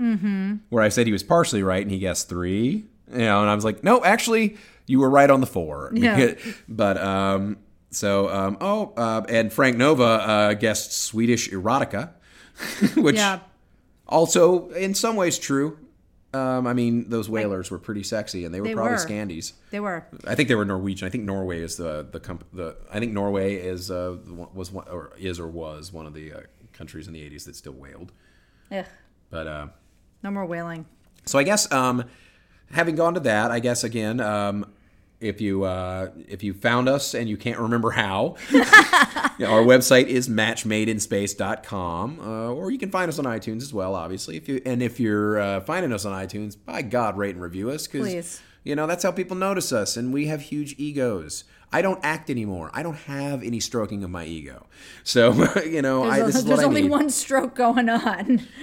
where 0.70 0.82
I 0.82 0.88
said 0.88 1.06
he 1.06 1.12
was 1.12 1.22
partially 1.22 1.62
right 1.62 1.82
and 1.82 1.90
he 1.90 1.98
guessed 1.98 2.28
three. 2.30 2.86
You 3.12 3.18
know, 3.18 3.42
and 3.42 3.50
I 3.50 3.54
was 3.54 3.64
like, 3.64 3.84
no, 3.84 4.02
actually, 4.02 4.56
you 4.86 5.00
were 5.00 5.10
right 5.10 5.30
on 5.30 5.40
the 5.40 5.46
four. 5.46 5.90
Yeah. 5.94 6.34
but 6.68 6.96
um, 6.98 7.58
so 7.90 8.28
um, 8.28 8.56
oh, 8.60 8.92
uh, 8.96 9.22
and 9.28 9.52
Frank 9.52 9.76
Nova 9.76 10.04
uh, 10.04 10.54
guessed 10.54 10.92
Swedish 10.92 11.50
erotica, 11.50 12.10
which 12.96 13.16
Yeah. 13.16 13.40
also 14.06 14.68
in 14.70 14.94
some 14.94 15.16
ways 15.16 15.38
true. 15.38 15.78
Um, 16.34 16.66
I 16.66 16.74
mean, 16.74 17.08
those 17.08 17.30
whalers 17.30 17.70
were 17.70 17.78
pretty 17.78 18.02
sexy, 18.02 18.44
and 18.44 18.52
they 18.54 18.60
were 18.60 18.66
They 18.66 18.74
probably 18.74 18.92
were. 18.92 18.98
Scandies. 18.98 19.52
They 19.70 19.80
were. 19.80 20.04
I 20.26 20.34
think 20.34 20.48
they 20.50 20.54
were 20.54 20.66
Norwegian. 20.66 21.06
I 21.06 21.10
think 21.10 21.24
Norway 21.24 21.60
is 21.62 21.76
the 21.76 22.06
the 22.10 22.20
comp- 22.20 22.44
the 22.52 22.76
I 22.92 22.98
think 23.00 23.12
Norway 23.12 23.54
is 23.54 23.90
uh 23.90 24.16
was 24.52 24.70
one 24.70 24.86
or 24.88 25.12
is 25.16 25.40
or 25.40 25.46
was 25.46 25.92
one 25.94 26.04
of 26.04 26.12
the 26.12 26.32
uh, 26.34 26.40
countries 26.74 27.06
in 27.06 27.14
the 27.14 27.20
80s 27.30 27.44
that 27.46 27.56
still 27.56 27.72
whaled. 27.72 28.12
Ugh, 28.70 28.84
But 29.30 29.46
uh 29.46 29.66
no 30.22 30.30
more 30.30 30.44
whaling. 30.44 30.84
so 31.24 31.38
I 31.38 31.42
guess 31.42 31.70
um 31.72 32.04
having 32.72 32.96
gone 32.96 33.14
to 33.14 33.20
that, 33.20 33.50
I 33.50 33.60
guess 33.60 33.82
again 33.82 34.20
um 34.20 34.66
if 35.26 35.40
you 35.40 35.64
uh, 35.64 36.10
if 36.28 36.42
you 36.42 36.54
found 36.54 36.88
us 36.88 37.14
and 37.14 37.28
you 37.28 37.36
can't 37.36 37.58
remember 37.58 37.90
how, 37.90 38.36
our 38.54 39.62
website 39.62 40.06
is 40.06 40.28
matchmadeinspace.com, 40.28 42.20
uh, 42.20 42.52
or 42.52 42.70
you 42.70 42.78
can 42.78 42.90
find 42.90 43.08
us 43.08 43.18
on 43.18 43.24
iTunes 43.24 43.62
as 43.62 43.72
well, 43.72 43.94
obviously. 43.94 44.36
If 44.36 44.48
you 44.48 44.60
and 44.64 44.82
if 44.82 44.98
you're 45.00 45.38
uh, 45.38 45.60
finding 45.60 45.92
us 45.92 46.04
on 46.04 46.12
iTunes, 46.12 46.56
by 46.62 46.82
God, 46.82 47.16
rate 47.16 47.34
and 47.34 47.42
review 47.42 47.70
us 47.70 47.86
because 47.86 48.40
you 48.64 48.74
know 48.74 48.86
that's 48.86 49.02
how 49.02 49.12
people 49.12 49.36
notice 49.36 49.72
us, 49.72 49.96
and 49.96 50.12
we 50.12 50.26
have 50.26 50.42
huge 50.42 50.74
egos. 50.78 51.44
I 51.72 51.82
don't 51.82 52.00
act 52.02 52.30
anymore. 52.30 52.70
I 52.72 52.82
don't 52.82 52.94
have 52.94 53.42
any 53.42 53.60
stroking 53.60 54.04
of 54.04 54.10
my 54.10 54.24
ego. 54.24 54.66
So 55.04 55.32
you 55.64 55.82
know, 55.82 56.04
I, 56.04 56.20
There's, 56.20 56.44
there's 56.44 56.60
only 56.60 56.88
one 56.88 57.10
stroke 57.10 57.54
going 57.54 57.88
on. 57.88 58.46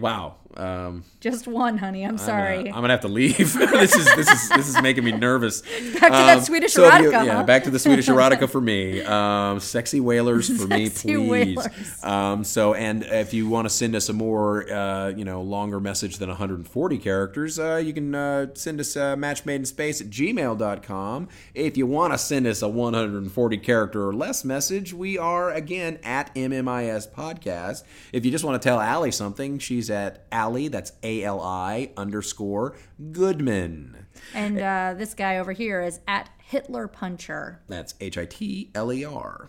Wow. 0.00 0.36
Um, 0.56 1.04
Just 1.20 1.46
one, 1.46 1.78
honey. 1.78 2.02
I'm 2.02 2.10
I'm 2.12 2.18
sorry. 2.18 2.56
gonna, 2.58 2.68
I'm 2.70 2.80
gonna 2.82 2.92
have 2.92 3.00
to 3.02 3.08
leave. 3.08 3.36
this 3.54 3.94
is 3.94 4.04
this 4.16 4.28
is 4.30 4.48
this 4.48 4.68
is 4.68 4.82
making 4.82 5.04
me 5.04 5.12
nervous. 5.12 5.60
Back 5.62 5.70
to 6.00 6.08
that 6.10 6.44
Swedish 6.44 6.72
so 6.72 6.84
if 6.86 6.94
you- 7.02 7.10
erotica, 7.10 7.24
yeah, 7.24 7.34
huh? 7.36 7.42
back 7.44 7.64
to 7.64 7.70
the 7.70 7.78
Swedish 7.78 8.06
erotica 8.08 8.50
for 8.50 8.60
me. 8.60 9.00
Um, 9.02 9.60
sexy 9.60 10.00
whalers 10.00 10.48
for 10.60 10.66
me, 10.66 10.90
please. 10.90 11.68
Um, 12.04 12.42
so, 12.42 12.74
and 12.74 13.04
if 13.04 13.32
you 13.32 13.48
want 13.48 13.66
to 13.66 13.70
send 13.70 13.94
us 13.94 14.08
a 14.08 14.12
more, 14.12 14.70
uh, 14.72 15.08
you 15.10 15.24
know, 15.24 15.42
longer 15.42 15.78
message 15.78 16.18
than 16.18 16.28
140 16.28 16.98
characters, 16.98 17.58
uh, 17.58 17.76
you 17.76 17.92
can 17.92 18.14
uh, 18.14 18.46
send 18.54 18.80
us 18.80 18.96
uh, 18.96 19.14
matchmadeinspace 19.16 20.00
at 20.00 20.10
gmail.com. 20.10 21.28
If 21.54 21.76
you 21.76 21.86
want 21.86 22.12
to 22.12 22.18
send 22.18 22.46
us 22.46 22.62
a 22.62 22.68
140 22.68 23.56
character 23.58 24.08
or 24.08 24.12
less 24.12 24.44
message, 24.44 24.92
we 24.92 25.16
are 25.16 25.50
again 25.52 25.98
at 26.02 26.34
MMIS 26.34 27.08
Podcast. 27.10 27.84
If 28.12 28.24
you 28.24 28.30
just 28.30 28.44
want 28.44 28.60
to 28.60 28.68
tell 28.68 28.80
Ali 28.80 29.12
something, 29.12 29.58
she's 29.58 29.90
at 29.90 30.24
Ali, 30.44 30.68
that's 30.68 30.92
A 31.02 31.22
L 31.24 31.40
I 31.40 31.90
underscore 31.96 32.76
Goodman. 33.12 34.06
and 34.34 34.58
uh, 34.60 34.94
this 34.96 35.14
guy 35.14 35.38
over 35.38 35.52
here 35.52 35.80
is 35.82 36.00
at 36.08 36.28
Hitler 36.38 36.88
Puncher. 36.88 37.60
That's 37.68 37.94
H 38.00 38.18
I 38.18 38.24
T 38.26 38.70
L 38.74 38.92
E 38.92 39.04
R, 39.04 39.48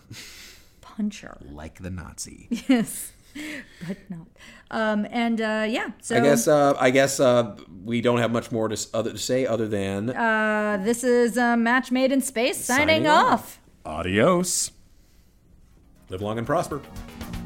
Puncher. 0.80 1.36
like 1.42 1.82
the 1.82 1.90
Nazi. 1.90 2.48
Yes. 2.68 3.12
But 3.88 3.96
not. 4.10 4.26
Um, 4.70 5.06
and 5.10 5.40
uh, 5.40 5.64
yeah, 5.66 5.92
so 6.02 6.16
I 6.18 6.20
guess 6.20 6.46
uh, 6.46 6.74
I 6.78 6.90
guess 6.90 7.18
uh, 7.18 7.56
we 7.82 8.02
don't 8.02 8.18
have 8.18 8.30
much 8.30 8.52
more 8.52 8.68
to, 8.68 8.76
other, 8.92 9.12
to 9.12 9.16
say 9.18 9.46
other 9.46 9.66
than 9.66 10.10
uh, 10.10 10.78
this 10.84 11.02
is 11.02 11.38
a 11.38 11.56
match 11.56 11.90
made 11.90 12.12
in 12.12 12.20
space 12.20 12.58
signing, 12.62 12.88
Signing 12.88 13.06
off. 13.06 13.58
off. 13.86 13.96
Adios. 14.00 14.70
live 16.10 16.20
long 16.20 16.36
and 16.36 16.46
prosper. 16.46 16.82
Thank 17.20 17.36